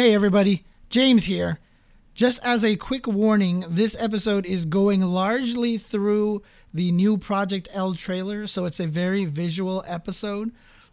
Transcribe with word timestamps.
Hey, 0.00 0.14
everybody, 0.14 0.64
James 0.88 1.24
here. 1.24 1.58
Just 2.14 2.42
as 2.42 2.64
a 2.64 2.74
quick 2.76 3.06
warning, 3.06 3.66
this 3.68 3.94
episode 4.02 4.46
is 4.46 4.64
going 4.64 5.02
largely 5.02 5.76
through 5.76 6.40
the 6.72 6.90
new 6.90 7.18
Project 7.18 7.68
L 7.74 7.92
trailer, 7.92 8.46
so 8.46 8.64
it's 8.64 8.80
a 8.80 8.86
very 8.86 9.26
visual 9.26 9.84
episode. 9.86 10.52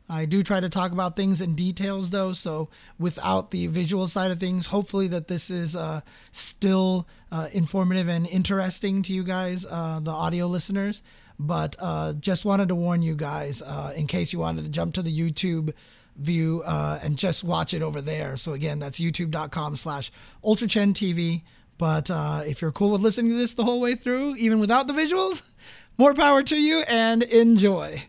I 0.10 0.26
do 0.26 0.44
try 0.44 0.60
to 0.60 0.68
talk 0.68 0.92
about 0.92 1.16
things 1.16 1.40
in 1.40 1.56
details 1.56 2.10
though, 2.10 2.34
so 2.34 2.68
without 3.00 3.52
the 3.52 3.68
visual 3.68 4.10
side 4.10 4.30
of 4.30 4.42
things, 4.42 4.66
hopefully 4.66 5.08
that 5.08 5.30
this 5.30 5.50
is 5.50 5.74
uh, 5.74 6.02
still 6.34 7.08
uh, 7.32 7.48
informative 7.54 8.10
and 8.10 8.28
interesting 8.28 9.04
to 9.04 9.14
you 9.14 9.24
guys, 9.24 9.66
uh, 9.66 10.02
the 10.04 10.12
audio 10.12 10.48
listeners. 10.48 11.02
But 11.40 11.78
uh, 11.80 12.12
just 12.12 12.44
wanted 12.44 12.68
to 12.68 12.76
warn 12.76 13.04
you 13.04 13.16
guys 13.16 13.62
uh, 13.62 13.94
in 13.96 14.06
case 14.06 14.34
you 14.34 14.40
wanted 14.40 14.66
to 14.66 14.70
jump 14.70 14.96
to 14.96 15.02
the 15.02 15.18
YouTube 15.18 15.74
view 16.18 16.64
uh, 16.66 17.00
and 17.02 17.18
just 17.18 17.44
watch 17.44 17.74
it 17.74 17.82
over 17.82 18.02
there. 18.02 18.38
So 18.38 18.54
again, 18.54 18.80
that's 18.80 19.00
youtube.com 19.00 19.76
slash 19.76 20.12
ultrachen 20.44 20.94
TV. 20.94 21.44
But 21.78 22.10
if 22.48 22.62
you're 22.62 22.72
cool 22.72 22.92
with 22.92 23.02
listening 23.02 23.32
to 23.32 23.38
this 23.38 23.54
the 23.54 23.64
whole 23.64 23.80
way 23.80 23.96
through, 23.96 24.36
even 24.38 24.60
without 24.60 24.88
the 24.88 24.94
visuals, 24.94 25.44
more 25.98 26.14
power 26.14 26.42
to 26.44 26.56
you 26.56 26.84
and 26.88 27.22
enjoy. 27.24 28.04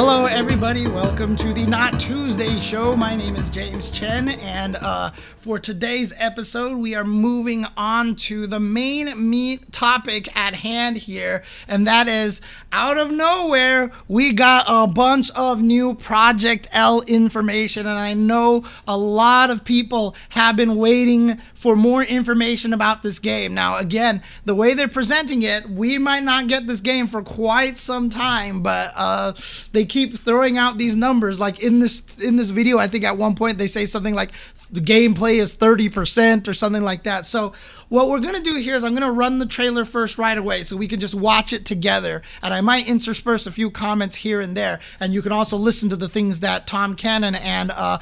Hello, 0.00 0.26
everybody. 0.26 0.86
Welcome 0.86 1.34
to 1.34 1.52
the 1.52 1.66
Not 1.66 1.98
Tuesday 1.98 2.60
show. 2.60 2.94
My 2.94 3.16
name 3.16 3.34
is 3.34 3.50
James 3.50 3.90
Chen, 3.90 4.28
and 4.28 4.76
uh, 4.76 5.10
for 5.10 5.58
today's 5.58 6.14
episode, 6.18 6.76
we 6.76 6.94
are 6.94 7.02
moving 7.02 7.66
on 7.76 8.14
to 8.14 8.46
the 8.46 8.60
main 8.60 9.28
meat 9.28 9.72
topic 9.72 10.36
at 10.36 10.54
hand 10.54 10.98
here, 10.98 11.42
and 11.66 11.84
that 11.88 12.06
is 12.06 12.40
out 12.70 12.96
of 12.96 13.10
nowhere, 13.10 13.90
we 14.06 14.32
got 14.32 14.66
a 14.68 14.86
bunch 14.86 15.32
of 15.32 15.60
new 15.60 15.96
Project 15.96 16.68
L 16.70 17.02
information, 17.02 17.84
and 17.84 17.98
I 17.98 18.14
know 18.14 18.64
a 18.86 18.96
lot 18.96 19.50
of 19.50 19.64
people 19.64 20.14
have 20.28 20.54
been 20.54 20.76
waiting 20.76 21.38
for 21.54 21.74
more 21.74 22.04
information 22.04 22.72
about 22.72 23.02
this 23.02 23.18
game. 23.18 23.52
Now, 23.52 23.78
again, 23.78 24.22
the 24.44 24.54
way 24.54 24.74
they're 24.74 24.86
presenting 24.86 25.42
it, 25.42 25.68
we 25.68 25.98
might 25.98 26.22
not 26.22 26.46
get 26.46 26.68
this 26.68 26.80
game 26.80 27.08
for 27.08 27.20
quite 27.20 27.76
some 27.78 28.08
time, 28.10 28.62
but 28.62 28.92
uh, 28.94 29.32
they 29.72 29.87
keep 29.88 30.14
throwing 30.14 30.58
out 30.58 30.78
these 30.78 30.96
numbers. 30.96 31.40
Like 31.40 31.60
in 31.60 31.80
this 31.80 32.18
in 32.18 32.36
this 32.36 32.50
video, 32.50 32.78
I 32.78 32.88
think 32.88 33.04
at 33.04 33.16
one 33.16 33.34
point 33.34 33.58
they 33.58 33.66
say 33.66 33.86
something 33.86 34.14
like 34.14 34.32
the 34.70 34.80
gameplay 34.80 35.36
is 35.36 35.56
30% 35.56 36.48
or 36.48 36.54
something 36.54 36.82
like 36.82 37.04
that. 37.04 37.26
So 37.26 37.52
what 37.88 38.08
we're 38.08 38.20
gonna 38.20 38.40
do 38.40 38.56
here 38.56 38.76
is 38.76 38.84
I'm 38.84 38.94
gonna 38.94 39.10
run 39.10 39.38
the 39.38 39.46
trailer 39.46 39.84
first 39.84 40.18
right 40.18 40.36
away 40.36 40.62
so 40.62 40.76
we 40.76 40.88
can 40.88 41.00
just 41.00 41.14
watch 41.14 41.52
it 41.52 41.64
together. 41.64 42.22
And 42.42 42.52
I 42.52 42.60
might 42.60 42.86
intersperse 42.86 43.46
a 43.46 43.52
few 43.52 43.70
comments 43.70 44.16
here 44.16 44.40
and 44.40 44.56
there. 44.56 44.80
And 45.00 45.14
you 45.14 45.22
can 45.22 45.32
also 45.32 45.56
listen 45.56 45.88
to 45.88 45.96
the 45.96 46.08
things 46.08 46.40
that 46.40 46.66
Tom 46.66 46.94
Cannon 46.94 47.34
and 47.34 47.70
uh, 47.70 47.98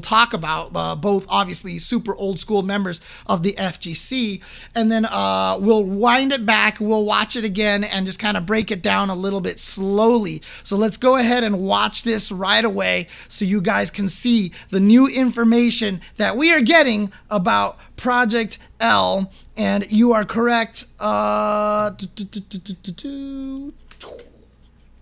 talk 0.00 0.32
about, 0.32 0.70
uh, 0.74 0.94
both 0.94 1.26
obviously 1.28 1.78
super 1.78 2.14
old 2.14 2.38
school 2.38 2.62
members 2.62 3.00
of 3.26 3.42
the 3.42 3.54
FGC. 3.54 4.42
And 4.74 4.90
then 4.90 5.06
uh, 5.06 5.58
we'll 5.60 5.84
wind 5.84 6.32
it 6.32 6.46
back, 6.46 6.78
we'll 6.80 7.04
watch 7.04 7.36
it 7.36 7.44
again, 7.44 7.84
and 7.84 8.06
just 8.06 8.18
kind 8.18 8.36
of 8.36 8.46
break 8.46 8.70
it 8.70 8.82
down 8.82 9.10
a 9.10 9.14
little 9.14 9.40
bit 9.40 9.58
slowly. 9.58 10.42
So 10.62 10.76
let's 10.76 10.96
go 10.96 11.16
ahead 11.16 11.42
and 11.44 11.60
watch 11.60 12.02
this 12.02 12.30
right 12.30 12.64
away 12.64 13.08
so 13.28 13.44
you 13.44 13.60
guys 13.60 13.90
can 13.90 14.08
see 14.08 14.52
the 14.70 14.80
new 14.80 15.06
information 15.08 16.00
that 16.16 16.36
we 16.36 16.52
are 16.52 16.60
getting 16.60 17.12
about 17.30 17.78
Project 17.96 18.58
L. 18.80 19.32
And 19.56 19.90
you 19.90 20.12
are 20.12 20.24
correct. 20.24 20.86
Uh, 20.98 21.90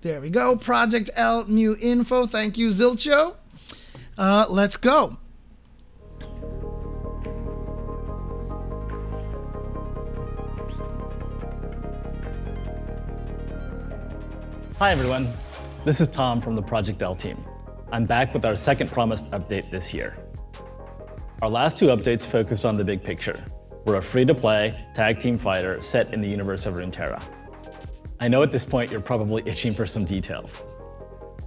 there 0.03 0.21
we 0.21 0.31
go. 0.31 0.57
Project 0.57 1.11
L, 1.15 1.45
new 1.47 1.77
info. 1.81 2.27
Thank 2.27 2.59
you, 2.59 2.69
Zilcho. 2.69 3.37
Uh, 4.19 4.47
let's 4.48 4.77
go. 4.77 5.17
Hi, 14.79 14.91
everyone. 14.91 15.33
This 15.85 16.01
is 16.01 16.09
Tom 16.09 16.41
from 16.41 16.57
the 16.57 16.63
Project 16.63 17.03
L 17.03 17.14
team. 17.14 17.42
I'm 17.92 18.05
back 18.05 18.35
with 18.35 18.45
our 18.45 18.57
second 18.57 18.91
promised 18.91 19.30
update 19.30 19.70
this 19.70 19.95
year. 19.95 20.17
Our 21.42 21.51
last 21.51 21.77
two 21.77 21.86
updates 21.86 22.25
focused 22.25 22.64
on 22.64 22.77
the 22.77 22.85
big 22.85 23.03
picture. 23.03 23.35
We're 23.85 23.97
a 23.97 24.01
free-to-play, 24.03 24.79
tag 24.95 25.19
team 25.19 25.36
fighter 25.36 25.83
set 25.83 26.14
in 26.14 26.20
the 26.20 26.29
universe 26.29 26.67
of 26.67 26.75
Runeterra. 26.75 27.20
I 28.20 28.29
know 28.29 28.45
at 28.45 28.53
this 28.53 28.64
point 28.64 28.92
you're 28.92 29.01
probably 29.01 29.42
itching 29.45 29.75
for 29.75 29.85
some 29.85 30.05
details. 30.05 30.63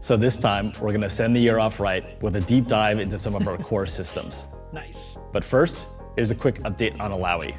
So 0.01 0.17
this 0.17 0.35
time, 0.35 0.73
we're 0.81 0.91
gonna 0.91 1.09
send 1.09 1.33
the 1.33 1.39
year 1.39 1.59
off 1.59 1.79
right 1.79 2.22
with 2.22 2.35
a 2.35 2.41
deep 2.41 2.67
dive 2.67 3.00
into 3.00 3.17
some 3.17 3.35
of 3.35 3.47
our 3.47 3.57
core 3.69 3.85
systems. 3.85 4.57
Nice. 4.73 5.17
But 5.31 5.45
first, 5.45 5.88
here's 6.17 6.29
a 6.29 6.35
quick 6.35 6.56
update 6.63 7.00
on 7.00 7.12
Illaoi. 7.12 7.56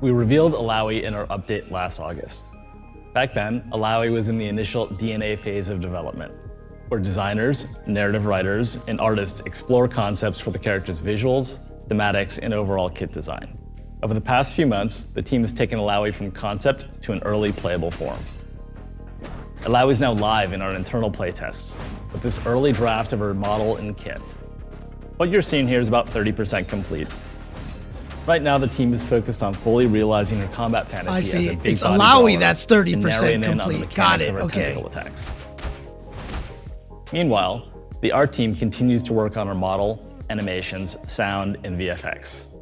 We 0.00 0.12
revealed 0.12 0.54
Illaoi 0.54 1.02
in 1.02 1.12
our 1.12 1.26
update 1.26 1.70
last 1.70 2.00
August. 2.00 2.46
Back 3.12 3.34
then, 3.34 3.70
Illaoi 3.74 4.10
was 4.10 4.30
in 4.30 4.38
the 4.38 4.48
initial 4.48 4.86
DNA 4.86 5.38
phase 5.38 5.68
of 5.68 5.82
development, 5.82 6.32
where 6.88 7.00
designers, 7.00 7.80
narrative 7.86 8.26
writers, 8.26 8.78
and 8.88 9.00
artists 9.00 9.40
explore 9.46 9.88
concepts 9.88 10.40
for 10.40 10.50
the 10.50 10.58
character's 10.58 11.00
visuals, 11.00 11.58
thematics, 11.88 12.38
and 12.42 12.54
overall 12.54 12.90
kit 12.90 13.12
design. 13.12 13.58
Over 14.02 14.14
the 14.14 14.20
past 14.20 14.52
few 14.52 14.66
months, 14.66 15.12
the 15.12 15.22
team 15.22 15.42
has 15.42 15.52
taken 15.52 15.78
Illaoi 15.78 16.14
from 16.14 16.30
concept 16.30 17.02
to 17.02 17.12
an 17.12 17.22
early 17.24 17.52
playable 17.52 17.90
form. 17.90 18.18
Illaoi 19.62 19.92
is 19.92 20.00
now 20.00 20.12
live 20.12 20.52
in 20.52 20.62
our 20.62 20.74
internal 20.74 21.10
playtests, 21.10 21.76
with 22.12 22.22
this 22.22 22.44
early 22.46 22.72
draft 22.72 23.12
of 23.12 23.18
her 23.18 23.34
model 23.34 23.76
and 23.76 23.96
kit. 23.96 24.18
What 25.16 25.30
you're 25.30 25.42
seeing 25.42 25.66
here 25.66 25.80
is 25.80 25.88
about 25.88 26.06
30% 26.06 26.68
complete, 26.68 27.08
Right 28.28 28.42
now, 28.42 28.58
the 28.58 28.68
team 28.68 28.92
is 28.92 29.02
focused 29.02 29.42
on 29.42 29.54
fully 29.54 29.86
realizing 29.86 30.38
her 30.38 30.48
combat 30.48 30.86
fantasy. 30.86 31.16
I 31.16 31.20
see. 31.22 31.48
As 31.48 31.54
a 31.54 31.58
big 31.60 31.72
It's 31.72 31.80
brawler 31.80 32.36
that's 32.36 32.70
and 32.70 32.86
30% 32.86 33.02
narrowing 33.02 33.44
in 33.44 33.50
on 33.52 33.56
the 33.56 33.74
complete. 33.78 33.94
Got 33.94 34.20
it, 34.20 34.34
okay. 34.34 34.78
attacks. 34.84 35.30
Meanwhile, 37.10 37.66
the 38.02 38.12
art 38.12 38.34
team 38.34 38.54
continues 38.54 39.02
to 39.04 39.14
work 39.14 39.38
on 39.38 39.46
her 39.46 39.54
model, 39.54 40.06
animations, 40.28 40.96
sound, 41.10 41.56
and 41.64 41.78
VFX. 41.78 42.58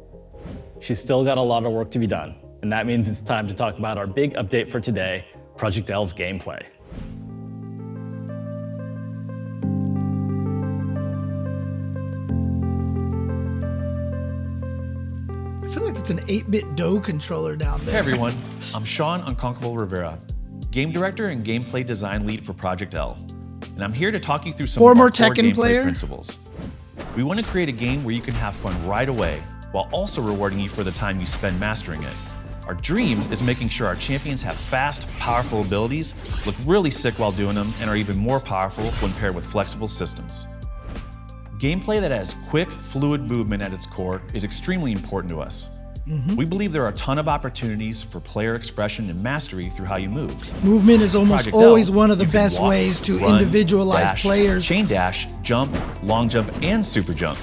She's 0.79 0.99
still 0.99 1.25
got 1.25 1.37
a 1.37 1.41
lot 1.41 1.65
of 1.65 1.73
work 1.73 1.91
to 1.91 1.99
be 1.99 2.07
done, 2.07 2.35
and 2.61 2.71
that 2.71 2.85
means 2.87 3.09
it's 3.09 3.19
time 3.19 3.47
to 3.49 3.53
talk 3.53 3.77
about 3.77 3.97
our 3.97 4.07
big 4.07 4.35
update 4.35 4.71
for 4.71 4.79
today, 4.79 5.25
Project 5.57 5.89
L's 5.89 6.13
gameplay. 6.13 6.63
I 15.61 15.67
feel 15.67 15.83
like 15.83 15.97
it's 15.97 16.09
an 16.09 16.19
8BitDo 16.19 17.03
controller 17.03 17.57
down 17.57 17.83
there. 17.83 17.95
Hey 17.95 17.99
everyone, 17.99 18.37
I'm 18.73 18.85
Sean 18.85 19.19
Unconquerable 19.21 19.75
Rivera, 19.75 20.17
game 20.71 20.91
director 20.91 21.27
and 21.27 21.45
gameplay 21.45 21.85
design 21.85 22.25
lead 22.25 22.45
for 22.45 22.53
Project 22.53 22.95
L, 22.95 23.17
and 23.77 23.83
I'm 23.83 23.93
here 23.93 24.11
to 24.11 24.19
talk 24.19 24.43
you 24.47 24.53
through 24.53 24.65
some 24.65 24.81
Former 24.81 25.05
of 25.05 25.11
our 25.19 25.27
core 25.27 25.35
Tekken 25.35 25.51
gameplay 25.51 25.53
player? 25.53 25.83
principles. 25.83 26.49
We 27.15 27.21
want 27.21 27.39
to 27.39 27.45
create 27.45 27.69
a 27.69 27.73
game 27.73 28.03
where 28.03 28.15
you 28.15 28.21
can 28.21 28.33
have 28.33 28.55
fun 28.55 28.87
right 28.87 29.07
away, 29.07 29.43
while 29.71 29.87
also 29.91 30.19
rewarding 30.19 30.59
you 30.59 30.67
for 30.67 30.83
the 30.83 30.91
time 30.91 31.19
you 31.19 31.27
spend 31.27 31.59
mastering 31.59 32.01
it. 32.01 32.13
Our 32.65 32.73
dream 32.73 33.21
is 33.31 33.43
making 33.43 33.69
sure 33.69 33.85
our 33.85 33.95
champions 33.95 34.41
have 34.41 34.55
fast, 34.55 35.15
powerful 35.19 35.61
abilities, 35.61 36.43
look 36.47 36.55
really 36.65 36.89
sick 36.89 37.19
while 37.19 37.31
doing 37.31 37.53
them, 37.53 37.71
and 37.79 37.87
are 37.87 37.95
even 37.95 38.17
more 38.17 38.39
powerful 38.39 38.85
when 38.93 39.13
paired 39.13 39.35
with 39.35 39.45
flexible 39.45 39.87
systems. 39.87 40.47
Gameplay 41.59 42.01
that 42.01 42.09
has 42.09 42.33
quick, 42.49 42.71
fluid 42.71 43.29
movement 43.29 43.61
at 43.61 43.73
its 43.73 43.85
core 43.85 44.23
is 44.33 44.43
extremely 44.43 44.91
important 44.91 45.29
to 45.29 45.39
us. 45.39 45.76
Mm-hmm. 46.07 46.37
We 46.37 46.45
believe 46.45 46.71
there 46.71 46.85
are 46.85 46.89
a 46.89 46.93
ton 46.93 47.17
of 47.17 47.27
opportunities 47.27 48.01
for 48.01 48.21
player 48.21 48.55
expression 48.55 49.09
and 49.09 49.21
mastery 49.21 49.69
through 49.69 49.87
how 49.87 49.97
you 49.97 50.07
move. 50.07 50.63
Movement 50.63 51.01
is 51.01 51.15
almost 51.15 51.43
Project 51.43 51.55
always 51.55 51.89
L, 51.89 51.95
one 51.95 52.11
of 52.11 52.17
the 52.17 52.25
best 52.25 52.61
walk, 52.61 52.69
ways 52.69 53.01
to 53.01 53.19
run, 53.19 53.39
individualize 53.39 54.11
dash, 54.11 54.21
players. 54.21 54.65
Chain 54.65 54.85
dash, 54.85 55.27
jump, 55.41 55.75
long 56.03 56.29
jump, 56.29 56.49
and 56.63 56.85
super 56.85 57.13
jump. 57.13 57.37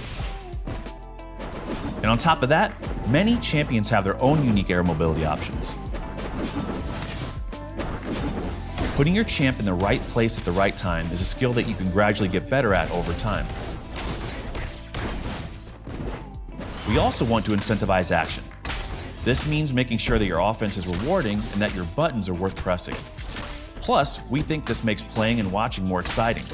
And 1.97 2.07
on 2.07 2.17
top 2.17 2.43
of 2.43 2.49
that, 2.49 2.73
many 3.09 3.37
champions 3.41 3.91
have 3.91 4.03
their 4.03 4.21
own 4.23 4.43
unique 4.47 4.71
air 4.71 4.83
mobility 4.83 5.27
options. 5.27 5.77
Putting 8.95 9.15
your 9.15 9.25
champ 9.25 9.59
in 9.59 9.67
the 9.67 9.75
right 9.75 10.01
place 10.03 10.39
at 10.39 10.45
the 10.45 10.53
right 10.53 10.75
time 10.75 11.07
is 11.13 11.21
a 11.21 11.25
skill 11.27 11.53
that 11.53 11.65
you 11.65 11.75
can 11.75 11.91
gradually 11.91 12.31
get 12.31 12.49
better 12.49 12.73
at 12.73 12.91
over 12.93 13.13
time. 13.15 13.47
We 16.89 16.97
also 16.97 17.27
want 17.27 17.45
to 17.47 17.51
incentivize 17.51 18.11
action. 18.11 18.45
This 19.25 19.47
means 19.47 19.73
making 19.73 19.99
sure 19.99 20.19
that 20.19 20.27
your 20.27 20.39
offense 20.41 20.77
is 20.77 20.87
rewarding 20.87 21.39
and 21.39 21.63
that 21.63 21.75
your 21.75 21.85
buttons 21.97 22.29
are 22.29 22.35
worth 22.35 22.55
pressing. 22.57 22.95
Plus, 23.77 24.31
we 24.31 24.43
think 24.43 24.67
this 24.67 24.85
makes 24.85 25.03
playing 25.03 25.41
and 25.41 25.51
watching 25.51 25.85
more 25.87 26.01
exciting. 26.01 26.45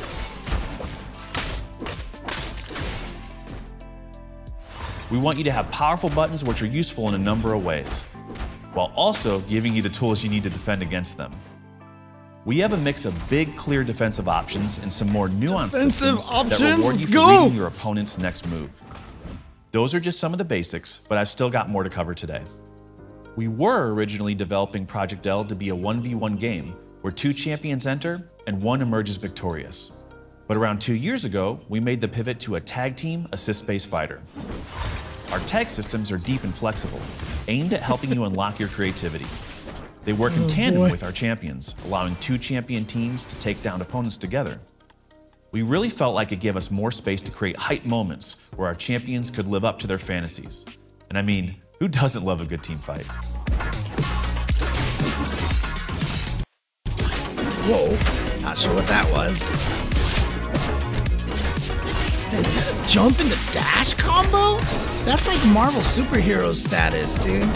We 5.10 5.18
want 5.18 5.38
you 5.38 5.44
to 5.44 5.50
have 5.50 5.68
powerful 5.72 6.08
buttons 6.10 6.44
which 6.44 6.62
are 6.62 6.66
useful 6.66 7.08
in 7.08 7.14
a 7.14 7.18
number 7.18 7.54
of 7.54 7.64
ways, 7.64 8.14
while 8.74 8.92
also 8.94 9.40
giving 9.40 9.74
you 9.74 9.82
the 9.82 9.88
tools 9.88 10.22
you 10.22 10.30
need 10.30 10.44
to 10.44 10.50
defend 10.50 10.82
against 10.82 11.16
them. 11.16 11.32
We 12.44 12.58
have 12.58 12.72
a 12.72 12.76
mix 12.76 13.04
of 13.04 13.28
big, 13.28 13.54
clear 13.56 13.82
defensive 13.82 14.28
options 14.28 14.78
and 14.78 14.92
some 14.92 15.08
more 15.10 15.28
nuanced 15.28 15.72
Defensive 15.72 16.18
options? 16.28 16.58
that 16.60 16.76
reward 16.76 16.94
Let's 16.94 17.08
you 17.08 17.14
go. 17.14 17.26
for 17.26 17.42
reading 17.42 17.56
your 17.56 17.66
opponent's 17.66 18.18
next 18.18 18.46
move. 18.48 18.80
Those 19.72 19.94
are 19.94 20.00
just 20.00 20.20
some 20.20 20.32
of 20.32 20.38
the 20.38 20.44
basics, 20.44 21.00
but 21.08 21.18
I've 21.18 21.28
still 21.28 21.50
got 21.50 21.68
more 21.68 21.82
to 21.82 21.90
cover 21.90 22.14
today. 22.14 22.42
We 23.40 23.48
were 23.48 23.94
originally 23.94 24.34
developing 24.34 24.84
Project 24.84 25.26
L 25.26 25.46
to 25.46 25.54
be 25.54 25.70
a 25.70 25.74
1v1 25.74 26.38
game 26.38 26.76
where 27.00 27.10
two 27.10 27.32
champions 27.32 27.86
enter 27.86 28.30
and 28.46 28.60
one 28.60 28.82
emerges 28.82 29.16
victorious. 29.16 30.04
But 30.46 30.58
around 30.58 30.78
two 30.78 30.94
years 30.94 31.24
ago, 31.24 31.58
we 31.70 31.80
made 31.80 32.02
the 32.02 32.06
pivot 32.06 32.38
to 32.40 32.56
a 32.56 32.60
tag 32.60 32.96
team 32.96 33.26
assist 33.32 33.66
based 33.66 33.86
fighter. 33.86 34.20
Our 35.32 35.38
tag 35.46 35.70
systems 35.70 36.12
are 36.12 36.18
deep 36.18 36.44
and 36.44 36.54
flexible, 36.54 37.00
aimed 37.48 37.72
at 37.72 37.80
helping 37.80 38.12
you 38.12 38.24
unlock 38.24 38.60
your 38.60 38.68
creativity. 38.68 39.24
They 40.04 40.12
work 40.12 40.34
in 40.34 40.42
oh, 40.42 40.46
tandem 40.46 40.82
boy. 40.82 40.90
with 40.90 41.02
our 41.02 41.10
champions, 41.10 41.74
allowing 41.86 42.16
two 42.16 42.36
champion 42.36 42.84
teams 42.84 43.24
to 43.24 43.38
take 43.38 43.62
down 43.62 43.80
opponents 43.80 44.18
together. 44.18 44.60
We 45.50 45.62
really 45.62 45.88
felt 45.88 46.14
like 46.14 46.30
it 46.30 46.40
gave 46.40 46.58
us 46.58 46.70
more 46.70 46.90
space 46.90 47.22
to 47.22 47.32
create 47.32 47.56
hype 47.56 47.86
moments 47.86 48.50
where 48.56 48.68
our 48.68 48.74
champions 48.74 49.30
could 49.30 49.46
live 49.48 49.64
up 49.64 49.78
to 49.78 49.86
their 49.86 49.98
fantasies. 49.98 50.66
And 51.08 51.16
I 51.16 51.22
mean, 51.22 51.56
who 51.80 51.88
doesn't 51.88 52.22
love 52.24 52.42
a 52.42 52.44
good 52.44 52.62
team 52.62 52.76
fight? 52.76 53.06
Whoa. 57.66 58.42
Not 58.42 58.58
sure 58.58 58.74
what 58.74 58.86
that 58.86 59.10
was. 59.10 59.42
Is 62.32 62.54
that 62.54 62.86
jump 62.86 63.18
into 63.20 63.36
dash 63.52 63.94
combo? 63.94 64.58
That's 65.04 65.26
like 65.26 65.42
Marvel 65.52 65.80
superhero 65.80 66.54
status, 66.54 67.16
dude. 67.16 67.48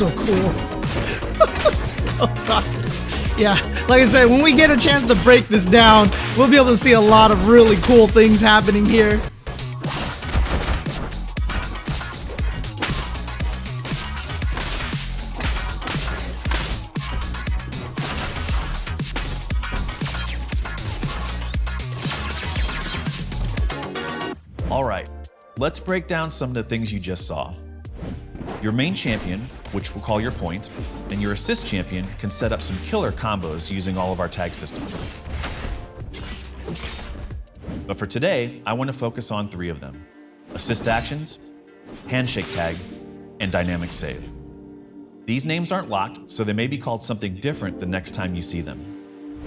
So 0.00 0.08
cool. 0.12 0.26
oh 2.22 2.44
god. 2.48 2.64
Yeah, 3.38 3.52
like 3.86 4.00
I 4.00 4.04
said, 4.06 4.30
when 4.30 4.42
we 4.42 4.54
get 4.54 4.70
a 4.70 4.76
chance 4.78 5.04
to 5.04 5.14
break 5.16 5.48
this 5.48 5.66
down, 5.66 6.08
we'll 6.38 6.48
be 6.48 6.56
able 6.56 6.68
to 6.68 6.76
see 6.78 6.92
a 6.92 7.00
lot 7.00 7.30
of 7.30 7.48
really 7.48 7.76
cool 7.82 8.08
things 8.08 8.40
happening 8.40 8.86
here. 8.86 9.20
All 24.70 24.84
right, 24.84 25.10
let's 25.58 25.78
break 25.78 26.06
down 26.06 26.30
some 26.30 26.48
of 26.48 26.54
the 26.54 26.64
things 26.64 26.90
you 26.90 26.98
just 26.98 27.26
saw. 27.26 27.54
Your 28.62 28.72
main 28.72 28.94
champion, 28.94 29.40
which 29.72 29.94
we'll 29.94 30.04
call 30.04 30.20
your 30.20 30.32
point, 30.32 30.68
and 31.08 31.20
your 31.22 31.32
assist 31.32 31.66
champion 31.66 32.06
can 32.18 32.30
set 32.30 32.52
up 32.52 32.60
some 32.60 32.76
killer 32.84 33.10
combos 33.10 33.70
using 33.70 33.96
all 33.96 34.12
of 34.12 34.20
our 34.20 34.28
tag 34.28 34.52
systems. 34.52 35.02
But 37.86 37.96
for 37.98 38.06
today, 38.06 38.60
I 38.66 38.74
want 38.74 38.88
to 38.88 38.92
focus 38.92 39.30
on 39.30 39.48
three 39.48 39.70
of 39.70 39.80
them 39.80 40.04
assist 40.52 40.88
actions, 40.88 41.52
handshake 42.06 42.50
tag, 42.52 42.76
and 43.38 43.50
dynamic 43.50 43.92
save. 43.92 44.30
These 45.24 45.46
names 45.46 45.72
aren't 45.72 45.88
locked, 45.88 46.30
so 46.30 46.44
they 46.44 46.52
may 46.52 46.66
be 46.66 46.76
called 46.76 47.02
something 47.02 47.36
different 47.36 47.80
the 47.80 47.86
next 47.86 48.14
time 48.14 48.34
you 48.34 48.42
see 48.42 48.60
them. 48.60 49.40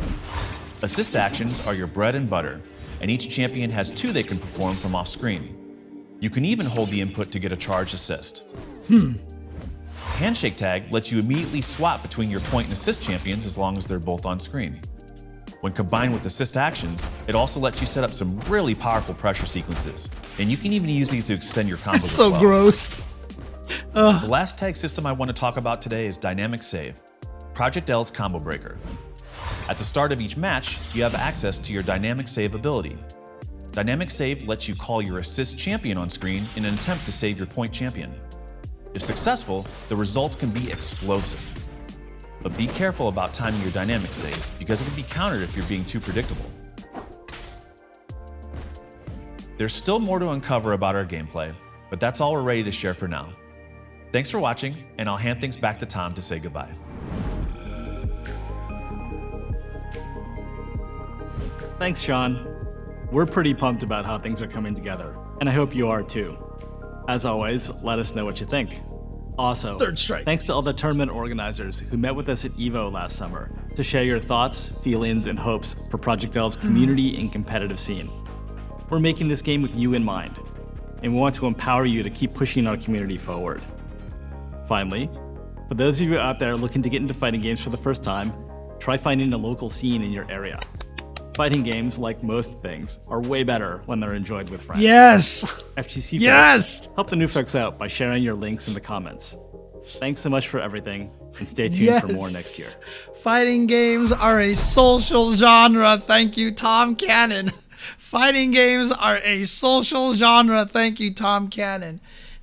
Assist 0.82 1.16
actions 1.16 1.66
are 1.68 1.76
your 1.76 1.88
bread 1.88 2.16
and 2.16 2.28
butter, 2.28 2.62
and 3.00 3.12
each 3.12 3.30
champion 3.30 3.70
has 3.70 3.92
two 3.92 4.12
they 4.12 4.24
can 4.24 4.40
perform 4.40 4.76
from 4.76 4.96
off 4.96 5.08
screen. 5.08 6.18
You 6.20 6.30
can 6.30 6.46
even 6.46 6.66
hold 6.66 6.90
the 6.90 7.02
input 7.02 7.32
to 7.32 7.40
get 7.40 7.52
a 7.52 7.58
charge 7.58 7.94
assist. 7.94 8.56
Hmm. 8.88 9.14
Handshake 10.18 10.56
tag 10.56 10.84
lets 10.92 11.12
you 11.12 11.20
immediately 11.20 11.62
swap 11.62 12.02
between 12.02 12.30
your 12.30 12.40
point 12.42 12.66
and 12.68 12.74
assist 12.74 13.02
champions 13.02 13.46
as 13.46 13.58
long 13.58 13.78
as 13.78 13.88
they're 13.88 14.00
both 14.00 14.26
on 14.26 14.40
screen. 14.40 14.80
When 15.62 15.72
combined 15.74 16.14
with 16.14 16.26
assist 16.26 16.58
actions, 16.58 17.10
it 17.28 17.36
also 17.36 17.60
lets 17.60 17.80
you 17.80 17.88
set 17.88 18.04
up 18.04 18.12
some 18.12 18.38
really 18.42 18.76
powerful 18.76 19.14
pressure 19.14 19.46
sequences, 19.46 20.10
and 20.38 20.52
you 20.52 20.58
can 20.58 20.74
even 20.74 20.90
use 20.90 21.10
these 21.10 21.28
to 21.28 21.34
extend 21.34 21.70
your 21.70 21.78
combos. 21.78 22.02
as 22.04 22.12
So 22.12 22.32
well. 22.32 22.40
gross. 22.42 23.02
The 23.94 24.28
last 24.28 24.58
tag 24.58 24.76
system 24.76 25.06
I 25.06 25.14
want 25.14 25.30
to 25.30 25.34
talk 25.34 25.56
about 25.58 25.82
today 25.82 26.06
is 26.06 26.18
Dynamic 26.18 26.62
Save, 26.62 27.00
Project 27.54 27.90
L's 27.90 28.12
combo 28.12 28.40
breaker. 28.40 28.78
At 29.70 29.78
the 29.78 29.84
start 29.86 30.12
of 30.12 30.20
each 30.20 30.36
match, 30.36 30.78
you 30.94 31.02
have 31.04 31.16
access 31.16 31.60
to 31.60 31.74
your 31.74 31.82
Dynamic 31.84 32.28
Save 32.28 32.56
ability. 32.56 32.98
Dynamic 33.72 34.10
Save 34.10 34.48
lets 34.48 34.68
you 34.68 34.76
call 34.76 35.02
your 35.02 35.20
assist 35.20 35.58
champion 35.58 35.98
on 35.98 36.10
screen 36.10 36.44
in 36.58 36.66
an 36.66 36.74
attempt 36.76 37.06
to 37.06 37.12
save 37.12 37.38
your 37.38 37.48
point 37.48 37.72
champion. 37.74 38.14
If 38.94 39.02
successful, 39.02 39.66
the 39.90 39.96
results 39.96 40.36
can 40.36 40.50
be 40.52 40.72
explosive. 40.72 41.60
But 42.42 42.56
be 42.58 42.68
careful 42.68 43.08
about 43.08 43.34
timing 43.34 43.62
your 43.62 43.72
Dynamic 43.72 44.12
Save 44.12 44.60
because 44.60 44.82
it 44.82 44.86
can 44.86 44.96
be 44.96 45.04
countered 45.04 45.42
if 45.42 45.56
you're 45.56 45.66
being 45.66 45.86
too 45.86 46.00
predictable. 46.00 46.46
There's 49.58 49.74
still 49.74 50.00
more 50.00 50.20
to 50.20 50.30
uncover 50.30 50.74
about 50.74 50.96
our 50.96 51.06
gameplay, 51.06 51.54
but 51.90 52.00
that's 52.00 52.20
all 52.20 52.34
we're 52.34 52.42
ready 52.42 52.64
to 52.64 52.72
share 52.72 52.94
for 52.94 53.08
now. 53.08 53.34
Thanks 54.12 54.30
for 54.30 54.40
watching, 54.40 54.76
and 54.98 55.08
I'll 55.10 55.18
hand 55.18 55.42
things 55.42 55.56
back 55.56 55.80
to 55.80 55.86
Tom 55.86 56.14
to 56.14 56.22
say 56.22 56.40
goodbye. 56.40 56.72
Thanks, 61.80 62.02
Sean. 62.02 62.48
We're 63.12 63.26
pretty 63.26 63.54
pumped 63.54 63.84
about 63.84 64.06
how 64.06 64.20
things 64.20 64.42
are 64.42 64.48
coming 64.48 64.76
together, 64.76 65.16
and 65.40 65.50
I 65.50 65.52
hope 65.52 65.76
you 65.76 65.88
are 65.88 66.04
too. 66.04 66.38
As 67.08 67.26
always, 67.26 67.84
let 67.84 68.00
us 68.00 68.16
know 68.16 68.26
what 68.26 68.40
you 68.40 68.48
think. 68.48 68.82
Also, 69.38 69.78
Third 69.78 69.98
strike. 69.98 70.26
thanks 70.26 70.44
to 70.46 70.54
all 70.54 70.62
the 70.62 70.74
tournament 70.74 71.12
organizers 71.12 71.80
who 71.80 71.98
met 71.98 72.16
with 72.16 72.30
us 72.30 72.46
at 72.46 72.52
EVO 72.52 72.92
last 72.92 73.18
summer 73.18 73.50
to 73.76 73.84
share 73.84 74.04
your 74.04 74.20
thoughts, 74.20 74.70
feelings, 74.84 75.26
and 75.26 75.40
hopes 75.40 75.76
for 75.90 75.98
Project 75.98 76.38
L's 76.38 76.56
hmm. 76.56 76.62
community 76.62 77.20
and 77.20 77.32
competitive 77.32 77.80
scene. 77.80 78.10
We're 78.90 79.00
making 79.00 79.28
this 79.28 79.42
game 79.42 79.62
with 79.62 79.76
you 79.76 79.96
in 79.96 80.04
mind, 80.04 80.40
and 81.02 81.14
we 81.14 81.20
want 81.20 81.36
to 81.36 81.48
empower 81.48 81.86
you 81.86 82.04
to 82.04 82.10
keep 82.10 82.34
pushing 82.34 82.68
our 82.68 82.78
community 82.78 83.18
forward. 83.18 83.62
Finally, 84.68 85.10
for 85.68 85.74
those 85.74 86.00
of 86.00 86.10
you 86.10 86.20
out 86.20 86.38
there 86.38 86.56
looking 86.56 86.84
to 86.84 86.90
get 86.90 87.02
into 87.02 87.14
fighting 87.14 87.42
games 87.42 87.60
for 87.60 87.72
the 87.72 87.78
first 87.78 88.04
time, 88.04 88.32
try 88.80 88.98
finding 88.98 89.34
a 89.34 89.38
local 89.38 89.70
scene 89.70 90.04
in 90.04 90.12
your 90.12 90.30
area. 90.32 90.60
Fighting 91.36 91.64
games, 91.64 91.98
like 91.98 92.22
most 92.24 92.60
things, 92.60 93.00
are 93.10 93.20
way 93.22 93.42
better 93.44 93.82
when 93.88 94.00
they're 94.00 94.14
enjoyed 94.14 94.50
with 94.52 94.62
friends. 94.62 94.84
Yes. 94.84 95.64
FGC 95.78 96.20
Yes. 96.20 96.86
folks, 96.86 96.96
help 96.96 97.10
the 97.10 97.16
new 97.16 97.28
folks 97.28 97.56
out 97.56 97.80
by 97.80 97.88
sharing 97.88 98.22
your 98.22 98.36
links 98.36 98.68
in 98.68 98.74
the 98.76 98.80
comments. 98.80 99.36
Thanks 100.00 100.22
so 100.22 100.30
much 100.30 100.48
for 100.48 100.60
everything, 100.60 101.10
and 101.40 101.48
stay 101.48 101.68
tuned 101.70 101.82
Yes. 101.82 102.02
for 102.02 102.08
more 102.14 102.30
next 102.32 102.60
year. 102.60 102.68
Fighting 103.16 103.66
games 103.66 104.12
are 104.12 104.40
a 104.40 104.54
social 104.54 105.34
genre. 105.34 105.98
Thank 106.06 106.38
you, 106.38 106.52
Tom 106.52 106.96
Cannon. 106.96 107.50
Fighting 107.98 108.52
games 108.52 108.92
are 108.92 109.18
a 109.18 109.44
social 109.46 110.14
genre. 110.14 110.66
Thank 110.66 111.00
you, 111.00 111.14
Tom 111.14 111.48
Cannon. 111.50 112.00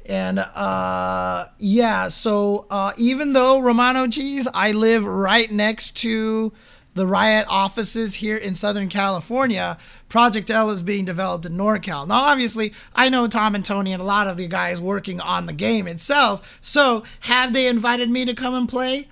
And 0.09 0.41
uh, 0.41 1.47
yeah, 1.59 2.09
so 2.09 2.67
uh, 2.71 2.93
even 2.99 3.33
though 3.35 3.61
Romano 3.61 4.09
Cheese, 4.09 4.49
I 4.53 4.73
live 4.73 5.05
right 5.05 5.51
next 5.51 5.97
to 5.99 6.53
the 7.01 7.07
Riot 7.07 7.47
offices 7.49 8.17
here 8.17 8.37
in 8.37 8.55
Southern 8.55 8.89
California, 8.89 9.79
Project 10.11 10.51
L 10.51 10.69
is 10.69 10.83
being 10.83 11.07
developed 11.07 11.47
in 11.47 11.55
NorCal. 11.55 12.07
Now, 12.07 12.25
obviously, 12.25 12.75
I 12.95 13.09
know 13.09 13.27
Tom 13.27 13.55
and 13.55 13.65
Tony 13.65 13.95
and 13.95 14.03
a 14.03 14.05
lot 14.05 14.27
of 14.27 14.37
the 14.37 14.47
guys 14.47 14.83
working 14.83 15.19
on 15.19 15.47
the 15.47 15.55
game 15.55 15.87
itself. 15.87 16.59
So, 16.61 17.05
have 17.21 17.55
they 17.55 17.69
invited 17.69 18.11
me 18.11 18.27
to 18.27 18.35
come 18.35 18.53
and 18.53 18.69
play? 18.69 19.09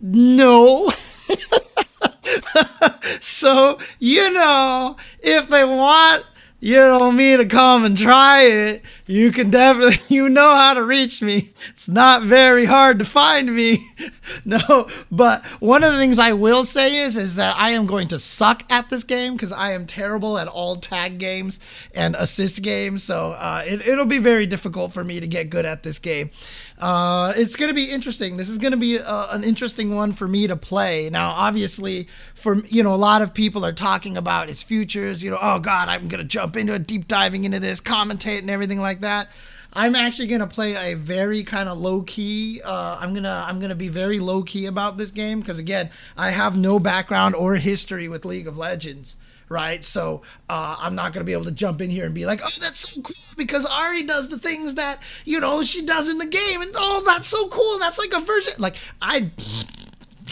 No. 0.00 0.90
so, 3.20 3.78
you 3.98 4.32
know, 4.32 4.96
if 5.20 5.48
they 5.48 5.66
want, 5.66 6.24
you 6.60 6.76
don't 6.76 7.16
mean 7.16 7.38
to 7.38 7.46
come 7.46 7.84
and 7.84 7.96
try 7.96 8.42
it, 8.42 8.82
you 9.06 9.32
can 9.32 9.50
definitely, 9.50 9.98
you 10.14 10.28
know 10.28 10.54
how 10.54 10.74
to 10.74 10.82
reach 10.82 11.22
me. 11.22 11.50
It's 11.70 11.88
not 11.88 12.22
very 12.22 12.66
hard 12.66 12.98
to 12.98 13.04
find 13.04 13.54
me. 13.54 13.78
no, 14.44 14.86
but 15.10 15.44
one 15.60 15.82
of 15.82 15.92
the 15.92 15.98
things 15.98 16.18
I 16.18 16.34
will 16.34 16.64
say 16.64 16.98
is, 16.98 17.16
is 17.16 17.36
that 17.36 17.56
I 17.56 17.70
am 17.70 17.86
going 17.86 18.08
to 18.08 18.18
suck 18.18 18.62
at 18.70 18.90
this 18.90 19.04
game 19.04 19.32
because 19.32 19.52
I 19.52 19.72
am 19.72 19.86
terrible 19.86 20.38
at 20.38 20.48
all 20.48 20.76
tag 20.76 21.18
games 21.18 21.58
and 21.94 22.14
assist 22.14 22.62
games. 22.62 23.02
So 23.02 23.32
uh, 23.32 23.64
it, 23.66 23.86
it'll 23.86 24.04
be 24.04 24.18
very 24.18 24.46
difficult 24.46 24.92
for 24.92 25.02
me 25.02 25.18
to 25.18 25.26
get 25.26 25.48
good 25.48 25.64
at 25.64 25.82
this 25.82 25.98
game. 25.98 26.30
Uh, 26.80 27.34
it's 27.36 27.56
going 27.56 27.68
to 27.68 27.74
be 27.74 27.90
interesting. 27.90 28.38
This 28.38 28.48
is 28.48 28.58
going 28.58 28.70
to 28.72 28.78
be 28.78 28.98
uh, 28.98 29.26
an 29.30 29.44
interesting 29.44 29.94
one 29.94 30.12
for 30.12 30.26
me 30.26 30.46
to 30.46 30.56
play. 30.56 31.10
Now, 31.10 31.30
obviously, 31.30 32.08
for 32.34 32.56
you 32.60 32.82
know, 32.82 32.94
a 32.94 32.96
lot 32.96 33.20
of 33.20 33.34
people 33.34 33.64
are 33.66 33.72
talking 33.72 34.16
about 34.16 34.48
its 34.48 34.62
futures. 34.62 35.22
You 35.22 35.30
know, 35.30 35.38
oh 35.40 35.58
God, 35.58 35.88
I'm 35.88 36.08
going 36.08 36.22
to 36.22 36.28
jump 36.28 36.56
into 36.56 36.74
it, 36.74 36.86
deep 36.86 37.06
diving 37.06 37.44
into 37.44 37.60
this, 37.60 37.80
commentate, 37.80 38.38
and 38.38 38.50
everything 38.50 38.80
like 38.80 39.00
that. 39.00 39.28
I'm 39.72 39.94
actually 39.94 40.26
gonna 40.26 40.48
play 40.48 40.74
a 40.74 40.96
very 40.96 41.44
kind 41.44 41.68
of 41.68 41.78
low 41.78 42.02
key. 42.02 42.60
Uh, 42.60 42.98
I'm 42.98 43.14
gonna 43.14 43.44
I'm 43.46 43.60
gonna 43.60 43.76
be 43.76 43.86
very 43.88 44.18
low 44.18 44.42
key 44.42 44.66
about 44.66 44.96
this 44.96 45.12
game 45.12 45.38
because 45.40 45.60
again, 45.60 45.90
I 46.16 46.30
have 46.30 46.56
no 46.56 46.80
background 46.80 47.36
or 47.36 47.54
history 47.54 48.08
with 48.08 48.24
League 48.24 48.48
of 48.48 48.58
Legends. 48.58 49.16
Right, 49.50 49.82
so 49.82 50.22
uh, 50.48 50.76
I'm 50.78 50.94
not 50.94 51.12
gonna 51.12 51.24
be 51.24 51.32
able 51.32 51.46
to 51.46 51.50
jump 51.50 51.80
in 51.80 51.90
here 51.90 52.04
and 52.04 52.14
be 52.14 52.24
like, 52.24 52.40
"Oh, 52.40 52.50
that's 52.60 52.88
so 52.88 53.02
cool," 53.02 53.34
because 53.36 53.66
Ahri 53.66 54.06
does 54.06 54.28
the 54.28 54.38
things 54.38 54.76
that 54.76 55.02
you 55.24 55.40
know 55.40 55.64
she 55.64 55.84
does 55.84 56.08
in 56.08 56.18
the 56.18 56.26
game, 56.26 56.62
and 56.62 56.70
oh, 56.76 57.02
that's 57.04 57.26
so 57.26 57.48
cool. 57.48 57.78
That's 57.80 57.98
like 57.98 58.12
a 58.12 58.20
version. 58.24 58.52
Like 58.58 58.76
I, 59.02 59.28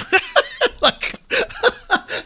like 0.82 1.17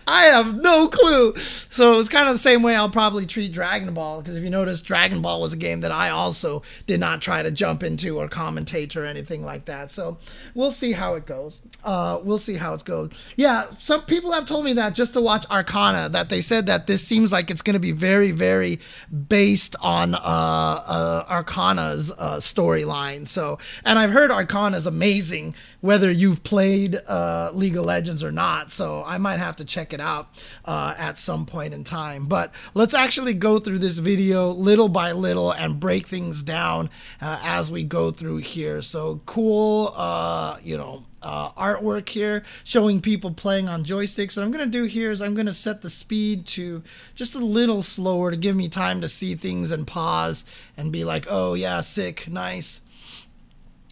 I 0.07 0.25
have 0.25 0.61
no 0.61 0.89
clue. 0.89 1.35
So 1.37 1.99
it's 1.99 2.09
kind 2.11 2.29
of 2.29 2.35
the 2.35 2.39
same 2.39 2.63
way 2.63 2.77
I'll 2.77 2.91
probably 2.91 3.25
treat 3.25 3.53
Dragon 3.53 3.95
Ball 3.95 4.21
because 4.21 4.37
if 4.37 4.45
you 4.45 4.51
notice, 4.51 4.83
Dragon 4.83 5.23
Ball 5.23 5.41
was 5.41 5.55
a 5.55 5.57
game 5.57 5.81
that 5.81 5.91
I 5.91 6.11
also 6.11 6.63
did 6.87 7.01
not 7.01 7.23
try 7.23 7.43
to 7.43 7.51
jump 7.51 7.83
into 7.83 8.19
or 8.19 8.29
commentate 8.29 8.95
or 8.95 9.07
anything 9.07 9.43
like 9.43 9.65
that. 9.65 9.91
So 9.91 10.19
we'll 10.55 10.71
see 10.71 10.93
how 10.93 11.15
it 11.15 11.25
goes. 11.25 11.63
Uh, 11.83 12.21
we'll 12.23 12.37
see 12.37 12.57
how 12.57 12.75
it 12.75 12.85
goes. 12.85 13.33
Yeah, 13.37 13.71
some 13.79 14.03
people 14.03 14.33
have 14.33 14.45
told 14.45 14.67
me 14.67 14.75
that 14.75 14.95
just 14.95 15.15
to 15.15 15.21
watch 15.23 15.47
Arcane, 15.51 16.13
that 16.13 16.29
they 16.29 16.43
said 16.43 16.67
that 16.67 16.87
this 16.87 17.03
seems 17.03 17.33
like 17.33 17.51
it's 17.51 17.63
going 17.63 17.75
to 17.75 17.81
be 17.81 17.93
very, 17.93 18.33
very 18.33 18.81
based 19.29 19.77
on 19.81 20.15
uh, 20.15 20.19
uh, 20.19 21.25
Arcane's 21.27 22.13
uh, 22.13 22.37
storyline. 22.37 23.27
So, 23.27 23.59
and 23.85 23.99
I've 23.99 24.11
heard 24.11 24.31
Arcane 24.31 24.75
is 24.75 24.87
amazing, 24.87 25.55
whether 25.81 26.11
you've 26.11 26.45
played 26.45 26.99
uh, 27.09 27.51
League 27.55 27.77
of 27.77 27.87
Legends 27.87 28.23
or 28.23 28.31
not. 28.31 28.71
So 28.71 28.92
I 29.01 29.17
might 29.17 29.39
have 29.39 29.57
to 29.57 29.65
check 29.65 29.93
it 29.93 30.01
out 30.01 30.45
uh, 30.65 30.95
at 30.99 31.17
some 31.19 31.47
point 31.47 31.73
in 31.73 31.85
time. 31.85 32.27
But 32.27 32.53
let's 32.75 32.93
actually 32.93 33.35
go 33.35 33.59
through 33.59 33.79
this 33.79 33.99
video 33.99 34.51
little 34.51 34.89
by 34.89 35.13
little 35.13 35.51
and 35.53 35.81
break 35.81 36.07
things 36.07 36.43
down 36.43 36.91
uh, 37.21 37.41
as 37.43 37.71
we 37.71 37.85
go 37.85 38.11
through 38.11 38.39
here. 38.39 38.83
So 38.83 39.21
cool, 39.25 39.93
uh, 39.97 40.59
you 40.63 40.77
know, 40.77 41.05
uh, 41.23 41.53
artwork 41.53 42.09
here 42.09 42.45
showing 42.65 43.01
people 43.01 43.31
playing 43.31 43.69
on 43.69 43.85
joysticks. 43.85 44.37
What 44.37 44.43
I'm 44.43 44.51
going 44.51 44.71
to 44.71 44.79
do 44.79 44.85
here 44.85 45.11
is 45.11 45.23
I'm 45.23 45.35
going 45.35 45.47
to 45.47 45.55
set 45.55 45.83
the 45.83 45.91
speed 45.91 46.47
to 46.47 46.83
just 47.15 47.35
a 47.35 47.39
little 47.39 47.83
slower 47.83 48.31
to 48.31 48.37
give 48.37 48.57
me 48.57 48.69
time 48.69 49.01
to 49.01 49.09
see 49.09 49.35
things 49.35 49.71
and 49.71 49.87
pause 49.87 50.45
and 50.77 50.93
be 50.93 51.05
like, 51.05 51.27
oh, 51.31 51.55
yeah, 51.55 51.81
sick, 51.81 52.29
nice 52.29 52.81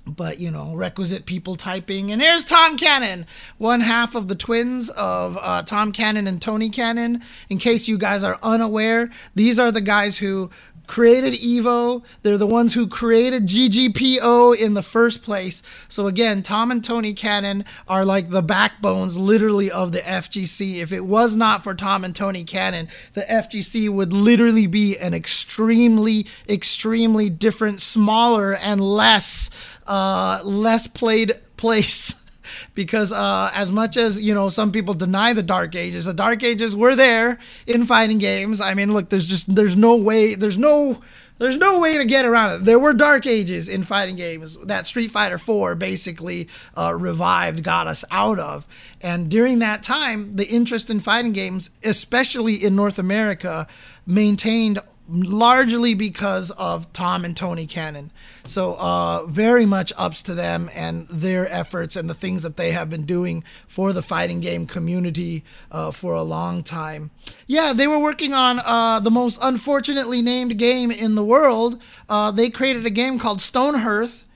but 0.07 0.39
you 0.39 0.51
know 0.51 0.75
requisite 0.75 1.27
people 1.27 1.55
typing. 1.55 2.11
And 2.11 2.21
here's 2.21 2.45
tom 2.45 2.77
cannon 2.77 3.27
one 3.59 3.81
half 3.81 4.15
of 4.15 4.29
the 4.29 4.35
twins 4.35 4.89
of 4.91 5.39
uh, 5.41 5.63
tom 5.63 5.93
cannon 5.93 6.27
and 6.27 6.41
tony 6.41 6.71
cannon. 6.71 7.23
In 7.49 7.59
case 7.59 7.89
you 7.89 7.99
guys 7.99 8.23
are 8.23 8.39
unaware 8.43 9.11
these 9.35 9.59
are 9.59 9.71
the 9.71 9.81
guys 9.81 10.19
who 10.19 10.51
created 10.91 11.35
evo. 11.35 12.05
They're 12.23 12.37
the 12.37 12.49
ones 12.49 12.75
who 12.75 12.89
created 12.89 13.47
ggpo 13.47 14.57
in 14.57 14.75
the 14.75 14.83
first 14.83 15.23
place. 15.23 15.63
So 15.87 16.09
again 16.09 16.43
tom 16.43 16.73
and 16.73 16.85
tony 16.85 17.15
cannon 17.15 17.65
are 17.87 18.05
like 18.05 18.31
the 18.31 18.43
backbones 18.43 19.17
literally 19.17 19.71
of 19.71 19.93
the 19.93 20.01
fgc 20.01 20.81
if 20.81 20.93
it 20.93 21.05
was 21.05 21.37
not 21.37 21.63
for 21.63 21.75
tom 21.75 22.05
and 22.05 22.15
tony 22.15 22.43
cannon 22.43 22.89
the 23.13 23.21
fgc 23.21 23.89
would 23.89 24.13
literally 24.13 24.67
be 24.67 24.99
an 24.99 25.15
extremely 25.15 26.27
extremely 26.49 27.31
different 27.31 27.81
smaller 27.81 28.53
and 28.57 28.81
less 28.81 29.49
uh, 29.91 30.41
less 30.45 30.87
played 30.87 31.33
place. 31.57 32.15
because 32.75 33.13
uh, 33.13 33.51
as 33.55 33.71
much 33.71 33.97
as 33.97 34.21
you 34.21 34.35
know 34.35 34.49
some 34.49 34.73
people 34.73 34.95
deny 34.95 35.33
the 35.33 35.43
dark 35.43 35.77
ages 35.77 36.05
the 36.05 36.15
dark 36.15 36.43
ages 36.43 36.75
were 36.75 36.97
there 36.97 37.39
in 37.67 37.87
fighting 37.87 38.19
games 38.19 38.61
i 38.61 38.75
mean 38.75 38.93
look 38.93 39.09
there's 39.09 39.27
just 39.27 39.55
there's 39.55 39.77
no 39.77 39.95
way 39.95 40.35
there's 40.35 40.59
no 40.59 41.01
there's 41.41 41.57
no 41.57 41.81
way 41.81 41.97
to 41.97 42.05
get 42.05 42.27
around 42.27 42.53
it. 42.53 42.65
There 42.65 42.79
were 42.79 42.93
dark 42.93 43.27
ages 43.27 43.67
in 43.67 43.83
fighting 43.83 44.15
games 44.15 44.59
that 44.59 44.87
Street 44.87 45.11
Fighter 45.11 45.39
4 45.39 45.75
basically 45.75 46.51
uh, 46.77 46.95
revived, 46.95 47.65
got 47.65 47.87
us 47.87 48.05
out 48.11 48.39
of. 48.39 48.67
And 49.01 49.31
during 49.31 49.59
that 49.61 49.83
time, 49.83 50.37
the 50.37 50.47
interest 50.47 50.91
in 50.91 51.01
fighting 51.01 51.33
games, 51.33 51.71
especially 51.83 52.57
in 52.57 52.77
North 52.77 52.99
America, 52.99 53.67
maintained 54.07 54.81
largely 55.11 55.95
because 55.95 56.51
of 56.53 56.93
Tom 56.93 57.25
and 57.25 57.37
Tony 57.37 57.67
Cannon. 57.67 58.11
So, 58.45 58.75
uh, 58.79 59.27
very 59.27 59.67
much 59.67 59.93
ups 59.99 60.23
to 60.25 60.35
them 60.35 60.71
and 60.75 61.07
their 61.09 61.51
efforts 61.53 61.97
and 61.97 62.09
the 62.09 62.15
things 62.15 62.43
that 62.43 62.57
they 62.57 62.73
have 62.73 62.89
been 62.89 63.05
doing 63.05 63.45
for 63.67 63.93
the 63.93 64.03
fighting 64.03 64.41
game 64.41 64.67
community 64.67 65.45
uh, 65.71 65.91
for 65.91 66.15
a 66.15 66.23
long 66.23 66.63
time. 66.63 67.11
Yeah, 67.47 67.73
they 67.73 67.87
were 67.87 67.99
working 67.99 68.33
on 68.33 68.61
uh, 68.61 69.01
the 69.01 69.11
most 69.11 69.39
unfortunately 69.43 70.23
named 70.23 70.59
game 70.59 70.91
in 70.91 71.15
the 71.15 71.25
world. 71.25 71.83
Uh, 72.09 72.31
they 72.31 72.49
created 72.51 72.87
a 72.87 72.91
game 72.91 73.19
called 73.19 73.39
Stonehearth. 73.39 74.27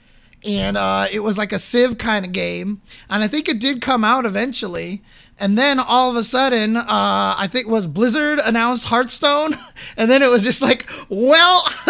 And 0.46 0.76
uh, 0.76 1.06
it 1.10 1.20
was 1.20 1.38
like 1.38 1.52
a 1.52 1.58
Civ 1.58 1.96
kind 1.96 2.26
of 2.26 2.32
game. 2.32 2.82
And 3.08 3.24
I 3.24 3.28
think 3.28 3.48
it 3.48 3.58
did 3.58 3.80
come 3.80 4.04
out 4.04 4.26
eventually. 4.26 5.02
And 5.38 5.58
then 5.58 5.80
all 5.80 6.10
of 6.10 6.16
a 6.16 6.22
sudden, 6.22 6.76
uh, 6.76 6.84
I 6.86 7.48
think 7.50 7.66
was 7.66 7.88
Blizzard 7.88 8.38
announced 8.38 8.84
Hearthstone, 8.84 9.54
and 9.96 10.08
then 10.08 10.22
it 10.22 10.30
was 10.30 10.44
just 10.44 10.62
like, 10.62 10.86
well, 11.08 11.62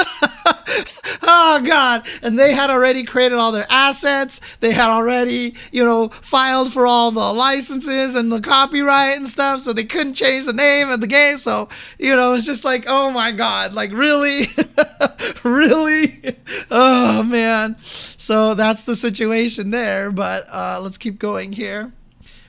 oh 1.23 1.61
god! 1.63 2.07
And 2.23 2.39
they 2.39 2.53
had 2.53 2.71
already 2.71 3.05
created 3.05 3.37
all 3.37 3.53
their 3.53 3.67
assets. 3.69 4.41
They 4.61 4.73
had 4.73 4.89
already, 4.89 5.55
you 5.73 5.85
know, 5.85 6.09
filed 6.09 6.73
for 6.73 6.87
all 6.87 7.11
the 7.11 7.33
licenses 7.35 8.15
and 8.15 8.33
the 8.33 8.41
copyright 8.41 9.19
and 9.19 9.29
stuff, 9.29 9.61
so 9.61 9.75
they 9.75 9.85
couldn't 9.85 10.15
change 10.15 10.47
the 10.47 10.55
name 10.55 10.89
of 10.89 11.03
the 11.03 11.07
game. 11.07 11.37
So 11.37 11.69
you 11.99 12.17
know, 12.17 12.33
it's 12.33 12.47
just 12.47 12.65
like, 12.65 12.85
oh 12.87 13.11
my 13.11 13.31
god, 13.31 13.75
like 13.75 13.93
really, 13.93 14.47
really, 15.45 16.37
oh 16.71 17.23
man. 17.25 17.77
So 17.79 18.55
that's 18.55 18.85
the 18.85 18.97
situation 18.97 19.71
there. 19.71 20.11
But 20.11 20.47
uh, 20.51 20.81
let's 20.81 20.97
keep 20.97 21.19
going 21.19 21.53
here. 21.53 21.93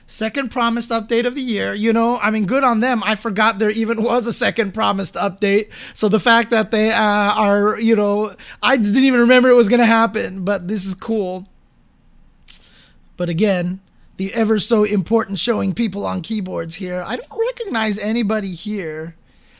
Second 0.08 0.52
promised 0.52 0.90
update 0.90 1.26
of 1.26 1.34
the 1.34 1.42
year. 1.42 1.74
You 1.74 1.92
know, 1.92 2.18
I 2.18 2.30
mean, 2.30 2.46
good 2.46 2.62
on 2.62 2.80
them. 2.80 3.02
I 3.04 3.16
forgot 3.16 3.58
there 3.58 3.70
even 3.70 4.02
was 4.02 4.26
a 4.26 4.32
second 4.32 4.72
promised 4.72 5.14
update. 5.14 5.70
So 5.94 6.08
the 6.08 6.20
fact 6.20 6.50
that 6.50 6.70
they 6.70 6.92
uh, 6.92 7.00
are, 7.00 7.78
you 7.80 7.96
know, 7.96 8.32
I 8.62 8.76
didn't 8.76 9.04
even 9.04 9.20
remember 9.20 9.48
it 9.48 9.56
was 9.56 9.68
going 9.68 9.80
to 9.80 9.86
happen, 9.86 10.44
but 10.44 10.68
this 10.68 10.86
is 10.86 10.94
cool. 10.94 11.48
But 13.16 13.28
again, 13.28 13.80
the 14.16 14.32
ever 14.32 14.58
so 14.58 14.84
important 14.84 15.38
showing 15.38 15.74
people 15.74 16.06
on 16.06 16.22
keyboards 16.22 16.76
here. 16.76 17.02
I 17.04 17.16
don't 17.16 17.38
recognize 17.38 17.98
anybody 17.98 18.52
here. 18.52 19.16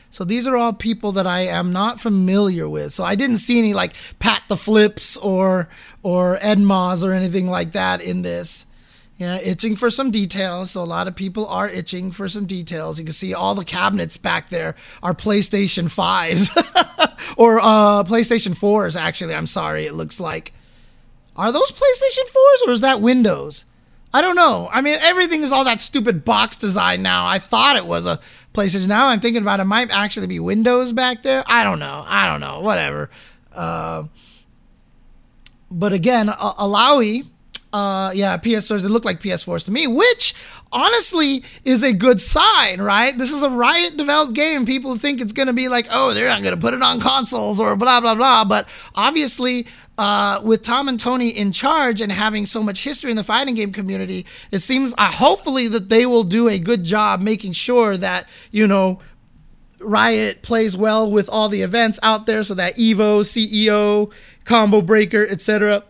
So 0.09 0.23
these 0.23 0.47
are 0.47 0.55
all 0.55 0.73
people 0.73 1.11
that 1.11 1.27
I 1.27 1.41
am 1.41 1.73
not 1.73 1.99
familiar 1.99 2.67
with. 2.69 2.93
So 2.93 3.03
I 3.03 3.15
didn't 3.15 3.37
see 3.37 3.59
any 3.59 3.73
like 3.73 3.93
Pat 4.19 4.43
the 4.47 4.57
Flips 4.57 5.17
or 5.17 5.67
or 6.01 6.37
Ed 6.41 6.59
Moz 6.59 7.03
or 7.03 7.11
anything 7.11 7.47
like 7.47 7.73
that 7.73 8.01
in 8.01 8.21
this. 8.21 8.65
Yeah, 9.17 9.37
itching 9.37 9.75
for 9.75 9.89
some 9.89 10.11
details. 10.11 10.71
So 10.71 10.83
a 10.83 10.85
lot 10.85 11.07
of 11.07 11.15
people 11.15 11.47
are 11.47 11.67
itching 11.67 12.11
for 12.11 12.27
some 12.27 12.45
details. 12.45 12.99
You 12.99 13.05
can 13.05 13.13
see 13.13 13.33
all 13.33 13.55
the 13.55 13.65
cabinets 13.65 14.15
back 14.15 14.49
there 14.49 14.75
are 15.01 15.13
PlayStation 15.13 15.85
5s 15.85 17.35
or 17.37 17.59
uh, 17.59 18.03
PlayStation 18.03 18.53
4s, 18.57 18.95
actually. 18.99 19.33
I'm 19.33 19.47
sorry, 19.47 19.85
it 19.85 19.93
looks 19.93 20.19
like. 20.19 20.53
Are 21.35 21.51
those 21.51 21.71
PlayStation 21.71 22.25
4s 22.29 22.67
or 22.67 22.71
is 22.71 22.81
that 22.81 23.01
Windows? 23.01 23.65
I 24.13 24.21
don't 24.21 24.35
know. 24.35 24.69
I 24.71 24.81
mean, 24.81 24.97
everything 25.01 25.41
is 25.41 25.51
all 25.51 25.63
that 25.65 25.79
stupid 25.79 26.23
box 26.23 26.55
design 26.55 27.01
now. 27.01 27.27
I 27.27 27.39
thought 27.39 27.75
it 27.75 27.85
was 27.85 28.05
a 28.05 28.19
PlayStation. 28.53 28.87
Now 28.87 29.07
I'm 29.07 29.19
thinking 29.19 29.41
about 29.41 29.59
it, 29.59 29.63
it 29.63 29.65
might 29.65 29.91
actually 29.91 30.27
be 30.27 30.39
Windows 30.39 30.93
back 30.93 31.23
there. 31.23 31.43
I 31.45 31.63
don't 31.63 31.79
know. 31.79 32.03
I 32.05 32.27
don't 32.27 32.39
know. 32.39 32.59
Whatever. 32.61 33.09
Uh, 33.51 34.03
but 35.69 35.91
again, 35.93 36.27
Illaoi 36.27 37.27
uh, 37.73 38.11
yeah, 38.13 38.37
PS4s, 38.37 38.81
they 38.81 38.87
look 38.87 39.05
like 39.05 39.19
PS4s 39.19 39.65
to 39.65 39.71
me, 39.71 39.87
which 39.87 40.33
honestly 40.71 41.43
is 41.65 41.83
a 41.83 41.91
good 41.91 42.21
sign, 42.21 42.81
right? 42.81 43.17
This 43.17 43.31
is 43.31 43.41
a 43.41 43.49
Riot 43.49 43.97
developed 43.97 44.33
game. 44.33 44.65
People 44.65 44.95
think 44.95 45.19
it's 45.19 45.33
going 45.33 45.47
to 45.47 45.53
be 45.53 45.67
like, 45.67 45.87
oh, 45.91 46.13
they're 46.13 46.29
not 46.29 46.43
going 46.43 46.55
to 46.55 46.61
put 46.61 46.73
it 46.73 46.81
on 46.81 46.99
consoles 46.99 47.59
or 47.59 47.75
blah, 47.75 47.99
blah, 47.99 48.15
blah. 48.15 48.45
But 48.45 48.69
obviously, 48.95 49.67
uh, 49.97 50.39
with 50.43 50.63
Tom 50.63 50.87
and 50.87 50.99
Tony 50.99 51.29
in 51.29 51.51
charge 51.51 51.99
and 51.99 52.11
having 52.11 52.45
so 52.45 52.63
much 52.63 52.83
history 52.83 53.11
in 53.11 53.17
the 53.17 53.23
fighting 53.23 53.55
game 53.55 53.73
community, 53.73 54.25
it 54.51 54.59
seems 54.59 54.93
uh, 54.97 55.11
hopefully 55.11 55.67
that 55.67 55.89
they 55.89 56.05
will 56.05 56.23
do 56.23 56.47
a 56.47 56.57
good 56.57 56.83
job 56.83 57.21
making 57.21 57.51
sure 57.51 57.97
that, 57.97 58.29
you 58.51 58.67
know, 58.67 58.99
Riot 59.79 60.41
plays 60.41 60.75
well 60.75 61.11
with 61.11 61.29
all 61.29 61.49
the 61.49 61.61
events 61.61 61.99
out 62.01 62.25
there 62.25 62.43
so 62.43 62.55
that 62.55 62.75
Evo, 62.77 63.21
CEO, 63.21 64.11
Combo 64.45 64.81
Breaker, 64.81 65.27
etc 65.29 65.83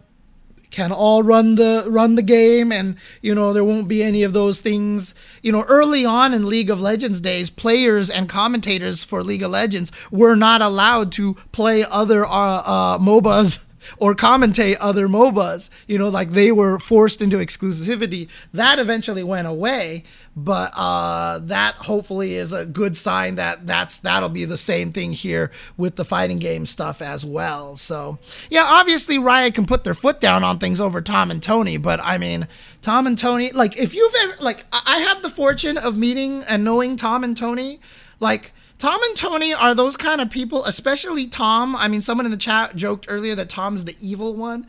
can 0.69 0.91
all 0.91 1.23
run 1.23 1.55
the 1.55 1.85
run 1.87 2.15
the 2.15 2.21
game 2.21 2.71
and 2.71 2.97
you 3.21 3.33
know 3.33 3.53
there 3.53 3.63
won't 3.63 3.87
be 3.87 4.03
any 4.03 4.23
of 4.23 4.33
those 4.33 4.61
things 4.61 5.15
you 5.41 5.51
know 5.51 5.63
early 5.67 6.05
on 6.05 6.33
in 6.33 6.45
league 6.45 6.69
of 6.69 6.81
legends 6.81 7.21
days 7.21 7.49
players 7.49 8.09
and 8.09 8.29
commentators 8.29 9.03
for 9.03 9.23
league 9.23 9.43
of 9.43 9.51
legends 9.51 9.91
were 10.11 10.35
not 10.35 10.61
allowed 10.61 11.11
to 11.11 11.35
play 11.51 11.85
other 11.89 12.25
uh, 12.25 12.29
uh, 12.29 12.97
mobas 12.99 13.67
or 13.99 14.13
commentate 14.15 14.77
other 14.79 15.07
MOBAs. 15.07 15.69
You 15.87 15.97
know, 15.97 16.09
like 16.09 16.31
they 16.31 16.51
were 16.51 16.79
forced 16.79 17.21
into 17.21 17.37
exclusivity. 17.37 18.29
That 18.53 18.79
eventually 18.79 19.23
went 19.23 19.47
away. 19.47 20.03
But 20.39 20.71
uh, 20.77 21.39
that 21.39 21.73
hopefully 21.73 22.35
is 22.35 22.53
a 22.53 22.63
good 22.63 22.95
sign 22.95 23.35
that 23.35 23.65
that's 23.65 23.97
that'll 23.97 24.29
be 24.29 24.45
the 24.45 24.55
same 24.55 24.91
thing 24.91 25.11
here 25.11 25.51
with 25.77 25.95
the 25.95 26.05
fighting 26.05 26.37
game 26.37 26.67
stuff 26.67 27.01
as 27.01 27.25
well. 27.25 27.75
So 27.75 28.19
yeah, 28.51 28.63
obviously 28.63 29.17
Riot 29.17 29.55
can 29.55 29.65
put 29.65 29.83
their 29.83 29.95
foot 29.95 30.21
down 30.21 30.43
on 30.43 30.59
things 30.59 30.79
over 30.79 31.01
Tom 31.01 31.31
and 31.31 31.41
Tony, 31.41 31.77
but 31.77 31.99
I 32.03 32.19
mean 32.19 32.47
Tom 32.83 33.07
and 33.07 33.17
Tony, 33.17 33.51
like 33.51 33.77
if 33.77 33.95
you've 33.95 34.13
ever 34.23 34.35
like 34.39 34.65
I 34.71 34.99
have 34.99 35.23
the 35.23 35.29
fortune 35.31 35.75
of 35.75 35.97
meeting 35.97 36.43
and 36.43 36.63
knowing 36.63 36.95
Tom 36.95 37.23
and 37.23 37.35
Tony, 37.35 37.79
like. 38.19 38.53
Tom 38.79 39.01
and 39.05 39.17
Tony 39.17 39.55
are 39.55 39.73
those 39.73 39.97
kind 39.97 40.21
of 40.21 40.29
people, 40.29 40.63
especially 40.65 41.25
Tom. 41.25 41.75
I 41.75 41.87
mean, 41.87 42.03
someone 42.03 42.27
in 42.27 42.31
the 42.31 42.37
chat 42.37 42.75
joked 42.75 43.07
earlier 43.09 43.33
that 43.33 43.49
Tom's 43.49 43.85
the 43.85 43.95
evil 43.99 44.35
one. 44.35 44.67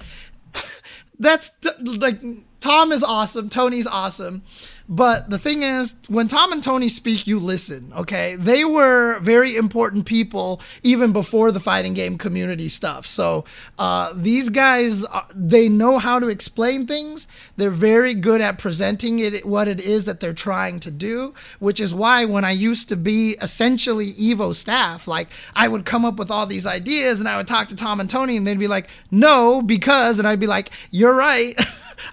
That's 1.19 1.53
like 1.85 2.23
Tom 2.61 2.93
is 2.93 3.05
awesome, 3.05 3.49
Tony's 3.49 3.87
awesome. 3.87 4.43
But 4.89 5.29
the 5.29 5.39
thing 5.39 5.63
is, 5.63 5.97
when 6.09 6.29
Tom 6.29 6.51
and 6.51 6.63
Tony 6.63 6.89
speak, 6.89 7.27
you 7.27 7.39
listen, 7.39 7.93
okay? 7.95 8.37
They 8.37 8.65
were 8.65 9.21
very 9.21 9.55
important 9.55 10.07
people 10.07 10.63
even 10.83 11.13
before 11.13 11.53
the 11.53 11.61
fighting 11.61 11.93
game 11.93 12.17
community 12.17 12.71
stuff. 12.71 13.05
So 13.05 13.45
uh, 13.79 14.15
these 14.17 14.49
guys, 14.49 15.05
uh, 15.05 15.25
they 15.35 15.69
know 15.69 15.99
how 15.99 16.19
to 16.19 16.29
explain 16.29 16.87
things. 16.87 17.29
They're 17.59 17.71
very 17.71 18.15
good 18.15 18.41
at 18.41 18.57
presenting 18.57 19.19
it, 19.19 19.45
what 19.45 19.69
it 19.69 19.79
is 19.79 20.07
that 20.07 20.21
they're 20.21 20.33
trying 20.33 20.81
to 20.81 20.91
do, 20.91 21.35
which 21.59 21.81
is 21.81 21.93
why 21.93 22.25
when 22.25 22.47
I 22.47 22.53
used 22.53 22.89
to 22.89 22.97
be 22.97 23.33
essentially 23.43 24.13
Evo 24.13 24.55
staff, 24.55 25.07
like 25.07 25.29
I 25.55 25.69
would 25.69 25.85
come 25.85 26.07
up 26.07 26.17
with 26.17 26.31
all 26.31 26.47
these 26.47 26.67
ideas 26.67 27.21
and 27.21 27.29
I 27.29 27.37
would 27.37 27.47
talk 27.47 27.69
to 27.69 27.77
Tom 27.77 28.01
and 28.01 28.09
Tony 28.09 28.39
and 28.39 28.47
they'd 28.47 28.59
be 28.59 28.69
like, 28.69 28.89
no, 29.11 29.61
because, 29.61 30.19
and 30.19 30.27
I'd 30.27 30.41
be 30.41 30.47
like, 30.47 30.71
you're 30.91 31.15
right. 31.15 31.55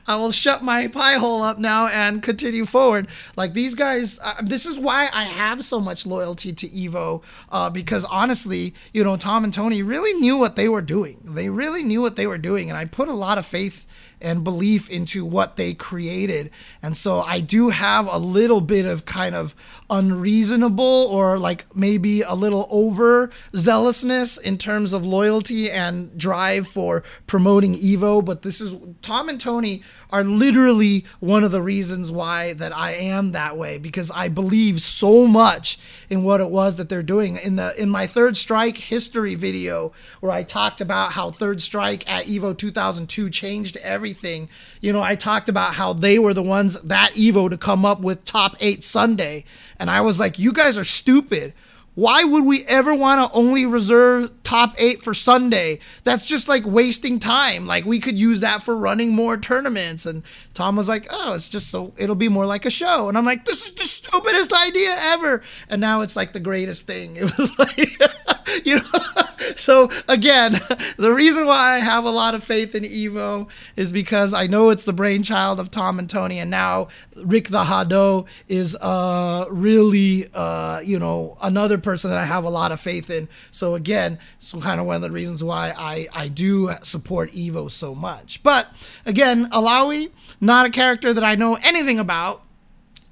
I 0.08 0.16
will 0.18 0.32
shut 0.32 0.64
my 0.64 0.88
pie 0.88 1.16
hole 1.16 1.44
up 1.44 1.58
now 1.58 1.88
and 1.88 2.22
continue 2.22 2.66
forward. 2.66 3.08
Like 3.36 3.54
these 3.54 3.76
guys, 3.76 4.20
uh, 4.24 4.36
this 4.44 4.66
is 4.66 4.80
why 4.80 5.10
I 5.14 5.24
have 5.24 5.64
so 5.64 5.80
much 5.80 6.06
loyalty 6.06 6.54
to 6.54 6.68
Evo 6.68 7.24
uh, 7.52 7.70
because 7.70 8.06
honestly, 8.06 8.74
you 8.94 9.04
know, 9.04 9.16
Tom 9.16 9.44
and 9.44 9.54
Tony 9.54 9.84
really 9.84 10.14
knew 10.20 10.38
what 10.38 10.56
they 10.56 10.70
were 10.70 10.82
doing. 10.82 11.20
They 11.24 11.50
really 11.50 11.84
knew 11.84 12.02
what 12.02 12.16
they 12.16 12.28
were 12.28 12.38
doing, 12.38 12.70
and 12.70 12.78
I 12.78 12.86
put 12.86 13.08
a 13.08 13.14
lot 13.14 13.38
of 13.38 13.46
faith 13.46 13.86
and 14.26 14.44
belief 14.44 14.90
into 14.90 15.24
what 15.24 15.56
they 15.56 15.74
created. 15.74 16.50
And 16.82 16.98
so 16.98 17.22
I 17.22 17.40
do 17.40 17.70
have 17.70 18.08
a 18.08 18.18
little 18.18 18.60
bit 18.60 18.86
of 18.86 19.06
kind 19.06 19.36
of 19.36 19.56
unreasonable 19.90 20.84
or 20.84 21.38
like 21.38 21.66
maybe 21.76 22.24
a 22.24 22.34
little 22.34 22.68
over 22.72 23.30
zealousness 23.56 24.38
in 24.38 24.58
terms 24.58 24.94
of 24.94 25.06
loyalty 25.06 25.70
and 25.70 26.18
drive 26.18 26.68
for 26.68 27.04
promoting 27.28 27.76
Evo. 27.76 28.26
But 28.26 28.42
this 28.42 28.60
is 28.60 28.76
Tom 29.02 29.30
and 29.30 29.40
Tony 29.40 29.84
are 30.12 30.24
literally 30.24 31.06
one 31.20 31.44
of 31.44 31.52
the 31.52 31.62
reasons 31.62 32.12
why 32.12 32.54
that 32.54 32.76
I 32.76 32.92
am 32.92 33.32
that 33.32 33.58
way 33.58 33.78
because 33.78 34.12
I 34.12 34.28
believe 34.28 34.82
so 34.82 35.28
much 35.28 35.78
in 36.10 36.24
what 36.24 36.42
it 36.42 36.50
was 36.50 36.76
that 36.78 36.90
they're 36.90 37.04
doing. 37.04 37.38
In 37.38 37.56
the 37.56 37.74
in 37.82 37.90
my 37.90 38.08
third 38.08 38.38
strike 38.38 38.78
history 38.78 39.36
video 39.36 39.92
where 40.20 40.32
I 40.32 40.44
talked 40.44 40.82
about 40.82 41.14
how 41.14 41.32
third 41.32 41.62
strike 41.62 42.10
at 42.10 42.26
Evo 42.26 42.58
2002 42.58 43.30
changed 43.30 43.78
everything 43.78 44.50
you 44.82 44.94
know 44.94 45.02
I 45.02 45.16
talked 45.16 45.50
about 45.50 45.76
how 45.76 45.94
they 45.94 46.20
were 46.20 46.34
the 46.34 46.44
ones 46.44 46.82
that 46.82 47.14
Evo 47.14 47.50
to 47.50 47.58
come 47.58 47.86
up 47.86 48.02
with 48.02 48.26
top 48.26 48.56
8 48.60 48.84
Sunday. 48.84 49.46
And 49.80 49.90
I 49.90 50.02
was 50.02 50.20
like 50.20 50.40
you 50.40 50.54
guys 50.54 50.78
are 50.78 50.84
stupid 50.84 51.54
why 51.96 52.26
would 52.26 52.46
we 52.46 52.64
ever 52.68 52.94
want 52.94 53.20
to 53.32 53.36
only 53.36 53.66
reserve 53.66 54.32
top 54.44 54.76
eight 54.78 55.02
for 55.02 55.14
Sunday? 55.14 55.80
That's 56.04 56.26
just 56.26 56.48
like 56.48 56.66
wasting 56.66 57.20
time. 57.20 57.66
Like 57.66 57.86
we 57.86 58.00
could 58.00 58.18
use 58.18 58.42
that 58.42 58.62
for 58.62 58.76
running 58.76 59.14
more 59.16 59.38
tournaments. 59.38 60.06
And 60.06 60.24
Tom 60.54 60.76
was 60.76 60.90
like, 60.90 61.08
oh, 61.10 61.34
it's 61.34 61.50
just 61.50 61.70
so 61.70 61.94
it'll 61.98 62.16
be 62.16 62.30
more 62.30 62.46
like 62.46 62.66
a 62.66 62.70
show. 62.70 63.08
And 63.08 63.18
I'm 63.18 63.26
like, 63.26 63.46
this 63.46 63.66
is 63.66 63.74
the 63.76 63.86
stupidest 63.86 64.54
idea 64.54 64.94
ever. 65.00 65.42
And 65.70 65.80
now 65.80 66.02
it's 66.02 66.18
like 66.18 66.34
the 66.34 66.40
greatest 66.40 66.86
thing. 66.86 67.18
It 67.26 67.38
was 67.38 67.58
like, 67.58 68.66
you 68.66 68.76
know. 68.76 69.24
so 69.56 69.90
again, 70.08 70.54
the 70.98 71.14
reason 71.14 71.46
why 71.46 71.76
I 71.76 71.80
have 71.80 72.06
a 72.06 72.10
lot 72.10 72.36
of 72.36 72.44
faith 72.44 72.76
in 72.76 72.84
Evo 72.84 73.50
is 73.76 73.92
because 73.92 74.34
I 74.34 74.48
know 74.48 74.70
it's 74.70 74.86
the 74.86 74.94
brainchild 74.94 75.60
of 75.60 75.70
Tom 75.70 76.00
and 76.00 76.10
Tony, 76.10 76.40
and 76.40 76.50
now 76.50 76.88
Rick 77.18 77.50
the 77.50 77.64
Hado 77.64 78.28
is 78.48 78.76
uh, 78.78 79.46
really, 79.50 80.26
uh, 80.34 80.80
you 80.82 81.00
know, 81.00 81.38
another 81.42 81.78
person 81.78 82.10
that 82.10 82.20
I 82.20 82.26
have 82.26 82.44
a 82.44 82.50
lot 82.50 82.72
of 82.72 82.80
faith 82.80 83.10
in. 83.10 83.30
So 83.52 83.76
again, 83.76 84.20
it's 84.38 84.54
kind 84.54 84.80
of 84.80 84.86
one 84.86 84.98
of 84.98 85.02
the 85.02 85.12
reasons 85.12 85.44
why 85.44 85.74
I 85.78 86.08
I 86.14 86.28
do 86.28 86.72
support 86.82 87.32
Evo 87.32 87.70
so 87.70 87.96
much. 87.96 88.42
But 88.44 88.68
again, 89.06 89.50
Illaoi, 89.50 90.12
not 90.40 90.66
a 90.66 90.70
character 90.70 91.14
that 91.14 91.24
I 91.24 91.36
know 91.36 91.58
anything 91.64 92.00
about. 92.00 92.45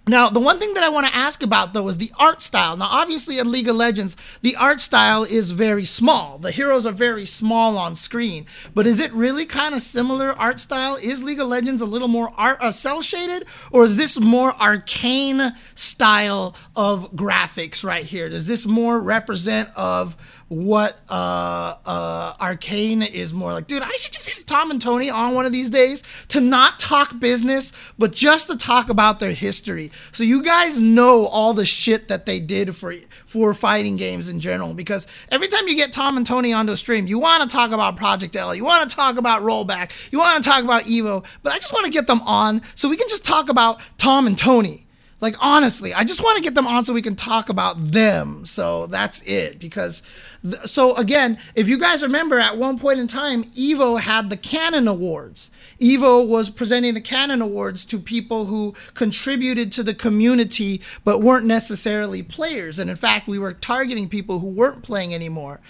Now, 0.06 0.30
the 0.30 0.42
one 0.42 0.60
thing 0.60 0.74
that 0.74 0.84
I 0.84 0.89
want 0.89 1.08
to 1.08 1.16
ask 1.16 1.42
about 1.44 1.72
though 1.72 1.88
is 1.88 1.98
the 1.98 2.12
art 2.20 2.42
style. 2.42 2.76
Now, 2.76 2.89
obviously 2.89 3.39
in 3.39 3.52
League 3.52 3.70
of 3.70 3.78
Legends, 3.78 4.18
the 4.42 4.58
art 4.58 4.82
style 4.82 5.24
is 5.24 5.52
very 5.52 5.86
small. 5.86 6.38
The 6.38 6.52
heroes 6.52 6.86
are 6.86 6.92
very 6.92 7.26
small 7.26 7.78
on 7.78 7.96
screen. 7.96 8.46
But 8.76 8.86
is 8.86 9.00
it 9.00 9.13
really 9.13 9.46
kind 9.46 9.74
of 9.74 9.82
similar 9.82 10.34
art 10.34 10.60
style? 10.60 10.96
Is 10.96 11.24
League 11.24 11.39
of 11.39 11.48
Legends 11.48 11.82
a 11.82 11.86
little 11.86 12.10
more 12.10 12.34
art 12.36 12.62
uh, 12.62 12.74
cell 12.74 13.02
shaded 13.02 13.46
or 13.72 13.86
is 13.86 13.96
this 13.96 14.20
more 14.20 14.54
arcane 14.62 15.54
style 15.74 16.54
of 16.76 17.13
graphics 17.13 17.86
right 17.86 18.04
here? 18.04 18.28
Does 18.28 18.46
this 18.46 18.66
more 18.66 19.00
represent 19.00 19.70
of 19.78 20.18
what 20.54 21.02
uh, 21.10 21.76
uh, 21.86 22.34
Arcane 22.39 23.02
is 23.02 23.34
more 23.34 23.54
like. 23.54 23.68
Dude, 23.68 23.82
I 23.82 23.89
should 23.92 24.13
just 24.13 24.30
have 24.30 24.46
Tom 24.46 24.72
and 24.72 24.82
Tony 24.82 25.10
on 25.10 25.34
one 25.34 25.46
of 25.46 25.52
these 25.52 25.70
days 25.70 26.04
to 26.30 26.39
not 26.39 26.80
talk 26.80 27.20
business, 27.20 27.74
but 27.98 28.12
just 28.12 28.50
to 28.50 28.58
talk 28.58 28.89
about 28.89 29.20
their 29.20 29.32
history. 29.32 29.92
So 30.12 30.24
you 30.24 30.44
guys 30.44 30.80
know 30.80 31.26
all 31.26 31.54
the 31.54 31.66
shit 31.66 32.08
that 32.08 32.26
they 32.26 32.39
did 32.39 32.76
for 32.76 32.94
for 33.26 33.54
fighting 33.54 33.98
games 33.98 34.30
in 34.30 34.39
general. 34.39 34.74
Because 34.74 35.08
every 35.30 35.48
time 35.48 35.68
you 35.68 35.76
get 35.76 35.92
Tom 35.92 36.18
and 36.18 36.26
Tony 36.26 36.54
onto 36.54 36.72
a 36.72 36.78
stream, 36.78 37.08
you 37.08 37.18
want 37.18 37.50
to 37.50 37.54
talk 37.54 37.72
about 37.72 37.98
Project 37.98 38.36
L, 38.36 38.54
you 38.54 38.63
want 38.63 38.88
to 38.88 38.96
talk 38.96 39.18
about 39.18 39.42
Rollback, 39.42 40.12
you 40.12 40.20
want 40.20 40.44
to 40.44 40.48
talk 40.48 40.63
about 40.63 40.84
Evo, 40.84 41.26
but 41.42 41.52
I 41.52 41.56
just 41.56 41.74
want 41.74 41.86
to 41.86 41.92
get 41.92 42.08
them 42.08 42.22
on 42.22 42.62
so 42.76 42.89
we 42.89 42.98
can 42.98 43.08
just 43.10 43.26
talk 43.26 43.50
about 43.50 43.82
Tom 43.98 44.28
and 44.28 44.38
Tony 44.38 44.86
like 45.24 45.36
honestly, 45.40 45.94
I 45.94 46.04
just 46.04 46.22
want 46.22 46.36
to 46.36 46.44
get 46.44 46.54
them 46.54 46.68
on 46.68 46.84
so 46.84 46.94
we 46.94 47.02
can 47.02 47.16
talk 47.16 47.48
about 47.48 47.82
them. 47.82 48.46
So 48.46 48.88
that's 48.88 49.22
it. 49.22 49.58
Because 49.58 50.04
th- 50.44 50.64
so 50.66 50.96
again, 50.98 51.40
if 51.56 51.70
you 51.70 51.80
guys 51.80 52.04
remember, 52.04 52.40
at 52.40 52.58
one 52.58 52.78
point 52.78 53.00
in 53.00 53.08
time, 53.08 53.46
Evo 53.46 54.02
had 54.02 54.30
the 54.30 54.36
Canon 54.36 54.86
Awards. 54.86 55.50
Evo 55.80 56.28
was 56.28 56.50
presenting 56.50 56.94
the 56.94 57.00
Canon 57.02 57.42
Awards 57.42 57.86
to 57.86 58.00
people 58.00 58.46
who 58.46 58.76
contributed 58.96 59.72
to 59.72 59.82
the 59.82 59.94
community 59.94 60.82
but 61.06 61.20
weren't 61.20 61.46
necessarily 61.46 62.22
players. 62.22 62.78
And 62.78 62.90
in 62.90 62.98
fact, 62.98 63.26
we 63.26 63.40
were 63.40 63.54
targeting 63.54 64.10
people 64.10 64.40
who 64.40 64.50
weren't 64.50 64.84
playing 64.84 65.16
anymore. 65.16 65.62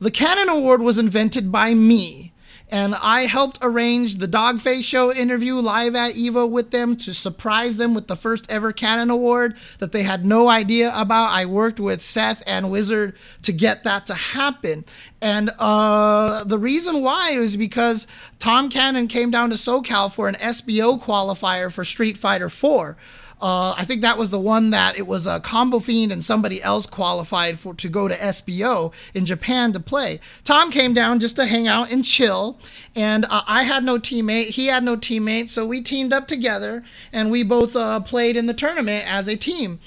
The 0.00 0.10
Canon 0.10 0.48
Award 0.48 0.80
was 0.80 0.96
invented 0.96 1.52
by 1.52 1.74
me 1.74 2.31
and 2.72 2.94
I 2.94 3.26
helped 3.26 3.58
arrange 3.60 4.16
the 4.16 4.26
Dogface 4.26 4.82
Show 4.82 5.12
interview 5.12 5.56
live 5.56 5.94
at 5.94 6.14
Evo 6.14 6.50
with 6.50 6.70
them 6.70 6.96
to 6.96 7.12
surprise 7.12 7.76
them 7.76 7.92
with 7.92 8.06
the 8.06 8.16
first 8.16 8.50
ever 8.50 8.72
Canon 8.72 9.10
Award 9.10 9.58
that 9.78 9.92
they 9.92 10.04
had 10.04 10.24
no 10.24 10.48
idea 10.48 10.90
about. 10.96 11.32
I 11.32 11.44
worked 11.44 11.78
with 11.78 12.00
Seth 12.00 12.42
and 12.46 12.70
Wizard 12.70 13.14
to 13.42 13.52
get 13.52 13.82
that 13.82 14.06
to 14.06 14.14
happen. 14.14 14.86
And 15.20 15.50
uh, 15.58 16.44
the 16.44 16.58
reason 16.58 17.02
why 17.02 17.32
is 17.32 17.58
because 17.58 18.06
Tom 18.38 18.70
Cannon 18.70 19.06
came 19.06 19.30
down 19.30 19.50
to 19.50 19.56
SoCal 19.56 20.10
for 20.10 20.26
an 20.26 20.36
SBO 20.36 20.98
qualifier 20.98 21.70
for 21.70 21.84
Street 21.84 22.16
Fighter 22.16 22.48
4. 22.48 22.96
Uh, 23.42 23.74
I 23.76 23.84
think 23.84 24.02
that 24.02 24.16
was 24.16 24.30
the 24.30 24.38
one 24.38 24.70
that 24.70 24.96
it 24.96 25.06
was 25.06 25.26
a 25.26 25.40
Combo 25.40 25.80
Fiend 25.80 26.12
and 26.12 26.22
somebody 26.24 26.62
else 26.62 26.86
qualified 26.86 27.58
for 27.58 27.74
to 27.74 27.88
go 27.88 28.06
to 28.06 28.14
SBO 28.14 28.94
in 29.14 29.26
Japan 29.26 29.72
to 29.72 29.80
play. 29.80 30.20
Tom 30.44 30.70
came 30.70 30.94
down 30.94 31.18
just 31.18 31.34
to 31.36 31.46
hang 31.46 31.66
out 31.66 31.90
and 31.90 32.04
chill, 32.04 32.56
and 32.94 33.24
uh, 33.24 33.42
I 33.46 33.64
had 33.64 33.82
no 33.82 33.98
teammate. 33.98 34.50
He 34.50 34.68
had 34.68 34.84
no 34.84 34.96
teammate, 34.96 35.48
so 35.50 35.66
we 35.66 35.82
teamed 35.82 36.12
up 36.12 36.28
together 36.28 36.84
and 37.12 37.30
we 37.32 37.42
both 37.42 37.74
uh, 37.74 37.98
played 38.00 38.36
in 38.36 38.46
the 38.46 38.54
tournament 38.54 39.04
as 39.06 39.26
a 39.26 39.36
team 39.36 39.80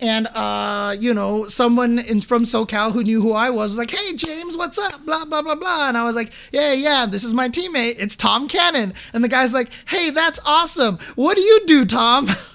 and 0.00 0.26
uh, 0.34 0.96
you 0.98 1.12
know, 1.12 1.46
someone 1.46 1.98
in, 1.98 2.20
from 2.20 2.44
SoCal 2.44 2.92
who 2.92 3.04
knew 3.04 3.20
who 3.20 3.32
I 3.32 3.50
was 3.50 3.70
was 3.70 3.78
like, 3.78 3.90
"Hey, 3.90 4.16
James, 4.16 4.56
what's 4.56 4.78
up?" 4.78 5.04
Blah 5.04 5.26
blah 5.26 5.42
blah 5.42 5.54
blah, 5.54 5.88
and 5.88 5.96
I 5.96 6.04
was 6.04 6.16
like, 6.16 6.32
"Yeah, 6.52 6.72
yeah, 6.72 7.06
this 7.06 7.22
is 7.22 7.34
my 7.34 7.48
teammate. 7.48 7.96
It's 7.98 8.16
Tom 8.16 8.48
Cannon." 8.48 8.94
And 9.12 9.22
the 9.22 9.28
guy's 9.28 9.52
like, 9.52 9.70
"Hey, 9.86 10.10
that's 10.10 10.40
awesome. 10.46 10.98
What 11.16 11.36
do 11.36 11.42
you 11.42 11.66
do, 11.66 11.84
Tom?" 11.84 12.28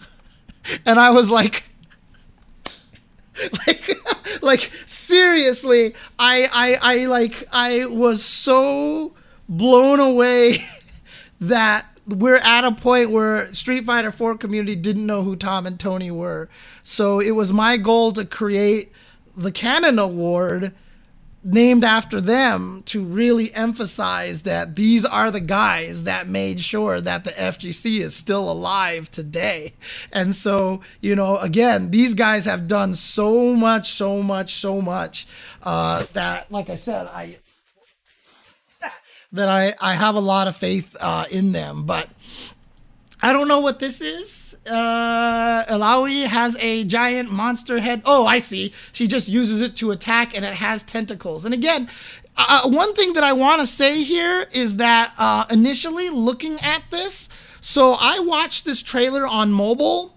and 0.85 0.99
I 0.99 1.11
was 1.11 1.29
like, 1.29 1.63
like, 3.67 3.89
like 4.41 4.71
seriously, 4.85 5.95
I, 6.17 6.49
I, 6.51 6.75
I 6.81 7.05
like, 7.05 7.43
I 7.51 7.85
was 7.85 8.23
so 8.23 9.13
blown 9.47 9.99
away 9.99 10.57
that 11.41 11.85
we're 12.07 12.37
at 12.37 12.63
a 12.63 12.71
point 12.71 13.11
where 13.11 13.51
Street 13.53 13.85
Fighter 13.85 14.11
4 14.11 14.37
community 14.37 14.75
didn't 14.75 15.05
know 15.05 15.23
who 15.23 15.35
Tom 15.35 15.65
and 15.65 15.79
Tony 15.79 16.11
were. 16.11 16.49
So 16.83 17.19
it 17.19 17.31
was 17.31 17.51
my 17.51 17.77
goal 17.77 18.11
to 18.13 18.25
create 18.25 18.91
the 19.35 19.51
Canon 19.51 19.99
Award 19.99 20.73
named 21.45 21.83
after 21.83 22.19
them 22.19 22.81
to 22.87 23.03
really 23.03 23.53
emphasize 23.53 24.41
that 24.43 24.75
these 24.75 25.05
are 25.05 25.29
the 25.29 25.39
guys 25.39 26.05
that 26.05 26.27
made 26.27 26.59
sure 26.59 26.99
that 26.99 27.23
the 27.23 27.29
FGC 27.29 27.99
is 27.99 28.15
still 28.15 28.51
alive 28.51 29.11
today. 29.11 29.73
And 30.11 30.33
so, 30.33 30.81
you 31.01 31.15
know, 31.15 31.37
again, 31.37 31.91
these 31.91 32.15
guys 32.15 32.45
have 32.45 32.67
done 32.67 32.95
so 32.95 33.53
much, 33.53 33.91
so 33.91 34.23
much, 34.23 34.55
so 34.55 34.81
much 34.81 35.27
uh, 35.61 36.05
that, 36.13 36.51
like 36.51 36.71
I 36.71 36.75
said, 36.75 37.07
I 37.07 37.37
that 39.31 39.49
I, 39.49 39.75
I 39.81 39.93
have 39.95 40.15
a 40.15 40.19
lot 40.19 40.47
of 40.47 40.55
faith 40.55 40.95
uh, 40.99 41.25
in 41.29 41.51
them. 41.51 41.85
But 41.85 42.09
I 43.21 43.33
don't 43.33 43.47
know 43.47 43.59
what 43.59 43.79
this 43.79 44.01
is. 44.01 44.54
Uh, 44.69 45.63
has 46.27 46.57
a 46.57 46.83
giant 46.85 47.31
monster 47.31 47.79
head. 47.79 48.01
Oh, 48.05 48.25
I 48.25 48.39
see. 48.39 48.73
She 48.91 49.07
just 49.07 49.29
uses 49.29 49.61
it 49.61 49.75
to 49.77 49.91
attack 49.91 50.35
and 50.35 50.43
it 50.43 50.55
has 50.55 50.83
tentacles. 50.83 51.45
And 51.45 51.53
again, 51.53 51.89
uh, 52.37 52.67
one 52.67 52.93
thing 52.93 53.13
that 53.13 53.23
I 53.23 53.33
want 53.33 53.61
to 53.61 53.67
say 53.67 54.03
here 54.03 54.47
is 54.53 54.77
that 54.77 55.13
uh, 55.17 55.45
initially 55.49 56.09
looking 56.09 56.59
at 56.59 56.83
this, 56.91 57.29
so 57.61 57.93
I 57.93 58.19
watched 58.19 58.65
this 58.65 58.83
trailer 58.83 59.25
on 59.25 59.51
mobile. 59.51 60.13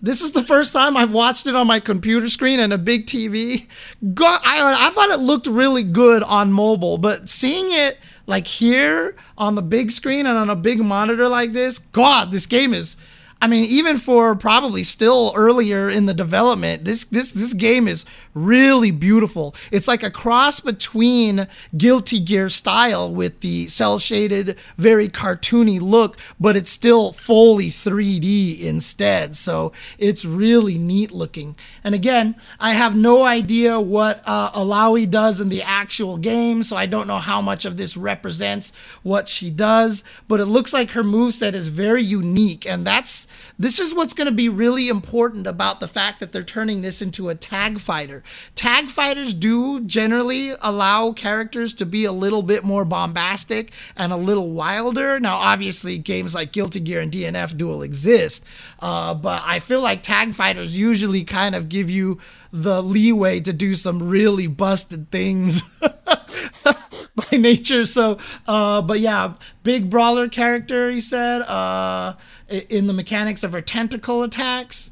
This 0.00 0.20
is 0.20 0.32
the 0.32 0.42
first 0.42 0.72
time 0.72 0.96
I've 0.96 1.12
watched 1.12 1.46
it 1.46 1.54
on 1.54 1.66
my 1.66 1.80
computer 1.80 2.28
screen 2.28 2.60
and 2.60 2.72
a 2.72 2.78
big 2.78 3.06
TV. 3.06 3.68
God, 4.14 4.40
I, 4.44 4.88
I 4.88 4.90
thought 4.90 5.10
it 5.10 5.20
looked 5.20 5.46
really 5.46 5.82
good 5.82 6.22
on 6.22 6.52
mobile, 6.52 6.98
but 6.98 7.30
seeing 7.30 7.66
it 7.68 7.98
like 8.26 8.46
here 8.46 9.14
on 9.38 9.54
the 9.54 9.62
big 9.62 9.90
screen 9.90 10.26
and 10.26 10.36
on 10.36 10.50
a 10.50 10.56
big 10.56 10.80
monitor 10.80 11.28
like 11.28 11.52
this, 11.52 11.78
God, 11.78 12.32
this 12.32 12.46
game 12.46 12.74
is 12.74 12.96
I 13.44 13.46
mean, 13.46 13.66
even 13.66 13.98
for 13.98 14.34
probably 14.34 14.82
still 14.82 15.30
earlier 15.36 15.90
in 15.90 16.06
the 16.06 16.14
development, 16.14 16.86
this 16.86 17.04
this 17.04 17.30
this 17.30 17.52
game 17.52 17.86
is 17.86 18.06
really 18.32 18.90
beautiful. 18.90 19.54
It's 19.70 19.86
like 19.86 20.02
a 20.02 20.10
cross 20.10 20.60
between 20.60 21.46
Guilty 21.76 22.20
Gear 22.20 22.48
style 22.48 23.12
with 23.12 23.40
the 23.40 23.68
cel 23.68 23.98
shaded, 23.98 24.56
very 24.78 25.10
cartoony 25.10 25.78
look, 25.78 26.16
but 26.40 26.56
it's 26.56 26.70
still 26.70 27.12
fully 27.12 27.66
3D 27.66 28.62
instead. 28.62 29.36
So 29.36 29.72
it's 29.98 30.24
really 30.24 30.78
neat 30.78 31.12
looking. 31.12 31.54
And 31.84 31.94
again, 31.94 32.36
I 32.58 32.72
have 32.72 32.96
no 32.96 33.24
idea 33.24 33.78
what 33.78 34.22
uh, 34.24 34.52
Illaoi 34.52 35.10
does 35.10 35.38
in 35.38 35.50
the 35.50 35.60
actual 35.60 36.16
game, 36.16 36.62
so 36.62 36.78
I 36.78 36.86
don't 36.86 37.06
know 37.06 37.18
how 37.18 37.42
much 37.42 37.66
of 37.66 37.76
this 37.76 37.94
represents 37.94 38.72
what 39.02 39.28
she 39.28 39.50
does. 39.50 40.02
But 40.28 40.40
it 40.40 40.46
looks 40.46 40.72
like 40.72 40.92
her 40.92 41.04
moveset 41.04 41.52
is 41.52 41.68
very 41.68 42.02
unique, 42.02 42.66
and 42.66 42.86
that's 42.86 43.28
this 43.58 43.78
is 43.78 43.94
what's 43.94 44.14
going 44.14 44.26
to 44.26 44.32
be 44.34 44.48
really 44.48 44.88
important 44.88 45.46
about 45.46 45.80
the 45.80 45.88
fact 45.88 46.20
that 46.20 46.32
they're 46.32 46.42
turning 46.42 46.82
this 46.82 47.00
into 47.00 47.28
a 47.28 47.34
tag 47.34 47.78
fighter. 47.78 48.22
Tag 48.54 48.88
fighters 48.88 49.34
do 49.34 49.80
generally 49.80 50.52
allow 50.62 51.12
characters 51.12 51.74
to 51.74 51.86
be 51.86 52.04
a 52.04 52.12
little 52.12 52.42
bit 52.42 52.64
more 52.64 52.84
bombastic 52.84 53.72
and 53.96 54.12
a 54.12 54.16
little 54.16 54.50
wilder. 54.50 55.20
Now, 55.20 55.36
obviously, 55.36 55.98
games 55.98 56.34
like 56.34 56.52
Guilty 56.52 56.80
Gear 56.80 57.00
and 57.00 57.12
DNF 57.12 57.56
Duel 57.56 57.82
exist, 57.82 58.44
uh, 58.80 59.14
but 59.14 59.42
I 59.44 59.58
feel 59.60 59.80
like 59.80 60.02
tag 60.02 60.34
fighters 60.34 60.78
usually 60.78 61.24
kind 61.24 61.54
of 61.54 61.68
give 61.68 61.90
you 61.90 62.18
the 62.52 62.82
leeway 62.82 63.40
to 63.40 63.52
do 63.52 63.74
some 63.74 64.08
really 64.08 64.46
busted 64.46 65.10
things. 65.10 65.62
by 67.30 67.36
nature. 67.36 67.86
So, 67.86 68.18
uh, 68.46 68.82
but 68.82 69.00
yeah, 69.00 69.34
big 69.62 69.90
brawler 69.90 70.28
character, 70.28 70.90
he 70.90 71.00
said, 71.00 71.42
uh, 71.42 72.14
in 72.48 72.86
the 72.86 72.92
mechanics 72.92 73.42
of 73.42 73.52
her 73.52 73.60
tentacle 73.60 74.22
attacks. 74.22 74.90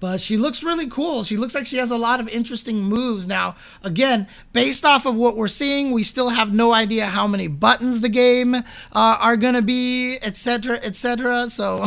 But 0.00 0.20
she 0.20 0.36
looks 0.36 0.62
really 0.62 0.86
cool. 0.88 1.24
She 1.24 1.36
looks 1.36 1.56
like 1.56 1.66
she 1.66 1.78
has 1.78 1.90
a 1.90 1.96
lot 1.96 2.20
of 2.20 2.28
interesting 2.28 2.82
moves. 2.82 3.26
Now, 3.26 3.56
again, 3.82 4.28
based 4.52 4.84
off 4.84 5.06
of 5.06 5.16
what 5.16 5.36
we're 5.36 5.48
seeing, 5.48 5.90
we 5.90 6.04
still 6.04 6.28
have 6.28 6.52
no 6.52 6.72
idea 6.72 7.06
how 7.06 7.26
many 7.26 7.48
buttons 7.48 8.00
the 8.00 8.08
game 8.08 8.54
uh, 8.54 8.62
are 8.92 9.36
going 9.36 9.54
to 9.54 9.62
be, 9.62 10.16
etc., 10.22 10.76
etc. 10.84 11.48
So 11.48 11.86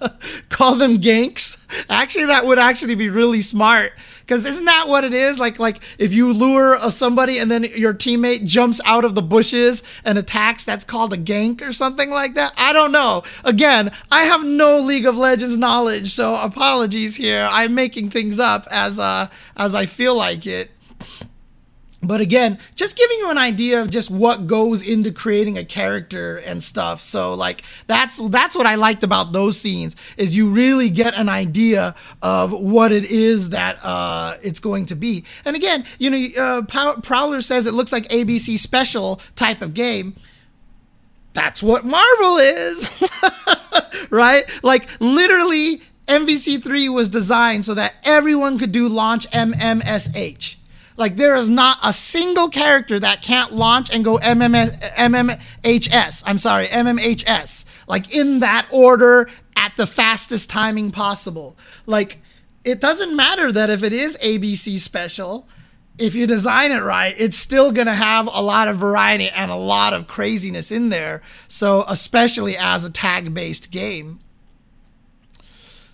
call 0.48 0.74
them 0.74 0.98
ganks. 0.98 1.61
Actually, 1.88 2.26
that 2.26 2.46
would 2.46 2.58
actually 2.58 2.94
be 2.94 3.08
really 3.08 3.42
smart 3.42 3.92
because 4.20 4.44
isn't 4.44 4.64
that 4.64 4.88
what 4.88 5.04
it 5.04 5.12
is? 5.12 5.38
Like, 5.38 5.58
like 5.58 5.82
if 5.98 6.12
you 6.12 6.32
lure 6.32 6.78
somebody 6.90 7.38
and 7.38 7.50
then 7.50 7.64
your 7.64 7.94
teammate 7.94 8.44
jumps 8.44 8.80
out 8.84 9.04
of 9.04 9.14
the 9.14 9.22
bushes 9.22 9.82
and 10.04 10.18
attacks, 10.18 10.64
that's 10.64 10.84
called 10.84 11.12
a 11.12 11.16
gank 11.16 11.60
or 11.60 11.72
something 11.72 12.10
like 12.10 12.34
that. 12.34 12.52
I 12.56 12.72
don't 12.72 12.92
know. 12.92 13.24
Again, 13.44 13.90
I 14.10 14.24
have 14.24 14.44
no 14.44 14.78
League 14.78 15.06
of 15.06 15.16
Legends 15.16 15.56
knowledge, 15.56 16.12
so 16.12 16.36
apologies 16.36 17.16
here. 17.16 17.48
I'm 17.50 17.74
making 17.74 18.10
things 18.10 18.38
up 18.38 18.66
as 18.70 18.98
uh 18.98 19.28
as 19.56 19.74
I 19.74 19.86
feel 19.86 20.14
like 20.14 20.46
it 20.46 20.70
but 22.02 22.20
again 22.20 22.58
just 22.74 22.96
giving 22.96 23.16
you 23.18 23.30
an 23.30 23.38
idea 23.38 23.80
of 23.80 23.90
just 23.90 24.10
what 24.10 24.46
goes 24.46 24.82
into 24.82 25.12
creating 25.12 25.56
a 25.56 25.64
character 25.64 26.36
and 26.38 26.62
stuff. 26.62 27.00
So 27.00 27.34
like 27.34 27.62
that's 27.86 28.18
that's 28.28 28.56
what 28.56 28.66
i 28.66 28.74
liked 28.74 29.04
about 29.04 29.32
those 29.32 29.60
scenes 29.60 29.94
is 30.16 30.36
you 30.36 30.50
really 30.50 30.90
get 30.90 31.14
an 31.14 31.28
idea 31.28 31.94
of 32.20 32.52
what 32.52 32.92
it 32.92 33.04
is 33.04 33.50
that 33.50 33.78
uh, 33.84 34.34
it's 34.42 34.58
going 34.58 34.86
to 34.86 34.96
be. 34.96 35.24
And 35.44 35.54
again 35.54 35.84
you 35.98 36.10
know 36.10 36.42
uh, 36.42 36.96
prowler 37.02 37.40
says 37.40 37.66
it 37.66 37.74
looks 37.74 37.92
like 37.92 38.08
abc 38.08 38.58
special 38.58 39.20
type 39.36 39.62
of 39.62 39.74
game. 39.74 40.16
That's 41.34 41.62
what 41.62 41.84
marvel 41.84 42.36
is 42.38 43.02
right? 44.10 44.42
Like 44.62 44.88
literally 45.00 45.82
mvc3 46.06 46.92
was 46.92 47.10
designed 47.10 47.64
so 47.64 47.74
that 47.74 47.94
everyone 48.02 48.58
could 48.58 48.72
do 48.72 48.88
launch 48.88 49.30
mmsh 49.30 50.56
like 50.96 51.16
there 51.16 51.34
is 51.36 51.48
not 51.48 51.78
a 51.82 51.92
single 51.92 52.48
character 52.48 52.98
that 53.00 53.22
can't 53.22 53.52
launch 53.52 53.90
and 53.90 54.04
go 54.04 54.18
MMS, 54.18 54.80
MMHS. 54.94 56.22
I'm 56.26 56.38
sorry, 56.38 56.66
MMHS. 56.66 57.64
Like 57.86 58.14
in 58.14 58.38
that 58.40 58.66
order 58.70 59.28
at 59.56 59.76
the 59.76 59.86
fastest 59.86 60.50
timing 60.50 60.90
possible. 60.90 61.56
Like 61.86 62.18
it 62.64 62.80
doesn't 62.80 63.14
matter 63.14 63.50
that 63.52 63.70
if 63.70 63.82
it 63.82 63.92
is 63.92 64.16
ABC 64.18 64.78
special, 64.78 65.48
if 65.98 66.14
you 66.14 66.26
design 66.26 66.70
it 66.70 66.80
right, 66.80 67.14
it's 67.18 67.36
still 67.36 67.72
going 67.72 67.86
to 67.86 67.94
have 67.94 68.26
a 68.32 68.40
lot 68.40 68.68
of 68.68 68.76
variety 68.76 69.28
and 69.28 69.50
a 69.50 69.56
lot 69.56 69.92
of 69.92 70.06
craziness 70.06 70.70
in 70.70 70.88
there. 70.88 71.22
So, 71.48 71.84
especially 71.86 72.56
as 72.56 72.84
a 72.84 72.90
tag 72.90 73.34
based 73.34 73.70
game. 73.70 74.20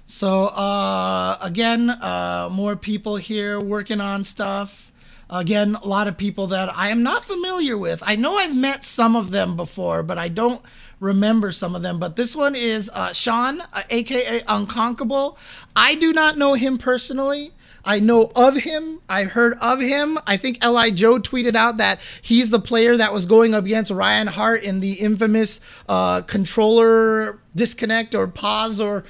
So, 0.06 0.46
uh, 0.46 1.38
again, 1.42 1.90
uh, 1.90 2.48
more 2.50 2.76
people 2.76 3.16
here 3.16 3.61
working 3.61 4.00
on 4.00 4.24
stuff. 4.24 4.88
Again, 5.30 5.74
a 5.74 5.86
lot 5.86 6.08
of 6.08 6.16
people 6.16 6.46
that 6.48 6.70
I 6.76 6.88
am 6.88 7.02
not 7.02 7.24
familiar 7.24 7.76
with. 7.76 8.02
I 8.06 8.16
know 8.16 8.36
I've 8.36 8.56
met 8.56 8.84
some 8.84 9.14
of 9.14 9.30
them 9.30 9.56
before, 9.56 10.02
but 10.02 10.16
I 10.16 10.28
don't 10.28 10.62
remember 11.00 11.52
some 11.52 11.76
of 11.76 11.82
them. 11.82 11.98
But 11.98 12.16
this 12.16 12.34
one 12.34 12.54
is 12.54 12.90
uh, 12.94 13.12
Sean, 13.12 13.60
uh, 13.60 13.82
aka 13.90 14.42
Unconquerable. 14.48 15.38
I 15.76 15.94
do 15.94 16.12
not 16.12 16.38
know 16.38 16.54
him 16.54 16.78
personally. 16.78 17.52
I 17.84 18.00
know 18.00 18.30
of 18.34 18.58
him. 18.58 19.00
I've 19.08 19.32
heard 19.32 19.54
of 19.60 19.80
him. 19.80 20.18
I 20.26 20.36
think 20.36 20.62
Li 20.64 20.90
Joe 20.90 21.18
tweeted 21.18 21.54
out 21.54 21.78
that 21.78 22.00
he's 22.20 22.50
the 22.50 22.58
player 22.58 22.96
that 22.96 23.12
was 23.12 23.24
going 23.24 23.54
up 23.54 23.64
against 23.64 23.90
Ryan 23.90 24.26
Hart 24.26 24.62
in 24.62 24.80
the 24.80 24.94
infamous 24.94 25.60
uh, 25.88 26.22
controller 26.22 27.38
disconnect 27.54 28.14
or 28.14 28.26
pause 28.28 28.80
or 28.80 29.04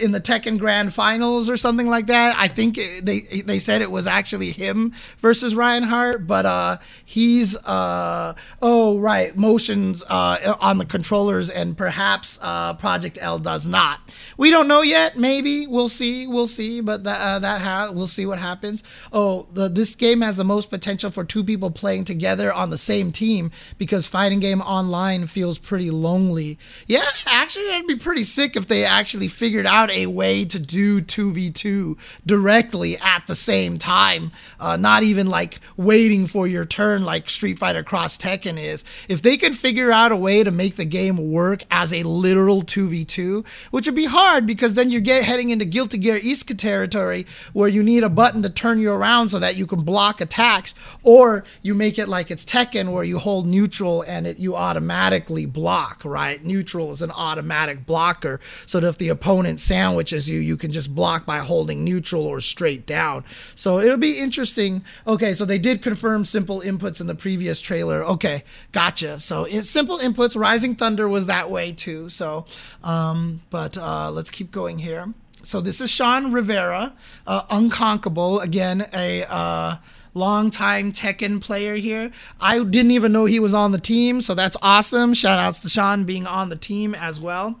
in 0.00 0.12
the 0.12 0.20
Tekken 0.20 0.58
Grand 0.58 0.94
Finals 0.94 1.50
or 1.50 1.56
something 1.56 1.88
like 1.88 2.06
that. 2.06 2.36
I 2.38 2.48
think 2.48 2.76
they 3.02 3.20
they 3.20 3.58
said 3.58 3.82
it 3.82 3.90
was 3.90 4.06
actually 4.06 4.52
him 4.52 4.92
versus 5.18 5.54
Ryan 5.54 5.84
Hart, 5.84 6.26
but 6.26 6.46
uh, 6.46 6.78
he's 7.04 7.56
uh, 7.64 8.34
oh 8.62 8.98
right 8.98 9.36
motions 9.36 10.04
uh, 10.08 10.56
on 10.60 10.78
the 10.78 10.84
controllers 10.84 11.50
and 11.50 11.76
perhaps 11.76 12.38
uh, 12.42 12.74
Project 12.74 13.18
L 13.20 13.38
does 13.38 13.66
not. 13.66 14.00
We 14.36 14.50
don't 14.50 14.68
know 14.68 14.82
yet. 14.82 15.16
Maybe 15.16 15.66
we'll 15.66 15.88
see. 15.88 16.26
We'll 16.26 16.46
see. 16.46 16.80
But 16.80 17.04
that 17.04 17.20
uh, 17.20 17.38
that 17.40 17.60
ha- 17.60 17.90
we'll 17.92 18.06
see 18.06 18.26
what 18.26 18.38
happens. 18.38 18.82
Oh, 19.12 19.48
the, 19.52 19.68
this 19.68 19.94
game 19.94 20.20
has 20.20 20.36
the 20.36 20.44
most 20.44 20.70
potential 20.70 21.10
for 21.10 21.24
two 21.24 21.42
people 21.42 21.70
playing 21.70 22.04
together 22.04 22.52
on 22.52 22.70
the 22.70 22.78
same 22.78 23.10
team 23.12 23.50
because 23.78 24.06
fighting 24.06 24.40
game 24.40 24.60
online 24.60 25.26
feels 25.26 25.58
pretty 25.58 25.90
lonely. 25.90 26.58
Yeah, 26.86 27.04
actually, 27.26 27.74
it'd 27.74 27.86
be 27.86 27.96
pretty 27.96 28.24
sick 28.24 28.56
if 28.56 28.68
they 28.68 28.84
actually 28.84 29.28
figured 29.28 29.55
figured 29.56 29.72
out 29.72 29.90
a 29.90 30.06
way 30.06 30.44
to 30.44 30.58
do 30.58 31.00
2v2 31.00 31.96
directly 32.26 32.98
at 32.98 33.26
the 33.26 33.34
same 33.34 33.78
time, 33.78 34.30
uh, 34.60 34.76
not 34.76 35.02
even 35.02 35.28
like 35.28 35.58
waiting 35.78 36.26
for 36.26 36.46
your 36.46 36.66
turn 36.66 37.02
like 37.06 37.30
Street 37.30 37.58
Fighter 37.58 37.82
Cross 37.82 38.18
Tekken 38.18 38.58
is. 38.58 38.84
If 39.08 39.22
they 39.22 39.38
could 39.38 39.56
figure 39.56 39.90
out 39.90 40.12
a 40.12 40.16
way 40.16 40.44
to 40.44 40.50
make 40.50 40.76
the 40.76 40.84
game 40.84 41.30
work 41.32 41.62
as 41.70 41.90
a 41.94 42.02
literal 42.02 42.60
2v2, 42.60 43.46
which 43.70 43.86
would 43.86 43.94
be 43.94 44.04
hard 44.04 44.44
because 44.44 44.74
then 44.74 44.90
you 44.90 45.00
get 45.00 45.24
heading 45.24 45.48
into 45.48 45.64
Guilty 45.64 45.96
Gear 45.96 46.20
Isuka 46.20 46.58
territory 46.58 47.24
where 47.54 47.70
you 47.70 47.82
need 47.82 48.02
a 48.02 48.10
button 48.10 48.42
to 48.42 48.50
turn 48.50 48.78
you 48.78 48.92
around 48.92 49.30
so 49.30 49.38
that 49.38 49.56
you 49.56 49.66
can 49.66 49.80
block 49.80 50.20
attacks, 50.20 50.74
or 51.02 51.44
you 51.62 51.74
make 51.74 51.98
it 51.98 52.08
like 52.08 52.30
it's 52.30 52.44
Tekken 52.44 52.92
where 52.92 53.04
you 53.04 53.18
hold 53.18 53.46
neutral 53.46 54.02
and 54.02 54.26
it 54.26 54.38
you 54.38 54.54
automatically 54.54 55.46
block, 55.46 56.04
right? 56.04 56.44
Neutral 56.44 56.92
is 56.92 57.00
an 57.00 57.10
automatic 57.10 57.86
blocker, 57.86 58.38
so 58.66 58.80
that 58.80 58.86
if 58.86 58.98
the 58.98 59.08
opponent 59.08 59.45
opponent 59.46 59.60
sandwiches 59.60 60.28
you, 60.28 60.40
you 60.40 60.56
can 60.56 60.72
just 60.72 60.94
block 60.94 61.24
by 61.24 61.38
holding 61.38 61.84
neutral 61.84 62.26
or 62.26 62.40
straight 62.40 62.84
down. 62.84 63.24
So 63.54 63.78
it'll 63.78 63.96
be 63.96 64.18
interesting. 64.18 64.82
Okay, 65.06 65.34
so 65.34 65.44
they 65.44 65.58
did 65.58 65.82
confirm 65.82 66.24
simple 66.24 66.60
inputs 66.62 67.00
in 67.00 67.06
the 67.06 67.14
previous 67.14 67.60
trailer. 67.60 68.04
Okay, 68.04 68.42
gotcha. 68.72 69.20
So 69.20 69.44
it's 69.44 69.70
simple 69.70 69.98
inputs. 69.98 70.36
Rising 70.36 70.74
Thunder 70.74 71.08
was 71.08 71.26
that 71.26 71.48
way 71.48 71.72
too. 71.72 72.08
So, 72.08 72.46
um, 72.82 73.42
but 73.50 73.78
uh, 73.78 74.10
let's 74.10 74.30
keep 74.30 74.50
going 74.50 74.78
here. 74.78 75.14
So 75.44 75.60
this 75.60 75.80
is 75.80 75.90
Sean 75.90 76.32
Rivera, 76.32 76.92
uh, 77.26 78.40
again 78.42 78.86
a. 78.92 79.24
Uh, 79.28 79.76
longtime 80.16 80.92
Tekken 80.92 81.42
player 81.42 81.74
here. 81.74 82.10
I 82.40 82.64
didn't 82.64 82.92
even 82.92 83.12
know 83.12 83.26
he 83.26 83.38
was 83.38 83.52
on 83.52 83.72
the 83.72 83.78
team, 83.78 84.22
so 84.22 84.34
that's 84.34 84.56
awesome. 84.62 85.12
Shout 85.12 85.38
outs 85.38 85.60
to 85.60 85.68
Sean 85.68 86.04
being 86.04 86.26
on 86.26 86.48
the 86.48 86.56
team 86.56 86.94
as 86.94 87.20
well. 87.20 87.60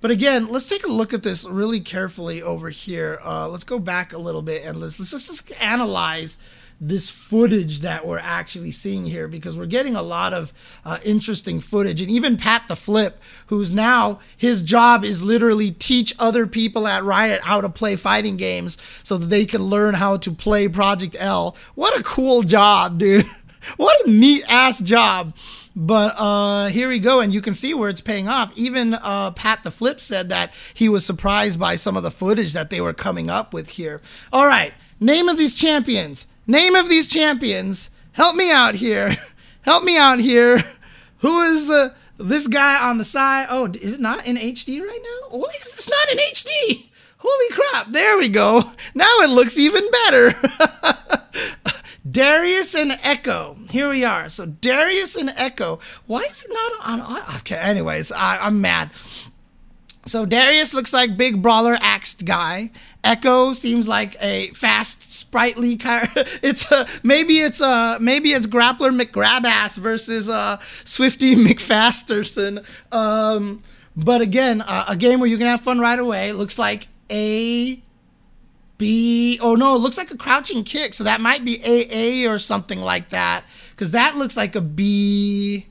But 0.00 0.10
again, 0.10 0.48
let's 0.48 0.68
take 0.68 0.86
a 0.86 0.92
look 0.92 1.12
at 1.12 1.22
this 1.22 1.44
really 1.44 1.80
carefully 1.80 2.40
over 2.40 2.70
here. 2.70 3.20
Uh, 3.24 3.48
let's 3.48 3.64
go 3.64 3.78
back 3.78 4.12
a 4.12 4.18
little 4.18 4.42
bit 4.42 4.64
and 4.64 4.78
let's, 4.78 4.98
let's 5.00 5.10
just 5.10 5.50
analyze 5.60 6.38
this 6.80 7.10
footage 7.10 7.80
that 7.80 8.06
we're 8.06 8.20
actually 8.20 8.70
seeing 8.70 9.04
here 9.04 9.26
because 9.26 9.58
we're 9.58 9.66
getting 9.66 9.96
a 9.96 10.02
lot 10.02 10.32
of 10.32 10.52
uh, 10.84 10.98
interesting 11.04 11.58
footage. 11.60 12.00
And 12.00 12.10
even 12.10 12.36
Pat 12.36 12.64
the 12.68 12.76
Flip, 12.76 13.20
who's 13.46 13.72
now 13.72 14.20
his 14.36 14.62
job 14.62 15.04
is 15.04 15.22
literally 15.22 15.72
teach 15.72 16.14
other 16.18 16.46
people 16.46 16.86
at 16.86 17.02
Riot 17.02 17.42
how 17.42 17.60
to 17.60 17.68
play 17.68 17.96
fighting 17.96 18.36
games 18.36 18.76
so 19.02 19.16
that 19.16 19.26
they 19.26 19.44
can 19.44 19.64
learn 19.64 19.94
how 19.94 20.16
to 20.18 20.30
play 20.30 20.68
Project 20.68 21.16
L. 21.18 21.56
What 21.74 21.98
a 21.98 22.04
cool 22.04 22.42
job, 22.42 22.98
dude. 22.98 23.26
what 23.76 24.06
a 24.06 24.10
neat 24.10 24.44
ass 24.48 24.78
job. 24.78 25.34
But 25.80 26.14
uh, 26.18 26.66
here 26.66 26.88
we 26.88 26.98
go, 26.98 27.20
and 27.20 27.32
you 27.32 27.40
can 27.40 27.54
see 27.54 27.72
where 27.72 27.88
it's 27.88 28.00
paying 28.00 28.28
off. 28.28 28.58
Even 28.58 28.94
uh, 28.94 29.30
Pat 29.30 29.62
the 29.62 29.70
Flip 29.70 30.00
said 30.00 30.28
that 30.28 30.52
he 30.74 30.88
was 30.88 31.06
surprised 31.06 31.58
by 31.58 31.76
some 31.76 31.96
of 31.96 32.02
the 32.02 32.10
footage 32.10 32.52
that 32.52 32.68
they 32.68 32.80
were 32.80 32.92
coming 32.92 33.30
up 33.30 33.54
with 33.54 33.68
here. 33.70 34.02
All 34.32 34.46
right, 34.46 34.74
name 34.98 35.28
of 35.28 35.38
these 35.38 35.54
champions 35.54 36.26
Name 36.50 36.74
of 36.74 36.88
these 36.88 37.06
champions. 37.06 37.90
Help 38.12 38.34
me 38.34 38.50
out 38.50 38.74
here. 38.74 39.14
Help 39.60 39.84
me 39.84 39.98
out 39.98 40.18
here. 40.18 40.64
Who 41.18 41.42
is 41.42 41.68
uh, 41.68 41.90
this 42.16 42.46
guy 42.48 42.88
on 42.88 42.96
the 42.96 43.04
side? 43.04 43.48
Oh, 43.50 43.66
is 43.66 43.92
it 43.92 44.00
not 44.00 44.26
in 44.26 44.36
HD 44.36 44.80
right 44.80 45.00
now? 45.02 45.38
What 45.38 45.54
is 45.54 45.66
it's 45.66 45.90
not 45.90 46.08
in 46.10 46.16
HD? 46.16 46.88
Holy 47.18 47.48
crap. 47.50 47.92
There 47.92 48.16
we 48.16 48.30
go. 48.30 48.72
Now 48.94 49.20
it 49.20 49.30
looks 49.30 49.58
even 49.58 49.82
better. 49.90 50.32
Darius 52.10 52.74
and 52.74 52.92
Ekko. 52.92 53.70
Here 53.70 53.88
we 53.88 54.04
are. 54.04 54.28
So 54.28 54.46
Darius 54.46 55.16
and 55.16 55.30
Ekko. 55.30 55.80
Why 56.06 56.20
is 56.20 56.44
it 56.44 56.52
not 56.52 57.00
on? 57.00 57.36
Okay. 57.38 57.56
Anyways, 57.56 58.12
I, 58.12 58.38
I'm 58.38 58.60
mad. 58.60 58.90
So 60.06 60.24
Darius 60.24 60.72
looks 60.72 60.92
like 60.92 61.16
big 61.16 61.42
brawler 61.42 61.76
axed 61.80 62.24
guy. 62.24 62.70
Ekko 63.04 63.54
seems 63.54 63.86
like 63.86 64.16
a 64.22 64.48
fast, 64.48 65.12
sprightly 65.12 65.76
kind. 65.76 66.08
it's 66.42 66.70
a 66.72 66.86
maybe 67.02 67.38
it's 67.38 67.60
a 67.60 67.98
maybe 68.00 68.30
it's 68.30 68.46
Grappler 68.46 68.98
McGrabass 68.98 69.76
versus 69.76 70.28
uh, 70.28 70.58
Swifty 70.84 71.34
McFasterson. 71.44 72.64
Um, 72.92 73.62
but 73.96 74.20
again, 74.20 74.62
uh, 74.62 74.86
a 74.88 74.96
game 74.96 75.20
where 75.20 75.28
you 75.28 75.36
can 75.36 75.46
have 75.46 75.60
fun 75.60 75.78
right 75.78 75.98
away. 75.98 76.32
Looks 76.32 76.58
like 76.58 76.88
a 77.10 77.82
B. 78.78 79.38
Oh 79.42 79.54
no, 79.54 79.74
it 79.74 79.78
looks 79.78 79.98
like 79.98 80.10
a 80.10 80.16
crouching 80.16 80.64
kick. 80.64 80.94
So 80.94 81.04
that 81.04 81.20
might 81.20 81.44
be 81.44 81.60
AA 81.62 82.30
or 82.30 82.38
something 82.38 82.80
like 82.80 83.10
that. 83.10 83.44
Because 83.70 83.92
that 83.92 84.16
looks 84.16 84.36
like 84.36 84.54
a 84.54 84.60
B. 84.60 85.66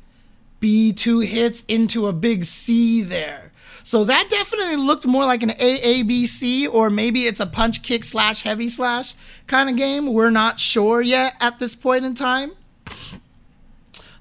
B 0.60 0.94
two 0.94 1.20
hits 1.20 1.64
into 1.66 2.08
a 2.08 2.14
big 2.14 2.44
C 2.46 3.02
there. 3.02 3.52
So 3.84 4.04
that 4.04 4.28
definitely 4.30 4.76
looked 4.76 5.08
more 5.08 5.24
like 5.24 5.44
an 5.44 5.52
AABC 5.52 6.68
or 6.70 6.90
maybe 6.90 7.26
it's 7.26 7.40
a 7.40 7.46
punch 7.46 7.84
kick 7.84 8.04
slash 8.04 8.44
heavy 8.44 8.68
slash 8.68 9.16
kind 9.48 9.70
of 9.70 9.78
game. 9.78 10.08
We're 10.08 10.30
not 10.30 10.60
sure 10.60 11.02
yet 11.02 11.36
at 11.40 11.60
this 11.60 11.74
point 11.74 12.04
in 12.04 12.14
time. 12.14 12.52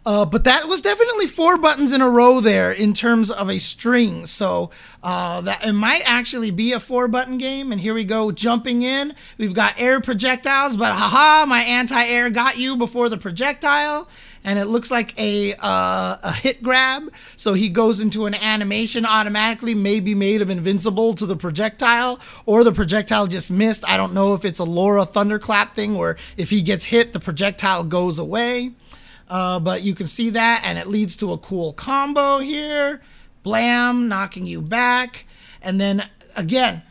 Uh, 0.07 0.25
but 0.25 0.45
that 0.45 0.69
was 0.69 0.83
definitely 0.83 1.27
four 1.27 1.59
buttons 1.59 1.92
in 1.92 2.01
a 2.01 2.09
row 2.09 2.40
there 2.40 2.71
in 2.71 2.92
terms 2.92 3.29
of 3.29 3.51
a 3.51 3.59
string. 3.59 4.25
So 4.25 4.71
uh, 5.03 5.40
that 5.40 5.64
it 5.66 5.73
might 5.73 6.03
actually 6.05 6.53
be 6.53 6.73
a 6.73 6.79
four 6.79 7.09
button 7.09 7.38
game. 7.38 7.73
And 7.73 7.81
here 7.81 7.92
we 7.92 8.05
go, 8.05 8.31
jumping 8.31 8.83
in. 8.83 9.14
We've 9.37 9.53
got 9.53 9.75
air 9.81 10.01
projectiles, 10.01 10.77
but 10.77 10.95
haha, 10.95 11.45
my 11.47 11.62
anti 11.62 12.05
air 12.05 12.31
got 12.31 12.57
you 12.57 12.77
before 12.77 13.09
the 13.09 13.19
projectile 13.19 14.09
and 14.47 14.61
it 14.61 14.66
looks 14.66 14.90
like 14.92 15.19
a 15.19 15.55
uh, 15.55 16.16
a 16.23 16.33
hit 16.33 16.62
grab. 16.62 17.12
So 17.37 17.53
he 17.53 17.69
goes 17.69 18.01
into 18.01 18.27
an 18.27 18.35
animation 18.35 19.05
automatically, 19.05 19.75
maybe 19.75 20.14
made 20.14 20.40
him 20.40 20.51
invincible 20.51 21.14
to 21.14 21.27
the 21.27 21.37
projectile, 21.37 22.21
or 22.47 22.62
the 22.62 22.73
projectile 22.73 23.27
just 23.27 23.51
missed. 23.51 23.87
I 23.87 23.97
don't 23.97 24.14
know 24.14 24.35
if 24.35 24.45
it's 24.45 24.61
a 24.61 24.64
Laura 24.64 25.05
thunderclap 25.05 25.75
thing, 25.75 25.97
or 25.97 26.16
if 26.37 26.49
he 26.49 26.62
gets 26.62 26.85
hit, 26.85 27.12
the 27.12 27.21
projectile 27.21 27.83
goes 27.83 28.19
away. 28.19 28.71
Uh, 29.29 29.59
but 29.59 29.83
you 29.83 29.95
can 29.95 30.07
see 30.07 30.31
that, 30.31 30.62
and 30.65 30.79
it 30.79 30.87
leads 30.87 31.17
to 31.17 31.33
a 31.33 31.39
cool 31.39 31.73
combo 31.73 32.39
here. 32.39 33.03
Blam, 33.43 34.09
knocking 34.09 34.47
you 34.47 34.61
back, 34.61 35.25
and 35.62 35.81
then 35.81 36.09
again 36.37 36.83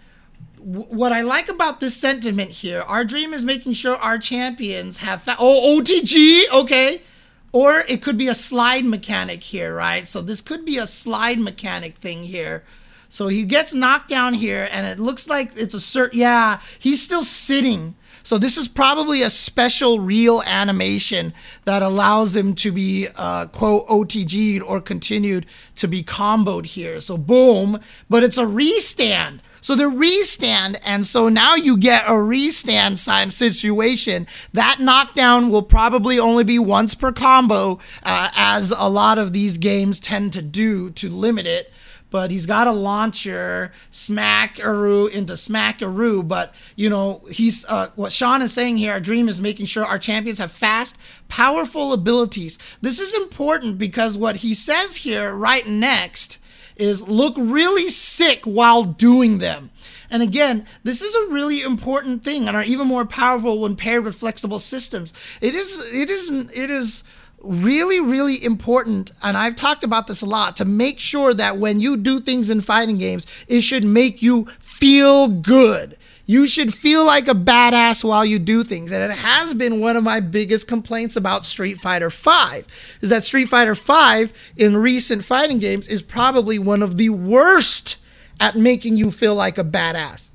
what 0.65 1.13
I 1.13 1.21
like 1.21 1.47
about 1.47 1.79
this 1.79 1.95
sentiment 1.95 2.49
here, 2.49 2.81
our 2.81 3.05
dream 3.05 3.33
is 3.33 3.45
making 3.45 3.73
sure 3.73 3.95
our 3.97 4.17
champions 4.17 4.97
have. 4.97 5.21
Fa- 5.21 5.37
oh, 5.37 5.79
OTG, 5.79 6.51
okay. 6.51 7.03
Or 7.51 7.83
it 7.87 8.01
could 8.01 8.17
be 8.17 8.27
a 8.27 8.33
slide 8.33 8.83
mechanic 8.83 9.43
here, 9.43 9.75
right? 9.75 10.07
So 10.07 10.21
this 10.21 10.41
could 10.41 10.65
be 10.65 10.77
a 10.77 10.87
slide 10.87 11.39
mechanic 11.39 11.95
thing 11.95 12.23
here. 12.23 12.63
So 13.09 13.27
he 13.27 13.43
gets 13.43 13.75
knocked 13.75 14.09
down 14.09 14.33
here, 14.33 14.67
and 14.71 14.87
it 14.87 14.99
looks 14.99 15.29
like 15.29 15.51
it's 15.55 15.75
a 15.75 15.77
cert. 15.77 16.09
Yeah, 16.13 16.59
he's 16.79 17.01
still 17.01 17.23
sitting. 17.23 17.95
So 18.25 18.39
this 18.39 18.57
is 18.57 18.67
probably 18.67 19.21
a 19.21 19.29
special 19.29 19.99
real 19.99 20.41
animation 20.47 21.31
that 21.65 21.83
allows 21.83 22.35
him 22.35 22.55
to 22.55 22.71
be 22.71 23.07
uh, 23.15 23.45
quote 23.45 23.87
OTG'd 23.87 24.63
or 24.63 24.81
continued 24.81 25.45
to 25.75 25.87
be 25.87 26.01
comboed 26.01 26.65
here. 26.65 26.99
So 26.99 27.17
boom, 27.17 27.79
but 28.09 28.23
it's 28.23 28.39
a 28.39 28.47
restand. 28.47 29.43
So 29.61 29.75
the 29.75 29.91
restand, 29.91 30.79
and 30.83 31.05
so 31.05 31.29
now 31.29 31.53
you 31.53 31.77
get 31.77 32.05
a 32.07 32.13
restand 32.13 32.97
sign 32.97 33.29
situation. 33.29 34.25
That 34.53 34.79
knockdown 34.79 35.51
will 35.51 35.61
probably 35.61 36.17
only 36.17 36.43
be 36.43 36.57
once 36.57 36.95
per 36.95 37.11
combo, 37.11 37.77
uh, 38.01 38.31
as 38.35 38.71
a 38.75 38.89
lot 38.89 39.19
of 39.19 39.33
these 39.33 39.59
games 39.59 39.99
tend 39.99 40.33
to 40.33 40.41
do 40.41 40.89
to 40.89 41.09
limit 41.09 41.45
it 41.45 41.71
but 42.15 42.31
he's 42.31 42.45
got 42.45 42.65
a 42.65 42.71
launcher, 42.71 43.73
smack 43.91 44.55
smackaroo 44.55 45.09
into 45.11 45.35
smack 45.35 45.79
smackaroo. 45.79 46.25
But 46.25 46.55
you 46.77 46.89
know, 46.89 47.21
he's 47.29 47.65
uh, 47.65 47.89
what 47.97 48.13
Sean 48.13 48.41
is 48.41 48.53
saying 48.53 48.77
here. 48.77 48.93
Our 48.93 49.01
dream 49.01 49.27
is 49.27 49.41
making 49.41 49.65
sure 49.65 49.83
our 49.83 49.99
champions 49.99 50.39
have 50.39 50.53
fast, 50.53 50.97
powerful 51.27 51.91
abilities. 51.91 52.57
This 52.79 53.01
is 53.01 53.13
important 53.15 53.77
because 53.77 54.17
what 54.17 54.37
he 54.37 54.53
says 54.53 54.95
here 54.95 55.33
right 55.33 55.67
next 55.67 56.37
is 56.77 57.01
look 57.01 57.35
really 57.37 57.89
sick 57.89 58.45
while 58.45 58.85
doing 58.85 59.39
them. 59.39 59.71
And 60.09 60.23
again, 60.23 60.65
this 60.85 61.01
is 61.01 61.13
a 61.15 61.33
really 61.33 61.63
important 61.63 62.23
thing 62.23 62.47
and 62.47 62.55
are 62.55 62.63
even 62.63 62.87
more 62.87 63.05
powerful 63.05 63.59
when 63.59 63.75
paired 63.75 64.05
with 64.05 64.15
flexible 64.15 64.59
systems. 64.59 65.11
It 65.41 65.53
is 65.53 65.93
it 65.93 66.09
is 66.09 66.31
it 66.55 66.69
is 66.69 67.03
really 67.45 67.99
really 67.99 68.43
important 68.43 69.11
and 69.21 69.37
I've 69.37 69.55
talked 69.55 69.83
about 69.83 70.07
this 70.07 70.21
a 70.21 70.25
lot 70.25 70.55
to 70.57 70.65
make 70.65 70.99
sure 70.99 71.33
that 71.33 71.57
when 71.57 71.79
you 71.79 71.97
do 71.97 72.19
things 72.19 72.49
in 72.49 72.61
fighting 72.61 72.97
games, 72.97 73.25
it 73.47 73.61
should 73.61 73.83
make 73.83 74.21
you 74.21 74.45
feel 74.59 75.27
good. 75.27 75.97
You 76.27 76.47
should 76.47 76.73
feel 76.73 77.05
like 77.05 77.27
a 77.27 77.35
badass 77.35 78.03
while 78.03 78.25
you 78.25 78.39
do 78.39 78.63
things. 78.63 78.91
And 78.91 79.03
it 79.11 79.15
has 79.15 79.53
been 79.53 79.79
one 79.79 79.95
of 79.95 80.03
my 80.03 80.19
biggest 80.19 80.67
complaints 80.67 81.15
about 81.15 81.45
Street 81.45 81.77
Fighter 81.77 82.09
V 82.09 82.63
is 83.01 83.09
that 83.09 83.23
Street 83.23 83.47
Fighter 83.47 83.75
V 83.75 84.33
in 84.57 84.75
recent 84.77 85.23
fighting 85.23 85.59
games 85.59 85.87
is 85.87 86.01
probably 86.01 86.57
one 86.57 86.81
of 86.81 86.97
the 86.97 87.09
worst 87.09 87.97
at 88.39 88.55
making 88.55 88.97
you 88.97 89.11
feel 89.11 89.35
like 89.35 89.57
a 89.57 89.63
badass. 89.63 90.31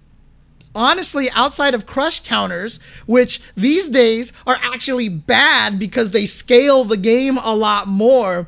Honestly, 0.75 1.29
outside 1.31 1.75
of 1.75 1.87
crush 1.87 2.21
counters, 2.21 2.79
which 3.07 3.41
these 3.57 3.89
days 3.89 4.33
are 4.47 4.59
actually 4.63 5.09
bad 5.09 5.79
because 5.79 6.13
they 6.13 6.27
scale 6.27 6.85
the 6.85 6.97
game 6.97 7.39
a 7.39 7.55
lot 7.55 7.89
more, 7.89 8.47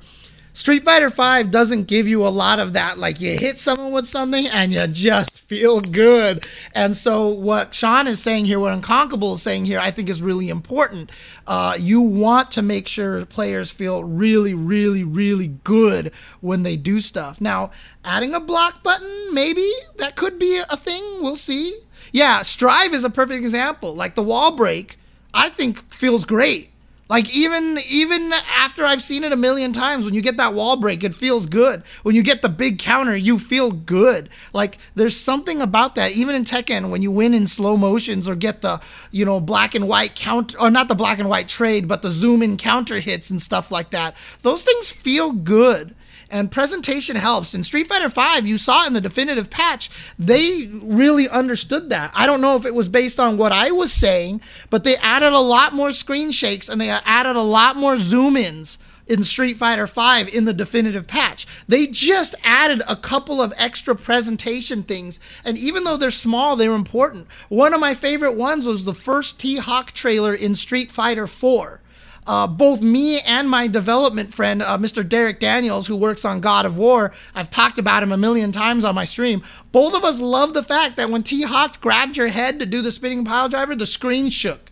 Street 0.55 0.85
Fighter 0.85 1.09
V 1.09 1.49
doesn't 1.51 1.85
give 1.85 2.07
you 2.07 2.27
a 2.27 2.29
lot 2.29 2.59
of 2.59 2.75
that. 2.75 2.99
Like 2.99 3.21
you 3.21 3.39
hit 3.39 3.59
someone 3.59 3.91
with 3.91 4.07
something 4.07 4.47
and 4.47 4.73
you 4.73 4.87
just 4.87 5.39
feel 5.49 5.81
good. 5.81 6.47
And 6.75 6.95
so 6.95 7.29
what 7.29 7.75
Sean 7.75 8.07
is 8.07 8.23
saying 8.23 8.45
here, 8.45 8.61
what 8.61 8.73
Unconquerable 8.73 9.35
is 9.35 9.43
saying 9.43 9.65
here, 9.65 9.81
I 9.81 9.91
think 9.91 10.11
is 10.11 10.21
really 10.21 10.51
important. 10.51 11.11
Uh, 11.47 11.77
you 11.79 12.03
want 12.03 12.51
to 12.53 12.63
make 12.63 12.87
sure 12.87 13.25
players 13.25 13.71
feel 13.71 14.05
really, 14.05 14.53
really, 14.53 15.05
really 15.05 15.49
good 15.49 16.13
when 16.41 16.63
they 16.65 16.77
do 16.77 17.01
stuff. 17.01 17.41
Now, 17.41 17.71
adding 18.05 18.35
a 18.35 18.41
block 18.41 18.83
button, 18.83 19.33
maybe 19.33 19.69
that 19.97 20.17
could 20.17 20.39
be 20.39 20.59
a 20.59 20.77
thing. 20.77 21.03
We'll 21.21 21.37
see. 21.37 21.81
Yeah, 22.13 22.43
Strive 22.43 22.95
is 22.95 23.05
a 23.05 23.11
perfect 23.11 23.43
example. 23.43 23.95
Like 23.95 24.15
the 24.15 24.23
wall 24.23 24.53
break, 24.53 24.99
I 25.35 25.49
think 25.49 25.83
feels 25.93 26.25
great 26.27 26.71
Like 27.09 27.35
even 27.35 27.79
even 27.91 28.33
after 28.57 28.85
I've 28.87 29.03
seen 29.03 29.25
it 29.25 29.33
a 29.33 29.37
million 29.37 29.73
times, 29.73 30.05
when 30.07 30.15
you 30.15 30.23
get 30.23 30.39
that 30.39 30.55
wall 30.55 30.77
break, 30.77 31.05
it 31.05 31.15
feels 31.15 31.47
good. 31.47 31.83
When 32.03 32.15
you 32.15 32.23
get 32.23 32.43
the 32.43 32.49
big 32.49 32.79
counter, 32.79 33.17
you 33.17 33.39
feel 33.39 33.71
good. 33.73 34.31
Like 34.55 34.79
there's 34.95 35.17
something 35.17 35.61
about 35.63 35.95
that. 35.97 36.13
Even 36.13 36.35
in 36.35 36.45
Tekken, 36.45 36.91
when 36.91 37.03
you 37.03 37.11
win 37.11 37.35
in 37.35 37.47
slow 37.47 37.77
motions 37.77 38.29
or 38.29 38.35
get 38.37 38.63
the 38.63 38.81
you 39.11 39.25
know 39.27 39.41
black 39.41 39.75
and 39.75 39.89
white 39.89 40.15
count 40.15 40.55
or 40.59 40.71
not 40.71 40.89
the 40.89 40.95
black 40.95 41.19
and 41.19 41.29
white 41.29 41.49
trade, 41.49 41.89
but 41.89 42.03
the 42.03 42.11
zoom 42.11 42.43
in 42.43 42.57
counter 42.57 42.99
hits 43.01 43.31
and 43.31 43.43
stuff 43.43 43.71
like 43.71 43.91
that, 43.91 44.17
those 44.43 44.65
things 44.65 44.91
feel 44.91 45.33
good 45.33 45.95
and 46.33 46.51
presentation 46.51 47.17
helps. 47.17 47.55
In 47.55 47.63
Street 47.63 47.87
Fighter 47.87 48.09
V, 48.09 48.49
you 48.49 48.57
saw 48.57 48.87
in 48.87 48.95
the 48.95 49.01
definitive 49.01 49.51
patch, 49.51 49.91
they 50.19 50.67
really 50.83 51.29
understood 51.29 51.91
that. 51.91 52.11
I 52.15 52.27
don't 52.27 52.41
know 52.41 52.57
if 52.57 52.65
it 52.65 52.75
was 52.75 52.89
based 52.89 53.21
on 53.21 53.37
what 53.37 53.53
I 53.53 53.71
was 53.71 53.93
saying, 53.93 54.41
but 54.71 54.83
they 54.83 54.97
added 54.97 55.33
a 55.33 55.39
lot 55.39 55.75
more 55.75 55.93
screen 55.93 56.33
shakes 56.33 56.69
and 56.69 56.81
they 56.81 56.91
added 56.91 57.37
a 57.37 57.43
lot 57.43 57.77
more 57.77 57.97
zoom 57.97 58.37
ins 58.37 58.79
in 59.07 59.23
Street 59.25 59.57
Fighter 59.57 59.87
V 59.87 60.35
in 60.35 60.45
the 60.45 60.55
definitive 60.55 61.07
patch. 61.07 61.47
They 61.69 61.87
just 61.87 62.35
added 62.45 62.83
a 62.89 62.97
couple 62.97 63.43
of 63.43 63.53
extra 63.59 63.95
presentation 63.95 64.83
things, 64.85 65.21
and 65.45 65.59
even 65.59 65.85
though 65.85 65.97
they're 65.97 66.11
small, 66.11 66.57
they're 66.57 66.73
important. 66.73 67.27
One 67.49 67.75
of 67.75 67.81
my 67.81 67.95
favorite 67.95 68.37
ones 68.37 68.67
was 68.67 68.85
the 68.85 68.95
first 68.95 69.41
T 69.41 69.59
Hawk 69.59 69.93
trailer 69.93 70.35
in 70.35 70.55
Street 70.55 70.91
Fighter 70.91 71.27
4 71.27 71.83
uh, 72.27 72.47
both 72.47 72.81
me 72.81 73.21
and 73.21 73.51
my 73.51 73.67
development 73.67 74.33
friend, 74.33 74.63
uh, 74.63 74.79
Mr. 74.79 75.07
Derek 75.07 75.41
Daniels, 75.41 75.87
who 75.87 75.97
works 75.97 76.25
on 76.25 76.41
God 76.41 76.65
of 76.65 76.79
War, 76.79 77.13
I've 77.35 77.51
talked 77.51 77.79
about 77.79 78.03
him 78.03 78.13
a 78.13 78.17
million 78.17 78.53
times 78.53 78.85
on 78.85 78.95
my 78.95 79.05
stream. 79.05 79.43
Both 79.73 79.95
of 79.95 80.05
us 80.05 80.21
love 80.21 80.55
the 80.55 80.63
fact 80.63 80.97
that 80.97 81.11
when 81.11 81.23
T 81.23 81.43
Hawk 81.43 81.81
grabbed 81.81 82.17
your 82.17 82.29
head 82.29 82.59
to 82.61 82.67
do 82.67 82.81
the 82.81 82.93
spinning 82.93 83.25
pile 83.25 83.49
driver, 83.49 83.75
the 83.75 83.87
screen 83.87 84.31
shook. 84.31 84.71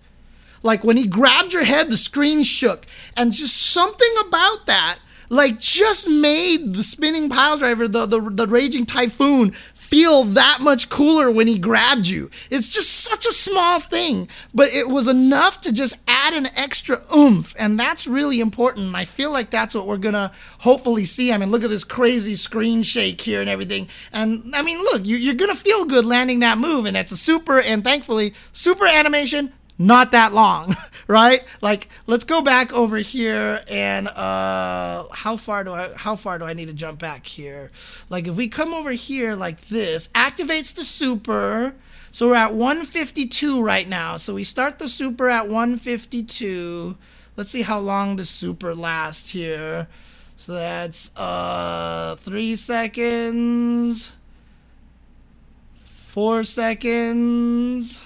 Like 0.62 0.84
when 0.84 0.96
he 0.96 1.06
grabbed 1.06 1.52
your 1.52 1.64
head, 1.64 1.90
the 1.90 1.96
screen 1.96 2.42
shook. 2.42 2.86
And 3.16 3.32
just 3.32 3.56
something 3.56 4.14
about 4.20 4.66
that 4.66 4.98
like 5.30 5.60
just 5.60 6.08
made 6.08 6.74
the 6.74 6.82
spinning 6.82 7.28
pile 7.28 7.56
driver, 7.56 7.86
the, 7.88 8.04
the, 8.04 8.20
the 8.20 8.46
raging 8.48 8.84
typhoon, 8.84 9.54
feel 9.90 10.22
that 10.22 10.58
much 10.60 10.88
cooler 10.88 11.32
when 11.32 11.48
he 11.48 11.58
grabbed 11.58 12.06
you. 12.06 12.30
It's 12.48 12.68
just 12.68 12.90
such 12.90 13.26
a 13.26 13.32
small 13.32 13.80
thing, 13.80 14.28
but 14.54 14.72
it 14.72 14.88
was 14.88 15.08
enough 15.08 15.60
to 15.62 15.72
just 15.72 15.96
add 16.06 16.32
an 16.32 16.46
extra 16.54 17.02
oomph, 17.14 17.54
and 17.58 17.78
that's 17.78 18.06
really 18.06 18.38
important. 18.40 18.94
I 18.94 19.04
feel 19.04 19.32
like 19.32 19.50
that's 19.50 19.74
what 19.74 19.88
we're 19.88 19.96
gonna 19.96 20.30
hopefully 20.58 21.04
see. 21.04 21.32
I 21.32 21.38
mean, 21.38 21.50
look 21.50 21.64
at 21.64 21.70
this 21.70 21.82
crazy 21.82 22.36
screen 22.36 22.84
shake 22.84 23.20
here 23.20 23.40
and 23.40 23.50
everything. 23.50 23.88
And 24.12 24.54
I 24.54 24.62
mean, 24.62 24.78
look, 24.78 25.04
you, 25.04 25.32
are 25.32 25.34
gonna 25.34 25.56
feel 25.56 25.84
good 25.84 26.06
landing 26.06 26.38
that 26.40 26.56
move, 26.56 26.86
and 26.86 26.94
that's 26.94 27.10
a 27.10 27.16
super, 27.16 27.60
and 27.60 27.82
thankfully, 27.82 28.34
super 28.52 28.86
animation 28.86 29.52
not 29.80 30.10
that 30.10 30.34
long, 30.34 30.76
right? 31.08 31.42
Like 31.62 31.88
let's 32.06 32.24
go 32.24 32.42
back 32.42 32.70
over 32.72 32.98
here 32.98 33.64
and 33.66 34.08
uh 34.08 35.08
how 35.10 35.36
far 35.36 35.64
do 35.64 35.72
I 35.72 35.90
how 35.96 36.16
far 36.16 36.38
do 36.38 36.44
I 36.44 36.52
need 36.52 36.66
to 36.66 36.74
jump 36.74 36.98
back 36.98 37.24
here? 37.26 37.70
Like 38.10 38.28
if 38.28 38.36
we 38.36 38.48
come 38.48 38.74
over 38.74 38.92
here 38.92 39.34
like 39.34 39.62
this, 39.62 40.08
activates 40.08 40.74
the 40.74 40.84
super. 40.84 41.74
So 42.12 42.28
we're 42.28 42.34
at 42.34 42.52
152 42.52 43.62
right 43.62 43.88
now. 43.88 44.18
So 44.18 44.34
we 44.34 44.44
start 44.44 44.78
the 44.78 44.88
super 44.88 45.30
at 45.30 45.48
152. 45.48 46.96
Let's 47.36 47.50
see 47.50 47.62
how 47.62 47.78
long 47.78 48.16
the 48.16 48.26
super 48.26 48.74
lasts 48.74 49.30
here. 49.30 49.88
So 50.36 50.52
that's 50.52 51.16
uh 51.16 52.16
3 52.16 52.54
seconds. 52.54 54.12
4 55.84 56.44
seconds 56.44 58.04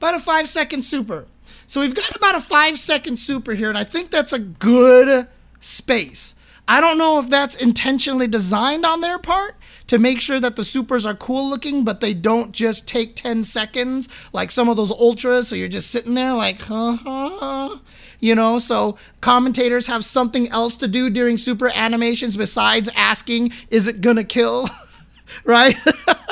about 0.00 0.14
a 0.14 0.20
five 0.20 0.48
second 0.48 0.82
super. 0.82 1.26
So 1.66 1.82
we've 1.82 1.94
got 1.94 2.16
about 2.16 2.34
a 2.34 2.40
five 2.40 2.78
second 2.78 3.18
super 3.18 3.52
here, 3.52 3.68
and 3.68 3.76
I 3.76 3.84
think 3.84 4.10
that's 4.10 4.32
a 4.32 4.38
good 4.38 5.28
space. 5.60 6.34
I 6.66 6.80
don't 6.80 6.96
know 6.96 7.18
if 7.18 7.28
that's 7.28 7.54
intentionally 7.54 8.26
designed 8.26 8.86
on 8.86 9.02
their 9.02 9.18
part 9.18 9.56
to 9.88 9.98
make 9.98 10.20
sure 10.20 10.40
that 10.40 10.56
the 10.56 10.64
supers 10.64 11.04
are 11.04 11.14
cool 11.14 11.50
looking, 11.50 11.84
but 11.84 12.00
they 12.00 12.14
don't 12.14 12.52
just 12.52 12.88
take 12.88 13.14
10 13.14 13.44
seconds 13.44 14.08
like 14.32 14.50
some 14.50 14.70
of 14.70 14.76
those 14.76 14.90
ultras. 14.90 15.48
So 15.48 15.56
you're 15.56 15.68
just 15.68 15.90
sitting 15.90 16.14
there 16.14 16.32
like, 16.32 16.60
huh, 16.62 16.96
huh, 17.04 17.30
huh. 17.40 17.78
You 18.20 18.34
know, 18.34 18.58
so 18.58 18.96
commentators 19.20 19.86
have 19.88 20.04
something 20.04 20.48
else 20.48 20.76
to 20.78 20.88
do 20.88 21.10
during 21.10 21.36
super 21.36 21.68
animations 21.68 22.36
besides 22.36 22.88
asking, 22.94 23.52
is 23.68 23.86
it 23.86 24.00
gonna 24.00 24.24
kill? 24.24 24.68
right? 25.44 25.74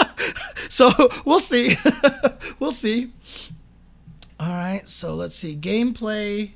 so 0.68 0.90
we'll 1.24 1.40
see. 1.40 1.74
we'll 2.60 2.72
see. 2.72 3.10
All 4.40 4.50
right, 4.50 4.86
so 4.86 5.14
let's 5.14 5.34
see. 5.34 5.56
Gameplay 5.56 6.52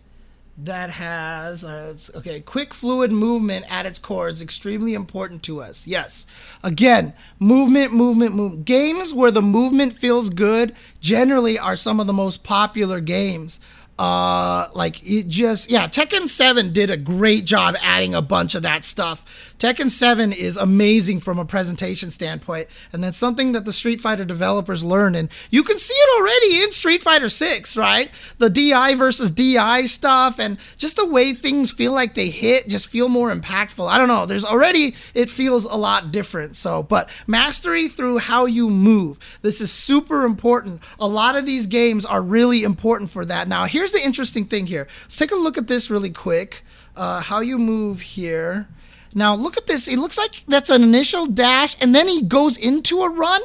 that 0.59 0.91
has 0.91 1.65
uh, 1.65 1.97
okay 2.15 2.39
quick 2.41 2.75
fluid 2.75 3.11
movement 3.11 3.65
at 3.71 3.87
its 3.87 3.99
core 3.99 4.29
is 4.29 4.43
extremely 4.43 4.93
important 4.93 5.43
to 5.43 5.63
us 5.63 5.87
yes 5.87 6.27
again 6.63 7.15
movement 7.39 7.93
movement 7.93 8.35
movement 8.35 8.65
games 8.67 9.15
where 9.15 9.31
the 9.31 9.41
movement 9.41 9.95
feels 9.95 10.29
good 10.29 10.75
generally 11.01 11.59
are 11.59 11.75
some 11.75 11.99
of 11.99 12.07
the 12.07 12.13
most 12.13 12.45
popular 12.45 13.01
games 13.01 13.61
uh 13.99 14.69
like 14.75 15.03
it 15.05 15.27
just 15.27 15.71
yeah 15.71 15.87
tekken 15.87 16.29
7 16.29 16.73
did 16.73 16.91
a 16.91 16.99
great 16.99 17.47
job 17.47 17.75
adding 17.81 18.15
a 18.15 18.23
bunch 18.23 18.55
of 18.55 18.63
that 18.63 18.85
stuff 18.85 19.52
Tekken 19.63 19.91
7 19.91 20.33
is 20.33 20.57
amazing 20.57 21.21
from 21.21 21.39
a 21.39 21.45
presentation 21.45 22.11
standpoint, 22.11 22.67
and 22.93 23.05
that's 23.05 23.17
something 23.17 23.53
that 23.53 23.65
the 23.65 23.73
Street 23.73 24.01
Fighter 24.01 24.25
developers 24.25 24.83
learned. 24.83 25.15
And 25.15 25.29
you 25.53 25.63
can 25.63 25.79
see 25.79 25.95
it 25.95 26.21
already 26.21 26.65
in 26.65 26.73
Street 26.73 27.01
Fighter 27.01 27.29
6, 27.29 27.77
right? 27.77 28.11
The 28.39 28.51
DI 28.51 28.97
versus 28.97 29.31
DI 29.31 29.87
stuff, 29.87 30.41
and 30.41 30.59
just 30.79 30.97
the 30.97 31.07
way 31.07 31.33
things 31.33 31.71
feel 31.71 31.93
like 31.93 32.15
they 32.15 32.29
hit 32.29 32.69
just 32.69 32.89
feel 32.89 33.09
more 33.09 33.33
impactful. 33.33 33.89
I 33.89 33.99
don't 33.99 34.09
know. 34.09 34.27
There's 34.27 34.45
already, 34.45 34.97
it 35.15 35.31
feels 35.31 35.65
a 35.65 35.77
lot 35.77 36.11
different. 36.11 36.57
So, 36.57 36.83
but 36.83 37.09
mastery 37.29 37.87
through 37.87 38.19
how 38.19 38.47
you 38.47 38.69
move. 38.69 39.39
This 39.43 39.61
is 39.61 39.71
super 39.71 40.25
important. 40.25 40.83
A 40.99 41.07
lot 41.07 41.37
of 41.37 41.47
these 41.47 41.69
games 41.69 42.05
are 42.05 42.21
really 42.21 42.65
important 42.65 43.11
for 43.11 43.25
that. 43.27 43.47
Now, 43.47 43.67
here's 43.67 43.93
the 43.93 44.05
interesting 44.05 44.45
thing 44.45 44.67
here. 44.67 44.89
Let's 45.03 45.19
take 45.19 45.31
a 45.31 45.37
look 45.37 45.57
at 45.57 45.69
this 45.69 45.89
really 45.89 46.11
quick. 46.11 46.65
Uh, 46.97 47.21
how 47.21 47.39
you 47.39 47.59
move 47.59 48.01
here. 48.01 48.67
Now 49.15 49.35
look 49.35 49.57
at 49.57 49.67
this. 49.67 49.89
It 49.89 49.99
looks 49.99 50.19
like 50.19 50.45
that's 50.47 50.71
an 50.71 50.83
initial 50.83 51.27
dash, 51.27 51.81
and 51.83 51.95
then 51.95 52.09
he 52.09 52.23
goes 52.23 52.57
into 52.57 53.03
a 53.03 53.11
run. 53.11 53.43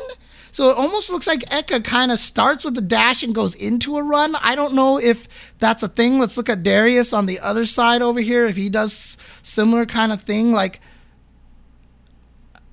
So 0.52 0.70
it 0.70 0.78
almost 0.78 1.12
looks 1.12 1.28
like 1.28 1.42
Ekko 1.50 1.84
kind 1.84 2.12
of 2.12 2.18
starts 2.18 2.66
with 2.66 2.74
the 2.74 2.82
dash 2.82 3.22
and 3.22 3.36
goes 3.36 3.54
into 3.54 3.98
a 3.98 4.04
run. 4.04 4.36
I 4.38 4.56
don't 4.56 4.74
know 4.74 4.98
if 4.98 5.54
that's 5.60 5.84
a 5.84 5.88
thing. 5.88 6.18
Let's 6.18 6.36
look 6.36 6.50
at 6.50 6.64
Darius 6.64 7.14
on 7.14 7.28
the 7.28 7.40
other 7.40 7.66
side 7.66 8.02
over 8.02 8.20
here. 8.20 8.48
If 8.48 8.56
he 8.56 8.70
does 8.70 9.18
similar 9.44 9.86
kind 9.86 10.12
of 10.12 10.24
thing, 10.24 10.52
like 10.52 10.82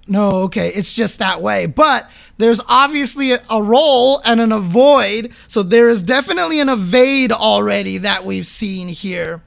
no, 0.07 0.31
okay, 0.31 0.69
it's 0.69 0.93
just 0.93 1.19
that 1.19 1.41
way. 1.41 1.67
But 1.67 2.11
there's 2.37 2.61
obviously 2.69 3.33
a, 3.33 3.43
a 3.51 3.63
roll 3.63 4.21
and 4.25 4.41
an 4.41 4.53
avoid. 4.53 5.33
So 5.49 5.63
there 5.63 5.89
is 5.89 6.03
definitely 6.03 6.61
an 6.61 6.69
evade 6.69 7.33
already 7.33 7.99
that 7.99 8.25
we've 8.25 8.47
seen 8.47 8.89
here. 8.89 9.43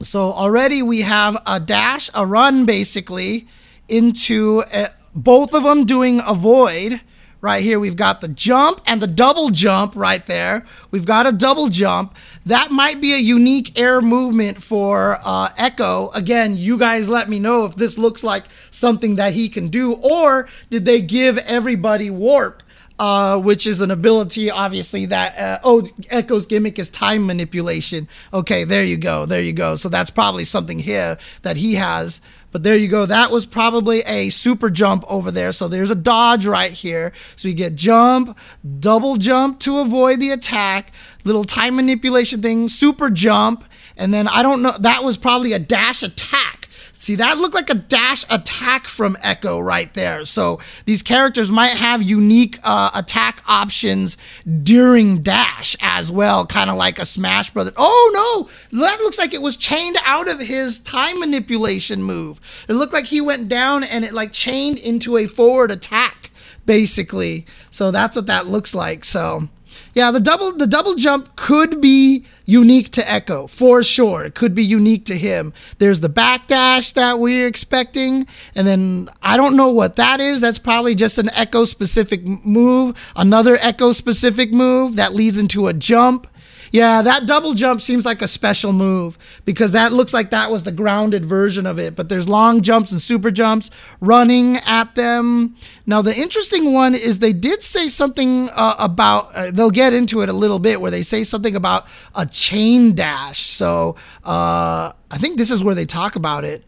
So 0.00 0.32
already 0.32 0.82
we 0.82 1.02
have 1.02 1.36
a 1.46 1.60
dash, 1.60 2.10
a 2.14 2.26
run 2.26 2.66
basically 2.66 3.46
into 3.88 4.62
a, 4.72 4.88
both 5.14 5.54
of 5.54 5.62
them 5.62 5.84
doing 5.86 6.20
a 6.26 6.34
void. 6.34 7.00
Right 7.40 7.62
here, 7.62 7.78
we've 7.78 7.94
got 7.94 8.22
the 8.22 8.28
jump 8.28 8.80
and 8.86 9.02
the 9.02 9.06
double 9.06 9.50
jump 9.50 9.94
right 9.94 10.24
there. 10.24 10.64
We've 10.90 11.04
got 11.04 11.26
a 11.26 11.32
double 11.32 11.68
jump. 11.68 12.16
That 12.46 12.70
might 12.70 13.02
be 13.02 13.12
a 13.12 13.18
unique 13.18 13.78
air 13.78 14.00
movement 14.00 14.62
for 14.62 15.18
uh, 15.22 15.50
Ekko. 15.50 16.14
Again, 16.14 16.56
you 16.56 16.78
guys 16.78 17.10
let 17.10 17.28
me 17.28 17.38
know 17.38 17.66
if 17.66 17.74
this 17.74 17.98
looks 17.98 18.24
like 18.24 18.46
something 18.70 19.16
that 19.16 19.34
he 19.34 19.50
can 19.50 19.68
do, 19.68 19.92
or 19.92 20.48
did 20.70 20.86
they 20.86 21.02
give 21.02 21.36
everybody 21.36 22.08
warp 22.08 22.62
uh, 22.98 23.38
which 23.40 23.66
is 23.66 23.80
an 23.80 23.90
ability, 23.90 24.50
obviously, 24.50 25.06
that, 25.06 25.38
uh, 25.38 25.58
oh, 25.64 25.82
Ekko's 26.12 26.46
gimmick 26.46 26.78
is 26.78 26.88
time 26.88 27.26
manipulation. 27.26 28.08
Okay, 28.32 28.64
there 28.64 28.84
you 28.84 28.96
go. 28.96 29.26
There 29.26 29.42
you 29.42 29.52
go. 29.52 29.76
So 29.76 29.88
that's 29.88 30.10
probably 30.10 30.44
something 30.44 30.78
here 30.78 31.18
that 31.42 31.56
he 31.56 31.74
has. 31.74 32.20
But 32.52 32.62
there 32.62 32.76
you 32.76 32.86
go. 32.86 33.04
That 33.04 33.32
was 33.32 33.46
probably 33.46 34.02
a 34.02 34.30
super 34.30 34.70
jump 34.70 35.04
over 35.08 35.32
there. 35.32 35.50
So 35.50 35.66
there's 35.66 35.90
a 35.90 35.96
dodge 35.96 36.46
right 36.46 36.70
here. 36.70 37.12
So 37.34 37.48
you 37.48 37.54
get 37.54 37.74
jump, 37.74 38.38
double 38.78 39.16
jump 39.16 39.58
to 39.60 39.80
avoid 39.80 40.20
the 40.20 40.30
attack, 40.30 40.92
little 41.24 41.42
time 41.42 41.74
manipulation 41.74 42.42
thing, 42.42 42.68
super 42.68 43.10
jump. 43.10 43.64
And 43.96 44.14
then 44.14 44.28
I 44.28 44.42
don't 44.42 44.62
know, 44.62 44.76
that 44.78 45.02
was 45.02 45.16
probably 45.16 45.52
a 45.52 45.58
dash 45.58 46.04
attack 46.04 46.63
See, 47.04 47.16
that 47.16 47.36
looked 47.36 47.54
like 47.54 47.68
a 47.68 47.74
dash 47.74 48.24
attack 48.30 48.86
from 48.86 49.16
Ekko 49.16 49.62
right 49.62 49.92
there. 49.92 50.24
So 50.24 50.58
these 50.86 51.02
characters 51.02 51.52
might 51.52 51.76
have 51.76 52.02
unique 52.02 52.58
uh, 52.64 52.92
attack 52.94 53.42
options 53.46 54.16
during 54.62 55.22
dash 55.22 55.76
as 55.82 56.10
well, 56.10 56.46
kind 56.46 56.70
of 56.70 56.76
like 56.76 56.98
a 56.98 57.04
Smash 57.04 57.50
Brother. 57.50 57.72
Oh 57.76 58.48
no, 58.72 58.78
that 58.80 59.00
looks 59.00 59.18
like 59.18 59.34
it 59.34 59.42
was 59.42 59.58
chained 59.58 59.98
out 60.06 60.28
of 60.28 60.40
his 60.40 60.80
time 60.80 61.20
manipulation 61.20 62.02
move. 62.02 62.40
It 62.70 62.72
looked 62.72 62.94
like 62.94 63.04
he 63.04 63.20
went 63.20 63.50
down 63.50 63.84
and 63.84 64.02
it 64.02 64.14
like 64.14 64.32
chained 64.32 64.78
into 64.78 65.18
a 65.18 65.26
forward 65.26 65.70
attack, 65.70 66.30
basically. 66.64 67.44
So 67.70 67.90
that's 67.90 68.16
what 68.16 68.28
that 68.28 68.46
looks 68.46 68.74
like. 68.74 69.04
So 69.04 69.50
Yeah, 69.94 70.10
the 70.10 70.20
double 70.20 70.52
the 70.52 70.66
double 70.66 70.94
jump 70.94 71.36
could 71.36 71.80
be 71.80 72.24
unique 72.46 72.90
to 72.90 73.00
Ekko 73.02 73.48
for 73.48 73.82
sure. 73.82 74.24
It 74.24 74.34
could 74.34 74.54
be 74.54 74.64
unique 74.64 75.04
to 75.06 75.16
him. 75.16 75.52
There's 75.78 76.00
the 76.00 76.08
backdash 76.08 76.94
that 76.94 77.18
we're 77.18 77.46
expecting, 77.46 78.26
and 78.54 78.66
then 78.66 79.08
I 79.22 79.36
don't 79.36 79.56
know 79.56 79.68
what 79.68 79.96
that 79.96 80.20
is. 80.20 80.40
That's 80.40 80.58
probably 80.58 80.94
just 80.94 81.18
an 81.18 81.28
Ekko 81.28 81.66
specific 81.66 82.24
move. 82.24 83.12
Another 83.16 83.56
Ekko 83.56 83.94
specific 83.94 84.52
move 84.52 84.96
that 84.96 85.14
leads 85.14 85.38
into 85.38 85.68
a 85.68 85.72
jump. 85.72 86.26
Yeah, 86.74 87.02
that 87.02 87.26
double 87.26 87.54
jump 87.54 87.80
seems 87.80 88.04
like 88.04 88.20
a 88.20 88.26
special 88.26 88.72
move 88.72 89.16
because 89.44 89.70
that 89.70 89.92
looks 89.92 90.12
like 90.12 90.30
that 90.30 90.50
was 90.50 90.64
the 90.64 90.72
grounded 90.72 91.24
version 91.24 91.68
of 91.68 91.78
it. 91.78 91.94
But 91.94 92.08
there's 92.08 92.28
long 92.28 92.62
jumps 92.62 92.90
and 92.90 93.00
super 93.00 93.30
jumps 93.30 93.70
running 94.00 94.56
at 94.56 94.96
them. 94.96 95.54
Now, 95.86 96.02
the 96.02 96.12
interesting 96.18 96.72
one 96.72 96.96
is 96.96 97.20
they 97.20 97.32
did 97.32 97.62
say 97.62 97.86
something 97.86 98.50
uh, 98.56 98.74
about, 98.80 99.32
uh, 99.36 99.52
they'll 99.52 99.70
get 99.70 99.92
into 99.92 100.22
it 100.22 100.28
a 100.28 100.32
little 100.32 100.58
bit, 100.58 100.80
where 100.80 100.90
they 100.90 101.04
say 101.04 101.22
something 101.22 101.54
about 101.54 101.86
a 102.16 102.26
chain 102.26 102.96
dash. 102.96 103.38
So 103.38 103.94
uh, 104.24 104.94
I 105.12 105.18
think 105.18 105.38
this 105.38 105.52
is 105.52 105.62
where 105.62 105.76
they 105.76 105.86
talk 105.86 106.16
about 106.16 106.42
it. 106.42 106.64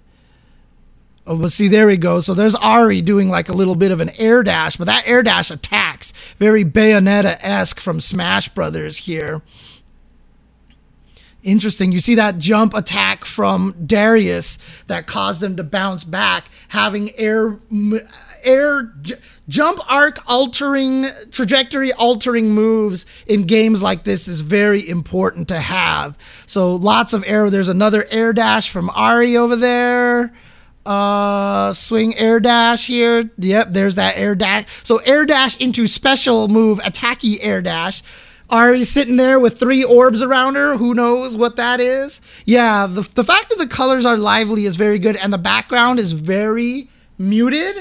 Oh, 1.27 1.37
but 1.37 1.51
see, 1.51 1.67
there 1.67 1.89
we 1.89 1.97
go. 1.97 2.21
So 2.21 2.33
there's 2.33 2.55
Ahri 2.55 3.05
doing 3.05 3.29
like 3.29 3.49
a 3.49 3.55
little 3.55 3.75
bit 3.75 3.91
of 3.91 3.99
an 3.99 4.11
air 4.21 4.45
dash, 4.45 4.77
but 4.77 4.87
that 4.87 5.03
air 5.09 5.25
dash 5.25 5.51
attacks. 5.51 6.13
Very 6.39 6.65
Bayonetta 6.65 7.39
esque 7.43 7.81
from 7.81 7.99
Smash 7.99 8.51
Brothers 8.51 8.99
here. 8.99 9.43
Interesting. 11.47 11.93
You 11.93 12.01
see 12.01 12.17
that 12.17 12.39
jump 12.39 12.75
attack 12.75 13.25
from 13.25 13.77
Darius 13.87 14.59
that 14.89 15.07
caused 15.07 15.41
them 15.41 15.57
to 15.57 15.63
bounce 15.63 16.03
back, 16.03 16.49
having 16.71 17.11
air 17.17 17.61
air 18.43 18.93
j- 19.01 19.15
jump 19.49 19.79
arc 19.89 20.19
altering 20.29 21.07
trajectory 21.31 21.93
altering 21.93 22.51
moves 22.51 23.07
in 23.29 23.45
games 23.45 23.81
like 23.81 24.03
this 24.03 24.27
is 24.27 24.41
very 24.41 24.89
important 24.89 25.47
to 25.47 25.61
have. 25.61 26.19
So 26.47 26.75
lots 26.75 27.13
of 27.13 27.23
air. 27.29 27.49
There's 27.49 27.69
another 27.69 28.07
air 28.11 28.33
dash 28.33 28.69
from 28.69 28.89
Ahri 28.89 29.37
over 29.37 29.55
there. 29.55 30.33
Uh, 30.85 31.73
swing 31.75 32.17
air 32.17 32.41
dash 32.41 32.89
here. 32.89 33.31
Yep, 33.39 33.69
there's 33.71 33.95
that 33.95 34.17
air 34.17 34.35
dash. 34.35 34.65
So 34.85 34.99
air 34.99 35.25
dash 35.25 35.57
into 35.59 35.87
special 35.87 36.49
move, 36.49 36.81
attacky 36.81 37.39
air 37.41 37.63
dash. 37.63 38.03
Ahri 38.51 38.85
sitting 38.85 39.17
there 39.17 39.41
with 39.41 39.59
three 39.59 39.83
orbs 39.83 40.23
around 40.23 40.55
her. 40.55 40.77
Who 40.77 40.95
knows 40.95 41.37
what 41.37 41.57
that 41.57 41.81
is? 41.81 42.21
Yeah, 42.45 42.87
the, 42.87 43.03
the 43.03 43.25
fact 43.25 43.49
that 43.49 43.59
the 43.59 43.67
colors 43.67 44.07
are 44.07 44.17
lively 44.17 44.67
is 44.67 44.77
very 44.77 44.99
good, 44.99 45.17
and 45.17 45.33
the 45.33 45.39
background 45.39 45.99
is 45.99 46.13
very 46.13 46.89
muted 47.19 47.77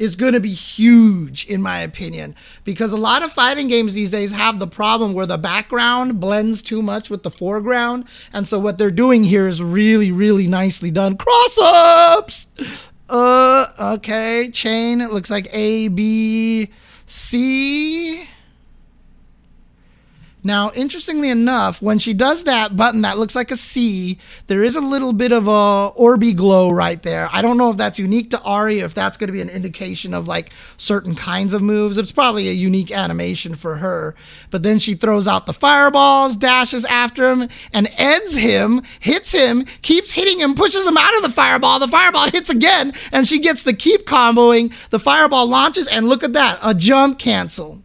is 0.00 0.16
going 0.16 0.32
to 0.32 0.40
be 0.40 0.52
huge, 0.52 1.44
in 1.46 1.60
my 1.60 1.80
opinion, 1.80 2.34
because 2.64 2.90
a 2.90 2.96
lot 2.96 3.22
of 3.22 3.30
fighting 3.30 3.68
games 3.68 3.92
these 3.92 4.10
days 4.10 4.32
have 4.32 4.58
the 4.58 4.66
problem 4.66 5.12
where 5.12 5.26
the 5.26 5.36
background 5.36 6.18
blends 6.18 6.62
too 6.62 6.80
much 6.80 7.10
with 7.10 7.22
the 7.22 7.30
foreground. 7.30 8.06
And 8.32 8.48
so, 8.48 8.58
what 8.58 8.78
they're 8.78 8.90
doing 8.90 9.24
here 9.24 9.46
is 9.46 9.62
really, 9.62 10.10
really 10.10 10.46
nicely 10.46 10.90
done. 10.90 11.18
Cross 11.18 11.58
ups! 11.62 12.88
Uh, 13.10 13.66
okay, 13.96 14.48
chain. 14.50 15.02
It 15.02 15.10
looks 15.10 15.30
like 15.30 15.48
A, 15.52 15.88
B, 15.88 16.70
C. 17.04 18.26
Now, 20.42 20.70
interestingly 20.74 21.28
enough, 21.28 21.82
when 21.82 21.98
she 21.98 22.14
does 22.14 22.44
that 22.44 22.74
button 22.74 23.02
that 23.02 23.18
looks 23.18 23.36
like 23.36 23.50
a 23.50 23.56
C, 23.56 24.18
there 24.46 24.62
is 24.62 24.74
a 24.74 24.80
little 24.80 25.12
bit 25.12 25.32
of 25.32 25.46
a 25.46 25.92
orby 25.98 26.34
glow 26.34 26.70
right 26.70 27.02
there. 27.02 27.28
I 27.30 27.42
don't 27.42 27.58
know 27.58 27.70
if 27.70 27.76
that's 27.76 27.98
unique 27.98 28.30
to 28.30 28.38
Ahri, 28.38 28.82
if 28.82 28.94
that's 28.94 29.18
going 29.18 29.28
to 29.28 29.32
be 29.32 29.42
an 29.42 29.50
indication 29.50 30.14
of 30.14 30.28
like 30.28 30.52
certain 30.78 31.14
kinds 31.14 31.52
of 31.52 31.60
moves. 31.60 31.98
It's 31.98 32.12
probably 32.12 32.48
a 32.48 32.52
unique 32.52 32.90
animation 32.90 33.54
for 33.54 33.76
her. 33.76 34.14
But 34.50 34.62
then 34.62 34.78
she 34.78 34.94
throws 34.94 35.28
out 35.28 35.44
the 35.44 35.52
fireballs, 35.52 36.36
dashes 36.36 36.86
after 36.86 37.30
him, 37.30 37.48
and 37.74 37.88
eds 37.98 38.36
him, 38.36 38.82
hits 38.98 39.32
him, 39.32 39.64
keeps 39.82 40.12
hitting 40.12 40.40
him, 40.40 40.54
pushes 40.54 40.86
him 40.86 40.96
out 40.96 41.16
of 41.16 41.22
the 41.22 41.28
fireball. 41.28 41.78
The 41.78 41.88
fireball 41.88 42.30
hits 42.30 42.48
again, 42.48 42.94
and 43.12 43.28
she 43.28 43.40
gets 43.40 43.62
to 43.64 43.74
keep 43.74 44.06
comboing. 44.06 44.72
The 44.88 44.98
fireball 44.98 45.46
launches, 45.46 45.86
and 45.86 46.08
look 46.08 46.24
at 46.24 46.32
that, 46.32 46.58
a 46.62 46.74
jump 46.74 47.18
cancel 47.18 47.82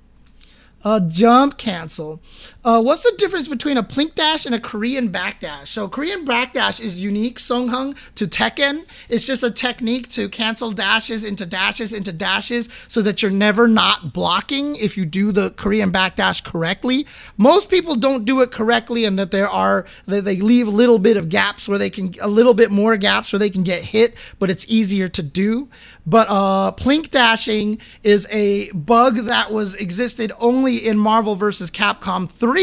a 0.85 1.01
jump 1.01 1.57
cancel. 1.57 2.21
Uh, 2.65 2.81
what's 2.81 3.03
the 3.03 3.15
difference 3.19 3.47
between 3.47 3.77
a 3.77 3.83
plink 3.83 4.15
dash 4.15 4.43
and 4.43 4.55
a 4.55 4.59
Korean 4.59 5.11
backdash? 5.11 5.67
So 5.67 5.87
Korean 5.87 6.25
backdash 6.25 6.81
is 6.81 6.99
unique, 6.99 7.37
Songhung, 7.37 7.95
to 8.15 8.25
Tekken. 8.25 8.85
It's 9.07 9.23
just 9.23 9.43
a 9.43 9.51
technique 9.51 10.09
to 10.09 10.27
cancel 10.29 10.71
dashes 10.71 11.23
into 11.23 11.45
dashes 11.45 11.93
into 11.93 12.11
dashes 12.11 12.67
so 12.87 13.03
that 13.03 13.21
you're 13.21 13.29
never 13.29 13.67
not 13.67 14.13
blocking 14.13 14.75
if 14.77 14.97
you 14.97 15.05
do 15.05 15.31
the 15.31 15.51
Korean 15.51 15.91
backdash 15.91 16.43
correctly. 16.43 17.05
Most 17.37 17.69
people 17.69 17.95
don't 17.95 18.25
do 18.25 18.41
it 18.41 18.49
correctly 18.51 19.05
and 19.05 19.19
that 19.19 19.29
there 19.29 19.47
are, 19.47 19.85
that 20.07 20.25
they 20.25 20.37
leave 20.37 20.67
a 20.67 20.71
little 20.71 20.97
bit 20.97 21.17
of 21.17 21.29
gaps 21.29 21.69
where 21.69 21.77
they 21.77 21.91
can, 21.91 22.15
a 22.19 22.27
little 22.27 22.55
bit 22.55 22.71
more 22.71 22.97
gaps 22.97 23.31
where 23.31 23.39
they 23.39 23.51
can 23.51 23.61
get 23.61 23.83
hit, 23.83 24.15
but 24.39 24.49
it's 24.49 24.67
easier 24.67 25.07
to 25.07 25.21
do. 25.21 25.69
But 26.07 26.27
uh, 26.31 26.71
plink 26.71 27.11
dashing 27.11 27.79
is 28.01 28.27
a 28.31 28.71
bug 28.71 29.17
that 29.25 29.51
was 29.51 29.75
existed 29.75 30.31
only 30.39 30.77
in 30.77 30.97
Marvel 30.97 31.35
vs. 31.35 31.69
Capcom 31.69 32.27
3, 32.27 32.54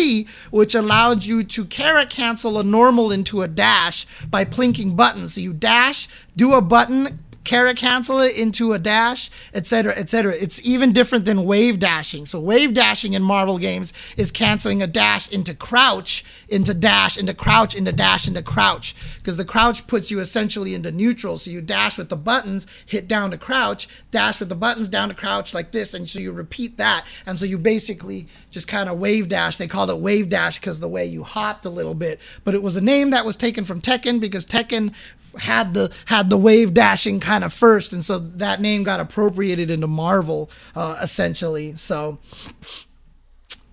which 0.51 0.75
allowed 0.75 1.25
you 1.25 1.43
to 1.45 1.65
kara 1.65 2.07
cancel 2.07 2.59
a 2.59 2.65
normal 2.65 3.13
into 3.13 3.43
a 3.43 3.49
dash 3.49 4.07
by 4.29 4.45
plinking 4.45 4.97
buttons. 4.97 5.35
So 5.35 5.41
you 5.41 5.53
dash, 5.53 6.09
do 6.37 6.55
a 6.55 6.61
button, 6.61 7.21
kara 7.45 7.75
cancel 7.75 8.21
it 8.21 8.37
into 8.37 8.73
a 8.73 8.79
dash, 8.79 9.31
etc., 9.55 9.95
etc. 9.97 10.35
It's 10.35 10.65
even 10.67 10.93
different 10.93 11.25
than 11.25 11.45
wave 11.45 11.79
dashing. 11.79 12.27
So 12.27 12.41
wave 12.41 12.75
dashing 12.75 13.15
in 13.15 13.23
Marvel 13.23 13.59
games 13.59 13.93
is 14.17 14.31
canceling 14.31 14.83
a 14.83 14.87
dash 14.87 15.31
into 15.33 15.55
crouch, 15.55 16.25
into 16.53 16.75
dash, 16.75 17.17
into 17.17 17.35
crouch, 17.35 17.75
into 17.75 17.93
dash, 17.93 18.29
into 18.29 18.43
crouch, 18.43 18.95
because 19.17 19.37
the 19.37 19.45
crouch 19.45 19.87
puts 19.87 20.11
you 20.11 20.21
essentially 20.21 20.75
into 20.75 20.93
neutral. 20.93 21.39
So 21.39 21.51
you 21.51 21.61
dash 21.61 21.97
with 21.99 22.11
the 22.11 22.17
buttons, 22.17 22.67
hit 22.85 23.09
down 23.09 23.31
to 23.31 23.39
crouch, 23.39 23.89
dash 24.11 24.39
with 24.39 24.49
the 24.51 24.55
buttons 24.55 24.89
down 24.89 25.09
to 25.09 25.15
crouch 25.15 25.55
like 25.55 25.73
this, 25.73 25.95
and 25.95 26.09
so 26.09 26.19
you 26.19 26.33
repeat 26.33 26.77
that, 26.77 27.07
and 27.27 27.39
so 27.39 27.47
you 27.47 27.59
basically 27.59 28.29
just 28.51 28.69
kind 28.69 28.89
of 28.89 28.99
wave 28.99 29.29
dash. 29.29 29.57
They 29.57 29.67
called 29.67 29.91
it 29.91 29.99
wave 29.99 30.29
dash 30.29 30.59
because 30.59 30.81
the 30.81 30.89
way 30.89 31.07
you 31.07 31.25
hopped 31.25 31.65
a 31.65 31.71
little 31.71 31.95
bit, 31.95 32.21
but 32.45 32.55
it 32.55 32.63
was 32.63 32.77
a 32.77 32.81
name 32.81 33.11
that 33.11 33.25
was 33.25 33.37
taken 33.37 33.65
from 33.65 33.81
Tekken 33.81 34.21
because 34.21 34.45
Tekken 34.45 34.93
had 35.39 35.73
the 35.75 35.93
had 36.07 36.29
the 36.29 36.37
wave 36.37 36.75
dashing 36.75 37.19
kind 37.21 37.45
of 37.45 37.53
first, 37.53 37.93
and 37.93 38.05
so 38.05 38.19
that 38.19 38.61
name 38.61 38.83
got 38.83 39.01
appropriated 39.01 39.71
into 39.71 39.87
Marvel 39.87 40.51
uh, 40.75 40.99
essentially. 41.03 41.73
So 41.77 42.19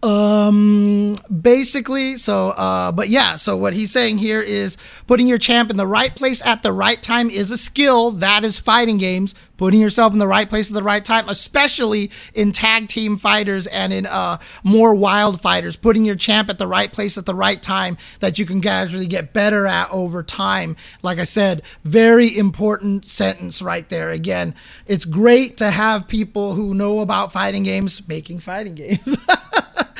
um 0.02 1.18
basically 1.42 2.16
so 2.16 2.50
uh 2.52 2.90
but 2.90 3.10
yeah 3.10 3.36
so 3.36 3.58
what 3.58 3.74
he's 3.74 3.92
saying 3.92 4.18
here 4.18 4.40
is 4.42 4.78
putting 5.08 5.28
your 5.28 5.38
champ 5.38 5.70
in 5.70 5.76
the 5.76 5.88
right 5.88 6.16
place 6.16 6.46
at 6.46 6.64
the 6.64 6.72
right 6.72 7.02
time 7.02 7.30
is 7.30 7.52
a 7.52 7.58
skill 7.58 8.12
that 8.12 8.44
is 8.44 8.60
fighting 8.60 8.98
games. 8.98 9.36
Putting 9.58 9.82
yourself 9.82 10.14
in 10.14 10.20
the 10.20 10.28
right 10.28 10.48
place 10.48 10.70
at 10.70 10.74
the 10.74 10.84
right 10.84 11.04
time 11.04 11.28
especially 11.28 12.12
in 12.34 12.54
tag 12.54 12.88
team 12.88 13.18
fighters 13.18 13.68
and 13.68 13.92
in 13.92 14.06
uh 14.06 14.38
more 14.64 14.96
wild 14.96 15.42
fighters. 15.42 15.76
Putting 15.76 16.06
your 16.06 16.16
champ 16.16 16.50
at 16.50 16.58
the 16.60 16.68
right 16.68 16.92
place 16.94 17.18
at 17.18 17.26
the 17.26 17.36
right 17.36 17.62
time 17.62 17.98
that 18.22 18.40
you 18.40 18.46
can 18.46 18.62
gradually 18.62 19.06
get 19.08 19.34
better 19.34 19.68
at 19.68 19.92
over 19.92 20.24
time. 20.24 20.78
Like 21.04 21.20
i 21.20 21.26
said 21.26 21.62
very 21.84 22.38
important 22.38 23.04
sentence 23.04 23.62
right 23.62 23.88
there. 23.90 24.12
Again 24.12 24.56
it's 24.86 25.04
great 25.04 25.58
to 25.58 25.72
have 25.72 26.08
people 26.08 26.54
who 26.54 26.74
know 26.74 27.00
about 27.02 27.34
fighting 27.34 27.64
games 27.64 28.08
making 28.08 28.40
fighting 28.40 28.76
games 28.76 29.18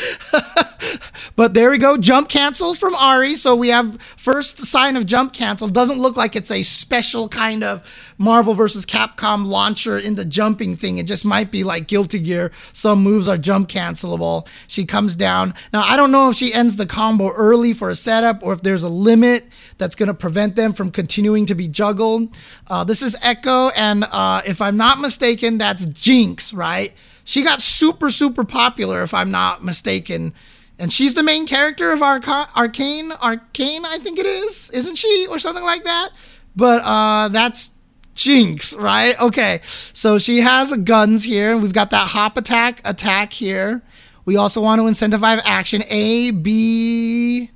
but 1.36 1.54
there 1.54 1.72
we 1.72 1.78
go. 1.78 1.98
Jump 1.98 2.30
cancel 2.30 2.74
from 2.74 2.94
Ahri. 2.94 3.36
So 3.36 3.56
we 3.56 3.70
have 3.70 4.02
first 4.02 4.60
sign 4.60 4.96
of 4.96 5.06
jump 5.06 5.34
cancel. 5.34 5.68
Doesn't 5.68 6.00
look 6.00 6.18
like 6.18 6.36
it's 6.36 6.52
a 6.52 6.64
special 6.64 7.28
kind 7.30 7.64
of 7.64 8.14
Marvel 8.18 8.54
versus 8.54 8.86
Capcom 8.86 9.46
launcher 9.46 9.98
in 9.98 10.16
the 10.16 10.26
jumping 10.26 10.76
thing. 10.76 10.98
It 10.98 11.06
just 11.06 11.26
might 11.26 11.52
be 11.52 11.64
like 11.64 11.88
Guilty 11.88 12.20
Gear. 12.20 12.52
Some 12.74 13.02
moves 13.02 13.28
are 13.28 13.38
jump 13.38 13.70
cancelable. 13.70 14.48
She 14.68 14.86
comes 14.86 15.16
down. 15.16 15.54
Now, 15.74 15.84
I 15.84 15.96
don't 15.98 16.12
know 16.12 16.30
if 16.30 16.36
she 16.36 16.54
ends 16.54 16.76
the 16.76 16.86
combo 16.86 17.32
early 17.32 17.74
for 17.74 17.90
a 17.90 17.96
setup 17.96 18.44
or 18.44 18.54
if 18.54 18.62
there's 18.62 18.84
a 18.84 18.90
limit 18.90 19.46
that's 19.78 19.96
going 19.96 20.08
to 20.08 20.14
prevent 20.14 20.56
them 20.56 20.74
from 20.74 20.92
continuing 20.92 21.46
to 21.48 21.56
be 21.56 21.68
juggled. 21.68 22.36
Uh, 22.68 22.84
this 22.84 23.02
is 23.02 23.16
Ekko. 23.18 23.72
And 23.76 24.04
uh, 24.04 24.42
if 24.46 24.62
I'm 24.62 24.78
not 24.78 25.00
mistaken, 25.00 25.58
that's 25.58 25.86
Jinx, 25.86 26.54
right? 26.54 26.94
She 27.30 27.44
got 27.44 27.62
super, 27.62 28.10
super 28.10 28.44
popular, 28.44 29.04
if 29.04 29.14
I'm 29.14 29.30
not 29.30 29.64
mistaken. 29.64 30.34
And 30.80 30.92
she's 30.92 31.14
the 31.14 31.22
main 31.22 31.46
character 31.46 31.92
of 31.92 32.02
Arca- 32.02 32.50
Arcane. 32.56 33.12
Arcane, 33.12 33.86
I 33.86 34.00
think 34.00 34.18
it 34.18 34.26
is. 34.26 34.72
Isn't 34.72 34.96
she? 34.96 35.28
Or 35.30 35.38
something 35.38 35.64
like 35.64 35.84
that. 35.84 36.10
But 36.56 36.82
uh, 36.84 37.28
that's 37.28 37.70
Jinx, 38.16 38.76
right? 38.76 39.16
Okay. 39.22 39.60
So 39.64 40.18
she 40.18 40.40
has 40.40 40.76
guns 40.78 41.24
here. 41.24 41.56
We've 41.56 41.72
got 41.72 41.92
that 41.92 42.08
hop 42.08 42.36
attack 42.36 42.82
attack 42.84 43.32
here. 43.32 43.84
We 44.26 44.36
also 44.36 44.60
want 44.60 44.82
to 44.82 44.86
incentivize 44.86 45.40
action. 45.46 45.84
A, 45.88 46.32
B, 46.32 47.52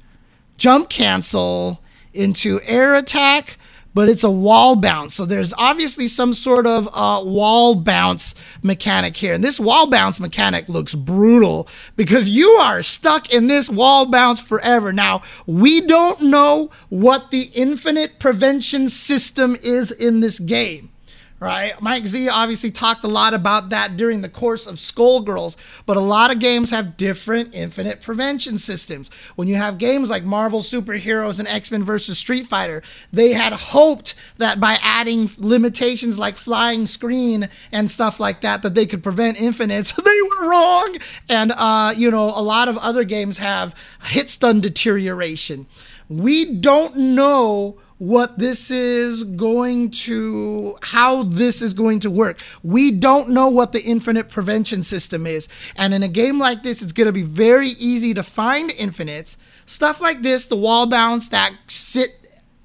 jump 0.55 0.88
cancel 0.88 1.82
into 2.13 2.59
air 2.67 2.93
attack 2.93 3.57
but 3.94 4.10
it's 4.10 4.24
a 4.24 4.32
wall 4.32 4.76
bounce. 4.76 5.16
So 5.16 5.26
there's 5.26 5.54
obviously 5.58 6.08
some 6.08 6.34
sort 6.34 6.66
of 6.66 6.88
uh, 6.94 7.24
wall 7.24 7.76
bounce 7.76 8.36
mechanic 8.62 9.18
here. 9.18 9.34
And 9.34 9.44
this 9.44 9.60
wall 9.60 9.88
bounce 9.88 10.20
mechanic 10.20 10.70
looks 10.70 10.96
brutal 10.96 11.68
because 11.96 12.30
you 12.30 12.50
are 12.52 12.82
stuck 12.82 13.32
in 13.32 13.48
this 13.48 13.70
wall 13.70 14.06
bounce 14.06 14.39
forever. 14.39 14.94
Now, 14.94 15.22
we 15.46 15.82
don't 15.82 16.22
know 16.22 16.70
what 16.89 17.32
the 17.32 17.50
infinite 17.54 18.20
prevention 18.20 18.89
system 18.89 19.56
is 19.64 19.91
in 19.91 20.20
this 20.20 20.39
game 20.39 20.93
right? 21.40 21.80
Mike 21.82 22.06
Z 22.06 22.30
obviously 22.30 22.72
talked 22.72 23.04
a 23.04 23.08
lot 23.08 23.34
about 23.34 23.70
that 23.70 23.98
during 23.98 24.22
the 24.22 24.30
course 24.30 24.66
of 24.66 24.76
Skullgirls, 24.76 25.84
but 25.86 25.98
a 25.98 26.02
lot 26.02 26.32
of 26.32 26.40
games 26.40 26.70
have 26.72 26.98
different 26.98 27.54
infinite 27.54 28.02
prevention 28.02 28.58
systems. 28.58 29.10
When 29.36 29.48
you 29.48 29.56
have 29.56 29.78
games 29.78 30.10
like 30.10 30.24
Marvel 30.24 30.60
Superheroes 30.60 31.40
and 31.40 31.48
X 31.48 31.70
Men 31.72 31.84
versus 31.84 32.18
Street 32.18 32.48
Fighter, 32.48 32.82
they 33.12 33.34
had 33.34 33.54
hoped 33.54 34.16
that 34.38 34.60
by 34.60 34.78
adding 34.82 35.30
limitations 35.38 36.18
like 36.18 36.38
flying 36.38 36.86
screen 36.86 37.50
and 37.72 37.90
stuff 37.92 38.20
like 38.20 38.42
that, 38.42 38.62
that 38.62 38.74
they 38.74 38.86
could 38.86 39.04
prevent 39.04 39.40
infinites. 39.40 39.92
they 40.04 40.22
were 40.22 40.50
wrong. 40.50 40.96
And, 41.30 41.52
uh, 41.52 41.94
you 41.96 42.10
know, 42.10 42.26
a 42.26 42.42
lot 42.42 42.68
of 42.68 42.78
other 42.78 43.04
games 43.04 43.38
have 43.40 43.76
hit 44.06 44.30
stun 44.30 44.62
deterioration. 44.62 45.68
We 46.10 46.56
don't 46.56 46.96
know 46.96 47.80
what 47.98 48.38
this 48.38 48.72
is 48.72 49.24
going 49.24 49.91
to, 49.91 50.78
how 50.82 51.24
this 51.24 51.62
is 51.62 51.74
going 51.74 52.00
to 52.02 52.12
work. 52.12 52.39
We 52.64 52.91
don't 52.91 53.30
know 53.30 53.50
what 53.50 53.72
the 53.72 53.84
infinite 53.84 54.30
prevention 54.30 54.84
system 54.84 55.26
is. 55.26 55.48
And 55.76 55.94
in 55.94 56.04
a 56.04 56.08
game 56.08 56.39
like 56.39 56.64
this, 56.64 56.82
it's 56.82 56.94
going 56.94 57.08
to 57.08 57.14
be 57.14 57.24
very 57.24 57.70
easy 57.70 58.14
to 58.14 58.24
find 58.24 58.72
infinites. 58.72 59.38
Stuff 59.66 60.02
like 60.02 60.22
this, 60.22 60.46
the 60.46 60.58
wall 60.58 60.86
bounce, 60.86 61.30
that 61.30 61.54
sit 61.68 62.10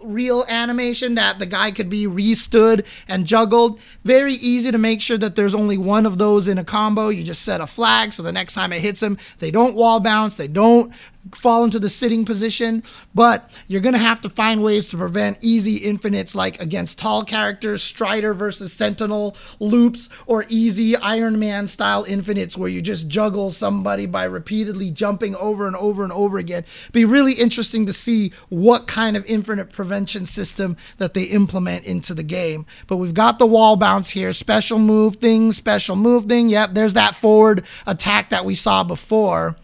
real 0.03 0.45
animation 0.49 1.17
that 1.17 1.39
the 1.39 1.47
guy 1.47 1.71
could 1.71 1.89
be 1.89 2.07
restood 2.07 2.87
and 3.09 3.27
juggled. 3.27 3.81
Very 4.05 4.35
easy 4.35 4.71
to 4.71 4.79
make 4.79 5.01
sure 5.01 5.19
that 5.19 5.37
there's 5.37 5.55
only 5.55 5.77
one 5.77 6.07
of 6.07 6.19
those 6.19 6.49
in 6.49 6.59
a 6.59 6.65
combo. 6.65 7.09
You 7.09 7.25
just 7.25 7.43
set 7.43 7.61
a 7.61 7.67
flag 7.67 8.13
so 8.13 8.23
the 8.23 8.33
next 8.33 8.55
time 8.55 8.73
it 8.73 8.81
hits 8.81 9.01
them, 9.01 9.19
they 9.39 9.51
don't 9.51 9.75
wall 9.75 10.01
bounce, 10.01 10.37
they 10.37 10.49
don't 10.49 10.93
fall 11.35 11.65
into 11.65 11.79
the 11.79 11.89
sitting 11.89 12.25
position, 12.25 12.83
but 13.15 13.57
you're 13.67 13.81
going 13.81 13.95
to 13.95 13.99
have 13.99 14.21
to 14.23 14.31
find 14.31 14.63
ways 14.63 14.89
to 14.89 14.97
prevent 14.97 15.39
easy 15.43 15.77
infinites 15.77 16.35
like 16.35 16.61
against 16.61 16.99
tall 16.99 17.23
characters, 17.25 17.83
Strider 17.83 18.35
versus 18.35 18.73
Sentinel 18.73 19.37
loops, 19.61 20.09
or 20.27 20.45
easy 20.49 20.97
Iron 20.97 21.39
Man 21.39 21.67
style 21.67 22.05
infinites 22.05 22.57
where 22.57 22.69
you 22.69 22.83
just 22.83 23.09
juggle 23.09 23.51
somebody 23.51 24.07
by 24.07 24.25
repeatedly 24.25 24.91
jumping 24.91 25.35
over 25.37 25.67
and 25.67 25.77
over 25.77 26.05
and 26.05 26.13
over 26.13 26.39
again. 26.39 26.65
Be 26.93 27.05
really 27.05 27.35
interesting 27.35 27.87
to 27.87 27.93
see 27.93 28.33
what 28.49 28.87
kind 28.87 29.17
of 29.17 29.25
infinite 29.27 29.73
prevention 29.73 30.27
system 30.27 30.77
that 30.99 31.15
they 31.15 31.25
implement 31.25 31.85
into 31.85 32.15
the 32.15 32.23
game. 32.23 32.67
But 32.87 32.97
we've 32.97 33.15
got 33.15 33.39
the 33.39 33.47
wall 33.47 33.77
bounce 33.77 34.11
here, 34.11 34.33
special 34.33 34.79
move 34.79 35.17
thing, 35.17 35.53
special 35.53 35.97
move 35.97 36.27
thing. 36.27 36.49
Yep, 36.49 36.71
there's 36.75 36.95
that 36.95 37.15
forward 37.15 37.65
attack 37.87 38.31
that 38.31 38.45
we 38.45 38.55
saw 38.55 38.85
before 38.85 39.57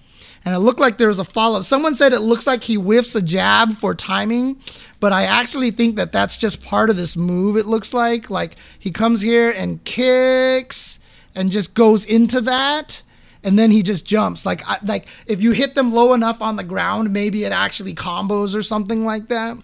and 0.44 0.54
it 0.54 0.58
looked 0.58 0.80
like 0.80 0.98
there 0.98 1.08
was 1.08 1.18
a 1.18 1.24
follow 1.24 1.58
up. 1.58 1.64
Someone 1.64 1.94
said 1.94 2.12
it 2.12 2.20
looks 2.20 2.46
like 2.46 2.62
he 2.62 2.74
whiffs 2.74 3.14
a 3.14 3.22
jab 3.22 3.72
for 3.72 3.94
timing, 3.94 4.58
but 5.00 5.12
I 5.12 5.24
actually 5.24 5.70
think 5.70 5.96
that 5.96 6.12
that's 6.12 6.36
just 6.36 6.62
part 6.62 6.90
of 6.90 6.96
this 6.96 7.16
move. 7.16 7.56
It 7.56 7.66
looks 7.66 7.94
like 7.94 8.30
like 8.30 8.56
he 8.78 8.90
comes 8.90 9.20
here 9.20 9.50
and 9.50 9.82
kicks 9.84 10.98
and 11.34 11.50
just 11.50 11.74
goes 11.74 12.04
into 12.04 12.40
that 12.42 13.02
and 13.44 13.58
then 13.58 13.70
he 13.70 13.82
just 13.82 14.06
jumps 14.06 14.46
like 14.46 14.62
like 14.82 15.06
if 15.26 15.42
you 15.42 15.52
hit 15.52 15.74
them 15.74 15.92
low 15.92 16.14
enough 16.14 16.40
on 16.40 16.56
the 16.56 16.64
ground 16.64 17.12
maybe 17.12 17.44
it 17.44 17.52
actually 17.52 17.94
combos 17.94 18.54
or 18.54 18.62
something 18.62 19.04
like 19.04 19.28
that 19.28 19.56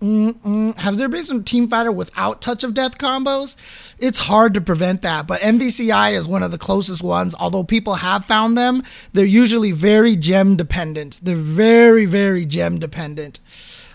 Mm-mm. 0.00 0.76
Have 0.76 0.96
there 0.96 1.08
been 1.08 1.24
some 1.24 1.44
Team 1.44 1.68
Fighter 1.68 1.90
without 1.90 2.42
touch 2.42 2.62
of 2.62 2.74
death 2.74 2.98
combos? 2.98 3.56
It's 3.98 4.26
hard 4.26 4.52
to 4.54 4.60
prevent 4.60 5.02
that, 5.02 5.26
but 5.26 5.40
MVCI 5.40 6.12
is 6.12 6.28
one 6.28 6.42
of 6.42 6.50
the 6.50 6.58
closest 6.58 7.02
ones. 7.02 7.34
Although 7.38 7.64
people 7.64 7.94
have 7.94 8.24
found 8.24 8.58
them, 8.58 8.82
they're 9.12 9.24
usually 9.24 9.72
very 9.72 10.14
gem 10.16 10.56
dependent. 10.56 11.20
They're 11.22 11.36
very, 11.36 12.04
very 12.04 12.44
gem 12.44 12.78
dependent. 12.78 13.40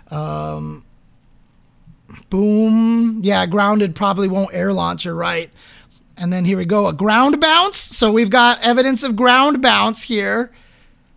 Um, 0.09 0.83
boom. 2.29 3.19
Yeah, 3.21 3.45
grounded 3.45 3.95
probably 3.95 4.27
won't 4.27 4.53
air 4.53 4.73
launcher, 4.73 5.13
right? 5.13 5.51
And 6.17 6.33
then 6.33 6.43
here 6.43 6.57
we 6.57 6.65
go, 6.65 6.87
a 6.87 6.93
ground 6.93 7.39
bounce. 7.39 7.77
So 7.77 8.11
we've 8.11 8.29
got 8.29 8.61
evidence 8.63 9.03
of 9.03 9.15
ground 9.15 9.61
bounce 9.61 10.03
here. 10.03 10.51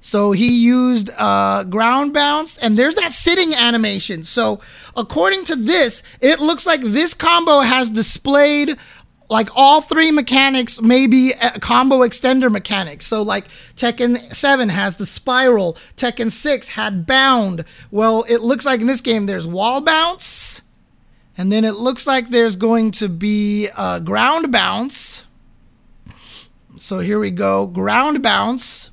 So 0.02 0.32
he 0.32 0.62
used 0.64 1.10
uh, 1.16 1.62
ground 1.62 2.12
bounce, 2.12 2.58
and 2.58 2.76
there's 2.76 2.96
that 2.96 3.12
sitting 3.12 3.54
animation. 3.54 4.24
So 4.24 4.60
according 4.96 5.44
to 5.44 5.56
this, 5.56 6.02
it 6.20 6.40
looks 6.40 6.66
like 6.66 6.82
this 6.82 7.14
combo 7.14 7.60
has 7.60 7.88
displayed 7.88 8.76
like 9.30 9.48
all 9.54 9.80
three 9.80 10.10
mechanics, 10.10 10.80
maybe 10.80 11.32
combo 11.60 12.00
extender 12.00 12.50
mechanics. 12.50 13.06
So 13.06 13.22
like 13.22 13.48
Tekken 13.76 14.18
7 14.34 14.68
has 14.68 14.96
the 14.96 15.06
spiral, 15.06 15.74
Tekken 15.96 16.30
6 16.30 16.68
had 16.70 17.06
bound. 17.06 17.64
Well, 17.90 18.24
it 18.28 18.42
looks 18.42 18.66
like 18.66 18.80
in 18.80 18.88
this 18.88 19.00
game 19.00 19.26
there's 19.26 19.46
wall 19.46 19.80
bounce, 19.80 20.62
and 21.38 21.50
then 21.50 21.64
it 21.64 21.76
looks 21.76 22.06
like 22.06 22.28
there's 22.28 22.56
going 22.56 22.90
to 22.92 23.08
be 23.08 23.68
a 23.78 24.00
ground 24.00 24.52
bounce. 24.52 25.26
So 26.76 26.98
here 26.98 27.20
we 27.20 27.30
go, 27.30 27.68
ground 27.68 28.22
bounce. 28.22 28.90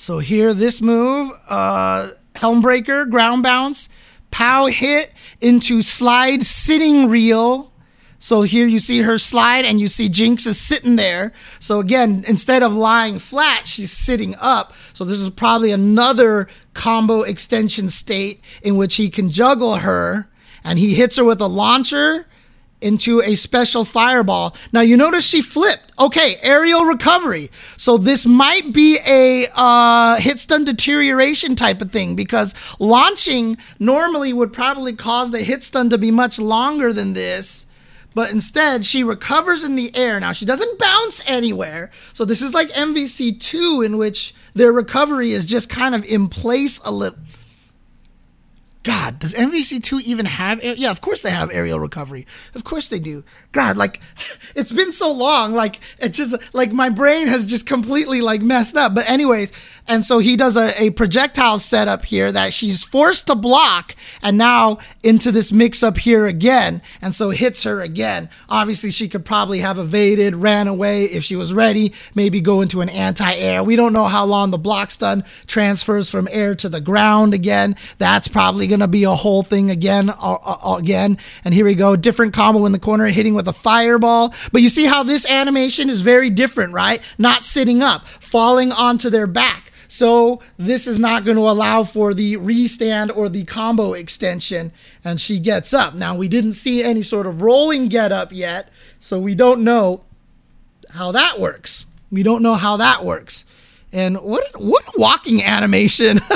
So 0.00 0.18
here, 0.18 0.54
this 0.54 0.80
move, 0.80 1.30
uh, 1.46 2.08
Helmbreaker, 2.32 3.08
ground 3.10 3.42
bounce, 3.42 3.90
pow 4.30 4.64
hit 4.64 5.12
into 5.42 5.82
slide 5.82 6.42
sitting 6.42 7.10
reel. 7.10 7.70
So 8.18 8.40
here 8.40 8.66
you 8.66 8.78
see 8.78 9.02
her 9.02 9.18
slide 9.18 9.66
and 9.66 9.78
you 9.78 9.88
see 9.88 10.08
Jinx 10.08 10.46
is 10.46 10.58
sitting 10.58 10.96
there. 10.96 11.34
So 11.58 11.80
again, 11.80 12.24
instead 12.26 12.62
of 12.62 12.74
lying 12.74 13.18
flat, 13.18 13.66
she's 13.66 13.92
sitting 13.92 14.34
up. 14.40 14.72
So 14.94 15.04
this 15.04 15.18
is 15.18 15.28
probably 15.28 15.70
another 15.70 16.48
combo 16.72 17.20
extension 17.20 17.90
state 17.90 18.40
in 18.62 18.76
which 18.76 18.96
he 18.96 19.10
can 19.10 19.28
juggle 19.28 19.76
her 19.76 20.30
and 20.64 20.78
he 20.78 20.94
hits 20.94 21.18
her 21.18 21.24
with 21.24 21.42
a 21.42 21.46
launcher 21.46 22.26
into 22.80 23.20
a 23.20 23.34
special 23.34 23.84
fireball. 23.84 24.56
Now 24.72 24.80
you 24.80 24.96
notice 24.96 25.26
she 25.26 25.42
flipped. 25.42 25.92
Okay, 25.98 26.36
aerial 26.42 26.84
recovery. 26.84 27.50
So 27.76 27.96
this 27.96 28.24
might 28.24 28.72
be 28.72 28.98
a 29.06 29.46
uh, 29.54 30.16
hit 30.16 30.38
stun 30.38 30.64
deterioration 30.64 31.56
type 31.56 31.82
of 31.82 31.92
thing 31.92 32.16
because 32.16 32.54
launching 32.78 33.56
normally 33.78 34.32
would 34.32 34.52
probably 34.52 34.94
cause 34.94 35.30
the 35.30 35.42
hit 35.42 35.62
stun 35.62 35.90
to 35.90 35.98
be 35.98 36.10
much 36.10 36.38
longer 36.38 36.92
than 36.92 37.12
this. 37.12 37.66
But 38.14 38.32
instead, 38.32 38.84
she 38.84 39.04
recovers 39.04 39.62
in 39.62 39.76
the 39.76 39.94
air. 39.94 40.18
Now, 40.18 40.32
she 40.32 40.44
doesn't 40.44 40.78
bounce 40.80 41.22
anywhere. 41.28 41.92
So, 42.12 42.24
this 42.24 42.42
is 42.42 42.52
like 42.52 42.68
MVC2, 42.70 43.86
in 43.86 43.98
which 43.98 44.34
their 44.52 44.72
recovery 44.72 45.30
is 45.30 45.46
just 45.46 45.68
kind 45.68 45.94
of 45.94 46.04
in 46.04 46.28
place 46.28 46.80
a 46.84 46.90
little 46.90 47.18
God, 48.82 49.18
does 49.18 49.34
MVC2 49.34 50.00
even 50.02 50.24
have? 50.24 50.58
Air- 50.62 50.74
yeah, 50.74 50.90
of 50.90 51.02
course 51.02 51.20
they 51.20 51.30
have 51.30 51.50
aerial 51.52 51.78
recovery. 51.78 52.26
Of 52.54 52.64
course 52.64 52.88
they 52.88 52.98
do. 52.98 53.24
God, 53.52 53.76
like 53.76 54.00
it's 54.54 54.72
been 54.72 54.90
so 54.90 55.12
long. 55.12 55.52
Like 55.52 55.80
it's 55.98 56.16
just 56.16 56.34
like 56.54 56.72
my 56.72 56.88
brain 56.88 57.26
has 57.26 57.46
just 57.46 57.66
completely 57.66 58.22
like 58.22 58.40
messed 58.40 58.76
up. 58.76 58.94
But 58.94 59.08
anyways, 59.08 59.52
and 59.86 60.02
so 60.02 60.18
he 60.18 60.34
does 60.34 60.56
a, 60.56 60.82
a 60.82 60.90
projectile 60.90 61.58
setup 61.58 62.06
here 62.06 62.32
that 62.32 62.54
she's 62.54 62.82
forced 62.82 63.26
to 63.26 63.34
block, 63.34 63.94
and 64.22 64.38
now 64.38 64.78
into 65.02 65.30
this 65.30 65.52
mix 65.52 65.82
up 65.82 65.98
here 65.98 66.26
again, 66.26 66.80
and 67.02 67.14
so 67.14 67.30
hits 67.30 67.64
her 67.64 67.82
again. 67.82 68.30
Obviously, 68.48 68.90
she 68.90 69.08
could 69.08 69.26
probably 69.26 69.58
have 69.58 69.78
evaded, 69.78 70.34
ran 70.34 70.68
away 70.68 71.04
if 71.04 71.22
she 71.22 71.36
was 71.36 71.52
ready. 71.52 71.92
Maybe 72.14 72.40
go 72.40 72.62
into 72.62 72.80
an 72.80 72.88
anti-air. 72.88 73.62
We 73.62 73.76
don't 73.76 73.92
know 73.92 74.06
how 74.06 74.24
long 74.24 74.52
the 74.52 74.58
block 74.58 74.90
stun 74.90 75.24
transfers 75.46 76.10
from 76.10 76.28
air 76.30 76.54
to 76.54 76.70
the 76.70 76.80
ground 76.80 77.34
again. 77.34 77.76
That's 77.98 78.26
probably 78.26 78.69
going 78.70 78.80
to 78.80 78.88
be 78.88 79.04
a 79.04 79.14
whole 79.14 79.42
thing 79.42 79.70
again, 79.70 80.08
uh, 80.08 80.14
uh, 80.42 80.76
again. 80.78 81.18
And 81.44 81.52
here 81.52 81.66
we 81.66 81.74
go, 81.74 81.96
different 81.96 82.32
combo 82.32 82.64
in 82.64 82.72
the 82.72 82.78
corner, 82.78 83.06
hitting 83.08 83.34
with 83.34 83.46
a 83.48 83.52
fireball. 83.52 84.32
But 84.50 84.62
you 84.62 84.70
see 84.70 84.86
how 84.86 85.02
this 85.02 85.28
animation 85.28 85.90
is 85.90 86.00
very 86.00 86.30
different, 86.30 86.72
right? 86.72 87.02
Not 87.18 87.44
sitting 87.44 87.82
up, 87.82 88.06
falling 88.06 88.72
onto 88.72 89.10
their 89.10 89.26
back. 89.26 89.70
So 89.88 90.40
this 90.56 90.86
is 90.86 90.98
not 91.00 91.24
going 91.24 91.36
to 91.36 91.42
allow 91.42 91.82
for 91.82 92.14
the 92.14 92.36
restand 92.36 93.10
or 93.10 93.28
the 93.28 93.44
combo 93.44 93.92
extension. 93.92 94.72
And 95.04 95.20
she 95.20 95.40
gets 95.40 95.74
up. 95.74 95.94
Now 95.94 96.16
we 96.16 96.28
didn't 96.28 96.52
see 96.52 96.82
any 96.82 97.02
sort 97.02 97.26
of 97.26 97.42
rolling 97.42 97.88
get 97.88 98.12
up 98.12 98.30
yet, 98.32 98.70
so 99.00 99.18
we 99.18 99.34
don't 99.34 99.62
know 99.64 100.02
how 100.94 101.12
that 101.12 101.40
works. 101.40 101.86
We 102.10 102.22
don't 102.22 102.42
know 102.42 102.54
how 102.54 102.76
that 102.76 103.04
works. 103.04 103.44
And 103.92 104.16
what 104.18 104.44
what 104.56 104.84
walking 104.96 105.42
animation. 105.42 106.20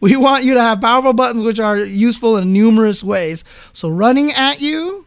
we 0.00 0.16
want 0.16 0.44
you 0.44 0.54
to 0.54 0.60
have 0.60 0.80
powerful 0.80 1.12
buttons 1.12 1.44
which 1.44 1.60
are 1.60 1.78
useful 1.78 2.36
in 2.36 2.52
numerous 2.52 3.02
ways. 3.02 3.44
So 3.72 3.88
running 3.88 4.32
at 4.32 4.60
you, 4.60 5.06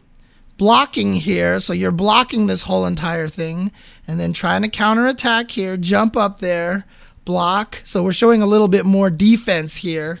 blocking 0.56 1.12
here, 1.14 1.60
so 1.60 1.72
you're 1.72 1.92
blocking 1.92 2.46
this 2.46 2.62
whole 2.62 2.86
entire 2.86 3.28
thing, 3.28 3.72
and 4.06 4.18
then 4.18 4.32
trying 4.32 4.62
to 4.62 4.68
counter 4.68 5.06
attack 5.06 5.50
here, 5.50 5.76
jump 5.76 6.16
up 6.16 6.40
there, 6.40 6.86
block. 7.24 7.82
So 7.84 8.02
we're 8.02 8.12
showing 8.12 8.42
a 8.42 8.46
little 8.46 8.68
bit 8.68 8.86
more 8.86 9.10
defense 9.10 9.76
here. 9.76 10.20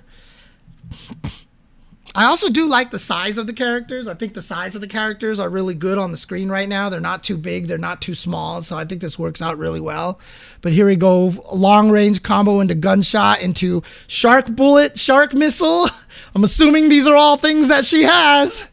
I 2.16 2.24
also 2.24 2.48
do 2.48 2.66
like 2.66 2.90
the 2.90 2.98
size 2.98 3.36
of 3.36 3.46
the 3.46 3.52
characters. 3.52 4.08
I 4.08 4.14
think 4.14 4.32
the 4.32 4.40
size 4.40 4.74
of 4.74 4.80
the 4.80 4.86
characters 4.86 5.38
are 5.38 5.50
really 5.50 5.74
good 5.74 5.98
on 5.98 6.12
the 6.12 6.16
screen 6.16 6.48
right 6.48 6.66
now. 6.66 6.88
They're 6.88 6.98
not 6.98 7.22
too 7.22 7.36
big, 7.36 7.66
they're 7.66 7.76
not 7.76 8.00
too 8.00 8.14
small, 8.14 8.62
so 8.62 8.78
I 8.78 8.86
think 8.86 9.02
this 9.02 9.18
works 9.18 9.42
out 9.42 9.58
really 9.58 9.80
well. 9.80 10.18
But 10.62 10.72
here 10.72 10.86
we 10.86 10.96
go 10.96 11.26
long 11.52 11.90
range 11.90 12.22
combo 12.22 12.60
into 12.60 12.74
gunshot, 12.74 13.42
into 13.42 13.82
shark 14.06 14.46
bullet, 14.46 14.98
shark 14.98 15.34
missile. 15.34 15.88
I'm 16.34 16.42
assuming 16.42 16.88
these 16.88 17.06
are 17.06 17.14
all 17.14 17.36
things 17.36 17.68
that 17.68 17.84
she 17.84 18.04
has. 18.04 18.72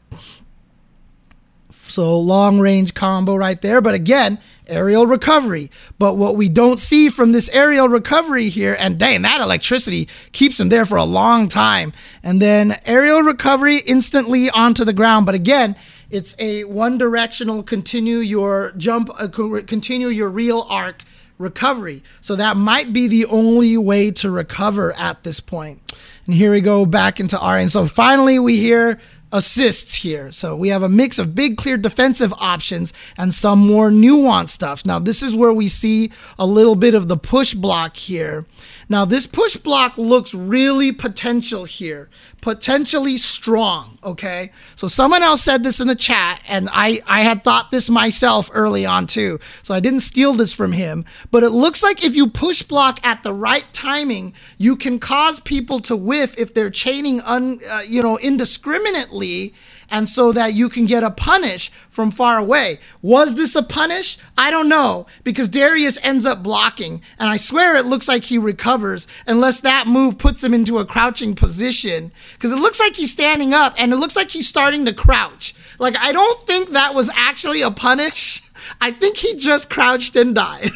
So 1.70 2.18
long 2.18 2.62
range 2.62 2.94
combo 2.94 3.36
right 3.36 3.62
there. 3.62 3.82
But 3.82 3.94
again, 3.94 4.40
aerial 4.68 5.08
recovery. 5.08 5.70
But 6.00 6.16
what 6.16 6.36
we 6.36 6.50
don't 6.50 6.80
see 6.80 7.10
from 7.10 7.32
this 7.32 7.50
aerial 7.50 7.90
recovery 7.90 8.50
here, 8.50 8.76
and 8.80 8.98
dang, 8.98 9.22
that 9.24 9.42
electricity 9.42 10.08
keeps 10.32 10.60
him 10.60 10.70
there 10.70 10.86
for 10.86 10.98
a 10.98 11.04
long 11.04 11.48
time. 11.48 11.94
And 12.24 12.42
then 12.42 12.80
aerial 12.86 13.22
recovery 13.22 13.78
instantly 13.86 14.50
onto 14.50 14.84
the 14.86 14.94
ground. 14.94 15.26
But 15.26 15.36
again, 15.36 15.76
it's 16.10 16.36
a 16.40 16.64
one 16.66 16.98
directional 16.98 17.64
continue 17.64 18.18
your 18.18 18.74
jump, 18.78 19.10
uh, 19.20 19.28
continue 19.28 20.08
your 20.08 20.30
real 20.30 20.66
arc 20.70 21.04
recovery. 21.38 22.04
So 22.22 22.36
that 22.36 22.58
might 22.58 22.94
be 22.94 23.08
the 23.08 23.26
only 23.26 23.78
way 23.78 24.12
to 24.12 24.30
recover 24.30 24.94
at 24.94 25.24
this 25.24 25.40
point. 25.40 25.82
And 26.26 26.36
here 26.36 26.52
we 26.52 26.62
go 26.62 26.86
back 26.86 27.20
into 27.20 27.40
R. 27.40 27.58
And 27.58 27.72
so 27.72 27.86
finally 27.88 28.40
we 28.40 28.58
hear 28.58 29.00
assists 29.34 29.96
here. 29.96 30.32
So 30.32 30.56
we 30.56 30.70
have 30.70 30.84
a 30.84 30.88
mix 30.88 31.18
of 31.20 31.36
big, 31.36 31.58
clear 31.58 31.76
defensive 31.76 32.32
options 32.40 32.94
and 33.18 33.34
some 33.34 33.60
more 33.60 33.90
nuanced 33.90 34.50
stuff. 34.50 34.86
Now, 34.86 35.00
this 35.00 35.24
is 35.24 35.36
where 35.36 35.52
we 35.52 35.68
see 35.68 36.12
a 36.38 36.46
little 36.46 36.76
bit 36.76 36.94
of 36.94 37.08
the 37.08 37.18
push 37.18 37.54
block 37.56 37.98
here. 37.98 38.46
Now, 38.90 39.06
this 39.06 39.28
push 39.28 39.56
block 39.56 39.98
looks 39.98 40.34
really 40.34 40.92
potential 40.92 41.66
here, 41.66 42.10
potentially 42.42 43.18
strong. 43.18 43.98
Okay. 44.04 44.52
So 44.76 44.88
someone 44.88 45.24
else 45.24 45.42
said 45.42 45.64
this 45.64 45.80
in 45.80 45.88
the 45.88 45.96
chat, 45.96 46.42
and 46.48 46.70
I, 46.72 47.00
I 47.08 47.22
had 47.22 47.44
thought 47.44 47.72
this 47.72 47.90
myself 47.90 48.50
early 48.54 48.86
on 48.86 49.08
too. 49.08 49.40
So 49.64 49.74
I 49.74 49.80
didn't 49.80 50.02
steal 50.02 50.34
this 50.34 50.54
from 50.54 50.74
him, 50.74 51.06
but 51.32 51.44
it 51.44 51.52
looks 51.52 51.82
like 51.82 52.04
if 52.04 52.16
you 52.16 52.28
push 52.28 52.62
block 52.64 53.00
at 53.06 53.24
the 53.24 53.34
right 53.34 53.66
timing, 53.74 54.34
you 54.58 54.76
can 54.76 55.00
cause 55.00 55.40
people 55.40 55.80
to 55.82 55.96
whiff 55.96 56.38
if 56.38 56.54
they're 56.54 56.70
chaining 56.70 57.22
un, 57.22 57.60
uh, 57.70 57.82
you 57.88 58.02
know, 58.02 58.18
indiscriminately 58.18 59.54
and 59.90 60.08
so 60.08 60.32
that 60.32 60.54
you 60.54 60.70
can 60.70 60.86
get 60.86 61.04
a 61.04 61.12
punish 61.12 61.70
from 61.90 62.12
far 62.12 62.38
away. 62.38 62.78
Was 63.02 63.36
this 63.36 63.56
a 63.56 63.64
punish? 63.64 64.18
I 64.38 64.52
don't 64.52 64.70
know 64.70 65.06
because 65.24 65.50
Darius 65.50 66.00
ends 66.04 66.26
up 66.26 66.44
blocking, 66.44 67.02
and 67.20 67.30
I 67.30 67.38
swear 67.38 67.76
it 67.76 67.86
looks 67.86 68.08
like 68.08 68.26
he 68.26 68.38
recovers 68.38 69.08
unless 69.28 69.62
that 69.62 69.88
move 69.88 70.18
puts 70.18 70.44
him 70.44 70.54
into 70.54 70.80
a 70.80 70.86
crouching 70.86 71.36
position 71.36 72.12
because 72.34 72.52
it 72.52 72.60
looks 72.60 72.80
like 72.80 72.96
he's 72.96 73.12
standing 73.12 73.54
up 73.54 73.74
and 73.78 73.92
it 73.92 73.98
looks 73.98 74.16
like 74.16 74.30
he's 74.30 74.48
starting 74.48 74.86
to 74.86 74.94
crouch. 74.94 75.56
Like, 75.80 75.98
I 75.98 76.12
don't 76.12 76.40
think 76.48 76.70
that 76.70 76.94
was 76.94 77.10
actually 77.16 77.62
a 77.62 77.72
punish. 77.72 78.44
I 78.80 78.92
think 78.92 79.18
he 79.18 79.36
just 79.36 79.70
crouched 79.70 80.16
and 80.16 80.36
died. 80.36 80.70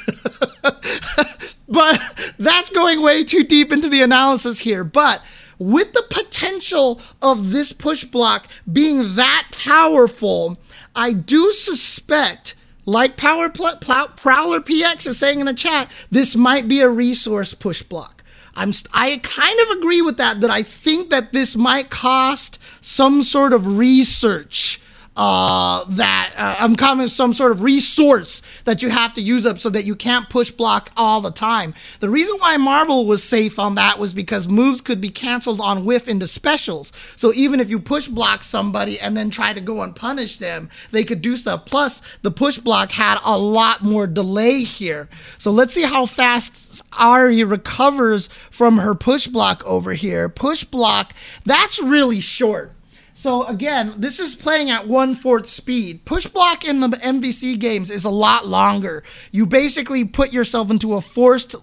but 1.70 2.34
that's 2.38 2.70
going 2.70 3.02
way 3.02 3.24
too 3.24 3.44
deep 3.44 3.72
into 3.72 3.90
the 3.90 4.02
analysis 4.02 4.60
here. 4.60 4.84
But 4.84 5.22
with 5.60 5.94
the 5.94 6.06
potential 6.10 7.02
of 7.22 7.52
this 7.52 7.74
push 7.74 8.04
block 8.04 8.48
being 8.72 9.16
that 9.16 9.50
powerful, 9.52 10.58
I 10.96 11.14
do 11.14 11.52
suspect, 11.52 12.56
like 12.86 13.18
Power 13.18 13.50
Pl- 13.50 13.78
Pl- 13.82 14.10
Prowler 14.16 14.60
PX 14.60 15.08
is 15.08 15.18
saying 15.18 15.40
in 15.40 15.46
the 15.46 15.54
chat, 15.54 15.90
this 16.12 16.36
might 16.36 16.68
be 16.68 16.82
a 16.82 16.90
resource 16.90 17.54
push 17.54 17.82
block. 17.84 18.24
I'm 18.56 18.74
st- 18.74 18.90
I 18.94 19.18
kind 19.24 19.60
of 19.60 19.78
agree 19.78 20.02
with 20.02 20.18
that. 20.18 20.42
That 20.42 20.50
I 20.50 20.64
think 20.64 21.12
that 21.12 21.32
this 21.32 21.56
might 21.56 21.90
cost 21.92 22.60
some 22.82 23.22
sort 23.22 23.54
of 23.54 23.78
research 23.78 24.82
uh, 25.18 25.84
that 25.90 26.32
uh, 26.38 26.56
I'm 26.60 26.76
coming 26.76 27.08
some 27.08 27.34
sort 27.34 27.52
of 27.52 27.64
resource 27.64 28.44
that 28.66 28.84
you 28.84 28.90
have 28.90 29.16
to 29.16 29.22
use 29.22 29.48
up 29.48 29.58
so 29.58 29.70
that 29.72 29.84
you 29.84 29.96
can't 29.96 30.30
push 30.30 30.52
block 30.52 30.92
all 30.96 31.22
the 31.22 31.32
time. 31.32 31.74
The 32.00 32.10
reason 32.10 32.38
why 32.38 32.56
Marvel 32.58 33.08
was 33.08 33.24
safe 33.24 33.58
on 33.58 33.76
that 33.76 33.98
was 33.98 34.14
because 34.14 34.48
moves 34.48 34.80
could 34.80 35.02
be 35.02 35.10
canceled 35.10 35.60
on 35.60 35.86
whiff 35.86 36.08
into 36.08 36.28
specials. 36.28 36.94
So 37.16 37.34
even 37.34 37.60
if 37.60 37.70
you 37.70 37.80
push 37.80 38.08
block 38.08 38.44
somebody 38.44 39.00
and 39.00 39.18
then 39.18 39.32
try 39.32 39.54
to 39.54 39.62
go 39.62 39.82
and 39.82 39.96
punish 39.96 40.38
them, 40.38 40.70
they 40.92 41.04
could 41.04 41.24
do 41.24 41.36
stuff. 41.36 41.66
Plus, 41.66 42.00
the 42.20 42.32
push 42.32 42.60
block 42.60 42.92
had 42.92 43.18
a 43.26 43.40
lot 43.40 43.84
more 43.84 44.06
delay 44.06 44.60
here. 44.60 45.10
So 45.40 45.50
let's 45.50 45.74
see 45.74 45.84
how 45.84 46.06
fast 46.06 46.88
Ahri 46.92 47.50
recovers 47.50 48.28
from 48.52 48.78
her 48.78 48.94
push 48.94 49.26
block 49.26 49.66
over 49.66 49.94
here. 49.94 50.30
Push 50.30 50.66
block, 50.66 51.14
that's 51.44 51.82
really 51.82 52.20
short. 52.20 52.77
So 53.18 53.48
again, 53.48 53.96
this 53.98 54.20
is 54.20 54.36
playing 54.36 54.70
at 54.70 54.86
one 54.86 55.16
fourth 55.16 55.48
speed. 55.48 56.06
Push 56.06 56.28
block 56.28 56.64
in 56.64 56.82
the 56.82 56.90
MVC 56.90 57.58
games 57.58 57.90
is 57.90 58.06
a 58.06 58.12
lot 58.12 58.46
longer. 58.46 59.02
You 59.32 59.48
basically 59.48 60.06
put 60.06 60.32
yourself 60.32 60.70
into 60.70 60.94
a 60.94 61.02
forced, 61.02 61.56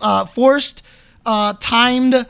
uh, 0.00 0.24
forced, 0.24 0.82
uh, 1.26 1.52
timed 1.60 2.26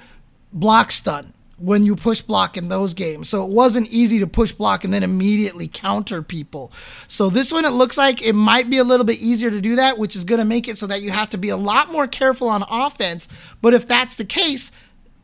block 0.53 0.91
stun 0.91 1.33
when 1.59 1.85
you 1.85 1.95
push 1.95 2.23
block 2.23 2.57
in 2.57 2.71
those 2.71 2.93
games. 2.93 3.29
So 3.29 3.47
it 3.47 3.53
wasn't 3.53 3.87
easy 3.87 4.19
to 4.19 4.27
push 4.27 4.51
block 4.51 4.83
and 4.83 4.93
then 4.93 5.05
immediately 5.05 5.69
counter 5.69 6.21
people. 6.21 6.73
So 7.07 7.31
this 7.31 7.53
one, 7.53 7.65
it 7.65 7.71
looks 7.71 7.97
like 7.97 8.21
it 8.21 8.35
might 8.35 8.69
be 8.69 8.79
a 8.79 8.85
little 8.85 9.07
bit 9.07 9.21
easier 9.21 9.53
to 9.53 9.61
do 9.61 9.77
that, 9.77 9.97
which 9.97 10.17
is 10.17 10.25
going 10.25 10.41
to 10.41 10.45
make 10.45 10.67
it 10.67 10.77
so 10.77 10.89
that 10.89 11.03
you 11.03 11.11
have 11.11 11.31
to 11.31 11.39
be 11.39 11.51
a 11.51 11.57
lot 11.57 11.93
more 11.93 12.09
careful 12.09 12.49
on 12.49 12.65
offense. 12.69 13.29
But 13.61 13.75
if 13.75 13.87
that's 13.87 14.17
the 14.17 14.25
case, 14.25 14.73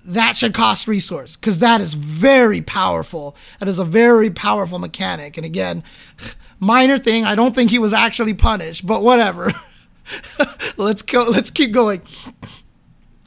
that 0.04 0.36
should 0.36 0.54
cost 0.54 0.88
resource 0.88 1.36
because 1.36 1.58
that 1.58 1.80
is 1.80 1.94
very 1.94 2.60
powerful. 2.60 3.36
That 3.58 3.68
is 3.68 3.78
a 3.78 3.84
very 3.84 4.30
powerful 4.30 4.78
mechanic. 4.78 5.36
And 5.36 5.44
again, 5.44 5.82
minor 6.60 6.98
thing. 6.98 7.24
I 7.24 7.34
don't 7.34 7.54
think 7.54 7.70
he 7.70 7.78
was 7.78 7.92
actually 7.92 8.34
punished, 8.34 8.86
but 8.86 9.02
whatever. 9.02 9.52
let's 10.76 11.02
go. 11.02 11.24
Let's 11.24 11.50
keep 11.50 11.72
going. 11.72 12.02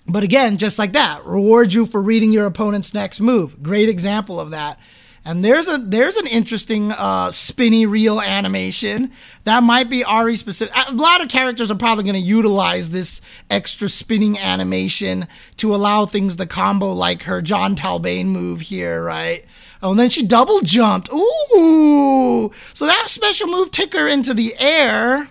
But 0.07 0.23
again, 0.23 0.57
just 0.57 0.79
like 0.79 0.93
that, 0.93 1.25
reward 1.25 1.73
you 1.73 1.85
for 1.85 2.01
reading 2.01 2.33
your 2.33 2.45
opponent's 2.45 2.93
next 2.93 3.19
move. 3.21 3.61
Great 3.61 3.87
example 3.87 4.39
of 4.39 4.49
that. 4.49 4.79
And 5.23 5.45
there's 5.45 5.67
a 5.67 5.77
there's 5.77 6.17
an 6.17 6.25
interesting 6.25 6.91
uh, 6.91 7.29
spinny 7.29 7.85
reel 7.85 8.19
animation 8.19 9.11
that 9.43 9.61
might 9.61 9.87
be 9.87 10.03
Ahri 10.03 10.35
specific. 10.35 10.73
A 10.87 10.93
lot 10.93 11.21
of 11.21 11.29
characters 11.29 11.69
are 11.69 11.75
probably 11.75 12.03
going 12.03 12.15
to 12.15 12.19
utilize 12.19 12.89
this 12.89 13.21
extra 13.47 13.87
spinning 13.87 14.39
animation 14.39 15.27
to 15.57 15.75
allow 15.75 16.07
things 16.07 16.37
to 16.37 16.47
combo, 16.47 16.91
like 16.91 17.23
her 17.23 17.39
John 17.41 17.75
Talbain 17.75 18.27
move 18.27 18.61
here, 18.61 19.03
right? 19.03 19.45
Oh, 19.83 19.91
and 19.91 19.99
then 19.99 20.09
she 20.09 20.25
double 20.25 20.61
jumped. 20.61 21.09
Ooh! 21.13 22.51
So 22.73 22.87
that 22.87 23.05
special 23.07 23.47
move 23.47 23.69
took 23.69 23.93
her 23.93 24.07
into 24.07 24.33
the 24.33 24.55
air. 24.59 25.29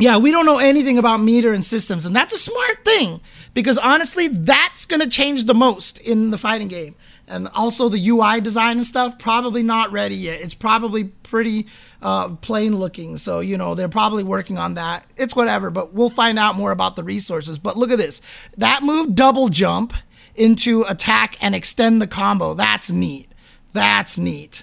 Yeah, 0.00 0.18
we 0.18 0.32
don't 0.32 0.46
know 0.46 0.58
anything 0.58 0.98
about 0.98 1.20
meter 1.20 1.52
and 1.52 1.64
systems, 1.64 2.04
and 2.04 2.14
that's 2.14 2.34
a 2.34 2.38
smart 2.38 2.84
thing 2.84 3.20
because 3.54 3.78
honestly, 3.78 4.26
that's 4.26 4.84
going 4.84 5.00
to 5.00 5.08
change 5.08 5.44
the 5.44 5.54
most 5.54 5.98
in 6.00 6.32
the 6.32 6.38
fighting 6.38 6.68
game. 6.68 6.96
And 7.26 7.48
also 7.54 7.88
the 7.88 8.08
UI 8.08 8.40
design 8.40 8.76
and 8.76 8.86
stuff, 8.86 9.18
probably 9.18 9.62
not 9.62 9.92
ready 9.92 10.14
yet. 10.14 10.42
It's 10.42 10.54
probably 10.54 11.04
pretty 11.04 11.66
uh, 12.02 12.36
plain 12.36 12.76
looking. 12.76 13.16
So, 13.16 13.40
you 13.40 13.56
know, 13.56 13.74
they're 13.74 13.88
probably 13.88 14.24
working 14.24 14.58
on 14.58 14.74
that. 14.74 15.06
It's 15.16 15.34
whatever, 15.34 15.70
but 15.70 15.94
we'll 15.94 16.10
find 16.10 16.38
out 16.38 16.54
more 16.54 16.70
about 16.70 16.96
the 16.96 17.04
resources. 17.04 17.58
But 17.58 17.76
look 17.76 17.90
at 17.90 17.98
this 17.98 18.20
that 18.58 18.82
move 18.82 19.14
double 19.14 19.48
jump 19.48 19.94
into 20.34 20.82
attack 20.82 21.42
and 21.42 21.54
extend 21.54 22.02
the 22.02 22.06
combo. 22.06 22.54
That's 22.54 22.90
neat. 22.90 23.28
That's 23.72 24.18
neat. 24.18 24.62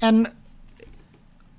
And 0.00 0.32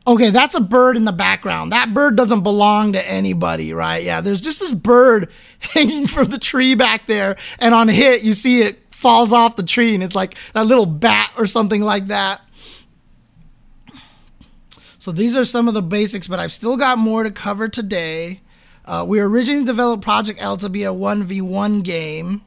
okay, 0.08 0.30
that's 0.30 0.56
a 0.56 0.62
bird 0.62 0.98
in 0.98 1.06
the 1.06 1.12
background. 1.12 1.72
That 1.72 1.94
bird 1.94 2.16
doesn't 2.16 2.42
belong 2.42 2.94
to 2.94 3.10
anybody, 3.10 3.74
right? 3.74 4.04
Yeah, 4.04 4.22
there's 4.22 4.42
just 4.42 4.60
this 4.60 4.74
bird 4.74 5.32
hanging 5.60 6.08
from 6.08 6.28
the 6.28 6.40
tree 6.40 6.76
back 6.76 7.06
there, 7.06 7.38
and 7.60 7.74
on 7.74 7.88
hit, 7.88 8.24
you 8.24 8.34
see 8.34 8.62
it 8.62 8.89
falls 9.00 9.32
off 9.32 9.56
the 9.56 9.64
tree, 9.64 9.94
and 9.96 10.04
it's 10.04 10.14
like 10.14 10.36
a 10.54 10.66
little 10.66 10.86
bat 10.86 11.32
or 11.38 11.48
something 11.48 11.82
like 11.82 12.08
that. 12.08 12.42
So 14.98 15.14
these 15.14 15.38
are 15.38 15.46
some 15.46 15.70
of 15.70 15.74
the 15.74 15.82
basics, 15.82 16.28
but 16.28 16.40
I've 16.40 16.52
still 16.52 16.76
got 16.76 16.98
more 16.98 17.24
to 17.24 17.32
cover 17.32 17.70
today. 17.70 18.42
Uh, 18.84 19.06
we 19.08 19.22
originally 19.22 19.64
developed 19.64 20.04
Project 20.04 20.42
L 20.42 20.58
to 20.58 20.68
be 20.68 20.84
a 20.84 20.92
1v1 20.92 21.82
game 21.84 22.42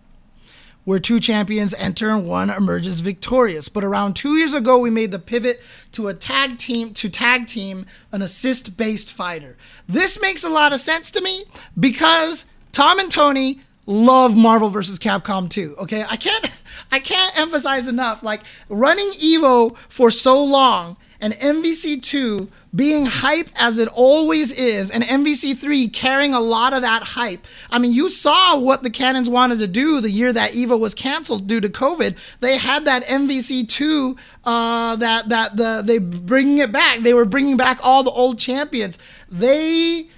where 0.85 0.99
two 0.99 1.21
champions 1.21 1.73
enter 1.75 2.11
and 2.11 2.27
one 2.29 2.51
emerges 2.51 3.01
victorious. 3.01 3.71
But 3.71 3.85
around 3.85 4.15
two 4.15 4.37
years 4.37 4.53
ago, 4.53 4.79
we 4.79 4.91
made 4.91 5.11
the 5.11 5.19
pivot 5.19 5.63
to 5.93 6.09
a 6.09 6.15
tag 6.15 6.59
team 6.59 6.93
to 6.95 7.09
tag 7.09 7.47
team 7.47 7.87
an 8.13 8.21
assist 8.21 8.77
based 8.77 9.11
fighter. 9.11 9.57
This 9.89 10.21
makes 10.21 10.45
a 10.45 10.51
lot 10.51 10.75
of 10.75 10.81
sense 10.81 11.11
to 11.13 11.23
me 11.23 11.45
because 11.81 12.45
Tom 12.73 12.99
and 12.99 13.11
Tony 13.11 13.61
love 13.87 14.37
Marvel 14.37 14.71
vs. 14.71 14.99
Capcom 14.99 15.49
2. 15.49 15.77
Okay, 15.79 16.05
I 16.09 16.17
can't 16.17 16.63
I 16.93 17.01
can't 17.01 17.39
emphasize 17.39 17.89
enough 17.89 18.23
like 18.23 18.43
running 18.69 19.11
Evo 19.11 19.77
for 19.89 20.11
so 20.11 20.43
long 20.43 20.97
and 21.23 21.33
MVC2 21.35 22.49
being 22.75 23.07
hype 23.07 23.49
as 23.55 23.79
it 23.79 23.89
always 23.89 24.53
is, 24.59 24.91
and 24.91 25.05
MVC3 25.05 25.93
carrying 25.93 26.35
a 26.35 26.41
lot 26.41 26.73
of 26.73 26.83
that 26.83 27.03
hype. 27.03 27.47
I 27.71 27.79
mean, 27.79 27.93
you 27.93 28.09
saw 28.09 28.59
what 28.59 28.83
the 28.83 28.91
Cannons 28.91 29.31
wanted 29.31 29.61
to 29.61 29.69
do 29.69 30.01
the 30.01 30.11
year 30.11 30.33
that 30.33 30.51
EVO 30.51 30.79
was 30.79 30.95
canceled 30.95 31.47
due 31.47 31.61
to 31.61 31.69
COVID. 31.69 32.19
They 32.41 32.59
had 32.59 32.87
that 32.87 33.05
MVC2, 33.05 34.19
uh, 34.45 34.97
that 34.97 35.29
that 35.29 35.57
the 35.57 35.83
they 35.85 35.99
bringing 35.99 36.59
it 36.59 36.73
back. 36.73 36.99
They 36.99 37.15
were 37.15 37.25
bringing 37.25 37.57
back 37.57 37.79
all 37.85 38.03
the 38.03 38.11
old 38.11 38.39
champions. 38.39 38.99
They 39.31 40.09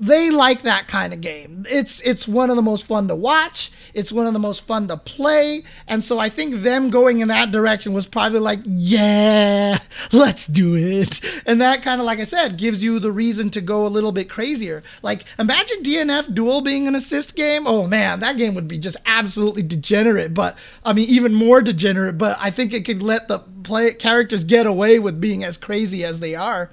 they 0.00 0.30
like 0.30 0.62
that 0.62 0.86
kind 0.86 1.12
of 1.12 1.20
game. 1.20 1.64
It's 1.68 2.00
it's 2.02 2.28
one 2.28 2.50
of 2.50 2.56
the 2.56 2.62
most 2.62 2.86
fun 2.86 3.08
to 3.08 3.16
watch. 3.16 3.70
It's 3.94 4.12
one 4.12 4.26
of 4.26 4.32
the 4.32 4.38
most 4.38 4.66
fun 4.66 4.86
to 4.88 4.96
play. 4.96 5.62
And 5.88 6.04
so 6.04 6.18
I 6.18 6.28
think 6.28 6.56
them 6.56 6.90
going 6.90 7.20
in 7.20 7.28
that 7.28 7.50
direction 7.50 7.92
was 7.92 8.06
probably 8.06 8.38
like, 8.38 8.60
yeah, 8.64 9.78
let's 10.12 10.46
do 10.46 10.76
it. 10.76 11.20
And 11.46 11.60
that 11.60 11.82
kind 11.82 12.00
of 12.00 12.06
like 12.06 12.20
I 12.20 12.24
said 12.24 12.58
gives 12.58 12.82
you 12.82 12.98
the 12.98 13.10
reason 13.10 13.50
to 13.50 13.60
go 13.60 13.86
a 13.86 13.88
little 13.88 14.12
bit 14.12 14.30
crazier. 14.30 14.82
Like 15.02 15.24
imagine 15.38 15.82
DNF 15.82 16.32
Duel 16.34 16.60
being 16.60 16.86
an 16.86 16.94
assist 16.94 17.34
game. 17.34 17.66
Oh 17.66 17.86
man, 17.86 18.20
that 18.20 18.36
game 18.36 18.54
would 18.54 18.68
be 18.68 18.78
just 18.78 18.98
absolutely 19.04 19.62
degenerate, 19.62 20.32
but 20.34 20.56
I 20.84 20.92
mean 20.92 21.08
even 21.08 21.34
more 21.34 21.60
degenerate, 21.60 22.18
but 22.18 22.36
I 22.40 22.50
think 22.50 22.72
it 22.72 22.84
could 22.84 23.02
let 23.02 23.28
the 23.28 23.40
play 23.64 23.92
characters 23.94 24.44
get 24.44 24.66
away 24.66 24.98
with 24.98 25.20
being 25.20 25.42
as 25.42 25.56
crazy 25.56 26.04
as 26.04 26.20
they 26.20 26.34
are. 26.34 26.70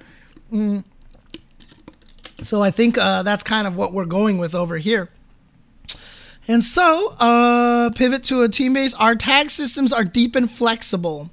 Mm. 0.51 0.83
So 2.41 2.61
I 2.61 2.71
think 2.71 2.97
uh, 2.97 3.23
that's 3.23 3.43
kind 3.43 3.65
of 3.67 3.77
what 3.77 3.93
we're 3.93 4.05
going 4.05 4.37
with 4.37 4.53
over 4.53 4.77
here. 4.77 5.09
And 6.47 6.63
so, 6.63 7.15
uh, 7.19 7.89
pivot 7.95 8.23
to 8.25 8.43
a 8.43 8.49
team 8.49 8.73
base. 8.73 8.93
Our 8.95 9.15
tag 9.15 9.49
systems 9.49 9.91
are 9.91 10.03
deep 10.03 10.35
and 10.35 10.49
flexible. 10.49 11.31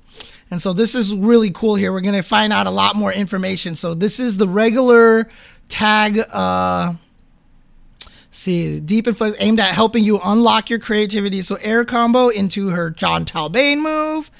And 0.50 0.60
so 0.60 0.72
this 0.72 0.94
is 0.94 1.14
really 1.14 1.50
cool 1.50 1.74
here. 1.74 1.92
We're 1.92 2.00
going 2.00 2.14
to 2.14 2.22
find 2.22 2.52
out 2.52 2.66
a 2.66 2.70
lot 2.70 2.96
more 2.96 3.12
information. 3.12 3.74
So 3.74 3.94
this 3.94 4.20
is 4.20 4.36
the 4.36 4.48
regular 4.48 5.28
tag. 5.68 6.20
Uh, 6.32 6.94
see, 8.30 8.80
deep 8.80 9.06
and 9.06 9.16
flexible, 9.16 9.44
aimed 9.44 9.60
at 9.60 9.74
helping 9.74 10.04
you 10.04 10.18
unlock 10.22 10.70
your 10.70 10.78
creativity. 10.78 11.42
So 11.42 11.56
air 11.56 11.84
combo 11.84 12.28
into 12.28 12.70
her 12.70 12.90
John 12.90 13.24
Talbain 13.24 13.82
move 13.82 14.30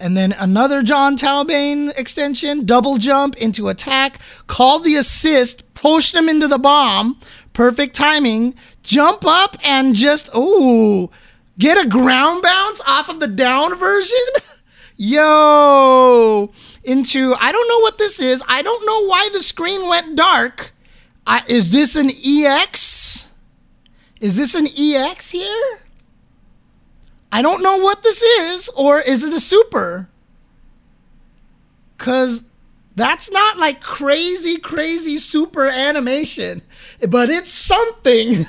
and 0.00 0.16
then 0.16 0.32
another 0.38 0.82
John 0.82 1.16
Talbain 1.16 1.96
extension, 1.98 2.64
double 2.64 2.96
jump 2.98 3.36
into 3.36 3.68
attack, 3.68 4.18
call 4.46 4.78
the 4.78 4.94
assist, 4.96 5.74
push 5.74 6.12
them 6.12 6.28
into 6.28 6.48
the 6.48 6.58
bomb, 6.58 7.18
perfect 7.52 7.94
timing, 7.94 8.54
jump 8.82 9.24
up 9.26 9.56
and 9.64 9.94
just, 9.94 10.34
ooh, 10.34 11.10
get 11.58 11.84
a 11.84 11.88
ground 11.88 12.42
bounce 12.42 12.80
off 12.86 13.08
of 13.08 13.20
the 13.20 13.26
down 13.26 13.76
version. 13.76 14.16
Yo, 14.96 16.50
into, 16.82 17.34
I 17.38 17.52
don't 17.52 17.68
know 17.68 17.80
what 17.80 17.98
this 17.98 18.20
is. 18.20 18.42
I 18.48 18.62
don't 18.62 18.84
know 18.84 19.06
why 19.06 19.28
the 19.32 19.42
screen 19.42 19.88
went 19.88 20.16
dark. 20.16 20.72
I, 21.26 21.44
is 21.46 21.70
this 21.70 21.94
an 21.94 22.10
EX? 22.10 23.32
Is 24.20 24.36
this 24.36 24.54
an 24.54 24.66
EX 24.66 25.30
here? 25.30 25.80
I 27.30 27.42
don't 27.42 27.62
know 27.62 27.78
what 27.78 28.02
this 28.02 28.22
is, 28.22 28.68
or 28.70 29.00
is 29.00 29.22
it 29.22 29.34
a 29.34 29.40
super? 29.40 30.08
Because 31.96 32.44
that's 32.96 33.30
not 33.30 33.58
like 33.58 33.80
crazy, 33.80 34.58
crazy 34.58 35.18
super 35.18 35.66
animation, 35.66 36.62
but 37.08 37.28
it's 37.28 37.50
something. 37.50 38.44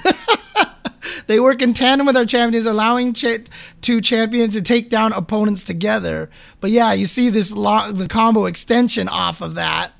they 1.27 1.39
work 1.39 1.61
in 1.61 1.73
tandem 1.73 2.07
with 2.07 2.17
our 2.17 2.25
champions, 2.25 2.65
allowing 2.65 3.13
two 3.13 4.01
champions 4.01 4.55
to 4.55 4.61
take 4.61 4.89
down 4.89 5.13
opponents 5.13 5.63
together. 5.63 6.29
But 6.61 6.71
yeah, 6.71 6.93
you 6.93 7.05
see 7.05 7.29
this 7.29 7.51
lo- 7.51 7.91
the 7.91 8.07
combo 8.07 8.45
extension 8.45 9.07
off 9.07 9.41
of 9.41 9.55
that. 9.55 9.91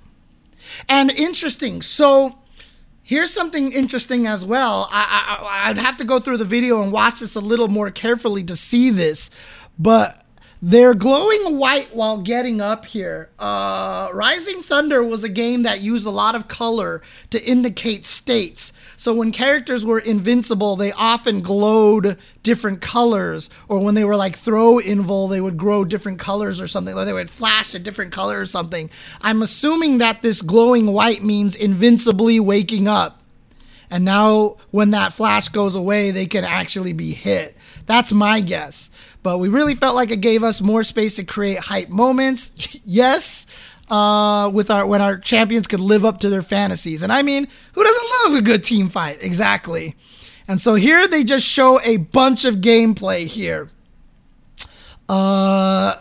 And 0.88 1.12
interesting. 1.12 1.82
So 1.82 2.39
Here's 3.10 3.34
something 3.34 3.72
interesting 3.72 4.28
as 4.28 4.46
well. 4.46 4.88
I, 4.92 5.40
I, 5.40 5.70
I'd 5.72 5.80
have 5.80 5.98
to 5.98 6.04
go 6.06 6.20
through 6.20 6.38
the 6.38 6.46
video 6.46 6.84
and 6.84 6.92
watch 6.92 7.22
this 7.22 7.34
a 7.34 7.40
little 7.40 7.68
more 7.68 7.90
carefully 7.90 8.44
to 8.44 8.56
see 8.56 8.92
this, 8.92 9.32
but 9.80 10.24
they're 10.62 10.94
glowing 10.94 11.58
white 11.58 11.96
while 11.96 12.18
getting 12.18 12.60
up 12.60 12.86
here. 12.86 13.30
Uh, 13.40 14.10
Rising 14.14 14.62
Thunder 14.62 15.02
was 15.02 15.24
a 15.24 15.30
game 15.30 15.64
that 15.64 15.80
used 15.80 16.06
a 16.06 16.12
lot 16.12 16.36
of 16.36 16.50
color 16.50 17.02
to 17.30 17.42
indicate 17.44 18.04
states. 18.04 18.74
So 18.98 19.14
when 19.14 19.32
characters 19.32 19.86
were 19.86 20.00
invincible, 20.00 20.76
they 20.76 20.92
often 20.92 21.40
glowed 21.40 22.18
different 22.44 22.82
colors, 22.82 23.50
or 23.70 23.80
when 23.80 23.96
they 23.96 24.04
were 24.04 24.18
like 24.18 24.36
throw 24.36 24.80
invul, 24.80 25.30
they 25.30 25.40
would 25.40 25.56
grow 25.56 25.86
different 25.86 26.20
colors 26.20 26.60
or 26.60 26.68
something, 26.68 26.94
or 26.94 27.06
they 27.06 27.14
would 27.14 27.30
flash 27.30 27.74
a 27.74 27.80
different 27.80 28.12
color 28.12 28.42
or 28.42 28.46
something. 28.46 28.90
I'm 29.22 29.42
assuming 29.42 30.00
that 30.00 30.22
this 30.22 30.42
glowing 30.42 30.92
white 30.92 31.24
means 31.24 31.56
invincibly 31.56 32.38
waking 32.42 32.90
up. 32.90 33.22
And 33.92 34.06
now, 34.06 34.58
when 34.70 34.92
that 34.92 35.14
flash 35.14 35.48
goes 35.48 35.74
away, 35.74 36.12
they 36.12 36.28
can 36.28 36.44
actually 36.44 36.94
be 36.94 37.14
hit. 37.14 37.56
That's 37.88 38.12
my 38.12 38.40
guess 38.42 38.92
but 39.24 39.38
we 39.38 39.50
really 39.50 39.76
felt 39.76 39.96
like 39.96 40.12
it 40.12 40.22
gave 40.22 40.44
us 40.44 40.62
more 40.62 40.84
space 40.84 41.16
to 41.18 41.24
create 41.24 41.60
hype 41.60 41.90
moments. 41.90 42.80
yes, 42.86 43.48
uh, 43.90 44.50
with 44.54 44.70
our 44.72 44.86
when 44.86 45.02
our 45.02 45.18
champions 45.18 45.68
could 45.68 45.80
live 45.80 46.06
up 46.06 46.20
to 46.20 46.30
their 46.30 46.42
fantasies. 46.42 47.04
And 47.04 47.12
I 47.12 47.22
mean, 47.22 47.48
who 47.74 47.84
doesn't 47.84 48.08
love 48.24 48.40
a 48.40 48.42
good 48.42 48.64
team 48.64 48.90
fight? 48.90 49.20
Exactly. 49.22 49.96
And 50.48 50.60
so 50.60 50.76
here 50.76 51.08
they 51.08 51.24
just 51.24 51.46
show 51.46 51.80
a 51.82 51.98
bunch 51.98 52.46
of 52.46 52.56
gameplay 52.56 53.26
here. 53.26 53.70
Uh, 55.08 55.96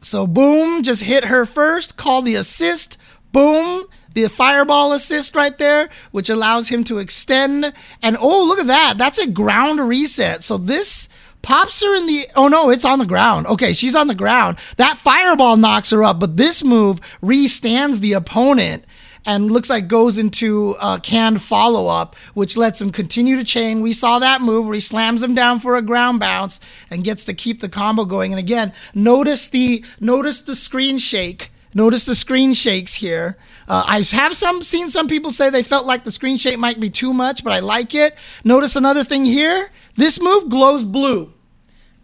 so 0.00 0.26
boom, 0.26 0.82
just 0.82 1.02
hit 1.02 1.24
her 1.24 1.44
first, 1.44 1.96
call 1.96 2.22
the 2.22 2.34
assist, 2.34 2.98
boom, 3.32 3.84
the 4.14 4.28
fireball 4.28 4.92
assist 4.92 5.34
right 5.34 5.56
there, 5.58 5.88
which 6.12 6.30
allows 6.30 6.68
him 6.68 6.84
to 6.84 6.98
extend. 6.98 7.72
And 8.02 8.16
oh, 8.20 8.44
look 8.44 8.60
at 8.60 8.68
that. 8.68 8.94
That's 8.96 9.18
a 9.18 9.30
ground 9.30 9.80
reset. 9.80 10.44
So 10.44 10.56
this 10.56 11.08
pops 11.44 11.82
her 11.82 11.94
in 11.94 12.06
the 12.06 12.26
oh 12.36 12.48
no 12.48 12.70
it's 12.70 12.84
on 12.84 12.98
the 12.98 13.06
ground 13.06 13.46
okay 13.46 13.72
she's 13.72 13.94
on 13.94 14.06
the 14.06 14.14
ground 14.14 14.58
that 14.76 14.96
fireball 14.96 15.56
knocks 15.56 15.90
her 15.90 16.02
up 16.02 16.18
but 16.18 16.36
this 16.36 16.64
move 16.64 17.00
restands 17.22 18.00
the 18.00 18.12
opponent 18.12 18.84
and 19.26 19.50
looks 19.50 19.70
like 19.70 19.88
goes 19.88 20.18
into 20.18 20.74
a 20.82 21.00
canned 21.00 21.42
follow 21.42 21.86
up, 21.86 22.14
which 22.34 22.56
lets 22.56 22.80
him 22.80 22.90
continue 22.90 23.36
to 23.36 23.44
chain. 23.44 23.80
We 23.80 23.92
saw 23.92 24.18
that 24.18 24.42
move 24.42 24.66
where 24.66 24.74
he 24.74 24.80
slams 24.80 25.22
him 25.22 25.34
down 25.34 25.60
for 25.60 25.76
a 25.76 25.82
ground 25.82 26.20
bounce 26.20 26.60
and 26.90 27.04
gets 27.04 27.24
to 27.24 27.34
keep 27.34 27.60
the 27.60 27.68
combo 27.68 28.04
going. 28.04 28.32
And 28.32 28.38
again, 28.38 28.72
notice 28.94 29.48
the 29.48 29.84
notice 30.00 30.42
the 30.42 30.54
screen 30.54 30.98
shake. 30.98 31.50
Notice 31.74 32.04
the 32.04 32.14
screen 32.14 32.54
shakes 32.54 32.94
here. 32.94 33.36
Uh, 33.66 33.82
I 33.86 34.02
have 34.12 34.36
some 34.36 34.62
seen 34.62 34.90
some 34.90 35.08
people 35.08 35.32
say 35.32 35.50
they 35.50 35.62
felt 35.62 35.86
like 35.86 36.04
the 36.04 36.12
screen 36.12 36.36
shake 36.36 36.58
might 36.58 36.78
be 36.78 36.90
too 36.90 37.12
much, 37.12 37.42
but 37.42 37.52
I 37.52 37.60
like 37.60 37.94
it. 37.94 38.14
Notice 38.44 38.76
another 38.76 39.02
thing 39.02 39.24
here. 39.24 39.70
This 39.96 40.20
move 40.20 40.48
glows 40.48 40.84
blue. 40.84 41.32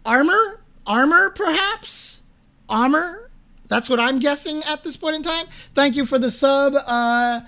Armor? 0.05 0.61
Armor, 0.85 1.29
perhaps? 1.31 2.21
Armor? 2.69 3.29
That's 3.67 3.89
what 3.89 3.99
I'm 3.99 4.19
guessing 4.19 4.63
at 4.63 4.83
this 4.83 4.97
point 4.97 5.15
in 5.15 5.23
time. 5.23 5.45
Thank 5.73 5.95
you 5.95 6.05
for 6.05 6.19
the 6.19 6.29
sub, 6.31 6.73
uh, 6.75 7.41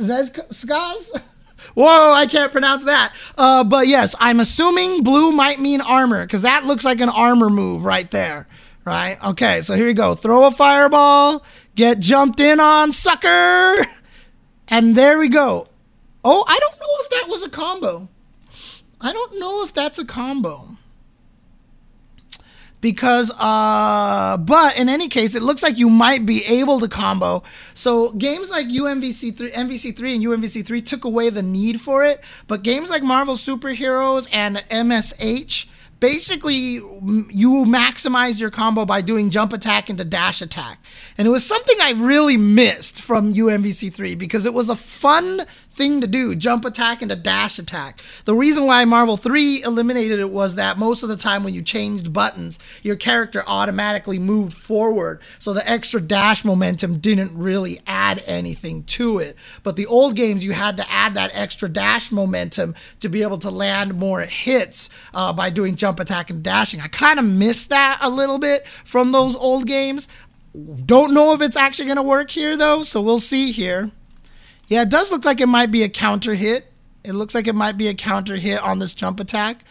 Zezkaz? 0.00 1.22
Whoa, 1.74 2.12
I 2.12 2.26
can't 2.26 2.50
pronounce 2.50 2.84
that. 2.84 3.12
Uh, 3.36 3.62
but 3.64 3.86
yes, 3.86 4.16
I'm 4.18 4.40
assuming 4.40 5.02
blue 5.02 5.30
might 5.30 5.60
mean 5.60 5.80
armor 5.80 6.24
because 6.24 6.42
that 6.42 6.64
looks 6.64 6.84
like 6.84 7.00
an 7.00 7.08
armor 7.08 7.50
move 7.50 7.84
right 7.84 8.10
there. 8.10 8.48
Right? 8.84 9.22
Okay, 9.22 9.60
so 9.60 9.74
here 9.74 9.86
we 9.86 9.92
go. 9.94 10.14
Throw 10.14 10.46
a 10.46 10.50
fireball, 10.50 11.44
get 11.74 12.00
jumped 12.00 12.40
in 12.40 12.58
on, 12.60 12.92
sucker. 12.92 13.76
And 14.72 14.94
there 14.94 15.18
we 15.18 15.28
go. 15.28 15.66
Oh, 16.24 16.44
I 16.46 16.58
don't 16.58 16.80
know 16.80 16.86
if 17.00 17.10
that 17.10 17.26
was 17.28 17.42
a 17.44 17.50
combo. 17.50 18.08
I 19.00 19.12
don't 19.12 19.38
know 19.38 19.64
if 19.64 19.72
that's 19.72 19.98
a 19.98 20.06
combo. 20.06 20.76
Because, 22.80 23.30
uh, 23.38 24.38
but 24.38 24.78
in 24.78 24.88
any 24.88 25.08
case, 25.08 25.34
it 25.34 25.42
looks 25.42 25.62
like 25.62 25.76
you 25.76 25.90
might 25.90 26.24
be 26.24 26.44
able 26.46 26.80
to 26.80 26.88
combo. 26.88 27.42
So 27.74 28.12
games 28.12 28.50
like 28.50 28.68
UMVC3, 28.68 29.52
MVC3 29.52 30.14
and 30.14 30.24
UMVC3 30.24 30.86
took 30.86 31.04
away 31.04 31.28
the 31.28 31.42
need 31.42 31.80
for 31.80 32.04
it. 32.04 32.20
But 32.46 32.62
games 32.62 32.88
like 32.88 33.02
Marvel 33.02 33.34
Superheroes 33.34 34.28
and 34.32 34.56
MSH, 34.70 35.68
basically 36.00 36.56
you 36.56 37.64
maximize 37.66 38.40
your 38.40 38.50
combo 38.50 38.86
by 38.86 39.02
doing 39.02 39.28
jump 39.28 39.52
attack 39.52 39.90
into 39.90 40.04
dash 40.04 40.40
attack. 40.40 40.82
And 41.18 41.28
it 41.28 41.30
was 41.30 41.46
something 41.46 41.76
I 41.82 41.92
really 41.92 42.38
missed 42.38 43.00
from 43.00 43.34
UMVC3 43.34 44.16
because 44.16 44.46
it 44.46 44.54
was 44.54 44.70
a 44.70 44.76
fun 44.76 45.40
thing 45.80 46.02
to 46.02 46.06
do 46.06 46.34
jump 46.36 46.66
attack 46.66 47.00
and 47.00 47.10
a 47.10 47.16
dash 47.16 47.58
attack. 47.58 48.02
The 48.26 48.34
reason 48.34 48.66
why 48.66 48.84
Marvel 48.84 49.16
3 49.16 49.62
eliminated 49.62 50.20
it 50.20 50.30
was 50.30 50.56
that 50.56 50.78
most 50.78 51.02
of 51.02 51.08
the 51.08 51.16
time 51.16 51.42
when 51.42 51.54
you 51.54 51.62
changed 51.62 52.12
buttons, 52.12 52.58
your 52.82 52.96
character 52.96 53.42
automatically 53.46 54.18
moved 54.18 54.52
forward. 54.52 55.22
So 55.38 55.54
the 55.54 55.68
extra 55.68 56.00
dash 56.00 56.44
momentum 56.44 56.98
didn't 56.98 57.36
really 57.36 57.80
add 57.86 58.22
anything 58.26 58.84
to 58.84 59.20
it. 59.20 59.36
But 59.62 59.76
the 59.76 59.86
old 59.86 60.16
games, 60.16 60.44
you 60.44 60.52
had 60.52 60.76
to 60.76 60.90
add 60.90 61.14
that 61.14 61.30
extra 61.34 61.68
dash 61.70 62.12
momentum 62.12 62.74
to 63.00 63.08
be 63.08 63.22
able 63.22 63.38
to 63.38 63.50
land 63.50 63.94
more 63.94 64.20
hits 64.20 64.90
uh, 65.14 65.32
by 65.32 65.50
doing 65.50 65.76
jump 65.76 65.98
attack 66.00 66.30
and 66.30 66.42
dashing. 66.42 66.80
I 66.80 66.88
kind 66.88 67.18
of 67.18 67.24
missed 67.24 67.70
that 67.70 67.98
a 68.02 68.10
little 68.10 68.38
bit 68.38 68.66
from 68.68 69.12
those 69.12 69.34
old 69.36 69.66
games 69.66 70.08
Don't 70.86 71.14
know 71.14 71.32
if 71.32 71.42
it's 71.42 71.56
actually 71.56 71.86
going 71.86 71.96
to 71.96 72.02
work 72.02 72.30
here 72.30 72.56
though, 72.56 72.82
so 72.82 73.00
we'll 73.00 73.20
see 73.20 73.52
here. 73.52 73.92
Yeah, 74.70 74.82
it 74.82 74.88
does 74.88 75.10
look 75.10 75.24
like 75.24 75.40
it 75.40 75.48
might 75.48 75.72
be 75.72 75.82
a 75.82 75.88
counter 75.88 76.32
hit. 76.32 76.64
It 77.04 77.12
looks 77.12 77.34
like 77.34 77.48
it 77.48 77.56
might 77.56 77.76
be 77.76 77.88
a 77.88 77.94
counter 77.94 78.36
hit 78.36 78.62
on 78.62 78.78
this 78.78 78.94
jump 78.94 79.18
attack. 79.18 79.64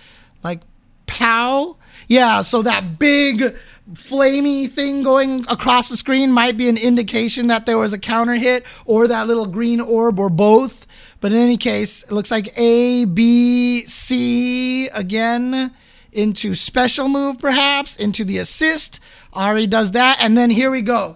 Like, 0.44 0.60
pow. 1.08 1.78
Yeah, 2.08 2.42
so 2.42 2.62
that 2.64 3.00
big 3.00 3.56
flamey 3.94 4.70
thing 4.70 5.02
going 5.02 5.46
across 5.48 5.88
the 5.88 5.96
screen 5.96 6.34
might 6.34 6.58
be 6.58 6.68
an 6.68 6.78
indication 6.78 7.48
that 7.48 7.66
there 7.66 7.78
was 7.78 7.94
a 7.94 8.00
counter 8.00 8.34
hit 8.34 8.66
or 8.86 9.08
that 9.08 9.28
little 9.28 9.46
green 9.46 9.80
orb 9.80 10.20
or 10.20 10.30
both. 10.30 10.86
But 11.22 11.32
in 11.32 11.38
any 11.38 11.56
case, 11.56 12.04
it 12.04 12.12
looks 12.12 12.30
like 12.30 12.50
A, 12.58 13.06
B, 13.06 13.86
C 13.86 14.90
again 14.90 15.72
into 16.12 16.54
special 16.56 17.08
move, 17.08 17.40
perhaps, 17.40 17.96
into 17.96 18.26
the 18.26 18.38
assist. 18.38 19.00
Ahri 19.34 19.70
does 19.70 19.94
that. 19.94 20.18
And 20.20 20.38
then 20.38 20.50
here 20.50 20.72
we 20.72 20.82
go. 20.82 21.16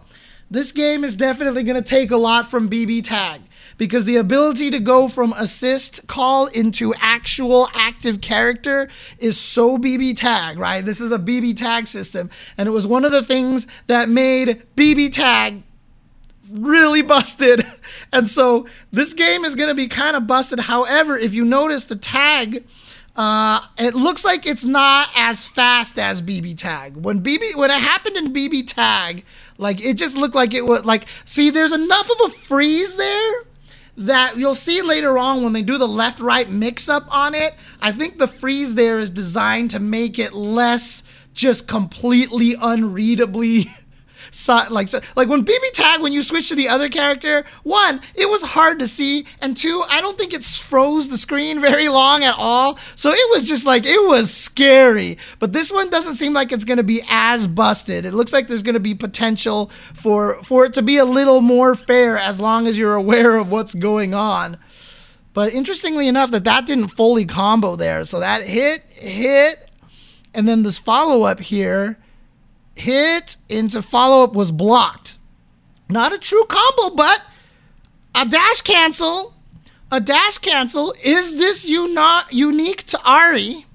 This 0.50 0.72
game 0.72 1.04
is 1.04 1.18
definitely 1.18 1.64
going 1.64 1.82
to 1.82 1.90
take 1.90 2.12
a 2.12 2.18
lot 2.18 2.50
from 2.50 2.70
BB 2.70 3.04
Tag 3.04 3.42
because 3.78 4.06
the 4.06 4.18
ability 4.18 4.72
to 4.72 4.80
go 4.80 5.08
from 5.08 5.34
assist 5.34 6.08
call 6.08 6.48
into 6.48 6.94
actual 7.00 7.68
active 7.74 8.22
character 8.22 8.90
is 9.20 9.40
so 9.40 9.78
BB 9.78 10.18
Tag, 10.18 10.58
right? 10.58 10.86
This 10.86 11.02
is 11.02 11.12
a 11.12 11.20
BB 11.20 11.58
Tag 11.58 11.88
system. 11.88 12.30
And 12.58 12.68
it 12.68 12.72
was 12.72 12.88
one 12.88 13.06
of 13.06 13.12
the 13.12 13.24
things 13.24 13.68
that 13.88 14.10
made 14.10 14.64
BB 14.76 15.14
Tag 15.14 15.64
really 16.52 17.02
busted. 17.02 17.64
And 18.12 18.30
so 18.30 18.68
this 18.92 19.16
game 19.16 19.44
is 19.44 19.56
going 19.56 19.70
to 19.70 19.76
be 19.76 19.88
kind 19.88 20.16
of 20.16 20.28
busted. 20.28 20.60
However, 20.60 21.18
if 21.18 21.34
you 21.34 21.46
notice 21.46 21.86
the 21.86 21.96
tag, 21.96 22.64
uh, 23.16 23.62
it 23.78 23.96
looks 23.96 24.24
like 24.24 24.46
it's 24.46 24.66
not 24.66 25.10
as 25.16 25.48
fast 25.48 25.98
as 25.98 26.22
BB 26.22 26.58
Tag. 26.58 26.96
When 26.96 27.22
BB 27.22 27.56
when 27.56 27.72
it 27.72 27.80
happened 27.80 28.18
in 28.18 28.32
BB 28.32 28.68
Tag, 28.68 29.26
like 29.58 29.84
it 29.84 29.96
just 29.96 30.16
looked 30.16 30.36
like 30.36 30.54
it 30.54 30.66
was 30.66 30.86
like 30.86 31.08
see 31.26 31.50
there's 31.50 31.72
enough 31.72 32.10
of 32.10 32.18
a 32.26 32.30
freeze 32.30 32.96
there 32.98 33.34
that 33.96 34.38
you'll 34.38 34.56
see 34.56 34.82
later 34.82 35.18
on 35.18 35.44
when 35.44 35.54
they 35.54 35.62
do 35.62 35.78
the 35.78 35.88
left 35.88 36.20
right 36.20 36.50
mix 36.50 36.90
up 36.90 37.06
on 37.14 37.36
it. 37.36 37.54
I 37.82 37.92
think 37.92 38.18
the 38.18 38.28
freeze 38.28 38.76
there 38.76 39.00
is 39.00 39.10
designed 39.10 39.72
to 39.72 39.80
make 39.80 40.18
it 40.18 40.34
less 40.34 41.04
just 41.34 41.68
completely 41.68 42.56
unreadably 42.60 43.66
so, 44.34 44.62
like 44.72 44.90
so, 44.90 45.00
like 45.16 45.30
when 45.30 45.46
BB 45.46 45.72
tag 45.74 46.02
when 46.02 46.12
you 46.12 46.24
switch 46.24 46.50
to 46.50 46.56
the 46.56 46.68
other 46.68 46.90
character, 46.90 47.46
one, 47.62 48.02
it 48.16 48.28
was 48.28 48.42
hard 48.42 48.80
to 48.80 48.88
see, 48.88 49.28
and 49.40 49.56
two, 49.56 49.84
I 49.88 50.02
don't 50.02 50.18
think 50.18 50.34
it's 50.34 50.58
froze 50.58 51.10
the 51.10 51.20
screen 51.20 51.62
very 51.62 51.88
long 51.88 52.24
at 52.24 52.34
all. 52.36 52.78
So 52.96 53.12
it 53.12 53.30
was 53.32 53.48
just 53.48 53.66
like 53.66 53.86
it 53.86 54.08
was 54.08 54.34
scary. 54.34 55.20
But 55.38 55.54
this 55.54 55.72
one 55.72 55.92
doesn't 55.92 56.16
seem 56.16 56.34
like 56.34 56.52
it's 56.52 56.66
to 56.66 56.84
be 56.84 57.04
as 57.10 57.46
busted. 57.46 58.06
It 58.06 58.14
looks 58.14 58.34
like 58.34 58.48
there's 58.48 58.64
to 58.64 58.80
be 58.80 58.96
potential 58.96 59.68
for 59.68 60.42
for 60.44 60.66
it 60.66 60.74
to 60.74 60.82
be 60.82 60.98
a 60.98 61.06
little 61.06 61.42
more 61.42 61.76
fair 61.76 62.18
as 62.18 62.42
long 62.42 62.66
as 62.66 62.76
you're 62.76 62.96
aware 63.04 63.38
of 63.38 63.52
what's 63.52 63.76
going 63.76 64.16
on. 64.16 64.58
But 65.36 65.54
interestingly 65.54 66.08
enough, 66.08 66.32
that 66.32 66.44
that 66.46 66.66
didn't 66.66 66.88
fully 66.88 67.26
combo 67.26 67.76
there. 67.76 68.04
So 68.06 68.20
that 68.20 68.44
hit, 68.44 68.82
hit, 68.90 69.70
and 70.34 70.48
then 70.48 70.64
this 70.64 70.80
follow 70.80 71.24
up 71.24 71.40
here 71.40 72.00
hit 72.76 73.38
into 73.50 73.82
follow 73.82 74.24
up 74.24 74.34
was 74.34 74.52
blocked. 74.52 75.18
Not 75.90 76.14
a 76.14 76.18
true 76.18 76.46
combo, 76.48 76.96
but 76.96 77.22
a 78.16 78.26
dash 78.26 78.62
cancel. 78.62 79.34
A 79.92 80.00
dash 80.00 80.40
cancel. 80.40 80.94
Is 81.04 81.38
this 81.38 81.70
you 81.70 81.94
not 81.94 82.34
unique 82.34 82.84
to 82.88 82.98
Ahri? 82.98 83.66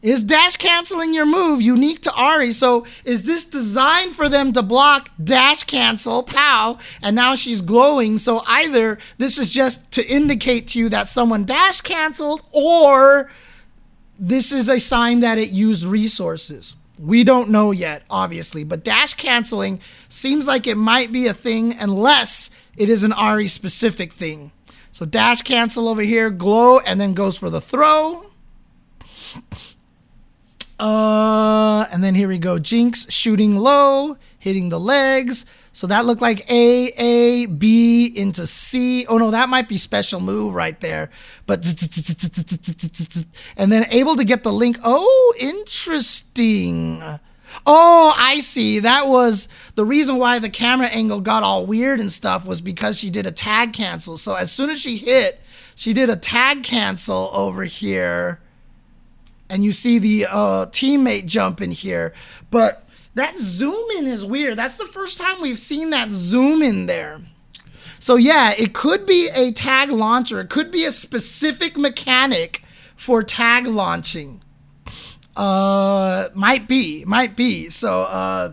Is 0.00 0.22
dash 0.22 0.56
canceling 0.56 1.12
your 1.12 1.26
move 1.26 1.60
unique 1.60 2.02
to 2.02 2.10
Ahri? 2.10 2.52
So 2.52 2.86
is 3.04 3.24
this 3.24 3.44
designed 3.44 4.12
for 4.12 4.28
them 4.28 4.52
to 4.52 4.62
block 4.62 5.10
dash 5.22 5.64
cancel, 5.64 6.22
pow, 6.22 6.78
and 7.02 7.16
now 7.16 7.34
she's 7.34 7.62
glowing? 7.62 8.18
So 8.18 8.42
either 8.46 8.98
this 9.18 9.38
is 9.38 9.52
just 9.52 9.90
to 9.92 10.06
indicate 10.06 10.68
to 10.68 10.78
you 10.78 10.88
that 10.88 11.08
someone 11.08 11.44
dash 11.44 11.80
canceled, 11.80 12.42
or 12.52 13.30
this 14.18 14.52
is 14.52 14.68
a 14.68 14.78
sign 14.78 15.20
that 15.20 15.38
it 15.38 15.50
used 15.50 15.84
resources. 15.84 16.76
We 16.98 17.24
don't 17.24 17.50
know 17.50 17.70
yet, 17.70 18.02
obviously, 18.10 18.64
but 18.64 18.84
dash 18.84 19.14
canceling 19.14 19.80
seems 20.08 20.46
like 20.46 20.66
it 20.66 20.76
might 20.76 21.12
be 21.12 21.26
a 21.26 21.34
thing 21.34 21.76
unless 21.78 22.50
it 22.76 22.88
is 22.88 23.04
an 23.04 23.12
Ahri 23.12 23.48
specific 23.48 24.12
thing. 24.12 24.52
So 24.90 25.06
dash 25.06 25.42
cancel 25.42 25.88
over 25.88 26.02
here, 26.02 26.30
glow, 26.30 26.80
and 26.80 27.00
then 27.00 27.14
goes 27.14 27.38
for 27.38 27.50
the 27.50 27.60
throw. 27.60 28.24
Uh, 30.78 31.86
and 31.92 32.02
then 32.02 32.14
here 32.14 32.28
we 32.28 32.38
go. 32.38 32.58
Jinx 32.58 33.10
shooting 33.10 33.56
low, 33.56 34.16
hitting 34.38 34.68
the 34.68 34.80
legs. 34.80 35.44
So 35.78 35.86
that 35.86 36.06
looked 36.06 36.20
like 36.20 36.44
A, 36.50 36.88
A, 36.98 37.46
B 37.46 38.12
into 38.16 38.48
C. 38.48 39.06
Oh 39.06 39.16
no, 39.16 39.30
that 39.30 39.48
might 39.48 39.68
be 39.68 39.78
special 39.78 40.20
move 40.20 40.52
right 40.56 40.80
there. 40.80 41.08
But 41.46 41.64
and 43.56 43.70
then 43.70 43.86
able 43.92 44.16
to 44.16 44.24
get 44.24 44.42
the 44.42 44.52
link. 44.52 44.78
Oh, 44.82 45.34
interesting. 45.38 47.00
Oh, 47.64 48.12
I 48.16 48.40
see. 48.40 48.80
That 48.80 49.06
was 49.06 49.46
the 49.76 49.84
reason 49.84 50.16
why 50.16 50.40
the 50.40 50.50
camera 50.50 50.88
angle 50.88 51.20
got 51.20 51.44
all 51.44 51.64
weird 51.64 52.00
and 52.00 52.10
stuff 52.10 52.44
was 52.44 52.60
because 52.60 52.98
she 52.98 53.08
did 53.08 53.24
a 53.24 53.30
tag 53.30 53.72
cancel. 53.72 54.18
So 54.18 54.34
as 54.34 54.50
soon 54.50 54.70
as 54.70 54.80
she 54.80 54.96
hit, 54.96 55.40
she 55.76 55.92
did 55.92 56.10
a 56.10 56.16
tag 56.16 56.64
cancel 56.64 57.30
over 57.32 57.62
here. 57.62 58.40
And 59.48 59.64
you 59.64 59.70
see 59.70 60.00
the 60.00 60.26
uh, 60.26 60.66
teammate 60.66 61.26
jump 61.26 61.60
in 61.60 61.70
here. 61.70 62.14
But 62.50 62.87
that 63.18 63.38
zoom 63.38 63.84
in 63.98 64.06
is 64.06 64.24
weird. 64.24 64.56
That's 64.56 64.76
the 64.76 64.86
first 64.86 65.20
time 65.20 65.40
we've 65.40 65.58
seen 65.58 65.90
that 65.90 66.10
zoom 66.10 66.62
in 66.62 66.86
there. 66.86 67.20
So 67.98 68.16
yeah, 68.16 68.54
it 68.56 68.74
could 68.74 69.06
be 69.06 69.28
a 69.34 69.52
tag 69.52 69.90
launcher. 69.90 70.40
It 70.40 70.50
could 70.50 70.70
be 70.70 70.84
a 70.84 70.92
specific 70.92 71.76
mechanic 71.76 72.62
for 72.96 73.22
tag 73.22 73.66
launching. 73.66 74.42
Uh, 75.36 76.28
might 76.34 76.68
be, 76.68 77.04
might 77.06 77.36
be. 77.36 77.68
So, 77.68 78.02
uh, 78.02 78.52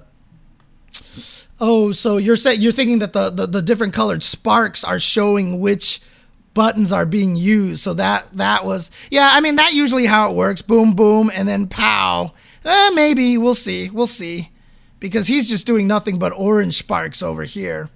oh, 1.60 1.92
so 1.92 2.18
you're 2.18 2.36
saying 2.36 2.62
you're 2.62 2.72
thinking 2.72 3.00
that 3.00 3.14
the, 3.14 3.30
the 3.30 3.48
the 3.48 3.62
different 3.62 3.94
colored 3.94 4.24
sparks 4.24 4.84
are 4.84 5.00
showing 5.00 5.60
which 5.60 6.02
buttons 6.54 6.92
are 6.92 7.06
being 7.06 7.36
used. 7.36 7.82
So 7.82 7.94
that 7.96 8.30
that 8.34 8.66
was 8.66 8.90
yeah. 9.12 9.30
I 9.32 9.42
mean 9.42 9.58
that 9.58 9.74
usually 9.74 10.06
how 10.06 10.32
it 10.32 10.36
works. 10.36 10.62
Boom, 10.62 10.96
boom, 10.96 11.32
and 11.34 11.48
then 11.48 11.68
pow. 11.68 12.34
Eh, 12.64 12.92
maybe 12.96 13.38
we'll 13.38 13.56
see. 13.56 13.92
We'll 13.92 14.08
see 14.08 14.50
because 15.06 15.28
he's 15.28 15.48
just 15.48 15.68
doing 15.68 15.86
nothing 15.86 16.18
but 16.18 16.34
orange 16.36 16.78
sparks 16.78 17.22
over 17.22 17.44
here. 17.44 17.90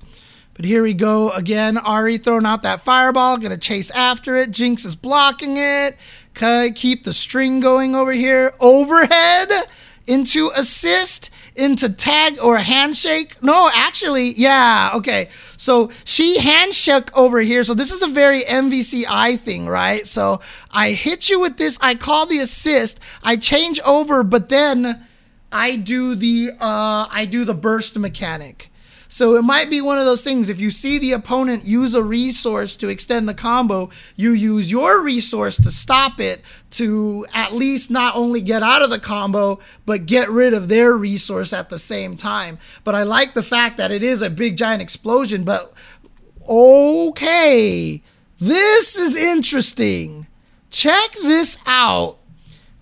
But 0.53 0.65
here 0.65 0.83
we 0.83 0.93
go 0.93 1.31
again. 1.31 1.75
Ahri 1.75 2.21
throwing 2.21 2.45
out 2.45 2.61
that 2.61 2.81
fireball, 2.81 3.37
gonna 3.37 3.57
chase 3.57 3.89
after 3.91 4.35
it. 4.35 4.51
Jinx 4.51 4.85
is 4.85 4.95
blocking 4.95 5.57
it. 5.57 5.97
Keep 6.75 7.03
the 7.05 7.13
string 7.13 7.61
going 7.61 7.95
over 7.95 8.11
here. 8.11 8.51
Overhead 8.59 9.49
into 10.05 10.51
assist, 10.55 11.31
into 11.55 11.89
tag 11.89 12.37
or 12.43 12.57
handshake. 12.57 13.41
No, 13.41 13.71
actually, 13.73 14.33
yeah, 14.33 14.91
okay. 14.95 15.29
So 15.57 15.91
she 16.03 16.39
handshake 16.39 17.15
over 17.17 17.39
here. 17.39 17.63
So 17.63 17.73
this 17.73 17.91
is 17.91 18.03
a 18.03 18.07
very 18.07 18.41
MVCI 18.43 19.39
thing, 19.39 19.67
right? 19.67 20.05
So 20.05 20.41
I 20.71 20.91
hit 20.91 21.29
you 21.29 21.39
with 21.39 21.57
this, 21.57 21.79
I 21.81 21.95
call 21.95 22.25
the 22.25 22.39
assist, 22.39 22.99
I 23.23 23.35
change 23.35 23.79
over, 23.81 24.23
but 24.23 24.49
then 24.49 25.05
I 25.51 25.75
do 25.75 26.15
the 26.15 26.51
uh, 26.59 27.07
I 27.11 27.25
do 27.29 27.45
the 27.45 27.53
burst 27.53 27.97
mechanic. 27.97 28.69
So 29.11 29.35
it 29.35 29.41
might 29.41 29.71
be 29.71 29.81
one 29.81 29.97
of 29.97 30.05
those 30.05 30.21
things. 30.21 30.49
If 30.49 30.59
you 30.59 30.69
see 30.69 30.99
the 30.99 31.13
opponent 31.13 31.65
use 31.65 31.95
a 31.95 32.03
resource 32.03 32.75
to 32.75 32.89
extend 32.89 33.27
the 33.27 33.33
combo, 33.33 33.89
you 34.15 34.33
use 34.33 34.69
your 34.69 35.01
resource 35.01 35.57
to 35.57 35.71
stop 35.71 36.19
it 36.19 36.43
to 36.71 37.25
at 37.33 37.53
least 37.53 37.89
not 37.89 38.15
only 38.15 38.39
get 38.39 38.61
out 38.61 38.83
of 38.83 38.91
the 38.91 38.99
combo, 38.99 39.57
but 39.87 40.05
get 40.05 40.29
rid 40.29 40.53
of 40.53 40.67
their 40.67 40.93
resource 40.93 41.53
at 41.53 41.69
the 41.69 41.79
same 41.79 42.17
time. 42.17 42.59
But 42.83 42.93
I 42.93 43.01
like 43.01 43.33
the 43.33 43.41
fact 43.41 43.77
that 43.77 43.89
it 43.89 44.03
is 44.03 44.21
a 44.21 44.29
big 44.29 44.55
giant 44.55 44.83
explosion. 44.83 45.43
But 45.43 45.73
okay, 46.47 48.03
this 48.39 48.95
is 48.95 49.15
interesting. 49.15 50.27
Check 50.69 51.13
this 51.23 51.57
out. 51.65 52.18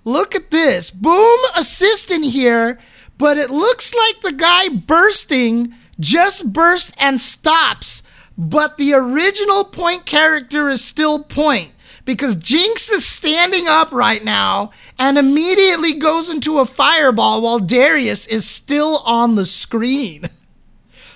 Look 0.08 0.36
at 0.36 0.52
this. 0.52 0.90
Boom, 0.90 1.38
assist 1.54 2.12
in 2.12 2.24
here, 2.24 2.80
but 3.18 3.38
it 3.38 3.50
looks 3.50 3.94
like 3.94 4.22
the 4.22 4.38
guy 4.38 4.70
bursting 4.70 5.74
just 6.00 6.54
burst 6.54 6.96
and 6.98 7.20
stops, 7.20 8.04
but 8.38 8.78
the 8.78 8.94
original 8.94 9.66
point 9.66 10.06
character 10.06 10.70
is 10.70 10.82
still 10.82 11.24
point 11.24 11.74
because 12.06 12.38
Jinx 12.38 12.90
is 12.90 13.06
standing 13.06 13.68
up 13.68 13.92
right 13.92 14.24
now 14.24 14.72
and 14.98 15.18
immediately 15.18 15.92
goes 15.92 16.30
into 16.30 16.60
a 16.60 16.66
fireball 16.66 17.42
while 17.42 17.60
Darius 17.60 18.26
is 18.28 18.50
still 18.50 19.00
on 19.00 19.36
the 19.36 19.46
screen. 19.46 20.24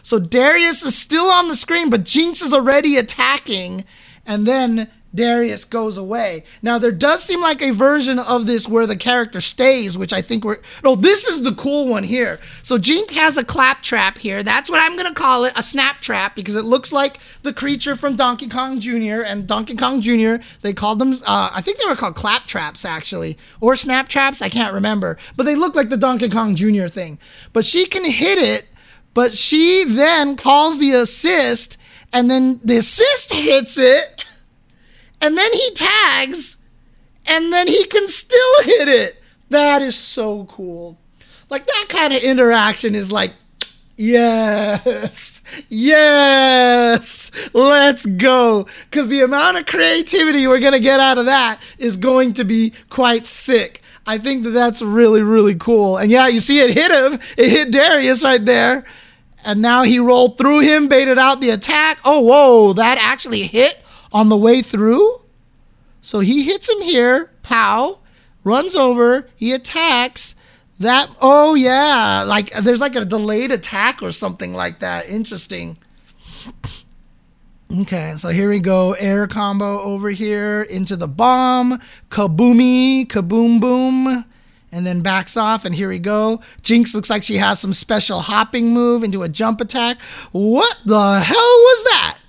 So 0.04 0.18
Darius 0.18 0.84
is 0.84 0.98
still 0.98 1.28
on 1.28 1.48
the 1.48 1.56
screen, 1.56 1.92
but 1.92 2.04
Jinx 2.04 2.42
is 2.42 2.56
already 2.56 2.98
attacking, 2.98 3.86
and 4.26 4.48
then 4.48 4.90
Darius 5.14 5.66
goes 5.66 5.98
away. 5.98 6.44
Now 6.62 6.78
there 6.78 6.92
does 6.92 7.24
seem 7.24 7.42
like 7.42 7.62
a 7.62 7.72
version 7.72 8.18
of 8.20 8.46
this 8.46 8.68
where 8.68 8.88
the 8.88 8.96
character 8.96 9.42
stays, 9.42 9.98
which 9.98 10.14
I 10.14 10.22
think 10.22 10.46
we're 10.46 10.58
no, 10.84 10.96
this 10.96 11.28
is 11.28 11.44
the 11.44 11.54
cool 11.54 11.88
one 11.88 12.04
here. 12.04 12.40
So 12.64 12.78
Jink 12.78 13.12
has 13.12 13.38
a 13.38 13.44
clap 13.44 13.84
trap 13.84 14.18
here. 14.18 14.44
That's 14.44 14.70
what 14.70 14.80
I'm 14.80 14.96
gonna 14.96 15.14
call 15.14 15.46
it, 15.46 15.54
a 15.56 15.64
snap 15.64 16.00
trap, 16.02 16.36
because 16.36 16.56
it 16.56 16.64
looks 16.64 16.94
like 16.94 17.18
the 17.42 17.54
creature 17.54 17.96
from 17.96 18.16
Donkey 18.16 18.48
Kong 18.48 18.80
Jr. 18.80 19.22
and 19.22 19.48
Donkey 19.48 19.76
Kong 19.76 20.02
Jr. 20.02 20.36
They 20.62 20.74
called 20.74 21.00
them 21.00 21.14
uh, 21.26 21.52
I 21.54 21.62
think 21.62 21.80
they 21.80 21.90
were 21.90 21.96
called 21.96 22.16
clap 22.16 22.48
traps 22.48 22.86
actually. 22.86 23.38
Or 23.60 23.76
snap 23.76 24.08
traps, 24.08 24.42
I 24.42 24.50
can't 24.50 24.74
remember. 24.74 25.18
But 25.36 25.44
they 25.44 25.56
look 25.56 25.76
like 25.76 25.90
the 25.90 25.98
Donkey 25.98 26.30
Kong 26.30 26.56
Jr. 26.56 26.88
thing. 26.88 27.20
But 27.54 27.66
she 27.66 27.86
can 27.86 28.06
hit 28.06 28.38
it, 28.38 28.68
but 29.14 29.34
she 29.34 29.84
then 29.86 30.38
calls 30.38 30.80
the 30.80 30.92
assist, 30.92 31.78
and 32.14 32.30
then 32.30 32.60
the 32.64 32.78
assist 32.78 33.34
hits 33.34 33.78
it 33.78 34.26
and 35.22 35.38
then 35.38 35.54
he 35.54 35.72
tags, 35.76 36.58
and 37.26 37.54
then 37.54 37.68
he 37.68 37.86
can 37.86 38.08
still 38.08 38.64
hit 38.64 38.88
it. 38.88 39.22
That 39.50 39.82
is 39.82 39.96
so 39.96 40.46
cool. 40.46 40.98
Like 41.50 41.66
that 41.66 41.86
kind 41.90 42.14
of 42.14 42.24
interaction 42.24 42.96
is 42.96 43.12
like, 43.12 43.34
yes, 43.98 45.44
yes, 45.70 47.32
let's 47.54 48.06
go. 48.06 48.68
Because 48.90 49.10
the 49.10 49.22
amount 49.22 49.58
of 49.58 49.66
creativity 49.66 50.48
we're 50.48 50.60
going 50.60 50.72
to 50.74 50.80
get 50.80 51.02
out 51.02 51.18
of 51.18 51.26
that 51.26 51.60
is 51.78 51.98
going 51.98 52.34
to 52.34 52.46
be 52.46 52.74
quite 52.90 53.26
sick. 53.26 53.82
I 54.08 54.18
think 54.18 54.44
that 54.46 54.52
that's 54.52 54.82
really, 54.82 55.22
really 55.22 55.56
cool. 55.56 55.98
And 55.98 56.10
yeah, 56.10 56.28
you 56.28 56.40
see 56.40 56.60
it 56.60 56.74
hit 56.74 56.92
him. 56.92 57.20
It 57.38 57.50
hit 57.50 57.72
Darius 57.72 58.24
right 58.24 58.44
there. 58.44 58.86
And 59.44 59.62
now 59.62 59.84
he 59.84 60.00
rolled 60.00 60.38
through 60.38 60.60
him, 60.60 60.88
baited 60.88 61.18
out 61.18 61.42
the 61.42 61.50
attack. 61.50 62.00
Oh, 62.06 62.22
whoa, 62.22 62.74
that 62.74 62.98
actually 63.00 63.44
hit 63.44 63.84
on 64.12 64.30
the 64.30 64.38
way 64.38 64.62
through. 64.62 65.22
So 66.02 66.20
he 66.20 66.44
hits 66.44 66.70
him 66.70 66.82
here, 66.82 67.32
pow, 67.44 68.00
runs 68.44 68.76
over, 68.76 69.30
he 69.36 69.52
attacks. 69.54 70.36
That, 70.80 71.10
oh 71.22 71.54
yeah, 71.54 72.24
like 72.24 72.50
there's 72.54 72.82
like 72.82 72.96
a 72.96 73.06
delayed 73.06 73.52
attack 73.52 74.02
or 74.02 74.12
something 74.12 74.54
like 74.54 74.80
that. 74.80 75.10
Interesting. 75.10 75.78
Okay, 77.80 78.16
so 78.18 78.28
here 78.28 78.50
we 78.50 78.60
go. 78.60 78.92
Air 78.94 79.28
combo 79.28 79.80
over 79.80 80.10
here 80.10 80.62
into 80.64 80.98
the 80.98 81.08
bomb. 81.08 81.80
Kaboomy, 82.10 83.08
kaboom 83.08 83.62
boom. 83.62 84.26
And 84.74 84.86
then 84.86 85.02
backs 85.02 85.38
off, 85.38 85.64
and 85.64 85.74
here 85.74 85.88
we 85.88 85.98
go. 85.98 86.42
Jinx 86.64 86.94
looks 86.94 87.10
like 87.10 87.24
she 87.24 87.38
has 87.38 87.62
some 87.62 87.72
special 87.72 88.20
hopping 88.20 88.74
move 88.74 89.06
into 89.06 89.24
a 89.24 89.30
jump 89.30 89.62
attack. 89.62 90.02
What 90.34 90.80
the 90.84 91.20
hell 91.20 91.38
was 91.38 91.84
that? 91.86 92.20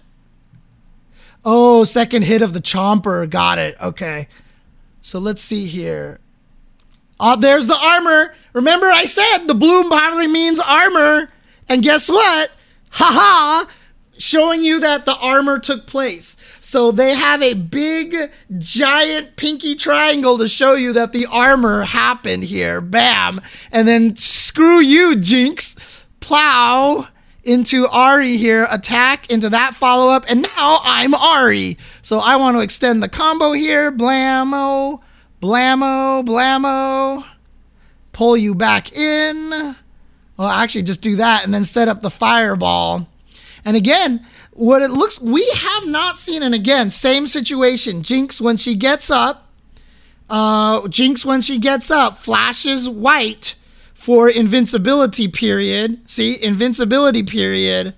Oh, 1.45 1.84
second 1.84 2.24
hit 2.24 2.43
of 2.43 2.53
the 2.53 2.61
chomper. 2.61 3.28
Got 3.28 3.59
it. 3.59 3.76
Okay. 3.80 4.28
So 5.01 5.18
let's 5.18 5.43
see 5.43 5.66
here. 5.66 6.20
Oh, 7.18 7.36
there's 7.36 7.66
the 7.66 7.78
armor. 7.78 8.34
Remember, 8.53 8.86
I 8.86 9.05
said 9.05 9.47
the 9.47 9.55
blue 9.55 9.88
probably 9.88 10.28
means 10.28 10.61
armor. 10.61 11.30
And 11.68 11.82
guess 11.82 12.09
what? 12.09 12.51
Haha! 12.90 13.70
Showing 14.18 14.62
you 14.62 14.78
that 14.80 15.05
the 15.05 15.16
armor 15.16 15.59
took 15.59 15.86
place. 15.86 16.36
So 16.61 16.93
they 16.93 17.14
have 17.14 17.43
a 17.43 17.55
big, 17.55 18.14
giant 18.59 19.36
pinky 19.36 19.74
triangle 19.74 20.38
to 20.38 20.49
show 20.49 20.74
you 20.74 20.93
that 20.93 21.12
the 21.12 21.26
armor 21.26 21.82
happened 21.82 22.45
here. 22.45 22.80
Bam. 22.80 23.40
And 23.72 23.88
then 23.88 24.14
screw 24.16 24.78
you, 24.78 25.16
Jinx. 25.16 26.05
Plow 26.20 27.09
into 27.45 27.86
Ahri 27.86 28.36
here, 28.36 28.66
attack 28.70 29.30
into 29.30 29.51
that 29.51 29.74
follow 29.74 30.12
up, 30.12 30.24
and 30.28 30.43
now 30.43 30.80
I'm 30.82 31.12
Ahri. 31.12 31.76
So 32.03 32.18
I 32.18 32.36
want 32.36 32.57
to 32.57 32.61
extend 32.61 33.03
the 33.03 33.09
combo 33.09 33.53
here. 33.53 33.90
Blammo, 33.90 35.03
blammo, 35.40 36.24
blammo. 36.24 37.24
Pull 38.12 38.36
you 38.36 38.55
back 38.55 38.93
in. 38.93 39.76
Well, 40.36 40.49
actually, 40.49 40.82
just 40.82 41.03
do 41.03 41.16
that 41.16 41.45
and 41.45 41.53
then 41.53 41.64
set 41.64 41.88
up 41.88 42.03
the 42.03 42.11
fireball. 42.11 43.09
And 43.64 43.76
again, 43.76 44.24
what 44.53 44.82
it 44.82 44.90
looks, 44.90 45.20
we 45.20 45.49
have 45.55 45.86
not 45.86 46.18
seen, 46.18 46.43
and 46.43 46.55
again, 46.55 46.90
same 46.90 47.26
situation. 47.26 48.03
Jinx, 48.03 48.40
when 48.40 48.57
she 48.57 48.74
gets 48.74 49.11
up, 49.11 49.49
uh, 50.28 50.86
Jinx, 50.88 51.24
when 51.24 51.40
she 51.43 51.59
gets 51.59 51.90
up, 51.90 52.18
flashes 52.18 52.88
white 52.88 53.55
for 54.03 54.28
invincibility 54.28 55.28
period. 55.28 56.11
See, 56.11 56.36
invincibility 56.42 57.22
period. 57.22 57.94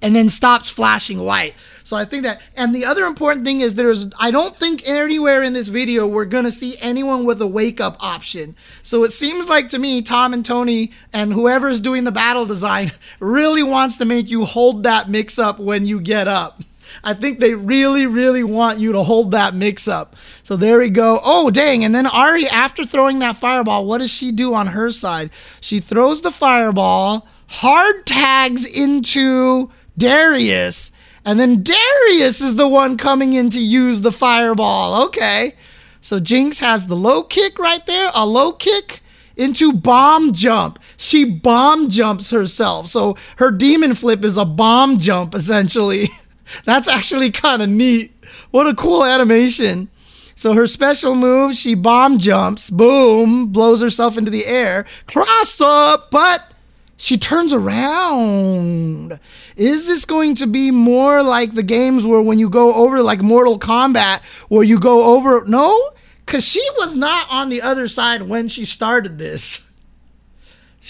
And 0.00 0.16
then 0.16 0.30
stops 0.30 0.70
flashing 0.70 1.20
white. 1.20 1.54
So 1.84 1.98
I 1.98 2.06
think 2.06 2.22
that, 2.22 2.40
and 2.56 2.74
the 2.74 2.86
other 2.86 3.04
important 3.04 3.44
thing 3.44 3.60
is 3.60 3.74
there's, 3.74 4.10
I 4.18 4.30
don't 4.30 4.56
think 4.56 4.88
anywhere 4.88 5.42
in 5.42 5.52
this 5.52 5.68
video 5.68 6.06
we're 6.06 6.24
gonna 6.24 6.50
see 6.50 6.76
anyone 6.80 7.26
with 7.26 7.42
a 7.42 7.46
wake 7.46 7.78
up 7.78 7.98
option. 8.00 8.56
So 8.82 9.04
it 9.04 9.12
seems 9.12 9.50
like 9.50 9.68
to 9.68 9.78
me, 9.78 10.00
Tom 10.00 10.32
and 10.32 10.42
Tony 10.42 10.92
and 11.12 11.34
whoever's 11.34 11.78
doing 11.78 12.04
the 12.04 12.10
battle 12.10 12.46
design 12.46 12.90
really 13.20 13.62
wants 13.62 13.98
to 13.98 14.06
make 14.06 14.30
you 14.30 14.46
hold 14.46 14.84
that 14.84 15.10
mix 15.10 15.38
up 15.38 15.58
when 15.58 15.84
you 15.84 16.00
get 16.00 16.26
up. 16.26 16.62
I 17.02 17.14
think 17.14 17.40
they 17.40 17.54
really, 17.54 18.06
really 18.06 18.44
want 18.44 18.78
you 18.78 18.92
to 18.92 19.02
hold 19.02 19.32
that 19.32 19.54
mix 19.54 19.88
up. 19.88 20.16
So 20.42 20.56
there 20.56 20.78
we 20.78 20.90
go. 20.90 21.20
Oh, 21.22 21.50
dang. 21.50 21.84
And 21.84 21.94
then 21.94 22.06
Ahri, 22.06 22.46
after 22.46 22.84
throwing 22.84 23.18
that 23.20 23.36
fireball, 23.36 23.86
what 23.86 23.98
does 23.98 24.10
she 24.10 24.32
do 24.32 24.54
on 24.54 24.68
her 24.68 24.90
side? 24.90 25.30
She 25.60 25.80
throws 25.80 26.22
the 26.22 26.30
fireball, 26.30 27.26
hard 27.48 28.06
tags 28.06 28.64
into 28.64 29.70
Darius, 29.96 30.92
and 31.24 31.38
then 31.38 31.62
Darius 31.62 32.40
is 32.40 32.56
the 32.56 32.68
one 32.68 32.96
coming 32.96 33.34
in 33.34 33.50
to 33.50 33.60
use 33.60 34.00
the 34.00 34.12
fireball. 34.12 35.04
Okay. 35.06 35.52
So 36.00 36.18
Jinx 36.18 36.60
has 36.60 36.86
the 36.86 36.96
low 36.96 37.22
kick 37.22 37.58
right 37.58 37.84
there, 37.86 38.10
a 38.14 38.26
low 38.26 38.52
kick 38.52 39.02
into 39.36 39.72
bomb 39.72 40.32
jump. 40.32 40.78
She 40.96 41.24
bomb 41.24 41.88
jumps 41.88 42.30
herself. 42.30 42.86
So 42.86 43.16
her 43.36 43.50
demon 43.50 43.94
flip 43.94 44.24
is 44.24 44.36
a 44.36 44.44
bomb 44.44 44.98
jump 44.98 45.34
essentially. 45.34 46.08
That's 46.64 46.88
actually 46.88 47.30
kind 47.30 47.62
of 47.62 47.68
neat. 47.68 48.12
What 48.50 48.66
a 48.66 48.74
cool 48.74 49.04
animation. 49.04 49.88
So 50.34 50.54
her 50.54 50.66
special 50.66 51.14
move, 51.14 51.54
she 51.54 51.74
bomb 51.74 52.18
jumps, 52.18 52.70
boom, 52.70 53.48
blows 53.48 53.82
herself 53.82 54.16
into 54.16 54.30
the 54.30 54.46
air, 54.46 54.86
cross 55.06 55.60
up, 55.60 56.10
but 56.10 56.50
she 56.96 57.18
turns 57.18 57.52
around. 57.52 59.20
Is 59.56 59.86
this 59.86 60.04
going 60.04 60.34
to 60.36 60.46
be 60.46 60.70
more 60.70 61.22
like 61.22 61.54
the 61.54 61.62
games 61.62 62.06
where 62.06 62.22
when 62.22 62.38
you 62.38 62.48
go 62.48 62.74
over 62.74 63.02
like 63.02 63.22
Mortal 63.22 63.58
Kombat, 63.58 64.22
where 64.48 64.64
you 64.64 64.80
go 64.80 65.16
over? 65.16 65.44
No, 65.46 65.78
because 66.24 66.46
she 66.46 66.66
was 66.78 66.96
not 66.96 67.26
on 67.30 67.48
the 67.48 67.62
other 67.62 67.86
side 67.86 68.22
when 68.22 68.48
she 68.48 68.64
started 68.64 69.18
this. 69.18 69.69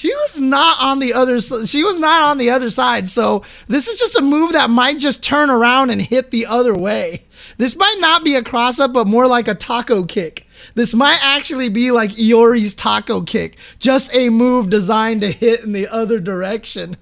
She 0.01 0.15
was 0.15 0.41
not 0.41 0.81
on 0.81 0.99
the 0.99 1.13
other 1.13 1.43
she 1.67 1.85
was 1.85 1.99
not 1.99 2.23
on 2.23 2.39
the 2.39 2.49
other 2.49 2.71
side. 2.71 3.07
So 3.07 3.45
this 3.69 3.87
is 3.87 4.01
just 4.01 4.19
a 4.19 4.23
move 4.23 4.55
that 4.55 4.71
might 4.71 4.99
just 4.99 5.23
turn 5.23 5.51
around 5.51 5.91
and 5.91 6.01
hit 6.01 6.31
the 6.31 6.47
other 6.47 6.73
way. 6.73 7.25
This 7.59 7.77
might 7.77 7.99
not 7.99 8.25
be 8.25 8.35
a 8.35 8.43
cross 8.43 8.81
up, 8.81 8.95
but 8.95 9.07
more 9.07 9.27
like 9.27 9.47
a 9.47 9.55
taco 9.55 10.05
kick. 10.05 10.49
This 10.75 10.95
might 10.95 11.19
actually 11.21 11.69
be 11.69 11.91
like 11.91 12.13
Iori's 12.13 12.73
taco 12.73 13.21
kick, 13.21 13.59
just 13.79 14.11
a 14.17 14.31
move 14.31 14.71
designed 14.71 15.21
to 15.21 15.31
hit 15.31 15.61
in 15.61 15.73
the 15.73 15.87
other 15.87 16.19
direction. 16.19 16.97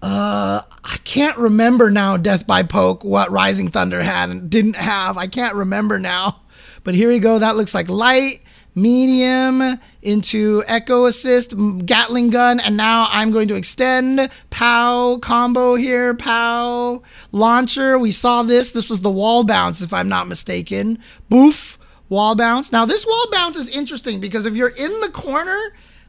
Uh, 0.00 0.62
I 0.84 0.96
can't 1.04 1.36
remember 1.36 1.90
now, 1.90 2.16
Death 2.16 2.46
by 2.46 2.62
Poke, 2.62 3.04
what 3.04 3.30
Rising 3.30 3.70
Thunder 3.70 4.02
had 4.02 4.30
and 4.30 4.48
didn't 4.48 4.76
have. 4.76 5.18
I 5.18 5.26
can't 5.26 5.54
remember 5.54 5.98
now. 5.98 6.40
But 6.82 6.94
here 6.94 7.10
we 7.10 7.18
go. 7.18 7.38
That 7.38 7.56
looks 7.56 7.74
like 7.74 7.90
light 7.90 8.40
medium 8.80 9.78
into 10.02 10.62
Ekko 10.62 11.08
assist, 11.08 11.54
Gatling 11.86 12.30
gun, 12.30 12.60
and 12.60 12.76
now 12.76 13.08
I'm 13.10 13.30
going 13.30 13.48
to 13.48 13.56
extend 13.56 14.30
POW 14.50 15.18
combo 15.20 15.74
here, 15.74 16.14
POW 16.14 17.02
launcher. 17.32 17.98
We 17.98 18.12
saw 18.12 18.42
this. 18.42 18.72
This 18.72 18.88
was 18.88 19.00
the 19.00 19.10
wall 19.10 19.44
bounce, 19.44 19.82
if 19.82 19.92
I'm 19.92 20.08
not 20.08 20.28
mistaken. 20.28 20.98
Boof, 21.28 21.78
wall 22.08 22.34
bounce. 22.34 22.72
Now, 22.72 22.84
this 22.84 23.06
wall 23.06 23.26
bounce 23.32 23.56
is 23.56 23.68
interesting 23.68 24.20
because 24.20 24.46
if 24.46 24.54
you're 24.54 24.68
in 24.68 25.00
the 25.00 25.10
corner, 25.10 25.58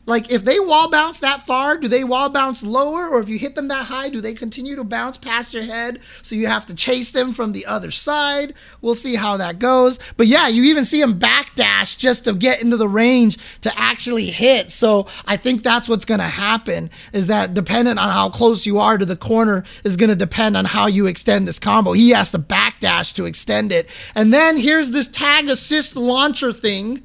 like 0.09 0.31
if 0.31 0.43
they 0.43 0.59
wall 0.59 0.89
bounce 0.89 1.19
that 1.19 1.45
far, 1.45 1.77
do 1.77 1.87
they 1.87 2.03
wall 2.03 2.29
bounce 2.29 2.63
lower? 2.63 3.07
Or 3.07 3.19
if 3.21 3.29
you 3.29 3.37
hit 3.37 3.55
them 3.55 3.67
that 3.67 3.85
high, 3.85 4.09
do 4.09 4.19
they 4.19 4.33
continue 4.33 4.75
to 4.75 4.83
bounce 4.83 5.17
past 5.17 5.53
your 5.53 5.63
head? 5.63 5.99
So 6.23 6.35
you 6.35 6.47
have 6.47 6.65
to 6.65 6.75
chase 6.75 7.11
them 7.11 7.31
from 7.31 7.51
the 7.51 7.65
other 7.67 7.91
side. 7.91 8.53
We'll 8.81 8.95
see 8.95 9.15
how 9.15 9.37
that 9.37 9.59
goes. 9.59 9.99
But 10.17 10.27
yeah, 10.27 10.47
you 10.47 10.63
even 10.63 10.83
see 10.83 10.99
them 10.99 11.19
backdash 11.19 11.97
just 11.97 12.25
to 12.25 12.33
get 12.33 12.61
into 12.61 12.75
the 12.75 12.89
range 12.89 13.37
to 13.61 13.71
actually 13.79 14.25
hit. 14.25 14.71
So 14.71 15.07
I 15.25 15.37
think 15.37 15.61
that's 15.61 15.87
what's 15.87 16.05
gonna 16.05 16.23
happen 16.23 16.89
is 17.13 17.27
that 17.27 17.53
dependent 17.53 17.99
on 17.99 18.09
how 18.09 18.29
close 18.29 18.65
you 18.65 18.79
are 18.79 18.97
to 18.97 19.05
the 19.05 19.15
corner 19.15 19.63
is 19.83 19.95
gonna 19.95 20.15
depend 20.15 20.57
on 20.57 20.65
how 20.65 20.87
you 20.87 21.05
extend 21.05 21.47
this 21.47 21.59
combo. 21.59 21.93
He 21.93 22.09
has 22.09 22.31
to 22.31 22.39
backdash 22.39 23.13
to 23.15 23.25
extend 23.25 23.71
it. 23.71 23.87
And 24.15 24.33
then 24.33 24.57
here's 24.57 24.89
this 24.89 25.07
tag 25.07 25.47
assist 25.47 25.95
launcher 25.95 26.51
thing. 26.51 27.03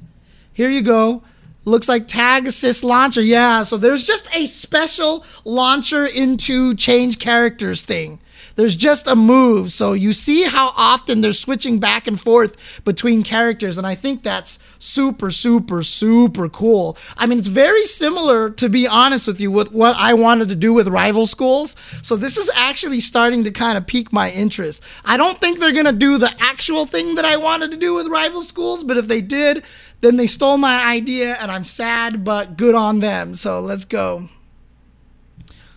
Here 0.53 0.71
you 0.71 0.81
go. 0.81 1.21
Looks 1.65 1.89
like 1.89 2.07
tag 2.07 2.47
assist 2.47 2.83
launcher. 2.83 3.21
Yeah, 3.21 3.63
so 3.63 3.77
there's 3.77 4.03
just 4.03 4.33
a 4.35 4.45
special 4.45 5.25
launcher 5.43 6.05
into 6.05 6.75
change 6.75 7.17
characters 7.19 7.81
thing. 7.81 8.19
there's 8.55 8.75
just 8.75 9.07
a 9.07 9.15
move. 9.15 9.71
So 9.71 9.93
you 9.93 10.13
see 10.13 10.43
how 10.43 10.71
often 10.75 11.21
they're 11.21 11.33
switching 11.33 11.79
back 11.79 12.07
and 12.07 12.19
forth 12.19 12.83
between 12.83 13.23
characters. 13.23 13.77
And 13.77 13.85
I 13.85 13.95
think 13.95 14.23
that's 14.23 14.59
super, 14.79 15.31
super, 15.31 15.83
super 15.83 16.49
cool. 16.49 16.97
I 17.17 17.25
mean, 17.25 17.39
it's 17.39 17.47
very 17.47 17.83
similar, 17.83 18.49
to 18.51 18.69
be 18.69 18.87
honest 18.87 19.27
with 19.27 19.39
you, 19.39 19.51
with 19.51 19.71
what 19.71 19.95
I 19.97 20.13
wanted 20.13 20.49
to 20.49 20.55
do 20.55 20.73
with 20.73 20.87
rival 20.87 21.25
schools. 21.25 21.75
So 22.01 22.15
this 22.15 22.37
is 22.37 22.49
actually 22.55 23.01
starting 23.01 23.43
to 23.43 23.51
kind 23.51 23.77
of 23.77 23.85
pique 23.87 24.11
my 24.13 24.31
interest. 24.31 24.83
I 25.03 25.17
don't 25.17 25.37
think 25.39 25.59
they're 25.59 25.71
going 25.73 25.85
to 25.85 25.91
do 25.91 26.17
the 26.17 26.33
actual 26.39 26.85
thing 26.85 27.15
that 27.15 27.25
I 27.25 27.37
wanted 27.37 27.71
to 27.71 27.77
do 27.77 27.93
with 27.93 28.07
rival 28.07 28.41
schools, 28.41 28.83
but 28.83 28.97
if 28.97 29.07
they 29.07 29.21
did, 29.21 29.63
then 30.05 30.17
they 30.17 30.27
stole 30.27 30.57
my 30.57 30.85
idea 30.85 31.35
and 31.39 31.51
I'm 31.51 31.65
sad, 31.65 32.23
but 32.23 32.57
good 32.57 32.75
on 32.75 32.99
them. 32.99 33.33
So 33.33 33.59
let's 33.59 33.85
go. 33.85 34.29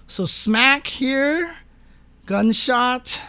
So 0.07 0.27
smack 0.27 0.87
here, 0.87 1.57
gunshot, 2.27 3.23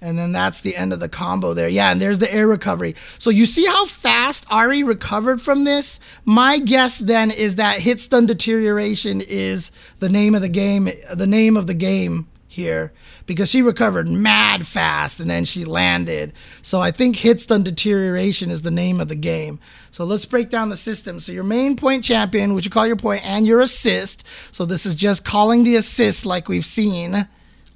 and 0.00 0.16
then 0.16 0.30
that's 0.30 0.60
the 0.60 0.76
end 0.76 0.92
of 0.92 1.00
the 1.00 1.08
combo 1.08 1.54
there. 1.54 1.68
Yeah, 1.68 1.90
and 1.90 2.00
there's 2.00 2.20
the 2.20 2.32
air 2.32 2.46
recovery. 2.46 2.94
So 3.18 3.30
you 3.30 3.46
see 3.46 3.66
how 3.66 3.86
fast 3.86 4.46
Ahri 4.48 4.86
recovered 4.86 5.40
from 5.40 5.64
this? 5.64 5.98
My 6.24 6.58
guess 6.58 6.98
then 6.98 7.32
is 7.32 7.56
that 7.56 7.80
hit 7.80 7.98
stun 7.98 8.26
deterioration 8.26 9.22
is 9.26 9.72
the 9.98 10.08
name 10.08 10.36
of 10.36 10.42
the 10.42 10.48
game, 10.48 10.88
the 11.12 11.26
name 11.26 11.56
of 11.56 11.66
the 11.66 11.74
game 11.74 12.28
here 12.46 12.92
because 13.26 13.50
she 13.50 13.62
recovered 13.62 14.08
mad 14.08 14.66
fast 14.66 15.20
and 15.20 15.30
then 15.30 15.44
she 15.44 15.64
landed. 15.64 16.32
So 16.62 16.80
I 16.80 16.90
think 16.90 17.16
hit 17.16 17.40
stun 17.40 17.62
deterioration 17.62 18.50
is 18.50 18.62
the 18.62 18.70
name 18.70 19.00
of 19.00 19.08
the 19.08 19.14
game. 19.14 19.60
So 19.90 20.04
let's 20.04 20.24
break 20.24 20.50
down 20.50 20.68
the 20.68 20.76
system. 20.76 21.20
So 21.20 21.32
your 21.32 21.44
main 21.44 21.76
point 21.76 22.04
champion, 22.04 22.54
which 22.54 22.64
you 22.64 22.70
call 22.70 22.86
your 22.86 22.96
point, 22.96 23.26
and 23.26 23.46
your 23.46 23.60
assist. 23.60 24.26
So 24.52 24.64
this 24.64 24.86
is 24.86 24.94
just 24.94 25.24
calling 25.24 25.64
the 25.64 25.76
assist 25.76 26.26
like 26.26 26.48
we've 26.48 26.64
seen 26.64 27.28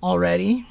already. 0.02 0.66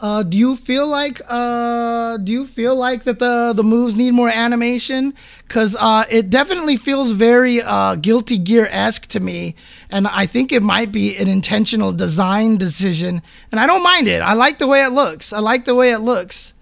Uh, 0.00 0.22
do 0.22 0.36
you 0.38 0.54
feel 0.54 0.86
like 0.86 1.20
uh, 1.28 2.18
do 2.18 2.30
you 2.30 2.46
feel 2.46 2.76
like 2.76 3.02
that 3.02 3.18
the 3.18 3.52
the 3.52 3.64
moves 3.64 3.96
need 3.96 4.12
more 4.12 4.28
animation? 4.28 5.12
Cause 5.48 5.74
uh, 5.78 6.04
it 6.08 6.30
definitely 6.30 6.76
feels 6.76 7.10
very 7.10 7.60
uh, 7.60 7.96
Guilty 7.96 8.38
Gear 8.38 8.68
esque 8.70 9.08
to 9.08 9.18
me, 9.18 9.56
and 9.90 10.06
I 10.06 10.26
think 10.26 10.52
it 10.52 10.62
might 10.62 10.92
be 10.92 11.16
an 11.16 11.26
intentional 11.26 11.92
design 11.92 12.58
decision. 12.58 13.22
And 13.50 13.58
I 13.58 13.66
don't 13.66 13.82
mind 13.82 14.06
it. 14.06 14.22
I 14.22 14.34
like 14.34 14.58
the 14.58 14.68
way 14.68 14.84
it 14.84 14.90
looks. 14.90 15.32
I 15.32 15.40
like 15.40 15.64
the 15.64 15.74
way 15.74 15.90
it 15.90 15.98
looks, 15.98 16.54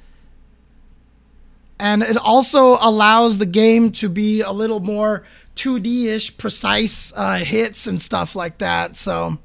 and 1.78 2.02
it 2.02 2.16
also 2.16 2.78
allows 2.80 3.36
the 3.36 3.46
game 3.46 3.92
to 3.92 4.08
be 4.08 4.40
a 4.40 4.50
little 4.50 4.80
more 4.80 5.24
2D 5.56 6.06
ish, 6.06 6.38
precise 6.38 7.12
uh, 7.14 7.36
hits 7.36 7.86
and 7.86 8.00
stuff 8.00 8.34
like 8.34 8.58
that. 8.58 8.96
So, 8.96 9.36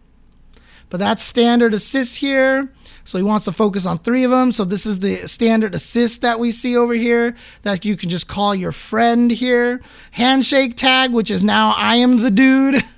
but 0.90 1.02
that's 1.02 1.22
standard 1.22 1.74
assist 1.74 2.18
here. 2.18 2.70
So 3.04 3.18
he 3.18 3.24
wants 3.24 3.46
to 3.46 3.52
focus 3.52 3.86
on 3.86 3.98
three 3.98 4.24
of 4.24 4.32
them. 4.32 4.52
So 4.52 4.64
this 4.64 4.86
is 4.86 5.00
the 5.00 5.16
standard 5.28 5.76
assist 5.76 6.22
that 6.22 6.40
we 6.40 6.52
see 6.52 6.78
over 6.78 6.94
here 6.94 7.36
that 7.64 7.84
you 7.86 7.98
can 7.98 8.10
just 8.10 8.28
call 8.28 8.54
your 8.54 8.72
friend 8.72 9.32
here. 9.32 9.82
Handshake 10.12 10.76
tag, 10.76 11.12
which 11.12 11.32
is 11.32 11.44
now 11.44 11.74
I 11.76 11.96
am 11.96 12.18
the 12.18 12.32
dude. 12.32 12.84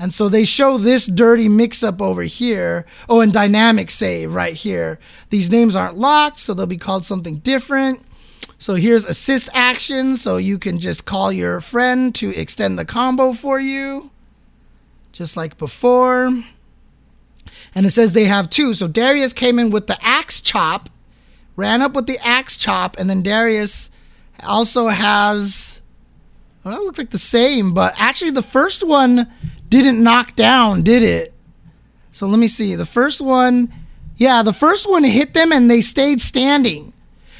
And 0.00 0.14
so 0.14 0.28
they 0.28 0.44
show 0.44 0.78
this 0.78 1.06
dirty 1.06 1.48
mix 1.48 1.82
up 1.82 2.00
over 2.00 2.22
here. 2.22 2.86
Oh, 3.08 3.20
and 3.20 3.32
dynamic 3.32 3.90
save 3.90 4.32
right 4.32 4.54
here. 4.54 4.98
These 5.30 5.50
names 5.50 5.74
aren't 5.74 5.98
locked, 5.98 6.38
so 6.38 6.54
they'll 6.54 6.66
be 6.66 6.76
called 6.76 7.04
something 7.04 7.38
different. 7.38 8.04
So 8.60 8.74
here's 8.74 9.04
assist 9.04 9.48
action, 9.54 10.16
so 10.16 10.36
you 10.36 10.58
can 10.58 10.78
just 10.78 11.04
call 11.04 11.32
your 11.32 11.60
friend 11.60 12.14
to 12.16 12.30
extend 12.30 12.78
the 12.78 12.84
combo 12.84 13.32
for 13.32 13.60
you, 13.60 14.10
just 15.12 15.36
like 15.36 15.58
before 15.58 16.44
and 17.74 17.86
it 17.86 17.90
says 17.90 18.12
they 18.12 18.24
have 18.24 18.50
two. 18.50 18.74
So 18.74 18.88
Darius 18.88 19.32
came 19.32 19.58
in 19.58 19.70
with 19.70 19.86
the 19.86 19.98
axe 20.00 20.40
chop, 20.40 20.88
ran 21.56 21.82
up 21.82 21.94
with 21.94 22.06
the 22.06 22.18
axe 22.24 22.56
chop, 22.56 22.96
and 22.98 23.08
then 23.08 23.22
Darius 23.22 23.90
also 24.44 24.86
has. 24.88 25.80
Well, 26.64 26.76
it 26.76 26.84
looks 26.84 26.98
like 26.98 27.10
the 27.10 27.18
same, 27.18 27.72
but 27.72 27.94
actually 27.96 28.32
the 28.32 28.42
first 28.42 28.86
one 28.86 29.30
didn't 29.68 30.02
knock 30.02 30.34
down, 30.34 30.82
did 30.82 31.02
it? 31.02 31.32
So 32.12 32.26
let 32.26 32.38
me 32.38 32.48
see. 32.48 32.74
The 32.74 32.84
first 32.84 33.20
one, 33.20 33.72
yeah, 34.16 34.42
the 34.42 34.52
first 34.52 34.90
one 34.90 35.04
hit 35.04 35.34
them 35.34 35.52
and 35.52 35.70
they 35.70 35.80
stayed 35.80 36.20
standing. 36.20 36.92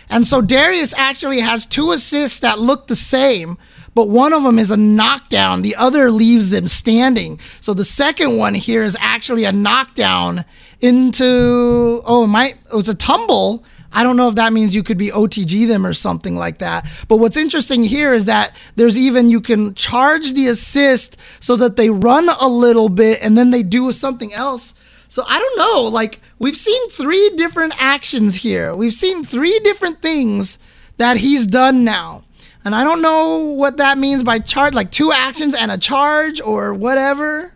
And 0.08 0.24
so 0.24 0.40
Darius 0.40 0.94
actually 0.94 1.40
has 1.40 1.66
two 1.66 1.92
assists 1.92 2.40
that 2.40 2.58
look 2.58 2.86
the 2.86 2.96
same, 2.96 3.58
but 3.98 4.10
one 4.10 4.32
of 4.32 4.44
them 4.44 4.60
is 4.60 4.70
a 4.70 4.76
knockdown. 4.76 5.62
The 5.62 5.74
other 5.74 6.12
leaves 6.12 6.50
them 6.50 6.68
standing. 6.68 7.40
So 7.60 7.74
the 7.74 7.84
second 7.84 8.38
one 8.38 8.54
here 8.54 8.84
is 8.84 8.96
actually 9.00 9.42
a 9.42 9.50
knockdown 9.50 10.44
into 10.78 12.00
oh 12.06 12.24
my 12.24 12.54
oh, 12.70 12.78
it's 12.78 12.88
a 12.88 12.94
tumble. 12.94 13.64
I 13.90 14.04
don't 14.04 14.16
know 14.16 14.28
if 14.28 14.36
that 14.36 14.52
means 14.52 14.72
you 14.72 14.84
could 14.84 14.98
be 14.98 15.10
OTG 15.10 15.66
them 15.66 15.84
or 15.84 15.92
something 15.94 16.36
like 16.36 16.58
that. 16.58 16.86
But 17.08 17.16
what's 17.16 17.36
interesting 17.36 17.82
here 17.82 18.12
is 18.12 18.26
that 18.26 18.54
there's 18.76 18.96
even 18.96 19.30
you 19.30 19.40
can 19.40 19.74
charge 19.74 20.32
the 20.34 20.46
assist 20.46 21.18
so 21.40 21.56
that 21.56 21.74
they 21.74 21.90
run 21.90 22.28
a 22.28 22.46
little 22.46 22.88
bit 22.88 23.18
and 23.20 23.36
then 23.36 23.50
they 23.50 23.64
do 23.64 23.90
something 23.90 24.32
else. 24.32 24.74
So 25.08 25.24
I 25.26 25.40
don't 25.40 25.58
know. 25.58 25.88
Like 25.90 26.20
we've 26.38 26.56
seen 26.56 26.88
three 26.90 27.30
different 27.30 27.74
actions 27.78 28.36
here. 28.36 28.76
We've 28.76 28.92
seen 28.92 29.24
three 29.24 29.58
different 29.64 30.00
things 30.02 30.56
that 30.98 31.16
he's 31.16 31.48
done 31.48 31.82
now. 31.82 32.22
And 32.64 32.74
I 32.74 32.84
don't 32.84 33.00
know 33.00 33.52
what 33.52 33.76
that 33.78 33.98
means 33.98 34.24
by 34.24 34.38
charge, 34.38 34.74
like 34.74 34.90
two 34.90 35.12
actions 35.12 35.54
and 35.54 35.70
a 35.70 35.78
charge 35.78 36.40
or 36.40 36.74
whatever. 36.74 37.54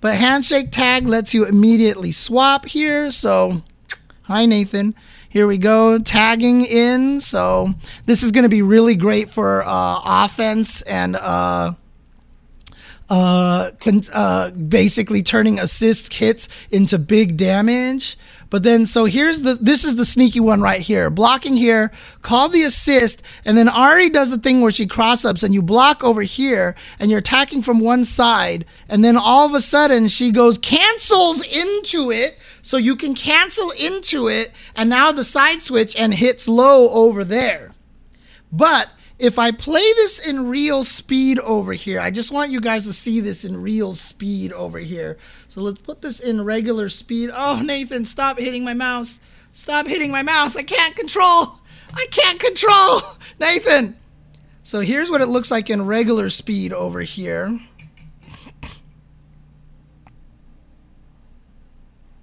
But 0.00 0.14
handshake 0.14 0.70
tag 0.70 1.06
lets 1.06 1.34
you 1.34 1.44
immediately 1.44 2.12
swap 2.12 2.66
here. 2.66 3.10
So, 3.10 3.62
hi, 4.22 4.46
Nathan. 4.46 4.94
Here 5.28 5.46
we 5.46 5.58
go, 5.58 5.98
tagging 5.98 6.64
in. 6.64 7.20
So, 7.20 7.74
this 8.06 8.22
is 8.22 8.32
going 8.32 8.44
to 8.44 8.48
be 8.48 8.62
really 8.62 8.94
great 8.94 9.28
for 9.28 9.62
uh, 9.62 10.00
offense 10.04 10.82
and 10.82 11.16
uh, 11.16 11.74
uh, 13.10 13.70
uh, 14.14 14.50
basically 14.52 15.22
turning 15.22 15.58
assist 15.58 16.14
hits 16.14 16.48
into 16.70 16.98
big 16.98 17.36
damage. 17.36 18.16
But 18.50 18.62
then, 18.62 18.86
so 18.86 19.04
here's 19.04 19.42
the, 19.42 19.54
this 19.54 19.84
is 19.84 19.96
the 19.96 20.04
sneaky 20.04 20.40
one 20.40 20.62
right 20.62 20.80
here. 20.80 21.10
Blocking 21.10 21.56
here, 21.56 21.90
call 22.22 22.48
the 22.48 22.62
assist, 22.62 23.22
and 23.44 23.58
then 23.58 23.66
Ahri 23.66 24.10
does 24.12 24.30
the 24.30 24.38
thing 24.38 24.60
where 24.60 24.70
she 24.70 24.86
cross 24.86 25.24
ups 25.24 25.42
and 25.42 25.52
you 25.52 25.60
block 25.60 26.02
over 26.02 26.22
here 26.22 26.74
and 26.98 27.10
you're 27.10 27.20
attacking 27.20 27.62
from 27.62 27.80
one 27.80 28.04
side. 28.04 28.64
And 28.88 29.04
then 29.04 29.16
all 29.16 29.46
of 29.46 29.54
a 29.54 29.60
sudden 29.60 30.08
she 30.08 30.30
goes, 30.30 30.56
cancels 30.56 31.42
into 31.46 32.10
it. 32.10 32.38
So 32.62 32.76
you 32.76 32.96
can 32.96 33.14
cancel 33.14 33.70
into 33.72 34.28
it. 34.28 34.52
And 34.74 34.88
now 34.88 35.12
the 35.12 35.24
side 35.24 35.62
switch 35.62 35.94
and 35.96 36.14
hits 36.14 36.48
low 36.48 36.88
over 36.90 37.24
there. 37.24 37.72
But 38.50 38.90
if 39.18 39.38
I 39.38 39.50
play 39.50 39.80
this 39.96 40.24
in 40.24 40.48
real 40.48 40.84
speed 40.84 41.38
over 41.40 41.72
here, 41.72 42.00
I 42.00 42.10
just 42.10 42.30
want 42.30 42.52
you 42.52 42.60
guys 42.60 42.84
to 42.84 42.92
see 42.92 43.20
this 43.20 43.44
in 43.44 43.60
real 43.60 43.92
speed 43.92 44.52
over 44.52 44.78
here. 44.78 45.18
So 45.48 45.62
let's 45.62 45.80
put 45.80 46.02
this 46.02 46.20
in 46.20 46.44
regular 46.44 46.90
speed. 46.90 47.30
Oh, 47.32 47.60
Nathan, 47.64 48.04
stop 48.04 48.38
hitting 48.38 48.64
my 48.64 48.74
mouse. 48.74 49.20
Stop 49.52 49.86
hitting 49.86 50.10
my 50.10 50.22
mouse. 50.22 50.56
I 50.56 50.62
can't 50.62 50.94
control. 50.94 51.58
I 51.94 52.06
can't 52.10 52.38
control. 52.38 53.00
Nathan. 53.40 53.96
So 54.62 54.80
here's 54.80 55.10
what 55.10 55.22
it 55.22 55.26
looks 55.26 55.50
like 55.50 55.70
in 55.70 55.86
regular 55.86 56.28
speed 56.28 56.74
over 56.74 57.00
here. 57.00 57.58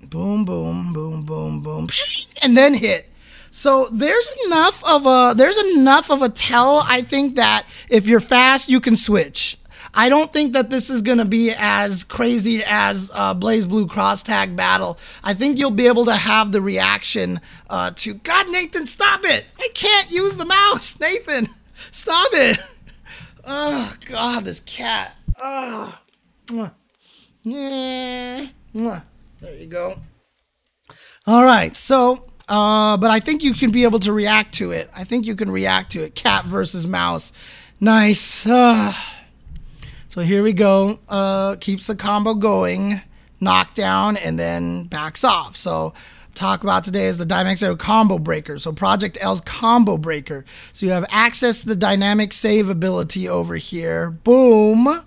Boom, 0.07 0.45
boom, 0.45 0.93
boom, 0.93 1.23
boom, 1.23 1.61
boom. 1.61 1.87
And 2.43 2.55
then 2.55 2.75
hit. 2.75 3.09
So 3.49 3.87
there's 3.91 4.35
enough 4.45 4.83
of 4.83 5.07
a 5.07 5.33
there's 5.35 5.57
enough 5.75 6.11
of 6.11 6.21
a 6.21 6.29
tell. 6.29 6.83
I 6.85 7.01
think 7.01 7.37
that 7.37 7.65
if 7.89 8.05
you're 8.05 8.19
fast, 8.19 8.69
you 8.69 8.79
can 8.79 8.95
switch. 8.95 9.54
I 9.95 10.09
don't 10.09 10.31
think 10.31 10.53
that 10.53 10.69
this 10.69 10.89
is 10.89 11.01
going 11.01 11.19
to 11.19 11.25
be 11.25 11.53
as 11.57 12.03
crazy 12.03 12.63
as 12.65 13.09
uh, 13.13 13.33
BlazBlue 13.33 13.89
Cross 13.89 14.23
Tag 14.23 14.55
Battle. 14.55 14.97
I 15.23 15.33
think 15.33 15.57
you'll 15.57 15.71
be 15.71 15.87
able 15.87 16.05
to 16.05 16.15
have 16.15 16.51
the 16.51 16.61
reaction 16.61 17.39
uh, 17.69 17.91
to 17.95 18.15
God, 18.15 18.49
Nathan, 18.49 18.85
stop 18.85 19.21
it! 19.23 19.45
I 19.57 19.69
can't 19.73 20.11
use 20.11 20.37
the 20.37 20.45
mouse, 20.45 20.99
Nathan, 20.99 21.47
stop 21.91 22.29
it! 22.33 22.59
Oh 23.47 23.93
God, 24.07 24.43
this 24.43 24.59
cat. 24.61 25.15
Oh. 25.39 25.99
Yeah. 27.43 28.47
There 28.73 29.55
you 29.55 29.67
go. 29.67 29.93
All 31.27 31.43
right, 31.43 31.75
so 31.75 32.25
uh, 32.47 32.97
but 32.97 33.11
I 33.11 33.19
think 33.19 33.43
you 33.43 33.53
can 33.53 33.71
be 33.71 33.83
able 33.83 33.99
to 33.99 34.13
react 34.13 34.55
to 34.55 34.71
it. 34.71 34.89
I 34.95 35.03
think 35.03 35.25
you 35.25 35.35
can 35.35 35.51
react 35.51 35.91
to 35.93 36.03
it. 36.03 36.15
Cat 36.15 36.45
versus 36.45 36.85
mouse. 36.85 37.33
Nice. 37.79 38.45
Uh, 38.45 38.93
so 40.15 40.21
here 40.21 40.43
we 40.43 40.53
go. 40.53 40.97
Uh, 41.09 41.57
keeps 41.57 41.87
the 41.87 41.95
combo 41.95 42.35
going. 42.35 43.01
Knockdown 43.41 44.15
and 44.15 44.39
then 44.39 44.85
backs 44.85 45.25
off. 45.25 45.57
So 45.57 45.93
talk 46.33 46.63
about 46.63 46.85
today 46.85 47.07
is 47.07 47.17
the 47.17 47.25
Dynamic 47.25 47.57
Save 47.57 47.79
Combo 47.79 48.17
Breaker. 48.17 48.57
So 48.57 48.71
Project 48.71 49.17
L's 49.19 49.41
Combo 49.41 49.97
Breaker. 49.97 50.45
So 50.71 50.85
you 50.85 50.93
have 50.93 51.05
access 51.09 51.59
to 51.63 51.67
the 51.67 51.75
dynamic 51.75 52.31
save 52.31 52.69
ability 52.69 53.27
over 53.27 53.57
here. 53.57 54.09
Boom. 54.09 55.03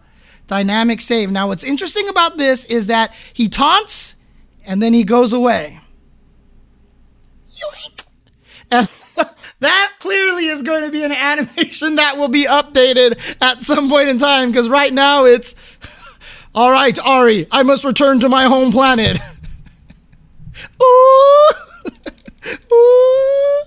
Dynamic 0.47 1.01
save. 1.01 1.31
Now, 1.31 1.49
what's 1.49 1.65
interesting 1.65 2.11
about 2.11 2.37
this 2.37 2.67
is 2.67 2.89
that 2.89 3.15
he 3.33 3.49
taunts 3.49 4.15
and 4.67 4.83
then 4.83 4.93
he 4.93 5.05
goes 5.05 5.33
away. 5.33 5.81
Yoink! 7.51 8.05
And 8.71 8.91
that 9.61 9.93
clearly 9.99 10.47
is 10.47 10.63
going 10.63 10.85
to 10.85 10.91
be 10.91 11.03
an 11.03 11.13
animation 11.13 11.97
that 11.97 12.17
will 12.17 12.29
be 12.29 12.45
updated 12.45 13.37
at 13.41 13.61
some 13.61 13.89
point 13.89 14.09
in 14.09 14.19
time 14.19 14.51
because 14.51 14.69
right 14.69 14.93
now 14.93 15.25
it's 15.25 15.55
all 16.55 16.71
right, 16.71 16.95
Ahri, 16.97 17.47
I 17.51 17.63
must 17.63 17.85
return 17.85 18.21
to 18.21 18.29
my 18.29 18.45
home 18.45 18.73
planet. 18.73 19.19
Ooh! 20.83 21.49
Ooh! 22.73 23.65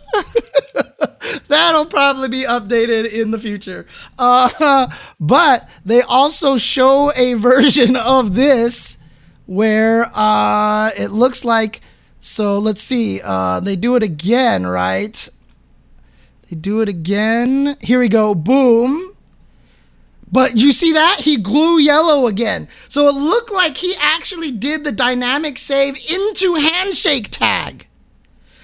That'll 1.47 1.85
probably 1.85 2.29
be 2.29 2.43
updated 2.43 3.11
in 3.11 3.31
the 3.31 3.37
future. 3.37 3.85
Uh, 4.17 4.87
but 5.19 5.69
they 5.85 6.01
also 6.01 6.57
show 6.57 7.11
a 7.15 7.35
version 7.35 7.95
of 7.95 8.33
this 8.33 8.97
where 9.45 10.09
uh, 10.15 10.91
it 10.97 11.11
looks 11.11 11.45
like. 11.45 11.81
So 12.19 12.59
let's 12.59 12.81
see. 12.81 13.21
Uh, 13.23 13.59
they 13.59 13.75
do 13.75 13.95
it 13.95 14.03
again, 14.03 14.65
right? 14.65 15.29
Do 16.55 16.81
it 16.81 16.89
again. 16.89 17.77
Here 17.81 17.99
we 17.99 18.09
go. 18.09 18.35
Boom. 18.35 19.15
But 20.31 20.55
you 20.57 20.71
see 20.71 20.93
that? 20.93 21.21
He 21.21 21.37
glue 21.37 21.79
yellow 21.79 22.27
again. 22.27 22.69
So 22.87 23.07
it 23.07 23.15
looked 23.15 23.51
like 23.51 23.77
he 23.77 23.95
actually 23.99 24.51
did 24.51 24.83
the 24.83 24.91
dynamic 24.91 25.57
save 25.57 25.97
into 26.09 26.55
handshake 26.55 27.29
tag. 27.29 27.87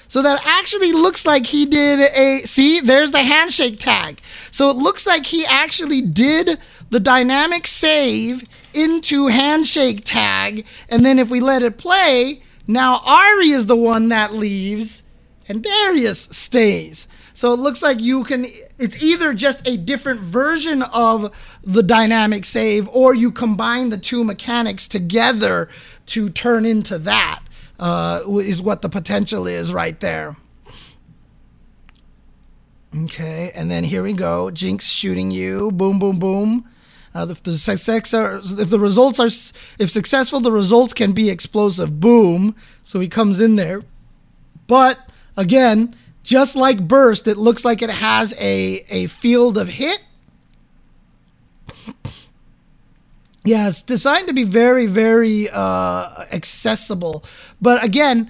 So 0.07 0.21
that 0.21 0.41
actually 0.45 0.93
looks 0.93 1.25
like 1.25 1.45
he 1.45 1.65
did 1.65 1.99
a 1.99 2.39
see, 2.45 2.79
there's 2.79 3.11
the 3.11 3.23
handshake 3.23 3.79
tag. 3.79 4.21
So 4.51 4.69
it 4.69 4.77
looks 4.77 5.05
like 5.05 5.25
he 5.25 5.45
actually 5.45 6.01
did 6.01 6.57
the 6.89 7.01
dynamic 7.01 7.67
save 7.67 8.47
into 8.73 9.27
handshake 9.27 10.03
tag. 10.05 10.65
And 10.89 11.05
then 11.05 11.19
if 11.19 11.29
we 11.29 11.41
let 11.41 11.63
it 11.63 11.77
play, 11.77 12.41
now 12.65 12.99
Ahri 12.99 13.53
is 13.53 13.67
the 13.67 13.75
one 13.75 14.07
that 14.09 14.33
leaves 14.33 15.03
and 15.49 15.61
Darius 15.61 16.21
stays. 16.31 17.07
So 17.37 17.53
it 17.53 17.59
looks 17.59 17.83
like 17.83 18.01
you 18.01 18.23
can, 18.23 18.47
it's 18.79 18.99
either 18.99 19.31
just 19.31 19.67
a 19.67 19.77
different 19.77 20.21
version 20.21 20.81
of 20.81 21.59
the 21.61 21.83
dynamic 21.83 22.45
save 22.45 22.87
or 22.87 23.13
you 23.13 23.31
combine 23.31 23.89
the 23.89 23.97
two 23.99 24.23
mechanics 24.23 24.87
together 24.87 25.69
to 26.07 26.31
turn 26.31 26.65
into 26.65 26.97
that. 26.97 27.41
Uh, 27.79 28.21
is 28.27 28.59
what 28.59 28.81
the 28.81 28.89
potential 28.89 29.45
is 29.45 29.71
right 29.71 29.99
there. 29.99 30.35
Okay, 33.03 33.51
and 33.53 33.69
then 33.69 33.83
here 33.83 34.01
we 34.01 34.13
go. 34.13 34.49
Jinx 34.49 34.89
shooting 34.89 35.29
you. 35.29 35.69
Boom, 35.69 35.99
boom, 35.99 36.17
boom. 36.17 36.67
Uh, 37.13 37.27
if 37.29 37.43
the 37.43 37.55
success 37.55 38.15
are, 38.15 38.37
if 38.37 38.71
the 38.71 38.79
results 38.79 39.19
are, 39.19 39.27
if 39.77 39.91
successful, 39.91 40.39
the 40.39 40.51
results 40.51 40.91
can 40.91 41.11
be 41.11 41.29
explosive. 41.29 41.99
Boom. 41.99 42.55
So 42.81 42.99
he 42.99 43.07
comes 43.07 43.39
in 43.39 43.57
there, 43.57 43.83
but 44.65 45.07
again, 45.35 45.93
just 46.27 46.55
like 46.55 46.87
burst, 46.87 47.27
it 47.27 47.37
looks 47.37 47.63
like 47.65 47.81
it 47.81 47.89
has 47.89 48.39
a 48.39 48.85
a 48.89 49.07
field 49.07 49.57
of 49.57 49.67
hit 49.69 50.03
Yeah, 53.47 53.69
it's 53.69 53.81
designed 53.81 54.27
to 54.27 54.33
be 54.33 54.43
very, 54.43 54.87
very 54.87 55.49
uh, 55.49 56.25
accessible. 56.33 57.23
But 57.61 57.81
again, 57.81 58.29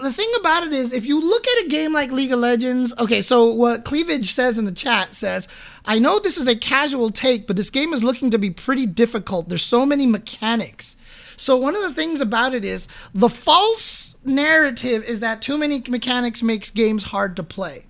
the 0.00 0.12
thing 0.12 0.30
about 0.38 0.64
it 0.64 0.72
is, 0.72 0.92
if 0.92 1.04
you 1.04 1.20
look 1.20 1.44
at 1.48 1.64
a 1.64 1.68
game 1.68 1.92
like 1.92 2.12
League 2.12 2.30
of 2.30 2.38
Legends, 2.38 2.94
okay, 2.96 3.22
so 3.22 3.52
what 3.52 3.84
Cleavage 3.84 4.32
says 4.32 4.56
in 4.56 4.64
the 4.64 4.70
chat 4.70 5.16
says, 5.16 5.48
I 5.84 5.98
know 5.98 6.20
this 6.20 6.36
is 6.36 6.46
a 6.46 6.54
casual 6.54 7.10
take, 7.10 7.48
but 7.48 7.56
this 7.56 7.70
game 7.70 7.92
is 7.92 8.04
looking 8.04 8.30
to 8.30 8.38
be 8.38 8.50
pretty 8.50 8.86
difficult. 8.86 9.48
There's 9.48 9.64
so 9.64 9.84
many 9.84 10.06
mechanics. 10.06 10.96
So 11.36 11.56
one 11.56 11.74
of 11.74 11.82
the 11.82 11.92
things 11.92 12.20
about 12.20 12.54
it 12.54 12.64
is 12.64 12.86
the 13.12 13.28
false 13.28 14.05
narrative 14.26 15.04
is 15.04 15.20
that 15.20 15.42
too 15.42 15.56
many 15.56 15.82
mechanics 15.88 16.42
makes 16.42 16.70
games 16.70 17.04
hard 17.04 17.36
to 17.36 17.42
play. 17.42 17.86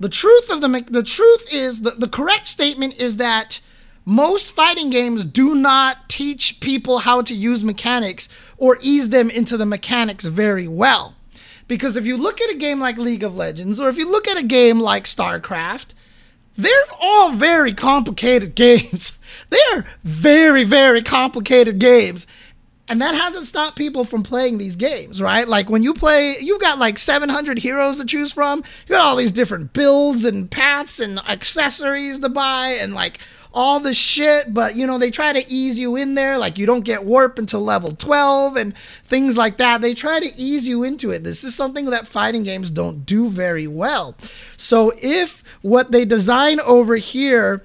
The 0.00 0.08
truth 0.08 0.50
of 0.50 0.60
the 0.60 0.84
the 0.88 1.02
truth 1.02 1.46
is 1.52 1.82
the, 1.82 1.90
the 1.90 2.08
correct 2.08 2.48
statement 2.48 3.00
is 3.00 3.18
that 3.18 3.60
most 4.04 4.50
fighting 4.50 4.90
games 4.90 5.24
do 5.24 5.54
not 5.54 6.08
teach 6.08 6.60
people 6.60 6.98
how 6.98 7.22
to 7.22 7.34
use 7.34 7.62
mechanics 7.62 8.28
or 8.56 8.78
ease 8.80 9.10
them 9.10 9.30
into 9.30 9.56
the 9.56 9.66
mechanics 9.66 10.24
very 10.24 10.66
well. 10.66 11.14
Because 11.68 11.96
if 11.96 12.04
you 12.04 12.16
look 12.16 12.40
at 12.40 12.50
a 12.50 12.58
game 12.58 12.80
like 12.80 12.98
League 12.98 13.22
of 13.22 13.36
Legends 13.36 13.78
or 13.78 13.88
if 13.88 13.96
you 13.96 14.10
look 14.10 14.26
at 14.26 14.36
a 14.36 14.42
game 14.42 14.80
like 14.80 15.04
StarCraft, 15.04 15.94
they're 16.56 16.72
all 17.00 17.32
very 17.32 17.72
complicated 17.72 18.54
games. 18.56 19.18
they're 19.50 19.84
very, 20.02 20.64
very 20.64 21.02
complicated 21.02 21.78
games. 21.78 22.26
And 22.88 23.00
that 23.00 23.14
hasn't 23.14 23.46
stopped 23.46 23.76
people 23.76 24.04
from 24.04 24.22
playing 24.22 24.58
these 24.58 24.76
games, 24.76 25.22
right? 25.22 25.46
Like 25.48 25.70
when 25.70 25.82
you 25.82 25.94
play, 25.94 26.36
you've 26.40 26.60
got 26.60 26.78
like 26.78 26.98
700 26.98 27.58
heroes 27.58 27.98
to 27.98 28.04
choose 28.04 28.32
from. 28.32 28.58
You 28.86 28.96
got 28.96 29.00
all 29.00 29.16
these 29.16 29.32
different 29.32 29.72
builds 29.72 30.24
and 30.24 30.50
paths 30.50 31.00
and 31.00 31.18
accessories 31.20 32.18
to 32.18 32.28
buy 32.28 32.70
and 32.80 32.92
like 32.92 33.18
all 33.54 33.80
the 33.80 33.94
shit, 33.94 34.52
but 34.52 34.76
you 34.76 34.86
know, 34.86 34.98
they 34.98 35.10
try 35.10 35.32
to 35.32 35.48
ease 35.48 35.78
you 35.78 35.96
in 35.96 36.14
there. 36.14 36.38
Like 36.38 36.58
you 36.58 36.66
don't 36.66 36.84
get 36.84 37.04
warp 37.04 37.38
until 37.38 37.60
level 37.60 37.92
12 37.92 38.56
and 38.56 38.76
things 38.76 39.36
like 39.36 39.58
that. 39.58 39.80
They 39.80 39.94
try 39.94 40.20
to 40.20 40.30
ease 40.36 40.66
you 40.66 40.82
into 40.82 41.10
it. 41.10 41.24
This 41.24 41.44
is 41.44 41.54
something 41.54 41.86
that 41.86 42.06
fighting 42.06 42.42
games 42.42 42.70
don't 42.70 43.04
do 43.06 43.28
very 43.28 43.66
well. 43.66 44.16
So 44.56 44.92
if 45.02 45.42
what 45.62 45.92
they 45.92 46.04
design 46.04 46.60
over 46.60 46.96
here, 46.96 47.62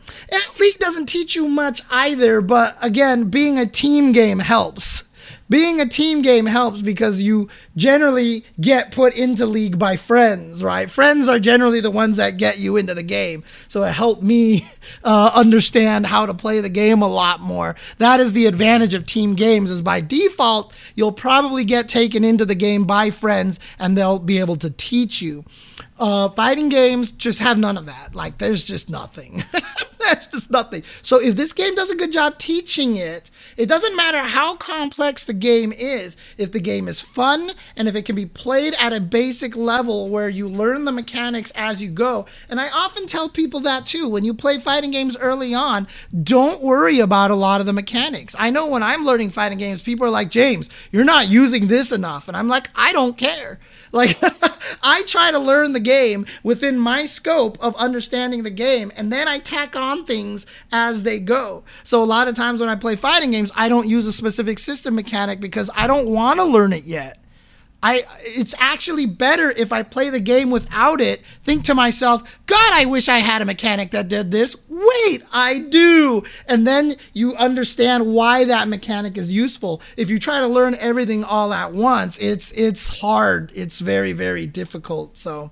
League 0.59 0.77
doesn't 0.79 1.07
teach 1.07 1.35
you 1.35 1.47
much 1.47 1.81
either, 1.89 2.41
but 2.41 2.75
again, 2.81 3.29
being 3.29 3.57
a 3.57 3.65
team 3.65 4.11
game 4.11 4.39
helps 4.39 5.06
being 5.49 5.79
a 5.79 5.85
team 5.85 6.21
game 6.21 6.45
helps 6.45 6.81
because 6.81 7.21
you 7.21 7.49
generally 7.75 8.43
get 8.59 8.91
put 8.91 9.15
into 9.15 9.45
league 9.45 9.79
by 9.79 9.95
friends, 9.95 10.63
right? 10.63 10.89
Friends 10.89 11.27
are 11.29 11.39
generally 11.39 11.79
the 11.79 11.91
ones 11.91 12.17
that 12.17 12.37
get 12.37 12.59
you 12.59 12.77
into 12.77 12.93
the 12.93 13.03
game. 13.03 13.43
So 13.67 13.83
it 13.83 13.93
helped 13.93 14.23
me 14.23 14.61
uh, 15.03 15.31
understand 15.33 16.07
how 16.07 16.25
to 16.25 16.33
play 16.33 16.59
the 16.59 16.69
game 16.69 17.01
a 17.01 17.07
lot 17.07 17.39
more. 17.39 17.75
That 17.97 18.19
is 18.19 18.33
the 18.33 18.45
advantage 18.45 18.93
of 18.93 19.05
team 19.05 19.35
games 19.35 19.71
is 19.71 19.81
by 19.81 20.01
default, 20.01 20.75
you'll 20.95 21.11
probably 21.11 21.63
get 21.63 21.87
taken 21.87 22.23
into 22.23 22.45
the 22.45 22.55
game 22.55 22.85
by 22.85 23.11
friends 23.11 23.59
and 23.79 23.97
they'll 23.97 24.19
be 24.19 24.39
able 24.39 24.57
to 24.57 24.69
teach 24.69 25.21
you. 25.21 25.45
Uh, 25.99 26.29
fighting 26.29 26.69
games 26.69 27.11
just 27.11 27.39
have 27.39 27.57
none 27.57 27.77
of 27.77 27.87
that. 27.87 28.13
Like, 28.13 28.37
there's 28.37 28.63
just 28.63 28.89
nothing. 28.89 29.43
there's 29.99 30.27
just 30.27 30.51
nothing. 30.51 30.83
So, 31.01 31.19
if 31.19 31.35
this 31.35 31.53
game 31.53 31.73
does 31.73 31.89
a 31.89 31.95
good 31.95 32.11
job 32.11 32.37
teaching 32.37 32.97
it, 32.97 33.31
it 33.57 33.67
doesn't 33.67 33.95
matter 33.95 34.19
how 34.19 34.55
complex 34.55 35.25
the 35.25 35.33
game 35.33 35.73
is. 35.73 36.15
If 36.37 36.51
the 36.51 36.59
game 36.59 36.87
is 36.87 37.01
fun 37.01 37.51
and 37.75 37.87
if 37.87 37.95
it 37.95 38.05
can 38.05 38.15
be 38.15 38.25
played 38.25 38.75
at 38.79 38.93
a 38.93 39.01
basic 39.01 39.55
level 39.55 40.09
where 40.09 40.29
you 40.29 40.47
learn 40.47 40.85
the 40.85 40.91
mechanics 40.91 41.51
as 41.55 41.81
you 41.81 41.89
go. 41.89 42.25
And 42.49 42.59
I 42.61 42.69
often 42.69 43.07
tell 43.07 43.29
people 43.29 43.59
that 43.61 43.85
too. 43.85 44.07
When 44.07 44.23
you 44.23 44.33
play 44.33 44.59
fighting 44.59 44.91
games 44.91 45.17
early 45.17 45.53
on, 45.53 45.87
don't 46.23 46.61
worry 46.61 46.99
about 46.99 47.31
a 47.31 47.35
lot 47.35 47.59
of 47.59 47.65
the 47.65 47.73
mechanics. 47.73 48.35
I 48.37 48.49
know 48.49 48.67
when 48.67 48.83
I'm 48.83 49.05
learning 49.05 49.31
fighting 49.31 49.57
games, 49.57 49.81
people 49.81 50.05
are 50.05 50.11
like, 50.11 50.29
James, 50.29 50.69
you're 50.91 51.03
not 51.03 51.27
using 51.27 51.67
this 51.67 51.91
enough. 51.91 52.27
And 52.27 52.37
I'm 52.37 52.47
like, 52.47 52.69
I 52.75 52.93
don't 52.93 53.17
care. 53.17 53.59
Like, 53.93 54.17
I 54.83 55.03
try 55.03 55.31
to 55.31 55.39
learn 55.39 55.71
the 55.73 55.79
game 55.79 56.25
within 56.43 56.77
my 56.77 57.05
scope 57.05 57.57
of 57.63 57.73
understanding 57.77 58.43
the 58.43 58.49
game, 58.49 58.91
and 58.97 59.11
then 59.11 59.29
I 59.29 59.39
tack 59.39 59.77
on 59.77 60.03
things 60.03 60.45
as 60.71 61.03
they 61.03 61.19
go. 61.19 61.63
So, 61.83 62.03
a 62.03 62.05
lot 62.05 62.27
of 62.27 62.35
times 62.35 62.59
when 62.59 62.69
I 62.69 62.75
play 62.75 62.97
fighting 62.97 63.31
games, 63.31 63.46
I 63.55 63.69
don't 63.69 63.87
use 63.87 64.07
a 64.07 64.13
specific 64.13 64.59
system 64.59 64.95
mechanic 64.95 65.39
because 65.39 65.69
I 65.75 65.87
don't 65.87 66.07
want 66.09 66.39
to 66.39 66.45
learn 66.45 66.73
it 66.73 66.83
yet. 66.83 67.17
I 67.83 68.03
it's 68.21 68.55
actually 68.57 69.05
better 69.05 69.51
if 69.51 69.71
I 69.71 69.83
play 69.83 70.09
the 70.09 70.19
game 70.19 70.49
without 70.49 70.99
it. 70.99 71.23
Think 71.43 71.63
to 71.65 71.75
myself, 71.75 72.39
God, 72.47 72.71
I 72.73 72.85
wish 72.85 73.07
I 73.07 73.19
had 73.19 73.41
a 73.41 73.45
mechanic 73.45 73.91
that 73.91 74.07
did 74.07 74.31
this. 74.31 74.55
Wait, 74.67 75.21
I 75.31 75.59
do. 75.69 76.23
And 76.47 76.65
then 76.65 76.95
you 77.13 77.35
understand 77.35 78.13
why 78.13 78.45
that 78.45 78.67
mechanic 78.67 79.15
is 79.17 79.31
useful. 79.31 79.81
If 79.95 80.09
you 80.09 80.17
try 80.17 80.39
to 80.39 80.47
learn 80.47 80.75
everything 80.79 81.23
all 81.23 81.53
at 81.53 81.71
once, 81.71 82.17
it's 82.17 82.51
it's 82.53 82.99
hard. 82.99 83.51
It's 83.55 83.79
very 83.79 84.11
very 84.11 84.47
difficult. 84.47 85.17
So 85.17 85.51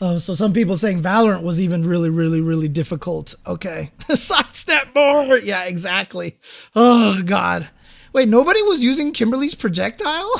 Oh, 0.00 0.18
so 0.18 0.34
some 0.34 0.52
people 0.52 0.76
saying 0.76 1.02
Valorant 1.02 1.42
was 1.42 1.58
even 1.58 1.84
really, 1.84 2.10
really, 2.10 2.40
really 2.40 2.68
difficult. 2.68 3.34
Okay. 3.46 3.90
Sidestep 4.14 4.94
more. 4.94 5.38
Yeah, 5.38 5.64
exactly. 5.64 6.38
Oh, 6.76 7.20
God. 7.24 7.68
Wait, 8.12 8.28
nobody 8.28 8.62
was 8.62 8.84
using 8.84 9.12
Kimberly's 9.12 9.56
projectile? 9.56 10.30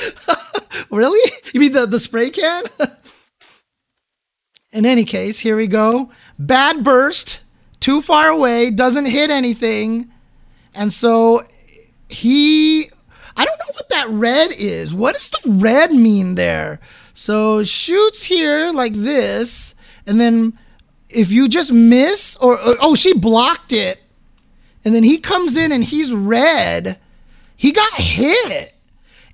really? 0.90 1.30
You 1.52 1.60
mean 1.60 1.72
the, 1.72 1.86
the 1.86 2.00
spray 2.00 2.30
can? 2.30 2.64
In 4.72 4.84
any 4.84 5.04
case, 5.04 5.38
here 5.38 5.56
we 5.56 5.68
go. 5.68 6.10
Bad 6.36 6.82
burst, 6.82 7.42
too 7.78 8.02
far 8.02 8.28
away, 8.28 8.72
doesn't 8.72 9.06
hit 9.06 9.30
anything. 9.30 10.10
And 10.74 10.92
so 10.92 11.42
he. 12.08 12.90
I 13.36 13.44
don't 13.44 13.58
know 13.58 13.72
what 13.74 13.88
that 13.90 14.08
red 14.10 14.50
is. 14.58 14.92
What 14.92 15.14
does 15.14 15.30
the 15.30 15.50
red 15.52 15.92
mean 15.92 16.34
there? 16.34 16.80
So 17.14 17.64
shoots 17.64 18.24
here 18.24 18.70
like 18.72 18.92
this, 18.92 19.74
and 20.06 20.20
then 20.20 20.58
if 21.08 21.30
you 21.30 21.48
just 21.48 21.72
miss, 21.72 22.36
or, 22.36 22.54
or 22.54 22.76
oh, 22.80 22.94
she 22.94 23.14
blocked 23.14 23.72
it 23.72 24.02
and 24.84 24.94
then 24.94 25.04
he 25.04 25.18
comes 25.18 25.56
in 25.56 25.72
and 25.72 25.82
he's 25.82 26.12
red, 26.12 26.98
he 27.56 27.72
got 27.72 27.92
hit. 27.94 28.74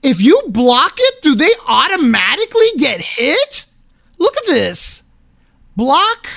If 0.02 0.20
you 0.20 0.42
block 0.46 0.94
it, 0.96 1.22
do 1.22 1.34
they 1.34 1.50
automatically 1.66 2.68
get 2.78 3.00
hit? 3.00 3.66
Look 4.18 4.36
at 4.36 4.46
this. 4.46 5.02
Block, 5.76 6.28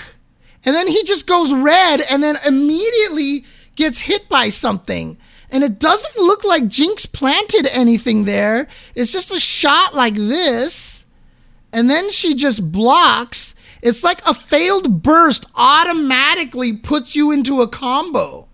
and 0.65 0.73
then 0.75 0.87
he 0.87 1.03
just 1.03 1.27
goes 1.27 1.53
red 1.53 2.01
and 2.09 2.23
then 2.23 2.37
immediately 2.45 3.45
gets 3.75 3.99
hit 3.99 4.29
by 4.29 4.49
something. 4.49 5.17
And 5.51 5.63
it 5.63 5.77
doesn't 5.77 6.21
look 6.21 6.43
like 6.43 6.67
Jinx 6.67 7.05
planted 7.05 7.67
anything 7.71 8.25
there. 8.25 8.67
It's 8.95 9.11
just 9.11 9.31
a 9.31 9.39
shot 9.39 9.93
like 9.93 10.15
this. 10.15 11.02
And 11.73 11.89
then 11.89 12.11
she 12.11 12.35
just 12.35 12.71
blocks. 12.71 13.55
It's 13.81 14.03
like 14.03 14.21
a 14.25 14.33
failed 14.35 15.01
burst 15.01 15.47
automatically 15.55 16.77
puts 16.77 17.15
you 17.15 17.31
into 17.31 17.61
a 17.61 17.67
combo. 17.67 18.47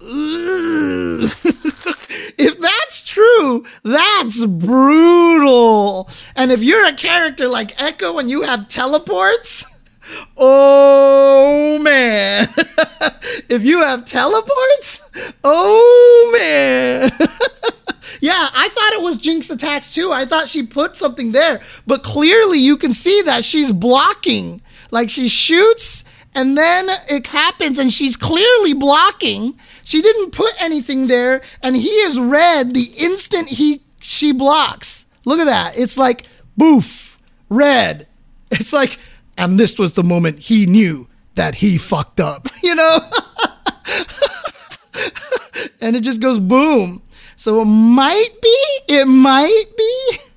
if 0.02 1.28
that's 2.58 3.02
true, 3.02 3.66
that's 3.84 4.46
brutal. 4.46 6.08
And 6.34 6.50
if 6.50 6.62
you're 6.62 6.86
a 6.86 6.94
character 6.94 7.46
like 7.46 7.76
Ekko 7.76 8.18
and 8.18 8.30
you 8.30 8.40
have 8.42 8.66
teleports, 8.68 9.78
oh 10.36 11.78
man. 11.82 12.48
if 13.48 13.64
you 13.64 13.80
have 13.80 14.04
teleports, 14.04 15.10
oh 15.44 16.36
man. 16.38 17.10
yeah, 18.20 18.48
I 18.54 18.68
thought 18.68 18.92
it 18.94 19.02
was 19.02 19.18
Jinx 19.18 19.50
attacks 19.50 19.94
too. 19.94 20.12
I 20.12 20.24
thought 20.24 20.48
she 20.48 20.64
put 20.64 20.96
something 20.96 21.32
there, 21.32 21.60
but 21.86 22.02
clearly 22.02 22.58
you 22.58 22.76
can 22.76 22.92
see 22.92 23.22
that 23.22 23.44
she's 23.44 23.72
blocking. 23.72 24.62
Like 24.90 25.10
she 25.10 25.28
shoots 25.28 26.04
and 26.34 26.56
then 26.56 26.86
it 27.08 27.26
happens 27.26 27.78
and 27.78 27.92
she's 27.92 28.16
clearly 28.16 28.74
blocking 28.74 29.58
she 29.90 30.02
didn't 30.02 30.30
put 30.30 30.52
anything 30.62 31.08
there, 31.08 31.42
and 31.64 31.76
he 31.76 31.88
is 31.88 32.16
red 32.16 32.74
the 32.74 32.92
instant 32.96 33.48
he 33.48 33.82
she 34.00 34.32
blocks. 34.32 35.06
Look 35.24 35.40
at 35.40 35.46
that. 35.46 35.76
It's 35.76 35.98
like 35.98 36.26
boof, 36.56 37.18
red. 37.48 38.06
It's 38.52 38.72
like, 38.72 38.98
and 39.40 39.58
this 39.58 39.78
was 39.78 39.94
the 39.94 40.04
moment 40.04 40.38
he 40.38 40.66
knew 40.66 41.08
that 41.34 41.54
he 41.54 41.78
fucked 41.78 42.20
up, 42.20 42.46
you 42.62 42.74
know? 42.74 42.98
and 45.80 45.96
it 45.96 46.02
just 46.02 46.20
goes 46.20 46.38
boom. 46.38 47.02
So 47.36 47.62
it 47.62 47.64
might 47.64 48.28
be, 48.42 48.56
it 48.88 49.08
might 49.08 49.64
be 49.76 50.16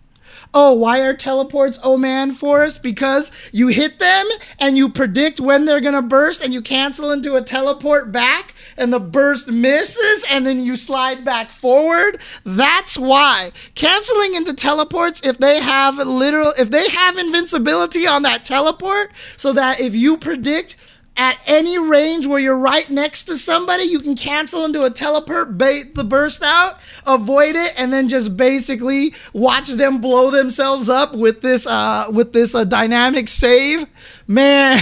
Oh, 0.55 0.73
why 0.73 0.99
are 1.01 1.15
teleports 1.15 1.79
oh 1.83 1.97
man 1.97 2.31
for 2.31 2.63
us? 2.63 2.77
Because 2.77 3.31
you 3.51 3.69
hit 3.69 3.97
them 3.97 4.27
and 4.59 4.77
you 4.77 4.89
predict 4.89 5.39
when 5.39 5.65
they're 5.65 5.81
gonna 5.81 6.01
burst 6.01 6.43
and 6.43 6.53
you 6.53 6.61
cancel 6.61 7.11
into 7.11 7.35
a 7.35 7.41
teleport 7.41 8.11
back 8.11 8.53
and 8.77 8.93
the 8.93 8.99
burst 8.99 9.47
misses 9.47 10.25
and 10.29 10.45
then 10.45 10.59
you 10.59 10.75
slide 10.75 11.25
back 11.25 11.49
forward. 11.49 12.19
That's 12.43 12.99
why. 12.99 13.51
Canceling 13.73 14.35
into 14.35 14.53
teleports 14.53 15.21
if 15.25 15.39
they 15.39 15.59
have 15.59 15.97
literal 15.97 16.53
if 16.57 16.69
they 16.69 16.87
have 16.89 17.17
invincibility 17.17 18.05
on 18.05 18.21
that 18.23 18.43
teleport 18.43 19.11
so 19.37 19.53
that 19.53 19.79
if 19.79 19.95
you 19.95 20.17
predict 20.17 20.75
at 21.15 21.39
any 21.45 21.77
range 21.77 22.25
where 22.25 22.39
you're 22.39 22.57
right 22.57 22.89
next 22.89 23.25
to 23.25 23.37
somebody, 23.37 23.83
you 23.83 23.99
can 23.99 24.15
cancel 24.15 24.65
into 24.65 24.83
a 24.83 24.89
teleport, 24.89 25.57
bait 25.57 25.93
the 25.93 26.03
burst 26.03 26.41
out, 26.41 26.79
avoid 27.05 27.55
it, 27.55 27.73
and 27.77 27.93
then 27.93 28.09
just 28.09 28.35
basically 28.35 29.13
watch 29.31 29.69
them 29.69 30.01
blow 30.01 30.31
themselves 30.31 30.89
up 30.89 31.13
with 31.13 31.41
this 31.41 31.67
uh, 31.67 32.07
with 32.11 32.33
this 32.33 32.55
uh, 32.55 32.63
dynamic 32.63 33.27
save. 33.27 33.85
Man, 34.27 34.81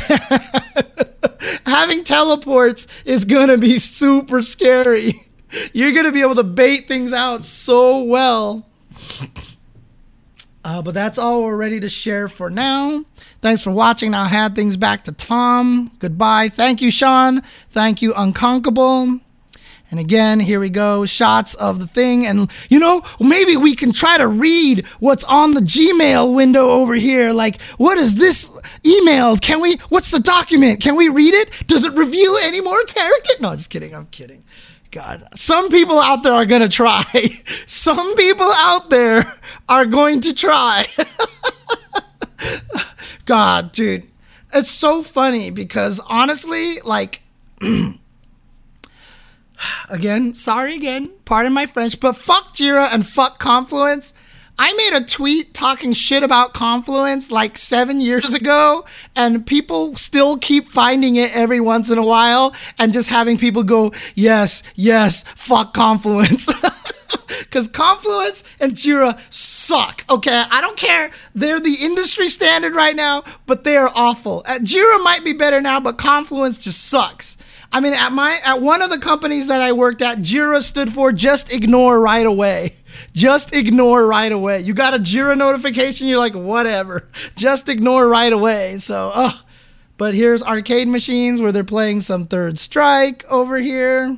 having 1.65 2.03
teleports 2.03 2.87
is 3.03 3.25
gonna 3.25 3.57
be 3.57 3.77
super 3.77 4.41
scary. 4.41 5.13
You're 5.73 5.91
gonna 5.91 6.13
be 6.13 6.21
able 6.21 6.35
to 6.35 6.43
bait 6.43 6.87
things 6.87 7.11
out 7.11 7.43
so 7.43 8.03
well. 8.03 8.67
Uh, 10.63 10.81
but 10.81 10.93
that's 10.93 11.17
all 11.17 11.41
we're 11.41 11.57
ready 11.57 11.79
to 11.79 11.89
share 11.89 12.27
for 12.27 12.49
now. 12.49 13.03
Thanks 13.41 13.63
for 13.63 13.71
watching. 13.71 14.11
Now 14.11 14.25
hand 14.25 14.55
things 14.55 14.77
back 14.77 15.03
to 15.05 15.11
Tom. 15.11 15.91
Goodbye. 15.99 16.49
Thank 16.49 16.81
you, 16.81 16.91
Sean. 16.91 17.41
Thank 17.69 18.01
you, 18.01 18.13
Unconquerable. 18.13 19.19
And 19.89 19.99
again, 19.99 20.39
here 20.39 20.59
we 20.61 20.69
go. 20.69 21.05
Shots 21.05 21.53
of 21.55 21.79
the 21.79 21.87
thing. 21.87 22.25
And, 22.25 22.49
you 22.69 22.79
know, 22.79 23.01
maybe 23.19 23.57
we 23.57 23.75
can 23.75 23.91
try 23.91 24.17
to 24.17 24.27
read 24.27 24.85
what's 24.99 25.25
on 25.25 25.51
the 25.51 25.59
Gmail 25.59 26.33
window 26.33 26.69
over 26.69 26.93
here. 26.93 27.33
Like, 27.33 27.59
what 27.77 27.97
is 27.97 28.15
this 28.15 28.49
email? 28.85 29.35
Can 29.35 29.59
we, 29.59 29.75
what's 29.89 30.09
the 30.09 30.21
document? 30.21 30.79
Can 30.81 30.95
we 30.95 31.09
read 31.09 31.33
it? 31.33 31.67
Does 31.67 31.83
it 31.83 31.93
reveal 31.93 32.37
any 32.43 32.61
more 32.61 32.81
character? 32.83 33.33
No, 33.41 33.53
just 33.53 33.69
kidding. 33.69 33.93
I'm 33.93 34.05
kidding. 34.07 34.45
God, 34.91 35.27
some 35.35 35.69
people 35.69 35.99
out 35.99 36.23
there 36.23 36.33
are 36.33 36.45
going 36.45 36.61
to 36.61 36.69
try. 36.69 37.03
some 37.67 38.15
people 38.15 38.49
out 38.53 38.89
there 38.89 39.25
are 39.67 39.85
going 39.85 40.21
to 40.21 40.33
try. 40.33 40.85
God, 43.25 43.71
dude, 43.71 44.07
it's 44.53 44.69
so 44.69 45.03
funny 45.03 45.49
because 45.49 45.99
honestly, 46.07 46.75
like, 46.83 47.21
again, 49.89 50.33
sorry 50.33 50.75
again, 50.75 51.11
pardon 51.25 51.53
my 51.53 51.65
French, 51.65 51.99
but 51.99 52.13
fuck 52.13 52.53
Jira 52.53 52.93
and 52.93 53.05
fuck 53.05 53.39
Confluence. 53.39 54.13
I 54.59 54.73
made 54.73 54.93
a 54.93 55.03
tweet 55.03 55.53
talking 55.55 55.93
shit 55.93 56.21
about 56.21 56.53
Confluence 56.53 57.31
like 57.31 57.57
seven 57.57 57.99
years 57.99 58.33
ago, 58.33 58.85
and 59.15 59.45
people 59.45 59.95
still 59.95 60.37
keep 60.37 60.67
finding 60.67 61.15
it 61.15 61.35
every 61.35 61.59
once 61.59 61.89
in 61.89 61.97
a 61.97 62.05
while 62.05 62.53
and 62.77 62.93
just 62.93 63.09
having 63.09 63.37
people 63.37 63.63
go, 63.63 63.91
yes, 64.13 64.61
yes, 64.75 65.23
fuck 65.23 65.73
Confluence. 65.73 66.47
Because 67.41 67.67
Confluence 67.67 68.43
and 68.59 68.73
Jira 68.73 69.19
suck. 69.33 70.05
Okay, 70.09 70.45
I 70.49 70.61
don't 70.61 70.77
care. 70.77 71.11
They're 71.35 71.59
the 71.59 71.77
industry 71.81 72.29
standard 72.29 72.75
right 72.75 72.95
now, 72.95 73.23
but 73.45 73.63
they 73.63 73.75
are 73.75 73.91
awful. 73.93 74.43
Uh, 74.45 74.59
Jira 74.59 75.03
might 75.03 75.25
be 75.25 75.33
better 75.33 75.59
now, 75.59 75.79
but 75.79 75.97
Confluence 75.97 76.57
just 76.57 76.85
sucks. 76.85 77.37
I 77.73 77.79
mean, 77.79 77.93
at 77.93 78.11
my 78.11 78.39
at 78.45 78.61
one 78.61 78.81
of 78.81 78.89
the 78.89 78.99
companies 78.99 79.47
that 79.47 79.61
I 79.61 79.71
worked 79.71 80.01
at, 80.01 80.19
Jira 80.19 80.61
stood 80.61 80.91
for 80.91 81.11
just 81.11 81.53
ignore 81.53 81.99
right 81.99 82.25
away. 82.25 82.75
Just 83.13 83.55
ignore 83.55 84.05
right 84.05 84.31
away. 84.31 84.59
You 84.61 84.73
got 84.73 84.93
a 84.93 84.99
Jira 84.99 85.37
notification, 85.37 86.07
you're 86.07 86.17
like, 86.17 86.35
whatever. 86.35 87.09
Just 87.35 87.69
ignore 87.69 88.07
right 88.07 88.31
away. 88.31 88.77
So, 88.77 89.11
oh. 89.13 89.41
But 89.97 90.13
here's 90.13 90.41
arcade 90.41 90.87
machines 90.87 91.41
where 91.41 91.51
they're 91.51 91.63
playing 91.63 92.01
some 92.01 92.25
Third 92.25 92.57
Strike 92.57 93.23
over 93.29 93.57
here. 93.59 94.17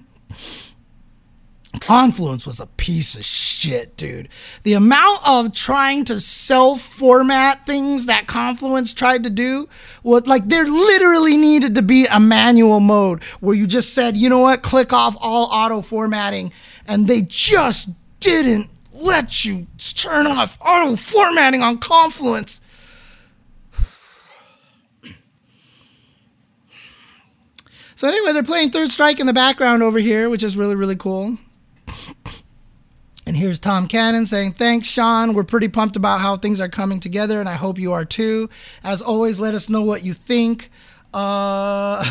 Confluence 1.80 2.46
was 2.46 2.60
a 2.60 2.68
piece 2.68 3.16
of 3.16 3.26
shit, 3.26 3.98
dude. 3.98 4.30
The 4.62 4.74
amount 4.74 5.28
of 5.28 5.54
trying 5.54 6.06
to 6.06 6.20
self 6.20 6.82
format 6.82 7.66
things 7.66 8.06
that 8.06 8.28
Confluence 8.28 8.94
tried 8.94 9.24
to 9.24 9.30
do 9.30 9.68
was 10.04 10.28
like 10.28 10.48
there 10.48 10.66
literally 10.66 11.36
needed 11.36 11.76
to 11.76 11.82
be 11.82 12.06
a 12.06 12.20
manual 12.20 12.80
mode 12.80 13.24
where 13.40 13.56
you 13.56 13.66
just 13.66 13.94
said, 13.94 14.16
you 14.16 14.30
know 14.30 14.40
what, 14.40 14.62
click 14.62 14.94
off 14.94 15.18
all 15.20 15.50
auto 15.52 15.82
formatting. 15.82 16.52
And 16.88 17.08
they 17.08 17.22
just 17.22 17.90
didn't 18.20 18.70
let 18.94 19.44
you 19.44 19.66
turn 19.96 20.28
off 20.28 20.58
auto 20.62 20.96
formatting 20.96 21.64
on 21.64 21.80
Confluence. 21.80 22.62
So, 27.96 28.10
anyway, 28.10 28.34
they're 28.34 28.44
playing 28.44 28.72
Third 28.72 28.90
Strike 28.92 29.22
in 29.22 29.28
the 29.28 29.34
background 29.34 29.82
over 29.82 29.98
here, 29.98 30.30
which 30.30 30.44
is 30.44 30.58
really, 30.58 30.76
really 30.76 30.98
cool. 30.98 31.38
And 33.26 33.38
here's 33.38 33.60
Tom 33.60 33.88
Cannon 33.88 34.26
saying, 34.26 34.54
Thanks, 34.54 34.88
Sean. 34.88 35.34
We're 35.34 35.44
pretty 35.44 35.70
pumped 35.70 35.96
about 35.96 36.20
how 36.20 36.36
things 36.36 36.60
are 36.60 36.68
coming 36.68 37.00
together, 37.00 37.40
and 37.40 37.48
I 37.48 37.56
hope 37.56 37.80
you 37.80 37.94
are 37.94 38.06
too. 38.06 38.50
As 38.84 39.02
always, 39.02 39.40
let 39.40 39.54
us 39.54 39.70
know 39.70 39.82
what 39.82 40.04
you 40.04 40.14
think. 40.14 40.70
Uh, 41.14 42.04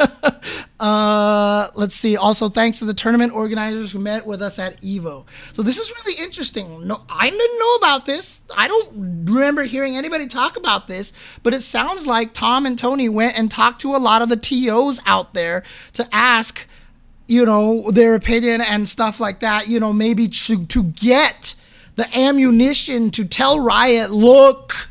uh, 0.80 1.68
let's 1.76 1.94
see. 1.94 2.16
Also, 2.16 2.48
thanks 2.48 2.80
to 2.80 2.84
the 2.84 2.92
tournament 2.92 3.32
organizers 3.32 3.92
who 3.92 4.00
met 4.00 4.26
with 4.26 4.42
us 4.42 4.58
at 4.58 4.80
Evo. 4.80 5.24
So 5.54 5.62
this 5.62 5.78
is 5.78 5.90
really 5.90 6.22
interesting. 6.22 6.86
No, 6.86 7.04
I 7.08 7.30
didn't 7.30 7.58
know 7.58 7.74
about 7.76 8.06
this. 8.06 8.42
I 8.56 8.68
don't 8.68 9.26
remember 9.32 9.62
hearing 9.62 9.96
anybody 9.96 10.26
talk 10.26 10.56
about 10.56 10.88
this, 10.88 11.12
but 11.42 11.54
it 11.54 11.60
sounds 11.60 12.06
like 12.06 12.34
Tom 12.34 12.66
and 12.66 12.78
Tony 12.78 13.08
went 13.08 13.38
and 13.38 13.50
talked 13.50 13.80
to 13.82 13.94
a 13.94 13.98
lot 13.98 14.20
of 14.20 14.28
the 14.28 14.36
TOs 14.36 15.00
out 15.06 15.32
there 15.32 15.62
to 15.94 16.06
ask 16.12 16.66
you 17.26 17.44
know, 17.46 17.90
their 17.90 18.14
opinion 18.14 18.60
and 18.60 18.88
stuff 18.88 19.20
like 19.20 19.40
that, 19.40 19.68
you 19.68 19.80
know, 19.80 19.92
maybe 19.92 20.28
to, 20.28 20.66
to 20.66 20.82
get 20.82 21.54
the 21.96 22.16
ammunition 22.16 23.10
to 23.12 23.24
tell 23.24 23.60
Riot, 23.60 24.10
look, 24.10 24.88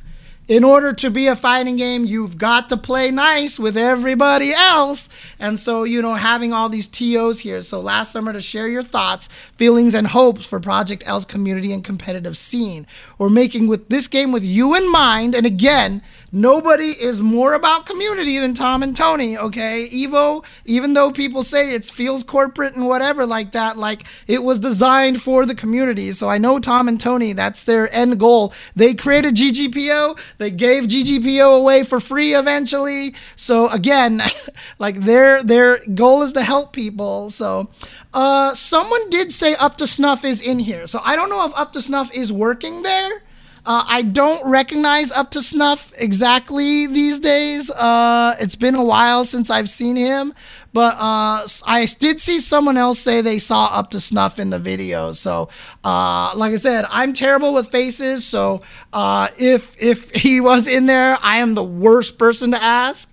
in 0.47 0.63
order 0.63 0.91
to 0.91 1.09
be 1.09 1.27
a 1.27 1.35
fighting 1.35 1.77
game, 1.77 2.05
you've 2.05 2.37
got 2.37 2.67
to 2.69 2.77
play 2.77 3.11
nice 3.11 3.57
with 3.57 3.77
everybody 3.77 4.51
else. 4.53 5.09
And 5.39 5.57
so, 5.57 5.83
you 5.83 6.01
know, 6.01 6.15
having 6.15 6.51
all 6.51 6.67
these 6.67 6.87
TOs 6.87 7.39
here. 7.39 7.61
So 7.61 7.79
last 7.79 8.11
summer 8.11 8.33
to 8.33 8.41
share 8.41 8.67
your 8.67 8.83
thoughts, 8.83 9.27
feelings, 9.27 9.93
and 9.93 10.07
hopes 10.07 10.45
for 10.45 10.59
Project 10.59 11.03
L's 11.05 11.23
community 11.23 11.71
and 11.71 11.83
competitive 11.83 12.37
scene. 12.37 12.85
We're 13.17 13.29
making 13.29 13.67
with 13.67 13.87
this 13.87 14.07
game 14.07 14.31
with 14.31 14.43
you 14.43 14.75
in 14.75 14.91
mind. 14.91 15.33
And 15.33 15.45
again, 15.45 16.01
nobody 16.33 16.89
is 16.89 17.21
more 17.21 17.53
about 17.53 17.85
community 17.85 18.39
than 18.39 18.55
Tom 18.55 18.81
and 18.81 18.95
Tony, 18.95 19.37
okay? 19.37 19.87
Evo, 19.93 20.43
even 20.65 20.93
though 20.93 21.11
people 21.11 21.43
say 21.43 21.73
it 21.73 21.85
feels 21.85 22.23
corporate 22.23 22.73
and 22.73 22.87
whatever 22.87 23.25
like 23.25 23.51
that, 23.51 23.77
like 23.77 24.03
it 24.27 24.43
was 24.43 24.59
designed 24.59 25.21
for 25.21 25.45
the 25.45 25.53
community. 25.53 26.11
So 26.11 26.27
I 26.27 26.39
know 26.39 26.59
Tom 26.59 26.87
and 26.87 26.99
Tony, 26.99 27.33
that's 27.33 27.63
their 27.63 27.93
end 27.93 28.19
goal. 28.19 28.51
They 28.75 28.95
created 28.95 29.35
GGPO, 29.35 30.37
they 30.37 30.49
gave 30.49 30.85
GGPO 30.85 31.57
away 31.59 31.83
for 31.83 31.99
free 31.99 32.33
eventually. 32.33 33.13
So 33.35 33.69
again, 33.69 34.21
like 34.79 35.01
their 35.01 35.43
their 35.43 35.77
goal 35.93 36.23
is 36.23 36.33
to 36.33 36.41
help 36.41 36.73
people. 36.73 37.29
So 37.29 37.69
uh 38.13 38.55
someone 38.55 39.09
did 39.11 39.31
say 39.31 39.53
up 39.55 39.77
to 39.77 39.87
snuff 39.87 40.25
is 40.25 40.41
in 40.41 40.59
here. 40.59 40.87
So 40.87 40.99
I 41.03 41.15
don't 41.15 41.29
know 41.29 41.45
if 41.45 41.55
up 41.55 41.73
to 41.73 41.81
snuff 41.81 42.11
is 42.13 42.33
working 42.33 42.81
there. 42.81 43.21
Uh, 43.65 43.85
I 43.87 44.01
don't 44.01 44.45
recognize 44.45 45.09
Up 45.11 45.31
to 45.31 45.41
Snuff 45.41 45.93
exactly 45.97 46.85
these 46.87 47.19
days. 47.21 47.71
Uh, 47.71 48.35
it's 48.41 48.55
been 48.55 48.75
a 48.75 48.83
while 48.83 49.23
since 49.23 49.49
I've 49.49 49.69
seen 49.69 49.95
him, 49.95 50.33
but 50.73 50.95
uh, 50.95 51.47
I 51.65 51.87
did 51.97 52.19
see 52.19 52.39
someone 52.39 52.75
else 52.75 52.99
say 52.99 53.21
they 53.21 53.39
saw 53.39 53.67
Up 53.67 53.91
to 53.91 54.01
Snuff 54.01 54.37
in 54.37 54.49
the 54.49 54.59
video. 54.59 55.13
So, 55.13 55.47
uh, 55.85 56.33
like 56.35 56.51
I 56.51 56.57
said, 56.57 56.85
I'm 56.89 57.13
terrible 57.13 57.53
with 57.53 57.69
faces. 57.69 58.25
So, 58.25 58.61
uh, 58.91 59.29
if 59.39 59.81
if 59.81 60.09
he 60.13 60.41
was 60.41 60.67
in 60.67 60.85
there, 60.85 61.17
I 61.21 61.37
am 61.37 61.53
the 61.53 61.63
worst 61.63 62.17
person 62.17 62.51
to 62.51 62.61
ask. 62.61 63.09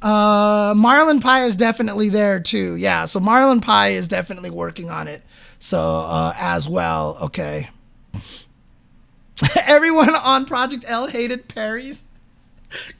Uh, 0.00 0.74
Marlin 0.76 1.18
Pie 1.18 1.44
is 1.44 1.56
definitely 1.56 2.08
there 2.08 2.38
too. 2.38 2.76
Yeah, 2.76 3.06
so 3.06 3.18
Marlin 3.18 3.60
Pie 3.60 3.90
is 3.90 4.06
definitely 4.06 4.50
working 4.50 4.90
on 4.90 5.08
it. 5.08 5.22
So 5.58 6.32
as 6.36 6.68
well. 6.68 7.18
Okay. 7.22 7.68
Everyone 9.72 10.14
on 10.14 10.44
Project 10.44 10.84
L 10.86 11.06
hated 11.06 11.48
Parries. 11.48 12.02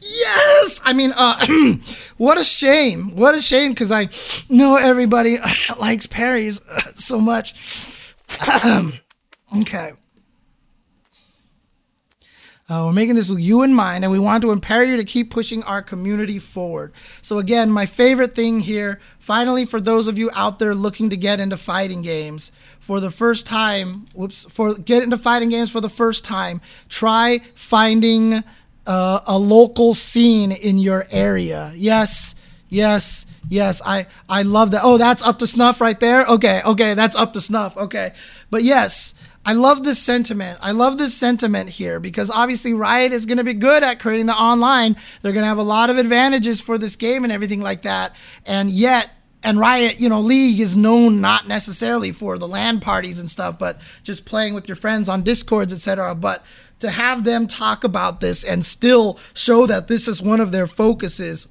Yes, 0.00 0.80
I 0.84 0.94
mean, 0.94 1.12
uh, 1.14 1.38
what 2.16 2.38
a 2.38 2.44
shame! 2.44 3.14
What 3.14 3.34
a 3.34 3.42
shame 3.42 3.72
because 3.72 3.92
I 3.92 4.08
know 4.48 4.76
everybody 4.76 5.36
likes 5.78 6.06
Parries 6.06 6.62
so 6.96 7.20
much. 7.20 8.16
okay. 9.60 9.92
Uh, 12.68 12.84
we're 12.86 12.92
making 12.92 13.16
this 13.16 13.28
with 13.28 13.40
you 13.40 13.62
in 13.62 13.74
mind, 13.74 14.04
and 14.04 14.12
we 14.12 14.18
want 14.18 14.40
to 14.42 14.50
empower 14.50 14.84
you 14.84 14.96
to 14.96 15.04
keep 15.04 15.30
pushing 15.30 15.62
our 15.64 15.82
community 15.82 16.38
forward. 16.38 16.92
So, 17.20 17.38
again, 17.38 17.70
my 17.70 17.86
favorite 17.86 18.34
thing 18.34 18.60
here, 18.60 19.00
finally, 19.18 19.66
for 19.66 19.80
those 19.80 20.06
of 20.06 20.16
you 20.16 20.30
out 20.34 20.58
there 20.58 20.74
looking 20.74 21.10
to 21.10 21.16
get 21.16 21.40
into 21.40 21.56
fighting 21.56 22.02
games, 22.02 22.52
for 22.78 22.98
the 22.98 23.10
first 23.10 23.46
time, 23.46 24.06
whoops, 24.12 24.44
for 24.44 24.74
get 24.74 25.02
into 25.02 25.16
fighting 25.18 25.48
games 25.48 25.70
for 25.70 25.80
the 25.80 25.88
first 25.88 26.24
time, 26.24 26.60
try 26.88 27.40
finding 27.54 28.42
uh, 28.86 29.20
a 29.26 29.38
local 29.38 29.94
scene 29.94 30.50
in 30.50 30.78
your 30.78 31.06
area. 31.10 31.72
Yes, 31.76 32.34
yes, 32.68 33.26
yes. 33.48 33.80
I 33.84 34.06
I 34.28 34.42
love 34.42 34.72
that. 34.72 34.82
Oh, 34.82 34.98
that's 34.98 35.22
up 35.22 35.38
to 35.38 35.46
snuff 35.46 35.80
right 35.80 35.98
there. 35.98 36.24
Okay, 36.24 36.60
okay, 36.64 36.94
that's 36.94 37.14
up 37.14 37.32
to 37.34 37.40
snuff. 37.40 37.76
Okay, 37.76 38.12
but 38.50 38.62
yes. 38.64 39.14
I 39.44 39.54
love 39.54 39.82
this 39.82 40.00
sentiment. 40.00 40.58
I 40.62 40.70
love 40.70 40.98
this 40.98 41.14
sentiment 41.14 41.70
here 41.70 41.98
because 41.98 42.30
obviously 42.30 42.74
Riot 42.74 43.10
is 43.10 43.26
going 43.26 43.38
to 43.38 43.44
be 43.44 43.54
good 43.54 43.82
at 43.82 43.98
creating 43.98 44.26
the 44.26 44.36
online. 44.36 44.96
They're 45.20 45.32
going 45.32 45.42
to 45.42 45.48
have 45.48 45.58
a 45.58 45.62
lot 45.62 45.90
of 45.90 45.98
advantages 45.98 46.60
for 46.60 46.78
this 46.78 46.94
game 46.94 47.24
and 47.24 47.32
everything 47.32 47.60
like 47.60 47.82
that. 47.82 48.14
And 48.46 48.70
yet, 48.70 49.10
and 49.42 49.58
Riot, 49.58 49.98
you 49.98 50.08
know, 50.08 50.20
League 50.20 50.60
is 50.60 50.76
known 50.76 51.20
not 51.20 51.48
necessarily 51.48 52.12
for 52.12 52.38
the 52.38 52.46
LAN 52.46 52.78
parties 52.78 53.18
and 53.18 53.28
stuff, 53.28 53.58
but 53.58 53.80
just 54.04 54.24
playing 54.24 54.54
with 54.54 54.68
your 54.68 54.76
friends 54.76 55.08
on 55.08 55.24
Discords, 55.24 55.72
etc. 55.72 56.14
But 56.14 56.44
to 56.78 56.90
have 56.90 57.24
them 57.24 57.48
talk 57.48 57.82
about 57.82 58.20
this 58.20 58.44
and 58.44 58.64
still 58.64 59.18
show 59.34 59.66
that 59.66 59.88
this 59.88 60.06
is 60.06 60.22
one 60.22 60.40
of 60.40 60.52
their 60.52 60.68
focuses, 60.68 61.48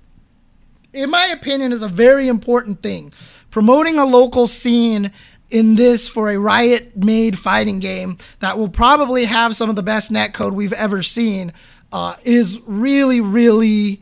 in 0.94 1.10
my 1.10 1.26
opinion, 1.26 1.74
is 1.74 1.82
a 1.82 1.90
very 1.90 2.30
important 2.30 2.82
thing. 2.82 3.12
Promoting 3.50 4.00
a 4.00 4.06
local 4.06 4.48
scene 4.48 5.12
in 5.52 5.76
this 5.76 6.08
for 6.08 6.30
a 6.30 6.38
Riot 6.38 6.96
made 6.96 7.38
fighting 7.38 7.80
game 7.80 8.18
that 8.40 8.58
will 8.58 8.70
probably 8.70 9.26
have 9.26 9.56
some 9.56 9.70
of 9.70 9.76
the 9.76 9.84
best 9.84 10.12
netcode 10.12 10.54
we've 10.54 10.74
ever 10.74 11.04
seen 11.04 11.54
uh, 11.92 12.16
is 12.24 12.62
really, 12.66 13.22
really 13.22 14.02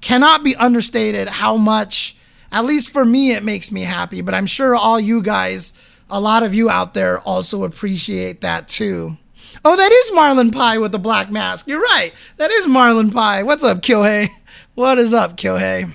cannot 0.00 0.42
be 0.42 0.56
understated 0.56 1.28
how 1.28 1.56
much, 1.56 2.16
at 2.52 2.64
least 2.64 2.90
for 2.90 3.04
me, 3.04 3.32
it 3.32 3.42
makes 3.42 3.70
me 3.70 3.82
happy. 3.82 4.20
But 4.20 4.34
I'm 4.34 4.46
sure 4.46 4.74
all 4.74 4.98
you 5.00 5.22
guys, 5.22 5.72
a 6.08 6.20
lot 6.20 6.42
of 6.42 6.54
you 6.54 6.70
out 6.70 6.94
there, 6.94 7.18
also 7.20 7.64
appreciate 7.64 8.40
that 8.40 8.68
too. 8.68 9.16
Oh, 9.64 9.76
that 9.76 9.92
is 9.92 10.12
Marlin 10.14 10.52
Pie 10.52 10.78
with 10.78 10.92
the 10.92 10.98
black 10.98 11.30
mask. 11.30 11.66
You're 11.66 11.82
right. 11.82 12.12
That 12.36 12.50
is 12.50 12.66
Marlin 12.66 13.10
Pie. 13.10 13.42
What's 13.42 13.64
up, 13.64 13.82
Kyohei? 13.82 14.28
What 14.74 14.98
is 14.98 15.12
up, 15.12 15.36
Kyohei? 15.36 15.92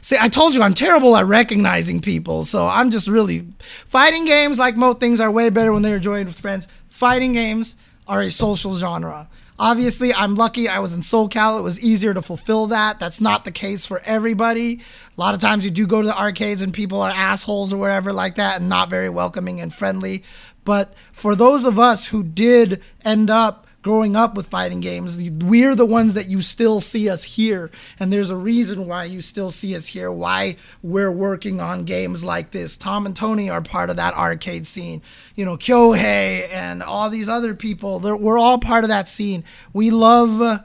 See, 0.00 0.16
I 0.18 0.28
told 0.28 0.54
you 0.54 0.62
I'm 0.62 0.74
terrible 0.74 1.16
at 1.16 1.26
recognizing 1.26 2.00
people, 2.00 2.44
so 2.44 2.66
I'm 2.66 2.90
just 2.90 3.08
really 3.08 3.46
fighting 3.58 4.24
games. 4.24 4.58
Like 4.58 4.76
most 4.76 5.00
things, 5.00 5.20
are 5.20 5.30
way 5.30 5.50
better 5.50 5.72
when 5.72 5.82
they're 5.82 5.96
enjoyed 5.96 6.26
with 6.26 6.38
friends. 6.38 6.68
Fighting 6.88 7.32
games 7.32 7.74
are 8.06 8.22
a 8.22 8.30
social 8.30 8.76
genre. 8.76 9.28
Obviously, 9.60 10.14
I'm 10.14 10.36
lucky 10.36 10.68
I 10.68 10.78
was 10.78 10.94
in 10.94 11.00
SoCal. 11.00 11.58
It 11.58 11.62
was 11.62 11.80
easier 11.80 12.14
to 12.14 12.22
fulfill 12.22 12.68
that. 12.68 13.00
That's 13.00 13.20
not 13.20 13.44
the 13.44 13.50
case 13.50 13.84
for 13.84 14.00
everybody. 14.04 14.80
A 15.16 15.20
lot 15.20 15.34
of 15.34 15.40
times 15.40 15.64
you 15.64 15.72
do 15.72 15.84
go 15.84 16.00
to 16.00 16.06
the 16.06 16.16
arcades 16.16 16.62
and 16.62 16.72
people 16.72 17.02
are 17.02 17.10
assholes 17.10 17.72
or 17.72 17.76
wherever 17.76 18.12
like 18.12 18.36
that 18.36 18.60
and 18.60 18.68
not 18.68 18.88
very 18.88 19.08
welcoming 19.10 19.60
and 19.60 19.74
friendly. 19.74 20.22
But 20.64 20.94
for 21.12 21.34
those 21.34 21.64
of 21.64 21.76
us 21.78 22.08
who 22.08 22.22
did 22.22 22.82
end 23.04 23.30
up 23.30 23.66
growing 23.82 24.16
up 24.16 24.34
with 24.34 24.46
fighting 24.46 24.80
games, 24.80 25.18
we're 25.30 25.74
the 25.74 25.86
ones 25.86 26.14
that 26.14 26.26
you 26.26 26.40
still 26.40 26.80
see 26.80 27.08
us 27.08 27.22
here. 27.22 27.70
And 27.98 28.12
there's 28.12 28.30
a 28.30 28.36
reason 28.36 28.86
why 28.86 29.04
you 29.04 29.20
still 29.20 29.50
see 29.50 29.76
us 29.76 29.86
here, 29.86 30.10
why 30.10 30.56
we're 30.82 31.12
working 31.12 31.60
on 31.60 31.84
games 31.84 32.24
like 32.24 32.50
this. 32.50 32.76
Tom 32.76 33.06
and 33.06 33.14
Tony 33.14 33.48
are 33.48 33.62
part 33.62 33.90
of 33.90 33.96
that 33.96 34.14
arcade 34.14 34.66
scene. 34.66 35.02
You 35.36 35.44
know, 35.44 35.56
Kyohei 35.56 36.52
and 36.52 36.82
all 36.82 37.08
these 37.08 37.28
other 37.28 37.54
people, 37.54 38.00
we're 38.00 38.38
all 38.38 38.58
part 38.58 38.84
of 38.84 38.90
that 38.90 39.08
scene. 39.08 39.44
We 39.72 39.90
love 39.90 40.64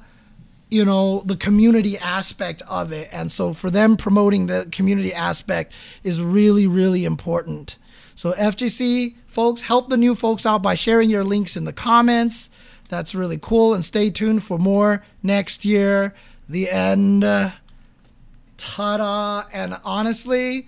you 0.69 0.83
know 0.83 1.21
the 1.27 1.37
community 1.37 1.99
aspect 1.99 2.63
of 2.67 2.91
it 2.91 3.07
and 3.11 3.31
so 3.31 3.53
for 3.53 3.69
them 3.69 3.95
promoting 3.95 4.47
the 4.47 4.67
community 4.71 5.13
aspect 5.13 5.71
is 6.03 6.19
really 6.19 6.65
really 6.65 7.05
important 7.05 7.77
so 8.15 8.31
fgc 8.31 9.13
folks 9.27 9.61
help 9.61 9.89
the 9.89 9.97
new 9.97 10.15
folks 10.15 10.47
out 10.47 10.63
by 10.63 10.73
sharing 10.73 11.11
your 11.11 11.23
links 11.23 11.55
in 11.55 11.65
the 11.65 11.73
comments 11.73 12.49
that's 12.89 13.15
really 13.15 13.39
cool. 13.41 13.73
And 13.73 13.83
stay 13.83 14.09
tuned 14.09 14.43
for 14.43 14.57
more 14.57 15.03
next 15.21 15.65
year. 15.65 16.13
The 16.47 16.69
end. 16.69 17.23
Ta 17.23 18.97
da. 18.97 19.43
And 19.51 19.79
honestly, 19.83 20.67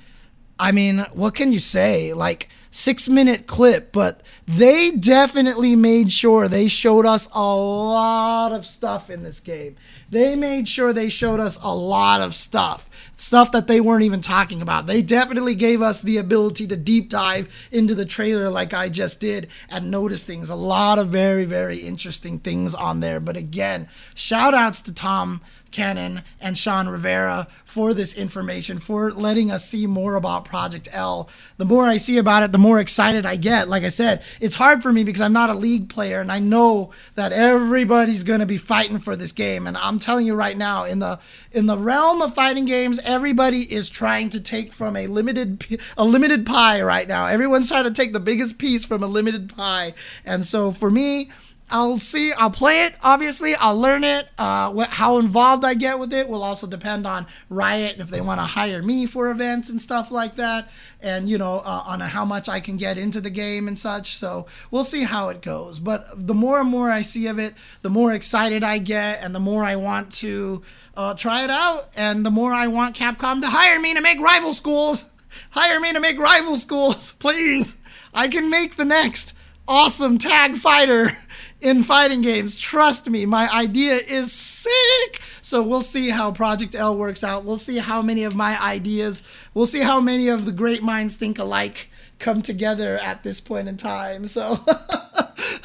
I 0.60 0.72
mean, 0.72 1.06
what 1.14 1.36
can 1.36 1.52
you 1.52 1.60
say? 1.60 2.14
Like, 2.14 2.50
six 2.76 3.08
minute 3.08 3.48
clip, 3.48 3.94
but 3.94 4.22
they 4.46 4.92
definitely 4.92 5.78
made 5.78 6.12
sure 6.12 6.50
they 6.50 6.68
showed 6.68 7.06
us 7.06 7.30
a 7.34 7.56
lot 7.56 8.52
of 8.52 8.66
stuff 8.66 9.10
in 9.10 9.24
this 9.24 9.40
game. 9.40 9.78
They 10.10 10.36
made 10.36 10.68
sure 10.68 10.92
they 10.92 11.08
showed 11.08 11.40
us 11.40 11.58
a 11.64 11.74
lot 11.74 12.20
of 12.20 12.36
stuff, 12.36 12.90
stuff 13.18 13.52
that 13.52 13.68
they 13.68 13.82
weren't 13.82 14.04
even 14.04 14.22
talking 14.22 14.62
about. 14.62 14.88
They 14.88 15.02
definitely 15.02 15.56
gave 15.56 15.82
us 15.82 16.02
the 16.02 16.18
ability 16.18 16.68
to 16.68 16.78
deep 16.78 17.10
dive 17.10 17.70
into 17.72 17.96
the 17.96 18.06
trailer 18.06 18.50
like 18.50 18.74
I 18.74 18.90
just 18.90 19.20
did 19.20 19.48
and 19.70 19.90
notice 19.92 20.26
things. 20.26 20.50
A 20.50 20.56
lot 20.56 21.00
of 21.00 21.10
very, 21.10 21.46
very 21.46 21.78
interesting 21.78 22.40
things 22.40 22.76
on 22.76 23.00
there. 23.00 23.20
But 23.20 23.38
again, 23.38 23.88
shout 24.14 24.54
outs 24.54 24.82
to 24.84 24.94
Tom 24.94 25.42
Cannon 25.72 26.24
and 26.40 26.58
Sean 26.58 26.88
Rivera 26.88 27.48
for 27.64 27.94
this 27.94 28.18
information, 28.18 28.80
for 28.80 29.12
letting 29.12 29.52
us 29.52 29.68
see 29.68 29.88
more 29.88 30.16
about 30.16 30.46
Project 30.46 30.88
L. 30.92 31.30
The 31.58 31.66
more 31.66 31.86
I 31.86 31.98
see 31.98 32.18
about 32.18 32.44
it, 32.44 32.52
the 32.52 32.58
more 32.58 32.80
excited 32.80 33.26
I 33.26 33.36
get. 33.36 33.68
Like 33.68 33.84
I 33.84 33.90
said, 33.90 34.24
it's 34.40 34.56
hard 34.56 34.82
for 34.82 34.92
me 34.92 35.04
because 35.04 35.22
I'm 35.22 35.34
not 35.34 35.50
a 35.50 35.54
league 35.54 35.90
player 35.90 36.22
and 36.22 36.32
I 36.32 36.40
know 36.40 36.92
that 37.16 37.32
everybody's 37.32 38.24
going 38.24 38.40
to 38.40 38.46
be 38.46 38.58
fighting 38.58 39.00
for 39.00 39.16
this 39.16 39.32
game 39.32 39.68
and 39.68 39.78
I'm 39.78 40.00
telling 40.00 40.26
you 40.26 40.36
right 40.36 40.58
now 40.58 40.86
in 40.86 41.00
the 41.00 41.20
in 41.52 41.66
the 41.66 41.78
realm 41.78 42.22
of 42.22 42.34
fighting 42.34 42.66
games, 42.66 43.00
everybody 43.04 43.62
is 43.62 43.90
trying 43.90 44.30
to 44.30 44.40
take 44.40 44.74
from 44.74 44.96
a 44.96 45.08
limited 45.08 45.64
a 45.98 46.06
limited 46.06 46.46
pie 46.46 46.82
right 46.82 47.08
now. 47.08 47.26
Everyone's 47.26 47.68
trying 47.68 47.86
to 47.86 47.92
take 47.92 48.14
the 48.14 48.20
biggest 48.20 48.58
piece 48.58 48.86
from 48.86 49.04
a 49.04 49.08
limited 49.08 49.56
pie. 49.56 49.94
And 50.26 50.46
so 50.46 50.72
for 50.72 50.90
me, 50.90 51.30
I'll 51.72 51.98
see. 51.98 52.32
I'll 52.32 52.52
play 52.52 52.84
it. 52.84 52.96
Obviously, 53.02 53.56
I'll 53.56 53.80
learn 53.80 54.04
it. 54.04 54.30
Uh, 54.38 54.72
what, 54.72 54.90
how 54.90 55.18
involved 55.18 55.66
I 55.66 55.74
get 55.74 55.98
with 55.98 56.14
it 56.14 56.30
will 56.30 56.44
also 56.44 56.68
depend 56.68 57.08
on 57.08 57.26
Riot 57.50 57.98
if 57.98 58.10
they 58.10 58.22
want 58.22 58.40
to 58.40 58.46
hire 58.46 58.84
me 58.84 59.08
for 59.08 59.32
events 59.32 59.70
and 59.70 59.82
stuff 59.82 60.12
like 60.12 60.36
that, 60.36 60.70
and 61.02 61.28
you 61.28 61.40
know, 61.40 61.64
uh, 61.66 61.84
on 61.86 62.02
how 62.02 62.24
much 62.24 62.48
I 62.48 62.60
can 62.60 62.78
get 62.78 63.00
into 63.00 63.20
the 63.20 63.32
game 63.32 63.68
and 63.68 63.80
such. 63.80 64.16
So 64.16 64.46
we'll 64.70 64.84
see 64.84 65.04
how 65.04 65.30
it 65.30 65.42
goes. 65.42 65.80
But 65.80 66.04
the 66.16 66.36
more 66.36 66.60
and 66.60 66.70
more 66.70 66.92
I 66.92 67.02
see 67.02 67.26
of 67.28 67.40
it, 67.40 67.56
the 67.82 67.90
more 67.90 68.14
excited 68.14 68.64
I 68.64 68.78
get, 68.78 69.24
and 69.24 69.34
the 69.34 69.40
more 69.40 69.64
I 69.64 69.76
want 69.76 70.12
to 70.14 70.62
uh, 70.96 71.16
try 71.16 71.44
it 71.44 71.50
out, 71.50 71.90
and 71.96 72.24
the 72.24 72.32
more 72.32 72.54
I 72.54 72.68
want 72.68 72.96
Capcom 72.96 73.42
to 73.42 73.50
hire 73.50 73.80
me 73.80 73.96
to 73.96 74.02
make 74.02 74.20
rival 74.20 74.54
schools. 74.54 75.12
Hire 75.50 75.82
me 75.82 75.92
to 75.92 76.00
make 76.00 76.18
rival 76.18 76.56
schools, 76.56 77.12
please. 77.20 77.76
I 78.14 78.30
can 78.30 78.50
make 78.50 78.78
the 78.78 78.86
next 78.86 79.34
awesome 79.68 80.18
tag 80.18 80.56
fighter 80.56 81.18
in 81.66 81.82
fighting 81.82 82.22
games. 82.22 82.56
Trust 82.56 83.10
me, 83.10 83.26
my 83.26 83.52
idea 83.52 83.96
is 83.96 84.32
sick. 84.32 85.20
So 85.42 85.64
we'll 85.64 85.82
see 85.82 86.10
how 86.10 86.32
Project 86.32 86.76
L 86.76 86.96
works 86.96 87.24
out. 87.24 87.44
We'll 87.44 87.58
see 87.58 87.80
how 87.80 88.04
many 88.04 88.24
of 88.24 88.36
my 88.36 88.62
ideas, 88.62 89.24
we'll 89.56 89.66
see 89.66 89.82
how 89.82 90.00
many 90.00 90.28
of 90.28 90.46
the 90.46 90.52
great 90.52 90.84
minds 90.84 91.18
think 91.18 91.40
alike 91.40 91.90
come 92.20 92.44
together 92.44 93.00
at 93.00 93.24
this 93.24 93.42
point 93.42 93.68
in 93.68 93.78
time. 93.78 94.28
So 94.28 94.60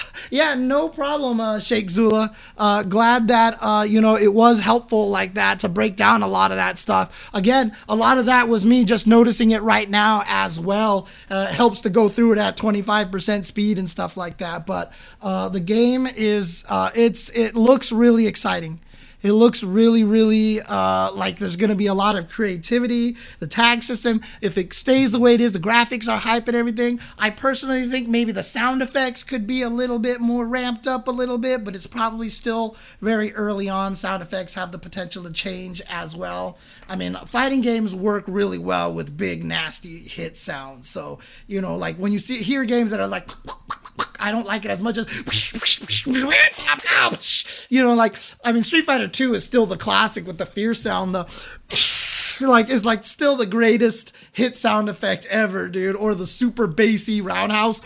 yeah, 0.31 0.55
no 0.55 0.89
problem, 0.89 1.40
uh, 1.40 1.59
Sheikh 1.59 1.90
Zula. 1.90 2.35
Uh, 2.56 2.82
glad 2.82 3.28
that 3.28 3.56
uh, 3.60 3.85
you 3.89 4.01
know 4.01 4.16
it 4.16 4.32
was 4.32 4.60
helpful 4.60 5.09
like 5.09 5.35
that 5.35 5.60
to 5.60 5.68
break 5.68 5.97
down 5.97 6.22
a 6.22 6.28
lot 6.28 6.51
of 6.51 6.56
that 6.56 6.78
stuff. 6.78 7.31
Again, 7.35 7.77
a 7.89 7.94
lot 7.94 8.18
of 8.18 8.27
that 8.27 8.48
was 8.48 8.64
me 8.64 8.85
just 8.85 9.06
noticing 9.06 9.51
it 9.51 9.62
right 9.62 9.89
now 9.89 10.22
as 10.27 10.59
well. 10.59 11.09
Uh, 11.31 11.47
helps 11.47 11.81
to 11.82 11.90
go 11.90 12.09
through 12.09 12.32
it 12.32 12.39
at 12.39 12.56
25% 12.56 13.44
speed 13.44 13.78
and 13.78 13.89
stuff 13.89 14.16
like 14.16 14.39
that. 14.39 14.66
But 14.66 14.93
uh, 15.22 15.48
the 15.48 15.60
game 15.60 16.06
is 16.06 16.64
uh, 16.68 16.90
it's 16.94 17.28
it 17.31 17.55
looks 17.55 17.93
really 17.93 18.27
exciting. 18.27 18.81
It 19.23 19.33
looks 19.33 19.63
really, 19.63 20.05
really 20.05 20.61
uh, 20.61 21.13
like 21.13 21.39
there's 21.39 21.57
going 21.57 21.71
to 21.71 21.77
be 21.77 21.87
a 21.87 21.95
lot 21.95 22.17
of 22.17 22.29
creativity. 22.29 23.17
The 23.39 23.47
tag 23.47 23.83
system, 23.83 24.23
if 24.41 24.57
it 24.57 24.73
stays 24.73 25.13
the 25.13 25.21
way 25.21 25.35
it 25.35 25.41
is, 25.41 25.53
the 25.53 25.59
graphics 25.59 26.09
are 26.09 26.19
hype 26.19 26.49
and 26.49 26.57
everything. 26.57 27.01
I 27.19 27.31
personally 27.31 27.87
think 27.87 28.09
maybe 28.09 28.33
the 28.33 28.43
sound 28.43 28.83
effects 28.83 29.23
could 29.23 29.47
be 29.47 29.63
a 29.63 29.69
little 29.69 29.99
bit 29.99 30.21
more 30.21 30.47
ramped 30.47 30.87
up 30.87 31.09
a 31.09 31.11
little 31.11 31.39
bit, 31.39 31.65
but 31.65 31.75
it's 31.75 31.87
probably 31.87 32.29
still 32.29 32.77
very 33.01 33.33
early 33.35 33.69
on. 33.69 33.97
Sound 33.97 34.23
effects 34.23 34.55
have 34.55 34.73
the 34.73 34.79
potential 34.79 35.23
to 35.25 35.33
change 35.33 35.83
as 35.89 36.17
well. 36.17 36.59
I 36.89 36.97
mean, 36.97 37.15
fighting 37.27 37.61
games 37.61 37.95
work 37.95 38.25
really 38.27 38.59
well 38.59 38.93
with 38.93 39.17
big, 39.17 39.45
nasty 39.45 39.99
hit 39.99 40.37
sounds. 40.37 40.89
So, 40.89 41.19
you 41.47 41.61
know, 41.61 41.77
like 41.77 41.97
when 41.97 42.13
you 42.13 42.19
see 42.19 42.43
hear 42.43 42.65
games 42.65 42.91
that 42.91 43.01
are 43.01 43.09
like, 43.09 43.29
I 44.18 44.32
don't 44.32 44.47
like 44.47 44.64
it 44.64 44.70
as 44.70 44.81
much 44.81 44.98
as, 44.98 45.06
you 47.70 47.82
know, 47.82 47.94
like, 47.94 48.16
I 48.44 48.52
mean, 48.52 48.62
Street 48.62 48.85
Fighter 48.85 49.09
2 49.09 49.35
is 49.35 49.44
still 49.44 49.66
the 49.66 49.77
classic 49.77 50.27
with 50.27 50.39
the 50.39 50.47
fear 50.47 50.74
sound, 50.74 51.14
the 51.14 51.27
like 52.40 52.70
is 52.70 52.85
like 52.85 53.05
still 53.05 53.36
the 53.36 53.47
greatest 53.47 54.16
hit 54.32 54.56
sound 54.56 54.89
effect 54.89 55.27
ever, 55.27 55.68
dude. 55.68 55.97
Or 55.97 56.14
the 56.14 56.27
super 56.27 56.66
bassy 56.66 57.20
roundhouse. 57.20 57.81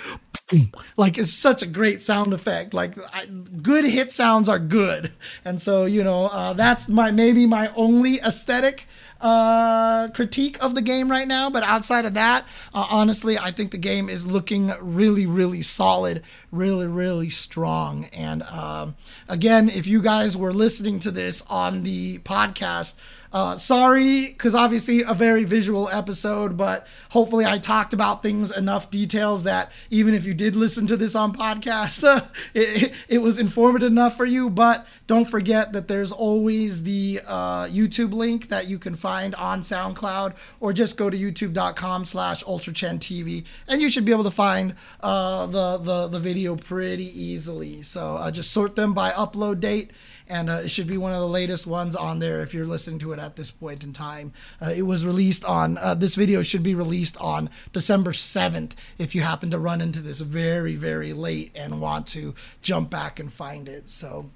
Like 0.96 1.18
it's 1.18 1.32
such 1.32 1.62
a 1.62 1.66
great 1.66 2.02
sound 2.02 2.32
effect. 2.32 2.74
Like 2.74 2.94
I, 3.12 3.26
good 3.26 3.84
hit 3.84 4.12
sounds 4.12 4.48
are 4.48 4.58
good, 4.58 5.10
and 5.44 5.60
so 5.60 5.86
you 5.86 6.04
know 6.04 6.26
uh, 6.26 6.52
that's 6.52 6.88
my 6.88 7.10
maybe 7.10 7.46
my 7.46 7.72
only 7.74 8.18
aesthetic 8.18 8.86
uh, 9.20 10.08
critique 10.14 10.62
of 10.62 10.74
the 10.74 10.82
game 10.82 11.10
right 11.10 11.26
now. 11.26 11.50
But 11.50 11.62
outside 11.62 12.04
of 12.04 12.14
that, 12.14 12.44
uh, 12.74 12.86
honestly, 12.90 13.38
I 13.38 13.50
think 13.50 13.70
the 13.70 13.78
game 13.78 14.08
is 14.08 14.26
looking 14.26 14.72
really, 14.80 15.26
really 15.26 15.62
solid, 15.62 16.22
really, 16.52 16.86
really 16.86 17.30
strong. 17.30 18.06
And 18.12 18.42
um, 18.44 18.96
again, 19.28 19.68
if 19.68 19.86
you 19.86 20.02
guys 20.02 20.36
were 20.36 20.52
listening 20.52 20.98
to 21.00 21.10
this 21.10 21.42
on 21.48 21.82
the 21.82 22.18
podcast, 22.18 22.96
uh, 23.35 23.56
sorry, 23.56 24.28
because 24.28 24.55
obviously 24.55 25.02
a 25.02 25.12
very 25.12 25.43
visual 25.43 25.89
episode, 25.89 26.56
but 26.56 26.86
hopefully 27.11 27.44
I 27.44 27.59
talked 27.59 27.93
about 27.93 28.23
things 28.23 28.56
enough 28.56 28.93
details 28.93 29.43
that 29.43 29.73
even 29.90 30.15
if 30.15 30.24
you 30.24 30.35
did 30.35 30.55
listen 30.55 30.86
to 30.86 30.97
this 30.97 31.16
on 31.16 31.35
podcast, 31.35 32.05
it, 32.55 32.94
it, 33.09 33.19
was 33.19 33.40
informative 33.40 33.90
enough 33.90 34.16
for 34.16 34.24
you. 34.24 34.48
But 34.48 34.86
don't 35.09 35.24
forget 35.24 35.73
that 35.73 35.89
there's 35.89 36.12
always 36.12 36.85
the 36.85 37.23
uh, 37.27 37.65
YouTube 37.65 38.12
link 38.12 38.51
that 38.51 38.69
you 38.69 38.78
can 38.78 38.94
find 38.94 39.35
on 39.35 39.62
SoundCloud, 39.62 40.36
or 40.61 40.73
just 40.73 40.97
go 40.97 41.11
to 41.11 41.16
youtube.com 41.16 42.05
slash 42.05 42.44
TV, 42.44 43.44
and 43.66 43.82
you 43.82 43.89
should 43.89 44.05
be 44.05 44.12
able 44.12 44.23
to 44.23 44.31
find 44.31 44.77
uh, 45.01 45.47
the, 45.47 45.78
the, 45.78 46.06
the 46.06 46.20
video 46.20 46.55
pretty 46.55 47.06
easily. 47.20 47.82
So 47.82 48.15
uh, 48.15 48.31
just 48.31 48.52
sort 48.52 48.77
them 48.77 48.94
by 48.94 49.11
upload 49.11 49.59
date 49.59 49.90
and 50.28 50.48
uh, 50.48 50.60
it 50.64 50.68
should 50.68 50.86
be 50.86 50.96
one 50.96 51.12
of 51.12 51.20
the 51.20 51.28
latest 51.28 51.66
ones 51.66 51.94
on 51.94 52.18
there 52.18 52.40
if 52.40 52.55
you're 52.55 52.66
listening 52.66 52.98
to 53.01 53.12
it 53.12 53.18
at 53.18 53.36
this 53.36 53.51
point 53.51 53.84
in 53.84 53.92
time. 53.92 54.32
Uh, 54.60 54.70
it 54.74 54.82
was 54.82 55.05
released 55.06 55.44
on, 55.44 55.76
uh, 55.78 55.94
this 55.94 56.14
video 56.14 56.42
should 56.42 56.62
be 56.62 56.74
released 56.74 57.16
on 57.20 57.51
December 57.72 58.12
7th 58.12 58.72
if 58.98 59.14
you 59.14 59.20
happen 59.20 59.51
to 59.51 59.59
run 59.59 59.80
into 59.80 60.01
this 60.01 60.20
very, 60.20 60.76
very 60.76 61.12
late 61.12 61.52
and 61.55 61.80
want 61.80 62.06
to 62.09 62.34
jump 62.62 62.90
back 62.90 63.20
and 63.20 63.32
find 63.32 63.68
it. 63.68 63.88
So. 63.90 64.30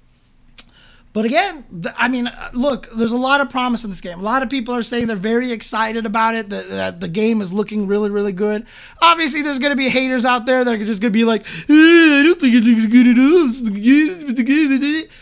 But 1.11 1.25
again, 1.25 1.65
I 1.97 2.07
mean, 2.07 2.27
uh, 2.27 2.49
look, 2.53 2.87
there's 2.91 3.11
a 3.11 3.17
lot 3.17 3.41
of 3.41 3.49
promise 3.49 3.83
in 3.83 3.89
this 3.89 3.99
game. 3.99 4.19
A 4.19 4.23
lot 4.23 4.43
of 4.43 4.49
people 4.49 4.75
are 4.75 4.83
saying 4.83 5.07
they're 5.07 5.15
very 5.15 5.51
excited 5.51 6.05
about 6.05 6.35
it, 6.35 6.49
that, 6.51 6.69
that 6.69 6.99
the 6.99 7.07
game 7.07 7.41
is 7.41 7.51
looking 7.51 7.87
really, 7.87 8.11
really 8.11 8.31
good. 8.31 8.67
Obviously, 9.01 9.41
there's 9.41 9.57
going 9.57 9.71
to 9.71 9.75
be 9.75 9.89
haters 9.89 10.23
out 10.23 10.45
there 10.45 10.63
that 10.63 10.79
are 10.79 10.85
just 10.85 11.01
going 11.01 11.11
to 11.11 11.17
be 11.17 11.25
like, 11.25 11.47
I 11.67 12.21
don't 12.23 12.39
think 12.39 12.53
it 12.53 12.63
looks 12.63 12.85
good 12.85 13.07
at 13.07 13.17
all. 13.17 13.47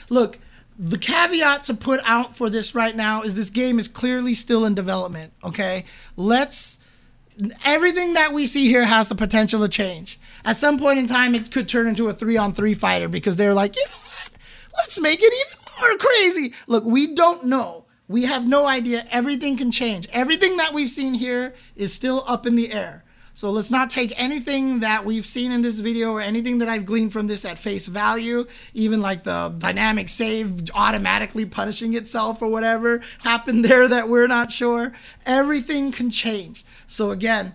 Look, 0.09 0.39
the 0.77 0.97
caveat 0.97 1.63
to 1.65 1.73
put 1.73 1.99
out 2.05 2.35
for 2.35 2.49
this 2.49 2.75
right 2.75 2.95
now 2.95 3.23
is 3.23 3.35
this 3.35 3.49
game 3.49 3.79
is 3.79 3.87
clearly 3.87 4.33
still 4.33 4.65
in 4.65 4.75
development. 4.75 5.33
Okay, 5.43 5.85
let's. 6.15 6.79
Everything 7.63 8.13
that 8.13 8.33
we 8.33 8.47
see 8.47 8.67
here 8.67 8.83
has 8.83 9.09
the 9.09 9.15
potential 9.15 9.61
to 9.61 9.69
change. 9.69 10.19
At 10.43 10.57
some 10.57 10.79
point 10.79 10.97
in 10.97 11.05
time, 11.05 11.35
it 11.35 11.51
could 11.51 11.69
turn 11.69 11.85
into 11.85 12.07
a 12.07 12.13
three-on-three 12.13 12.73
fighter 12.73 13.07
because 13.07 13.37
they're 13.37 13.53
like, 13.53 13.75
you 13.75 13.83
know 13.85 14.07
let's 14.77 14.99
make 14.99 15.19
it 15.21 15.33
even 15.33 15.63
more 15.79 15.97
crazy. 15.97 16.53
Look, 16.67 16.85
we 16.85 17.13
don't 17.13 17.45
know. 17.45 17.85
We 18.07 18.23
have 18.23 18.47
no 18.47 18.67
idea. 18.67 19.05
Everything 19.11 19.57
can 19.57 19.71
change. 19.71 20.07
Everything 20.13 20.57
that 20.57 20.73
we've 20.73 20.89
seen 20.89 21.13
here 21.13 21.53
is 21.75 21.93
still 21.93 22.23
up 22.27 22.45
in 22.45 22.55
the 22.55 22.71
air. 22.71 23.03
So 23.37 23.51
let's 23.51 23.69
not 23.69 23.91
take 23.91 24.19
anything 24.19 24.79
that 24.79 25.05
we've 25.05 25.23
seen 25.23 25.51
in 25.51 25.61
this 25.61 25.77
video 25.77 26.11
or 26.11 26.21
anything 26.21 26.57
that 26.57 26.67
I've 26.67 26.87
gleaned 26.87 27.13
from 27.13 27.27
this 27.27 27.45
at 27.45 27.59
face 27.59 27.85
value, 27.85 28.47
even 28.73 28.99
like 28.99 29.25
the 29.25 29.53
dynamic 29.55 30.09
save 30.09 30.71
automatically 30.73 31.45
punishing 31.45 31.93
itself 31.93 32.41
or 32.41 32.47
whatever 32.47 32.99
happened 33.19 33.63
there 33.69 33.87
that 33.87 34.09
we're 34.09 34.25
not 34.25 34.51
sure. 34.51 34.91
Everything 35.27 35.91
can 35.91 36.09
change. 36.09 36.65
So 36.87 37.11
again, 37.11 37.53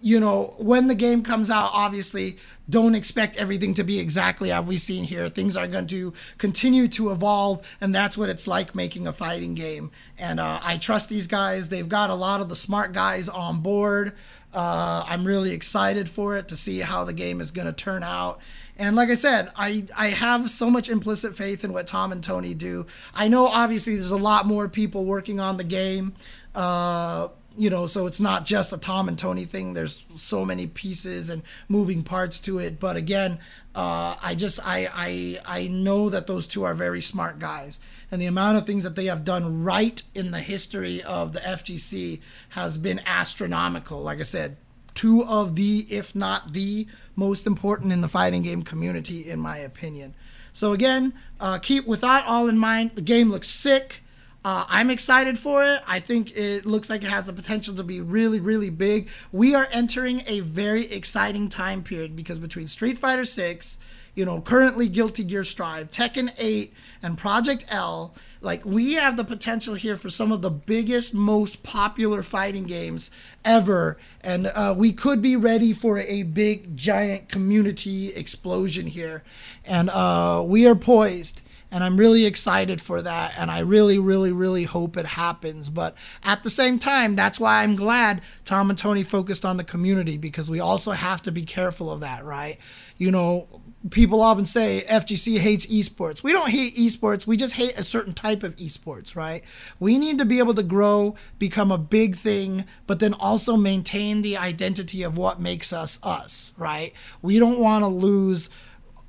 you 0.00 0.20
know, 0.20 0.54
when 0.58 0.86
the 0.86 0.94
game 0.94 1.22
comes 1.22 1.50
out, 1.50 1.70
obviously, 1.72 2.38
don't 2.70 2.94
expect 2.94 3.36
everything 3.36 3.74
to 3.74 3.82
be 3.82 3.98
exactly 3.98 4.52
as 4.52 4.64
we've 4.64 4.80
seen 4.80 5.02
here. 5.02 5.28
Things 5.28 5.56
are 5.56 5.66
going 5.66 5.88
to 5.88 6.12
continue 6.36 6.86
to 6.88 7.10
evolve, 7.10 7.66
and 7.80 7.92
that's 7.92 8.16
what 8.16 8.28
it's 8.28 8.46
like 8.46 8.76
making 8.76 9.08
a 9.08 9.12
fighting 9.12 9.54
game. 9.54 9.90
And 10.16 10.38
uh, 10.38 10.60
I 10.62 10.76
trust 10.76 11.08
these 11.08 11.26
guys. 11.26 11.68
They've 11.68 11.88
got 11.88 12.10
a 12.10 12.14
lot 12.14 12.40
of 12.40 12.48
the 12.48 12.54
smart 12.54 12.92
guys 12.92 13.28
on 13.28 13.60
board. 13.60 14.12
Uh, 14.54 15.04
I'm 15.06 15.26
really 15.26 15.52
excited 15.52 16.08
for 16.08 16.36
it 16.36 16.48
to 16.48 16.56
see 16.56 16.80
how 16.80 17.04
the 17.04 17.12
game 17.12 17.40
is 17.40 17.50
going 17.50 17.66
to 17.66 17.72
turn 17.72 18.02
out. 18.02 18.40
And 18.78 18.94
like 18.94 19.08
I 19.08 19.14
said, 19.14 19.50
I, 19.56 19.86
I 19.96 20.08
have 20.08 20.50
so 20.50 20.70
much 20.70 20.88
implicit 20.88 21.36
faith 21.36 21.64
in 21.64 21.72
what 21.72 21.86
Tom 21.86 22.12
and 22.12 22.22
Tony 22.22 22.54
do. 22.54 22.86
I 23.14 23.28
know 23.28 23.46
obviously 23.46 23.94
there's 23.94 24.10
a 24.10 24.16
lot 24.16 24.46
more 24.46 24.68
people 24.68 25.04
working 25.04 25.40
on 25.40 25.56
the 25.56 25.64
game. 25.64 26.14
Uh, 26.54 27.28
you 27.58 27.70
know, 27.70 27.86
so 27.86 28.06
it's 28.06 28.20
not 28.20 28.44
just 28.44 28.72
a 28.72 28.78
Tom 28.78 29.08
and 29.08 29.18
Tony 29.18 29.44
thing. 29.44 29.74
There's 29.74 30.06
so 30.14 30.44
many 30.44 30.66
pieces 30.66 31.28
and 31.28 31.42
moving 31.68 32.04
parts 32.04 32.38
to 32.40 32.58
it. 32.58 32.78
But 32.78 32.96
again, 32.96 33.40
uh, 33.74 34.16
I 34.22 34.34
just 34.34 34.60
I, 34.64 34.88
I 34.94 35.40
I 35.44 35.68
know 35.68 36.08
that 36.08 36.26
those 36.26 36.46
two 36.46 36.62
are 36.64 36.74
very 36.74 37.00
smart 37.00 37.38
guys, 37.38 37.80
and 38.10 38.22
the 38.22 38.26
amount 38.26 38.58
of 38.58 38.66
things 38.66 38.84
that 38.84 38.96
they 38.96 39.06
have 39.06 39.24
done 39.24 39.64
right 39.64 40.02
in 40.14 40.30
the 40.30 40.40
history 40.40 41.02
of 41.02 41.32
the 41.32 41.40
FGC 41.40 42.20
has 42.50 42.76
been 42.78 43.00
astronomical. 43.04 44.00
Like 44.00 44.20
I 44.20 44.24
said, 44.24 44.56
two 44.94 45.24
of 45.24 45.54
the, 45.54 45.86
if 45.90 46.14
not 46.14 46.52
the 46.52 46.86
most 47.14 47.46
important 47.46 47.92
in 47.92 48.00
the 48.00 48.08
fighting 48.08 48.42
game 48.42 48.62
community, 48.62 49.28
in 49.28 49.40
my 49.40 49.58
opinion. 49.58 50.14
So 50.52 50.72
again, 50.72 51.14
uh, 51.40 51.58
keep 51.58 51.86
with 51.86 52.00
that 52.00 52.24
all 52.26 52.48
in 52.48 52.58
mind. 52.58 52.92
The 52.94 53.02
game 53.02 53.30
looks 53.30 53.48
sick. 53.48 54.02
Uh, 54.44 54.64
I'm 54.68 54.90
excited 54.90 55.38
for 55.38 55.64
it. 55.64 55.80
I 55.86 56.00
think 56.00 56.36
it 56.36 56.64
looks 56.64 56.88
like 56.88 57.02
it 57.02 57.10
has 57.10 57.26
the 57.26 57.32
potential 57.32 57.74
to 57.74 57.82
be 57.82 58.00
really, 58.00 58.40
really 58.40 58.70
big. 58.70 59.08
We 59.32 59.54
are 59.54 59.66
entering 59.72 60.22
a 60.26 60.40
very 60.40 60.90
exciting 60.90 61.48
time 61.48 61.82
period 61.82 62.14
because 62.14 62.38
between 62.38 62.68
Street 62.68 62.98
Fighter 62.98 63.24
6, 63.24 63.78
you 64.14 64.24
know, 64.24 64.40
currently 64.40 64.88
Guilty 64.88 65.22
Gear 65.24 65.44
Strive, 65.44 65.90
Tekken 65.90 66.32
8, 66.38 66.72
and 67.02 67.18
Project 67.18 67.66
L, 67.68 68.14
like 68.40 68.64
we 68.64 68.94
have 68.94 69.16
the 69.16 69.24
potential 69.24 69.74
here 69.74 69.96
for 69.96 70.10
some 70.10 70.32
of 70.32 70.42
the 70.42 70.50
biggest, 70.50 71.14
most 71.14 71.62
popular 71.62 72.22
fighting 72.22 72.64
games 72.64 73.10
ever. 73.44 73.98
And 74.20 74.46
uh, 74.48 74.74
we 74.76 74.92
could 74.92 75.20
be 75.20 75.36
ready 75.36 75.72
for 75.72 75.98
a 75.98 76.22
big, 76.22 76.76
giant 76.76 77.28
community 77.28 78.12
explosion 78.14 78.86
here. 78.86 79.24
And 79.64 79.90
uh, 79.90 80.42
we 80.46 80.66
are 80.66 80.76
poised 80.76 81.42
and 81.70 81.84
I'm 81.84 81.96
really 81.96 82.24
excited 82.24 82.80
for 82.80 83.02
that. 83.02 83.34
And 83.36 83.50
I 83.50 83.60
really, 83.60 83.98
really, 83.98 84.32
really 84.32 84.64
hope 84.64 84.96
it 84.96 85.06
happens. 85.06 85.68
But 85.68 85.96
at 86.24 86.42
the 86.42 86.50
same 86.50 86.78
time, 86.78 87.14
that's 87.14 87.38
why 87.38 87.62
I'm 87.62 87.76
glad 87.76 88.22
Tom 88.44 88.70
and 88.70 88.78
Tony 88.78 89.02
focused 89.02 89.44
on 89.44 89.56
the 89.58 89.64
community 89.64 90.16
because 90.16 90.50
we 90.50 90.60
also 90.60 90.92
have 90.92 91.22
to 91.22 91.32
be 91.32 91.44
careful 91.44 91.90
of 91.90 92.00
that, 92.00 92.24
right? 92.24 92.58
You 92.96 93.10
know, 93.10 93.62
people 93.90 94.22
often 94.22 94.46
say 94.46 94.84
FGC 94.88 95.38
hates 95.38 95.66
esports. 95.66 96.22
We 96.22 96.32
don't 96.32 96.50
hate 96.50 96.74
esports. 96.74 97.26
We 97.26 97.36
just 97.36 97.54
hate 97.54 97.78
a 97.78 97.84
certain 97.84 98.14
type 98.14 98.42
of 98.42 98.56
esports, 98.56 99.14
right? 99.14 99.44
We 99.78 99.98
need 99.98 100.18
to 100.18 100.24
be 100.24 100.38
able 100.38 100.54
to 100.54 100.62
grow, 100.62 101.16
become 101.38 101.70
a 101.70 101.78
big 101.78 102.16
thing, 102.16 102.64
but 102.86 102.98
then 102.98 103.14
also 103.14 103.56
maintain 103.56 104.22
the 104.22 104.36
identity 104.36 105.02
of 105.02 105.18
what 105.18 105.40
makes 105.40 105.72
us 105.72 106.00
us, 106.02 106.52
right? 106.56 106.92
We 107.20 107.38
don't 107.38 107.60
want 107.60 107.82
to 107.82 107.88
lose 107.88 108.48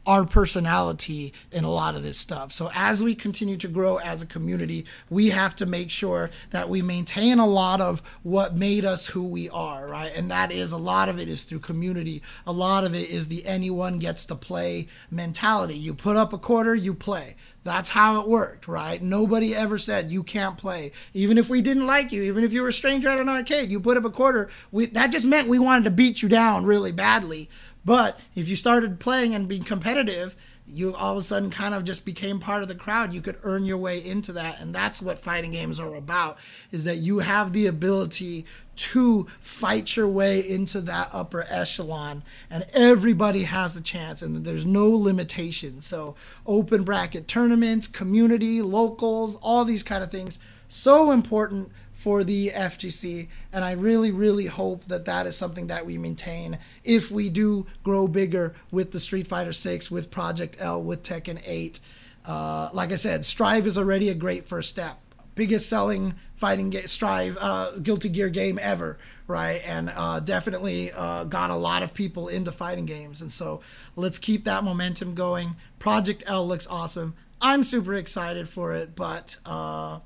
our 0.10 0.26
personality 0.26 1.32
in 1.52 1.64
a 1.64 1.70
lot 1.70 1.94
of 1.94 2.02
this 2.02 2.18
stuff. 2.18 2.52
So 2.52 2.72
as 2.74 3.04
we 3.04 3.14
continue 3.14 3.58
to 3.58 3.68
grow 3.68 3.98
as 3.98 4.24
a 4.24 4.26
community, 4.26 4.88
we 5.08 5.30
have 5.30 5.56
to 5.58 5.68
make 5.68 5.92
sure 5.92 6.32
that 6.50 6.68
we 6.68 6.82
maintain 6.82 7.38
a 7.38 7.46
lot 7.46 7.80
of 7.80 8.00
what 8.24 8.58
made 8.58 8.86
us 8.86 9.06
who 9.06 9.28
we 9.28 9.52
are, 9.52 9.88
right? 9.88 10.12
And 10.16 10.32
that 10.32 10.52
is 10.52 10.72
a 10.72 10.78
lot 10.78 11.10
of 11.10 11.20
it 11.20 11.28
is 11.28 11.44
through 11.44 11.60
community. 11.60 12.24
A 12.48 12.52
lot 12.52 12.86
of 12.86 12.96
it 12.96 13.08
is 13.08 13.28
the 13.28 13.46
anyone 13.46 14.00
gets 14.00 14.26
to 14.26 14.36
play 14.36 14.88
mentality. 15.12 15.76
You 15.76 15.94
put 15.94 16.18
up 16.18 16.34
a 16.34 16.40
quarter, 16.40 16.74
you 16.74 16.96
play. 16.96 17.36
That's 17.64 17.90
how 17.90 18.22
it 18.22 18.28
worked, 18.28 18.68
right? 18.68 19.02
Nobody 19.02 19.56
ever 19.56 19.78
said 19.78 20.10
you 20.10 20.24
can't 20.24 20.58
play. 20.58 20.92
Even 21.14 21.38
if 21.38 21.50
we 21.50 21.62
didn't 21.62 21.86
like 21.86 22.12
you, 22.12 22.24
even 22.24 22.44
if 22.44 22.54
you 22.54 22.62
were 22.62 22.70
a 22.70 22.74
stranger 22.74 23.10
at 23.10 23.20
an 23.20 23.30
arcade, 23.30 23.70
you 23.70 23.80
put 23.80 23.98
up 23.98 24.06
a 24.06 24.10
quarter. 24.10 24.50
We, 24.72 24.88
that 24.88 25.12
just 25.12 25.26
meant 25.26 25.50
we 25.50 25.60
wanted 25.60 25.84
to 25.84 25.92
beat 25.92 26.24
you 26.24 26.30
down 26.30 26.66
really 26.66 26.92
badly. 26.92 27.50
But 27.86 28.20
if 28.36 28.50
you 28.50 28.56
started 28.56 29.00
playing 29.00 29.34
and 29.34 29.48
being 29.48 29.64
competitive, 29.64 30.36
you 30.72 30.94
all 30.94 31.14
of 31.14 31.18
a 31.18 31.24
sudden 31.24 31.50
kind 31.50 31.74
of 31.74 31.84
just 31.84 32.06
became 32.06 32.40
part 32.40 32.62
of 32.62 32.68
the 32.68 32.76
crowd. 32.76 33.14
You 33.14 33.22
could 33.22 33.38
earn 33.44 33.66
your 33.66 33.78
way 33.78 34.04
into 34.04 34.32
that. 34.34 34.60
And 34.60 34.74
that's 34.74 35.02
what 35.02 35.18
fighting 35.18 35.52
games 35.52 35.80
are 35.80 35.96
about 35.96 36.38
is 36.72 36.84
that 36.84 36.98
you 36.98 37.20
have 37.20 37.54
the 37.54 37.66
ability 37.66 38.46
to 38.76 39.28
fight 39.42 39.96
your 39.96 40.08
way 40.08 40.40
into 40.40 40.80
that 40.82 41.10
upper 41.12 41.46
echelon. 41.50 42.24
And 42.50 42.68
everybody 42.74 43.44
has 43.44 43.76
a 43.76 43.82
chance 43.82 44.22
and 44.22 44.46
there's 44.46 44.66
no 44.66 44.90
limitation. 44.90 45.82
So 45.82 46.16
open 46.46 46.84
bracket 46.84 47.28
tournaments 47.28 47.88
community 47.88 48.62
locals 48.62 49.38
all 49.38 49.66
these 49.66 49.84
kind 49.84 50.04
of 50.04 50.12
things 50.12 50.38
so 50.68 51.12
important 51.12 51.72
for 52.00 52.24
the 52.24 52.50
FGC. 52.52 53.28
And 53.52 53.66
I 53.66 53.74
really, 53.74 54.10
really 54.10 54.46
hope 54.46 54.86
that 54.86 55.04
that 55.04 55.26
is 55.28 55.36
something 55.36 55.68
that 55.68 55.86
we 55.86 55.98
maintain 55.98 56.58
if 56.86 57.12
we 57.12 57.30
do 57.30 57.66
grow 57.84 58.08
bigger 58.08 58.56
with 58.72 58.92
the 58.92 59.02
Street 59.02 59.28
Fighter 59.28 59.52
6, 59.52 59.92
with 59.92 60.10
Project 60.10 60.56
L, 60.60 60.82
with 60.82 61.04
Tekken 61.04 61.42
8. 61.46 61.82
Uh, 62.26 62.70
like 62.72 62.94
I 62.94 62.96
said, 62.96 63.26
Strive 63.26 63.68
is 63.68 63.78
already 63.78 64.08
a 64.08 64.14
great 64.14 64.46
first 64.46 64.70
step. 64.70 64.98
Biggest 65.36 65.68
selling 65.68 66.14
fighting 66.38 66.70
game, 66.70 66.88
Strive, 66.88 67.38
uh, 67.38 67.78
Guilty 67.80 68.08
Gear 68.08 68.30
game 68.30 68.58
ever, 68.62 68.98
right? 69.28 69.62
And 69.66 69.92
uh, 69.94 70.22
definitely 70.22 70.94
uh, 70.94 71.26
got 71.26 71.50
a 71.50 71.56
lot 71.56 71.84
of 71.84 71.94
people 71.94 72.30
into 72.30 72.54
fighting 72.54 72.86
games. 72.86 73.22
And 73.22 73.30
so 73.32 73.60
let's 73.98 74.20
keep 74.20 74.46
that 74.46 74.64
momentum 74.64 75.16
going. 75.16 75.58
Project 75.80 76.24
L 76.28 76.48
looks 76.48 76.66
awesome. 76.68 77.16
I'm 77.42 77.64
super 77.64 77.94
excited 77.94 78.48
for 78.48 78.74
it, 78.74 78.96
but 78.96 79.36
uh, 79.46 80.00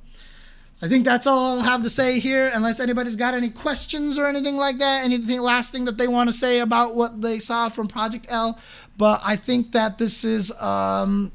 I 0.83 0.89
think 0.89 1.05
that's 1.05 1.25
all 1.25 1.59
I'll 1.59 1.63
have 1.63 1.81
to 1.83 1.89
say 1.89 2.19
here, 2.19 2.51
unless 2.53 2.81
anybody's 2.81 3.15
got 3.15 3.33
any 3.33 3.49
questions 3.49 4.19
or 4.19 4.27
anything 4.27 4.57
like 4.57 4.79
that. 4.79 5.05
Anything 5.05 5.39
last 5.39 5.71
thing 5.71 5.85
that 5.85 5.97
they 5.97 6.09
want 6.09 6.27
to 6.27 6.33
say 6.33 6.59
about 6.59 6.93
what 6.93 7.21
they 7.21 7.39
saw 7.39 7.69
from 7.69 7.87
Project 7.87 8.25
L. 8.27 8.59
But 8.97 9.21
I 9.23 9.37
think 9.37 9.71
that 9.71 9.97
this 9.97 10.25
is, 10.25 10.51
um, 10.61 11.31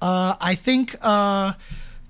uh, 0.00 0.36
I 0.40 0.54
think, 0.54 0.96
uh, 1.02 1.52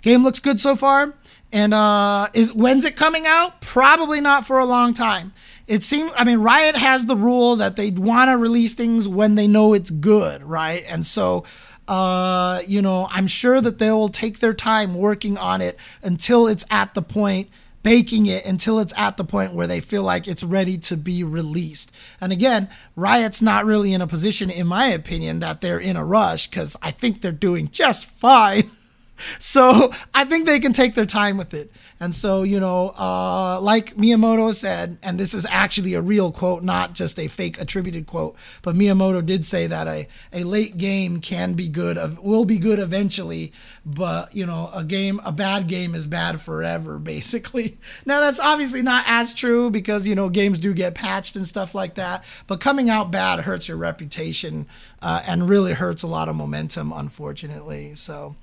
game 0.00 0.22
looks 0.22 0.38
good 0.38 0.60
so 0.60 0.76
far. 0.76 1.14
And 1.52 1.74
uh, 1.74 2.28
is 2.34 2.54
when's 2.54 2.84
it 2.84 2.94
coming 2.94 3.26
out? 3.26 3.60
Probably 3.60 4.20
not 4.20 4.46
for 4.46 4.60
a 4.60 4.64
long 4.64 4.94
time. 4.94 5.32
It 5.66 5.82
seems, 5.82 6.12
I 6.16 6.22
mean, 6.22 6.38
Riot 6.38 6.76
has 6.76 7.06
the 7.06 7.16
rule 7.16 7.56
that 7.56 7.74
they 7.74 7.90
want 7.90 8.28
to 8.28 8.36
release 8.36 8.74
things 8.74 9.08
when 9.08 9.34
they 9.34 9.48
know 9.48 9.74
it's 9.74 9.90
good, 9.90 10.44
right? 10.44 10.84
And 10.88 11.04
so 11.04 11.42
uh, 11.88 12.62
you 12.66 12.80
know, 12.82 13.08
I'm 13.10 13.26
sure 13.26 13.60
that 13.60 13.78
they'll 13.78 14.08
take 14.08 14.38
their 14.38 14.54
time 14.54 14.94
working 14.94 15.36
on 15.36 15.60
it 15.60 15.78
until 16.02 16.46
it's 16.46 16.64
at 16.70 16.94
the 16.94 17.02
point 17.02 17.48
baking 17.84 18.24
it 18.24 18.44
until 18.46 18.80
it's 18.80 18.94
at 18.96 19.16
the 19.16 19.24
point 19.24 19.52
where 19.52 19.68
they 19.68 19.78
feel 19.78 20.02
like 20.02 20.26
it's 20.26 20.42
ready 20.42 20.76
to 20.78 20.96
be 20.96 21.22
released. 21.22 21.94
And 22.20 22.32
again, 22.32 22.68
Riot's 22.96 23.42
not 23.42 23.66
really 23.66 23.92
in 23.92 24.00
a 24.00 24.06
position, 24.08 24.50
in 24.50 24.66
my 24.66 24.86
opinion, 24.86 25.38
that 25.40 25.60
they're 25.60 25.78
in 25.78 25.96
a 25.96 26.04
rush 26.04 26.48
because 26.48 26.76
I 26.82 26.90
think 26.90 27.20
they're 27.20 27.30
doing 27.30 27.70
just 27.70 28.06
fine. 28.06 28.70
so 29.38 29.92
I 30.14 30.24
think 30.24 30.46
they 30.46 30.58
can 30.58 30.72
take 30.72 30.94
their 30.94 31.06
time 31.06 31.36
with 31.36 31.54
it. 31.54 31.70
And 32.00 32.14
so, 32.14 32.42
you 32.42 32.58
know, 32.58 32.88
uh, 32.98 33.60
like 33.60 33.96
Miyamoto 33.96 34.52
said, 34.54 34.98
and 35.02 35.18
this 35.18 35.32
is 35.32 35.46
actually 35.48 35.94
a 35.94 36.00
real 36.00 36.32
quote, 36.32 36.64
not 36.64 36.92
just 36.92 37.18
a 37.18 37.28
fake 37.28 37.60
attributed 37.60 38.06
quote, 38.06 38.36
but 38.62 38.74
Miyamoto 38.74 39.24
did 39.24 39.44
say 39.44 39.68
that 39.68 39.86
a, 39.86 40.08
a 40.32 40.42
late 40.42 40.76
game 40.76 41.20
can 41.20 41.54
be 41.54 41.68
good, 41.68 42.18
will 42.18 42.44
be 42.44 42.58
good 42.58 42.80
eventually, 42.80 43.52
but, 43.86 44.34
you 44.34 44.44
know, 44.44 44.70
a 44.74 44.82
game, 44.82 45.20
a 45.24 45.30
bad 45.30 45.68
game 45.68 45.94
is 45.94 46.06
bad 46.06 46.40
forever, 46.40 46.98
basically. 47.14 47.78
Now, 48.04 48.20
that's 48.20 48.40
obviously 48.40 48.82
not 48.82 49.04
as 49.06 49.32
true 49.32 49.70
because, 49.70 50.06
you 50.06 50.16
know, 50.16 50.28
games 50.28 50.58
do 50.58 50.74
get 50.74 50.96
patched 50.96 51.36
and 51.36 51.46
stuff 51.46 51.74
like 51.76 51.94
that, 51.94 52.24
but 52.48 52.60
coming 52.60 52.90
out 52.90 53.12
bad 53.12 53.40
hurts 53.40 53.68
your 53.68 53.76
reputation 53.76 54.66
uh, 55.00 55.22
and 55.26 55.48
really 55.48 55.74
hurts 55.74 56.02
a 56.02 56.08
lot 56.08 56.28
of 56.28 56.34
momentum, 56.34 56.92
unfortunately. 56.92 57.94
So, 57.94 58.34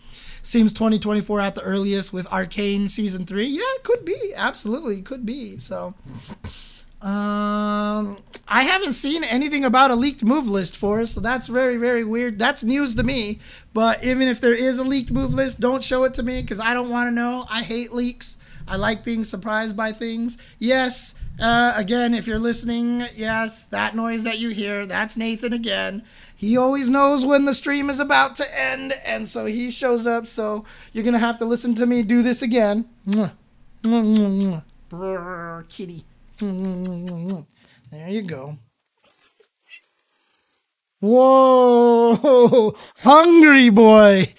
seems 0.43 0.73
2024 0.73 1.39
at 1.39 1.55
the 1.55 1.61
earliest 1.61 2.13
with 2.13 2.31
Arcane 2.31 2.87
season 2.87 3.25
three. 3.25 3.45
Yeah, 3.45 3.61
it 3.75 3.83
could 3.83 4.05
be. 4.05 4.33
Absolutely, 4.35 5.01
could 5.01 5.25
be. 5.25 5.57
So, 5.57 5.93
um, 7.01 8.17
I 8.47 8.63
haven't 8.63 8.93
seen 8.93 9.23
anything 9.23 9.65
about 9.65 9.91
a 9.91 9.95
leaked 9.95 10.23
move 10.23 10.47
list 10.47 10.77
for 10.77 11.01
us, 11.01 11.11
so 11.11 11.19
that's 11.19 11.47
very, 11.47 11.77
very 11.77 12.03
weird. 12.03 12.37
That's 12.37 12.63
news 12.63 12.95
to 12.95 13.03
me. 13.03 13.39
But 13.73 14.03
even 14.03 14.27
if 14.27 14.39
there 14.41 14.53
is 14.53 14.77
a 14.77 14.83
leaked 14.83 15.11
move 15.11 15.33
list, 15.33 15.59
don't 15.59 15.83
show 15.83 16.03
it 16.03 16.13
to 16.15 16.23
me 16.23 16.41
because 16.41 16.59
I 16.59 16.73
don't 16.73 16.89
want 16.89 17.07
to 17.07 17.11
know. 17.11 17.45
I 17.49 17.63
hate 17.63 17.91
leaks. 17.91 18.37
I 18.67 18.75
like 18.75 19.03
being 19.03 19.23
surprised 19.23 19.75
by 19.75 19.91
things. 19.91 20.37
Yes, 20.59 21.15
uh, 21.39 21.73
again, 21.75 22.13
if 22.13 22.27
you're 22.27 22.39
listening, 22.39 23.07
yes, 23.15 23.63
that 23.65 23.95
noise 23.95 24.23
that 24.23 24.37
you 24.37 24.49
hear, 24.49 24.85
that's 24.85 25.17
Nathan 25.17 25.53
again. 25.53 26.03
He 26.41 26.57
always 26.57 26.89
knows 26.89 27.23
when 27.23 27.45
the 27.45 27.53
stream 27.53 27.87
is 27.87 27.99
about 27.99 28.33
to 28.37 28.59
end, 28.59 28.93
and 29.05 29.29
so 29.29 29.45
he 29.45 29.69
shows 29.69 30.07
up. 30.07 30.25
So 30.25 30.65
you're 30.91 31.03
gonna 31.03 31.19
have 31.19 31.37
to 31.37 31.45
listen 31.45 31.75
to 31.75 31.85
me 31.85 32.01
do 32.01 32.23
this 32.23 32.41
again. 32.41 32.89
kitty. 35.69 36.03
There 36.39 38.09
you 38.09 38.23
go. 38.23 38.57
Whoa, 40.99 42.75
hungry 42.97 43.69
boy. 43.69 44.33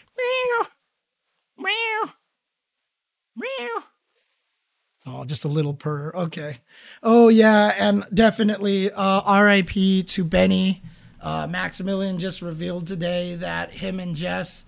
Oh, 5.07 5.25
just 5.25 5.45
a 5.45 5.49
little 5.49 5.75
purr. 5.75 6.11
Okay. 6.17 6.59
Oh 7.01 7.29
yeah, 7.29 7.77
and 7.79 8.03
definitely 8.13 8.91
uh, 8.91 9.21
R.I.P. 9.21 10.03
to 10.03 10.25
Benny. 10.25 10.83
Uh, 11.23 11.47
Maximilian 11.49 12.19
just 12.19 12.43
revealed 12.43 12.87
today 12.87 13.37
that 13.37 13.71
him 13.71 14.01
and 14.01 14.17
Jess, 14.17 14.65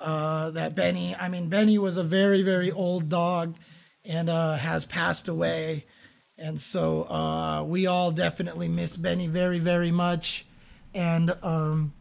uh, 0.00 0.50
that 0.52 0.74
Benny, 0.74 1.14
I 1.14 1.28
mean, 1.28 1.50
Benny 1.50 1.76
was 1.76 1.98
a 1.98 2.02
very, 2.02 2.40
very 2.42 2.70
old 2.72 3.10
dog 3.10 3.56
and 4.06 4.30
uh, 4.30 4.54
has 4.56 4.86
passed 4.86 5.28
away. 5.28 5.84
And 6.38 6.60
so 6.60 7.02
uh, 7.04 7.62
we 7.64 7.86
all 7.86 8.10
definitely 8.10 8.68
miss 8.68 8.96
Benny 8.96 9.26
very, 9.26 9.58
very 9.58 9.90
much. 9.90 10.46
And, 10.94 11.36
um, 11.42 11.92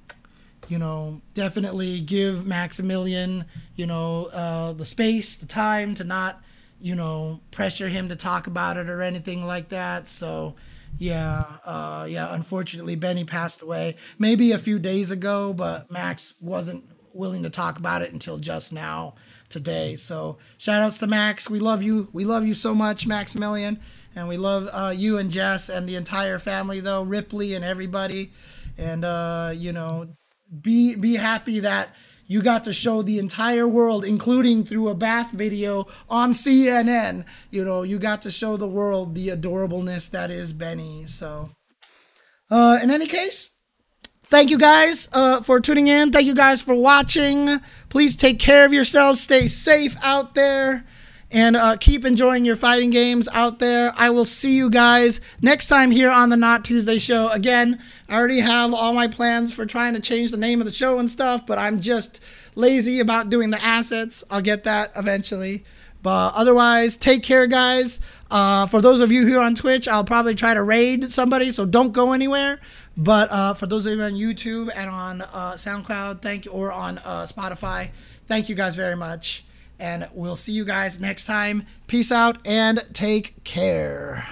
you 0.69 0.77
know, 0.77 1.21
definitely 1.33 1.99
give 1.99 2.45
Maximilian, 2.45 3.45
you 3.75 3.87
know, 3.87 4.29
uh, 4.33 4.73
the 4.73 4.85
space, 4.85 5.35
the 5.35 5.45
time 5.45 5.95
to 5.95 6.03
not, 6.03 6.41
you 6.79 6.95
know, 6.95 7.41
pressure 7.51 7.89
him 7.89 8.07
to 8.09 8.15
talk 8.15 8.47
about 8.47 8.77
it 8.77 8.89
or 8.89 9.01
anything 9.01 9.43
like 9.43 9.69
that. 9.69 10.07
So, 10.07 10.55
yeah, 10.97 11.43
uh, 11.65 12.07
yeah. 12.09 12.33
Unfortunately, 12.33 12.95
Benny 12.95 13.23
passed 13.23 13.61
away 13.61 13.95
maybe 14.17 14.51
a 14.51 14.57
few 14.57 14.79
days 14.79 15.11
ago, 15.11 15.53
but 15.53 15.91
Max 15.91 16.35
wasn't 16.41 16.83
willing 17.13 17.43
to 17.43 17.49
talk 17.49 17.77
about 17.77 18.01
it 18.01 18.11
until 18.11 18.37
just 18.37 18.71
now 18.71 19.15
today. 19.49 19.95
So 19.95 20.37
shout 20.57 20.81
outs 20.81 20.99
to 20.99 21.07
Max. 21.07 21.49
We 21.49 21.59
love 21.59 21.83
you. 21.83 22.09
We 22.13 22.25
love 22.25 22.45
you 22.45 22.53
so 22.53 22.73
much, 22.73 23.07
Maximilian, 23.07 23.79
and 24.15 24.27
we 24.27 24.37
love 24.37 24.69
uh, 24.71 24.93
you 24.95 25.17
and 25.17 25.29
Jess 25.31 25.69
and 25.69 25.87
the 25.87 25.95
entire 25.95 26.39
family, 26.39 26.79
though 26.79 27.03
Ripley 27.03 27.53
and 27.53 27.63
everybody. 27.63 28.31
And 28.77 29.05
uh, 29.05 29.53
you 29.55 29.73
know, 29.73 30.09
be 30.61 30.95
be 30.95 31.15
happy 31.15 31.59
that 31.59 31.89
you 32.27 32.41
got 32.41 32.65
to 32.65 32.73
show 32.73 33.01
the 33.01 33.19
entire 33.19 33.67
world, 33.67 34.03
including 34.03 34.63
through 34.63 34.89
a 34.89 34.95
bath 34.95 35.31
video 35.31 35.87
on 36.09 36.33
CNN. 36.33 37.25
You 37.49 37.63
know, 37.63 37.83
you 37.83 37.97
got 37.97 38.21
to 38.23 38.31
show 38.31 38.57
the 38.57 38.67
world 38.67 39.15
the 39.15 39.29
adorableness 39.29 40.11
that 40.11 40.29
is 40.29 40.51
Benny. 40.53 41.05
So, 41.07 41.49
uh, 42.51 42.79
in 42.83 42.91
any 42.91 43.07
case, 43.07 43.55
thank 44.25 44.49
you 44.49 44.57
guys 44.57 45.07
uh, 45.13 45.41
for 45.41 45.61
tuning 45.61 45.87
in. 45.87 46.11
Thank 46.11 46.27
you 46.27 46.35
guys 46.35 46.61
for 46.61 46.75
watching. 46.75 47.59
Please 47.89 48.15
take 48.15 48.39
care 48.39 48.65
of 48.65 48.73
yourselves. 48.73 49.21
Stay 49.21 49.47
safe 49.47 49.95
out 50.03 50.35
there. 50.35 50.85
And 51.29 51.57
uh, 51.57 51.75
keep 51.77 52.05
enjoying 52.05 52.45
your 52.45 52.55
fighting 52.55 52.89
games 52.89 53.27
out 53.33 53.59
there. 53.59 53.91
I 53.97 54.09
will 54.11 54.23
see 54.23 54.55
you 54.55 54.69
guys 54.69 55.19
next 55.41 55.67
time 55.67 55.91
here 55.91 56.09
on 56.09 56.29
the 56.29 56.37
Not 56.37 56.63
Tuesday 56.63 56.99
show. 56.99 57.29
Again, 57.29 57.81
I 58.07 58.17
already 58.17 58.39
have 58.39 58.73
all 58.73 58.93
my 58.93 59.07
plans 59.07 59.53
for 59.53 59.65
trying 59.65 59.93
to 59.95 59.99
change 59.99 60.31
the 60.31 60.37
name 60.37 60.61
of 60.61 60.65
the 60.65 60.71
show 60.71 60.99
and 60.99 61.09
stuff, 61.09 61.45
but 61.45 61.57
I'm 61.57 61.81
just 61.81 62.23
lazy 62.55 63.01
about 63.01 63.29
doing 63.29 63.49
the 63.49 63.61
assets. 63.61 64.23
I'll 64.31 64.41
get 64.41 64.63
that 64.63 64.91
eventually. 64.95 65.65
But 66.01 66.33
otherwise, 66.35 66.95
take 66.95 67.23
care, 67.23 67.47
guys. 67.47 67.99
Uh, 68.31 68.65
for 68.67 68.81
those 68.81 69.01
of 69.01 69.11
you 69.11 69.27
here 69.27 69.39
on 69.39 69.55
Twitch, 69.55 69.87
I'll 69.89 70.05
probably 70.05 70.35
try 70.35 70.53
to 70.53 70.63
raid 70.63 71.11
somebody, 71.11 71.51
so 71.51 71.65
don't 71.65 71.91
go 71.91 72.13
anywhere. 72.13 72.61
But 72.95 73.29
uh, 73.31 73.53
for 73.55 73.67
those 73.67 73.85
of 73.85 73.93
you 73.93 74.01
on 74.01 74.13
YouTube 74.13 74.71
and 74.73 74.89
on 74.89 75.21
uh, 75.21 75.55
SoundCloud, 75.55 76.21
thank 76.21 76.45
you, 76.45 76.51
or 76.51 76.71
on 76.71 76.99
uh, 76.99 77.25
Spotify, 77.25 77.89
thank 78.27 78.47
you 78.47 78.55
guys 78.55 78.75
very 78.75 78.95
much. 78.95 79.43
And 79.79 80.07
we'll 80.13 80.35
see 80.35 80.51
you 80.51 80.65
guys 80.65 80.99
next 80.99 81.25
time. 81.25 81.65
Peace 81.87 82.11
out 82.11 82.37
and 82.45 82.83
take 82.93 83.43
care. 83.43 84.27